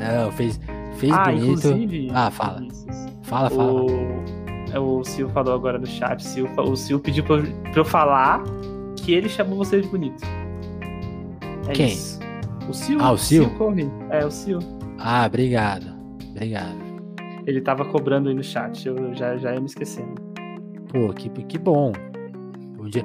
Não, 0.00 0.32
fez, 0.32 0.58
fez 0.96 1.12
ah, 1.12 1.24
bonito. 1.24 1.68
Ah, 2.14 2.30
fala. 2.30 2.66
Fala, 3.22 3.50
fala. 3.50 3.72
O, 3.72 3.88
é, 4.72 4.78
o 4.78 5.04
Sil 5.04 5.28
falou 5.30 5.54
agora 5.54 5.78
no 5.78 5.86
chat, 5.86 6.20
o 6.20 6.24
Sil, 6.24 6.48
o 6.56 6.76
Sil 6.76 6.98
pediu 6.98 7.22
pra, 7.22 7.42
pra 7.42 7.80
eu 7.80 7.84
falar 7.84 8.42
que 8.96 9.12
ele 9.12 9.28
chamou 9.28 9.58
você 9.58 9.80
de 9.80 9.88
bonito. 9.88 10.22
É 11.68 11.72
Quem? 11.72 11.88
Isso. 11.88 12.18
O 12.68 12.72
Sil. 12.72 12.98
Ah, 13.00 13.12
o 13.12 13.18
Sil? 13.20 13.44
Sil 13.44 13.92
É, 14.10 14.24
o 14.24 14.30
Sil. 14.32 14.58
Ah, 14.98 15.26
obrigado. 15.26 15.86
Obrigado. 16.30 16.78
Ele 17.46 17.60
tava 17.60 17.84
cobrando 17.84 18.28
aí 18.28 18.34
no 18.34 18.42
chat, 18.42 18.86
eu 18.86 19.14
já, 19.14 19.36
já 19.36 19.52
ia 19.52 19.60
me 19.60 19.66
esquecendo. 19.66 20.14
Pô, 20.88 21.12
que, 21.12 21.28
que 21.28 21.58
bom. 21.58 21.92
Um 22.78 22.88
dia, 22.88 23.04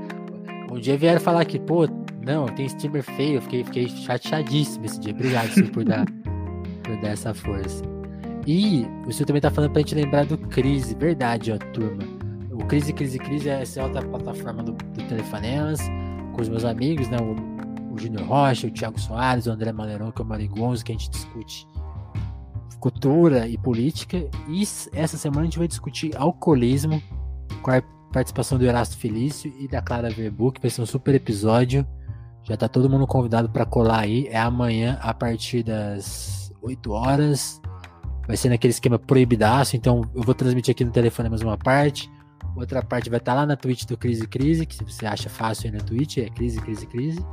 um 0.72 0.76
dia 0.76 0.98
vieram 0.98 1.20
falar 1.20 1.46
que, 1.46 1.60
pô, 1.60 1.88
não, 2.26 2.48
tem 2.48 2.66
streamer 2.66 3.04
feio. 3.04 3.36
Eu 3.36 3.42
fiquei, 3.42 3.64
fiquei 3.64 3.88
chateadíssimo 3.88 4.86
esse 4.86 5.00
dia. 5.00 5.14
Obrigado, 5.14 5.50
senhor, 5.50 5.70
por 5.72 5.84
dar, 5.86 6.06
por 6.86 6.98
dar 7.02 7.10
essa 7.10 7.34
força. 7.34 7.84
E 8.48 8.86
o 9.08 9.12
senhor 9.12 9.26
também 9.26 9.42
tá 9.42 9.50
falando 9.50 9.72
pra 9.72 9.82
gente 9.82 9.96
lembrar 9.96 10.26
do 10.26 10.38
Crise. 10.38 10.94
Verdade, 10.96 11.52
ó, 11.52 11.58
turma. 11.74 12.04
O 12.52 12.66
Crise, 12.66 12.94
Crise, 12.94 13.18
Crise 13.18 13.50
é 13.50 13.62
essa 13.62 13.84
outra 13.84 14.02
plataforma 14.04 14.64
do, 14.64 14.72
do 14.72 16.34
com 16.34 16.42
os 16.42 16.50
meus 16.50 16.64
amigos, 16.64 17.10
né? 17.10 17.18
O, 17.20 17.94
o 17.94 17.98
Júnior 17.98 18.26
Rocha, 18.28 18.68
o 18.68 18.72
Thiago 18.72 19.00
Soares, 19.00 19.48
o 19.48 19.52
André 19.52 19.72
Malerão, 19.72 20.12
que 20.12 20.22
é 20.22 20.26
o 20.26 20.28
Marigonzo, 20.28 20.84
que 20.84 20.92
a 20.92 20.96
gente 20.96 21.10
discute 21.10 21.68
cultura 22.80 23.48
e 23.48 23.58
política. 23.58 24.30
E 24.48 24.62
essa 24.94 25.18
semana 25.18 25.42
a 25.42 25.46
gente 25.46 25.58
vai 25.58 25.68
discutir 25.68 26.16
alcoolismo 26.16 27.02
com 27.64 27.72
a 27.72 27.82
participação 28.14 28.60
do 28.60 28.66
Erasto 28.66 28.96
Felício 28.98 29.52
e 29.60 29.68
da 29.68 29.82
Clara 29.82 30.10
Verbuck. 30.10 30.62
Vai 30.62 30.70
ser 30.70 30.84
um 30.84 30.86
super 30.86 31.16
episódio. 31.16 31.86
Já 32.44 32.56
tá 32.56 32.68
todo 32.68 32.88
mundo 32.88 33.08
convidado 33.08 33.50
para 33.50 33.66
colar 33.66 34.02
aí. 34.02 34.28
É 34.28 34.38
amanhã 34.38 35.00
a 35.02 35.16
partir 35.16 35.64
das 35.64 36.45
8 36.66 36.92
horas. 36.92 37.62
Vai 38.28 38.36
ser 38.36 38.50
naquele 38.50 38.72
esquema 38.72 38.98
proibidaço. 38.98 39.76
Então 39.76 40.02
eu 40.14 40.24
vou 40.24 40.34
transmitir 40.34 40.72
aqui 40.72 40.84
no 40.84 40.92
telefone 40.92 41.30
mais 41.30 41.42
uma 41.42 41.58
parte. 41.58 42.10
Outra 42.56 42.82
parte 42.82 43.10
vai 43.10 43.20
estar 43.20 43.34
tá 43.34 43.42
lá 43.42 43.46
na 43.46 43.56
Twitch 43.56 43.86
do 43.86 43.98
Crise 43.98 44.28
Crise, 44.28 44.66
que 44.66 44.84
você 44.84 45.06
acha 45.06 45.30
fácil 45.30 45.68
aí 45.68 45.78
na 45.78 45.84
Twitch, 45.84 46.18
é 46.18 46.30
Crise 46.30 46.62
Crise 46.62 46.88
Crise. 46.88 47.26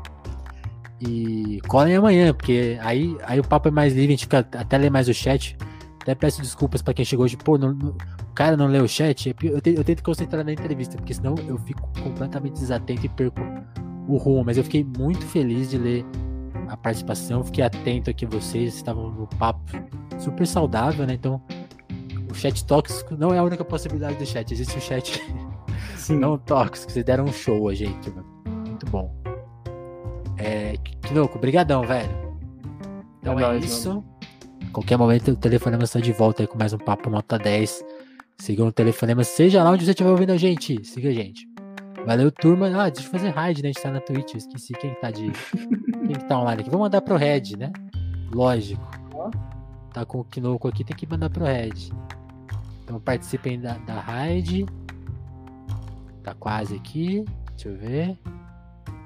E 1.01 1.61
colhem 1.69 1.97
amanhã, 1.97 2.33
porque 2.35 2.79
aí, 2.81 3.17
aí 3.23 3.41
o 3.41 3.45
papo 3.45 3.69
é 3.69 3.71
mais 3.71 3.93
livre, 3.93 4.09
a 4.09 4.11
gente 4.11 4.25
fica 4.25 4.39
até 4.39 4.79
ler 4.79 4.91
mais 4.91 5.09
o 5.09 5.15
chat. 5.15 5.57
Até 6.01 6.15
peço 6.17 6.43
desculpas 6.43 6.83
para 6.83 6.95
quem 6.95 7.05
chegou 7.05 7.25
hoje. 7.25 7.37
Pô, 7.37 7.57
não, 7.57 7.73
não, 7.73 7.91
o 7.91 8.35
cara 8.35 8.57
não 8.57 8.67
leu 8.67 8.85
o 8.85 8.89
chat. 8.89 9.31
É 9.31 9.35
eu, 9.43 9.61
te, 9.61 9.75
eu 9.75 9.85
tento 9.85 10.03
concentrar 10.03 10.45
na 10.45 10.53
entrevista, 10.53 10.97
porque 10.97 11.15
senão 11.15 11.37
eu 11.47 11.57
fico 11.59 11.89
completamente 12.03 12.55
desatento 12.55 13.07
e 13.07 13.09
perco 13.09 13.41
o 14.09 14.17
rumo. 14.17 14.45
Mas 14.45 14.57
eu 14.59 14.65
fiquei 14.65 14.85
muito 14.85 15.25
feliz 15.27 15.71
de 15.71 15.79
ler 15.79 16.05
a 16.69 16.77
participação. 16.77 17.45
Fiquei 17.45 17.65
atento 17.65 18.11
aqui 18.11 18.27
vocês. 18.27 18.75
Estavam 18.75 19.11
no 19.11 19.27
papo 19.27 19.61
super 20.19 20.47
saudável, 20.47 21.07
né? 21.07 21.15
Então, 21.15 21.41
o 22.31 22.35
chat 22.35 22.65
tóxico 22.65 23.17
não 23.17 23.33
é 23.33 23.39
a 23.39 23.43
única 23.43 23.65
possibilidade 23.65 24.17
do 24.17 24.27
chat. 24.27 24.53
Existe 24.53 24.79
o 24.79 24.81
chat 24.81 25.23
Sim. 25.97 26.19
não 26.19 26.39
tóxico. 26.39 26.93
Vocês 26.93 27.05
deram 27.05 27.25
um 27.25 27.33
show 27.33 27.69
aí, 27.69 27.89
turma. 28.03 28.25
Muito 28.67 28.87
bom. 28.87 29.15
É, 30.39 30.77
que 31.03 31.15
louco, 31.15 31.39
brigadão, 31.39 31.83
velho. 31.87 32.11
Então 33.21 33.39
é, 33.39 33.57
é 33.57 33.59
isso. 33.59 33.89
Mano. 33.89 34.13
Qualquer 34.73 34.97
momento 34.97 35.33
o 35.33 35.37
telefonema 35.37 35.85
está 35.85 36.01
de 36.01 36.13
volta 36.13 36.43
aí 36.43 36.47
com 36.47 36.59
mais 36.59 36.73
um 36.73 36.79
papo 36.79 37.11
nota 37.11 37.39
10. 37.39 37.85
Siga 38.39 38.65
o 38.65 38.73
telefonema, 38.73 39.23
seja 39.23 39.63
lá 39.63 39.71
onde 39.71 39.85
você 39.85 39.91
estiver 39.91 40.11
ouvindo 40.11 40.33
a 40.33 40.37
gente. 40.37 40.85
Siga 40.85 41.11
a 41.11 41.13
gente. 41.13 41.52
Valeu, 42.07 42.33
turma. 42.33 42.67
Ah, 42.69 42.91
deixa 42.91 43.07
eu 43.07 43.13
fazer 43.13 43.31
raid, 43.31 43.63
né? 43.63 43.69
A 43.69 43.73
gente 43.73 43.83
tá 43.83 43.91
na 43.91 44.01
Twitch. 44.01 44.33
Eu 44.35 44.39
esqueci 44.39 44.73
quem 44.75 44.95
tá 44.95 45.11
de. 45.11 45.31
quem 45.31 46.17
que 46.17 46.25
tá 46.25 46.39
online 46.39 46.63
aqui. 46.63 46.71
Vou 46.71 46.81
mandar 46.81 47.01
pro 47.01 47.17
Red, 47.17 47.57
né? 47.59 47.73
Lógico. 48.33 48.83
Tá 49.93 50.05
com 50.05 50.21
o 50.21 50.25
Kinoko 50.25 50.69
aqui, 50.69 50.85
tem 50.85 50.97
que 50.97 51.07
mandar 51.07 51.31
pro 51.31 51.45
Red. 51.45 51.91
Então 52.83 52.99
participem 52.99 53.61
da, 53.61 53.75
da 53.79 54.01
raid. 54.01 54.67
Tá 56.23 56.35
quase 56.35 56.77
aqui. 56.77 57.25
Deixa 57.51 57.69
eu 57.69 57.77
ver. 57.77 58.19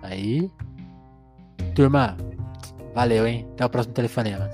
Aí. 0.03 0.51
Turma, 1.75 2.17
valeu, 2.95 3.27
hein? 3.27 3.47
Até 3.53 3.67
o 3.67 3.69
próximo 3.69 3.95
telefonema. 3.95 4.49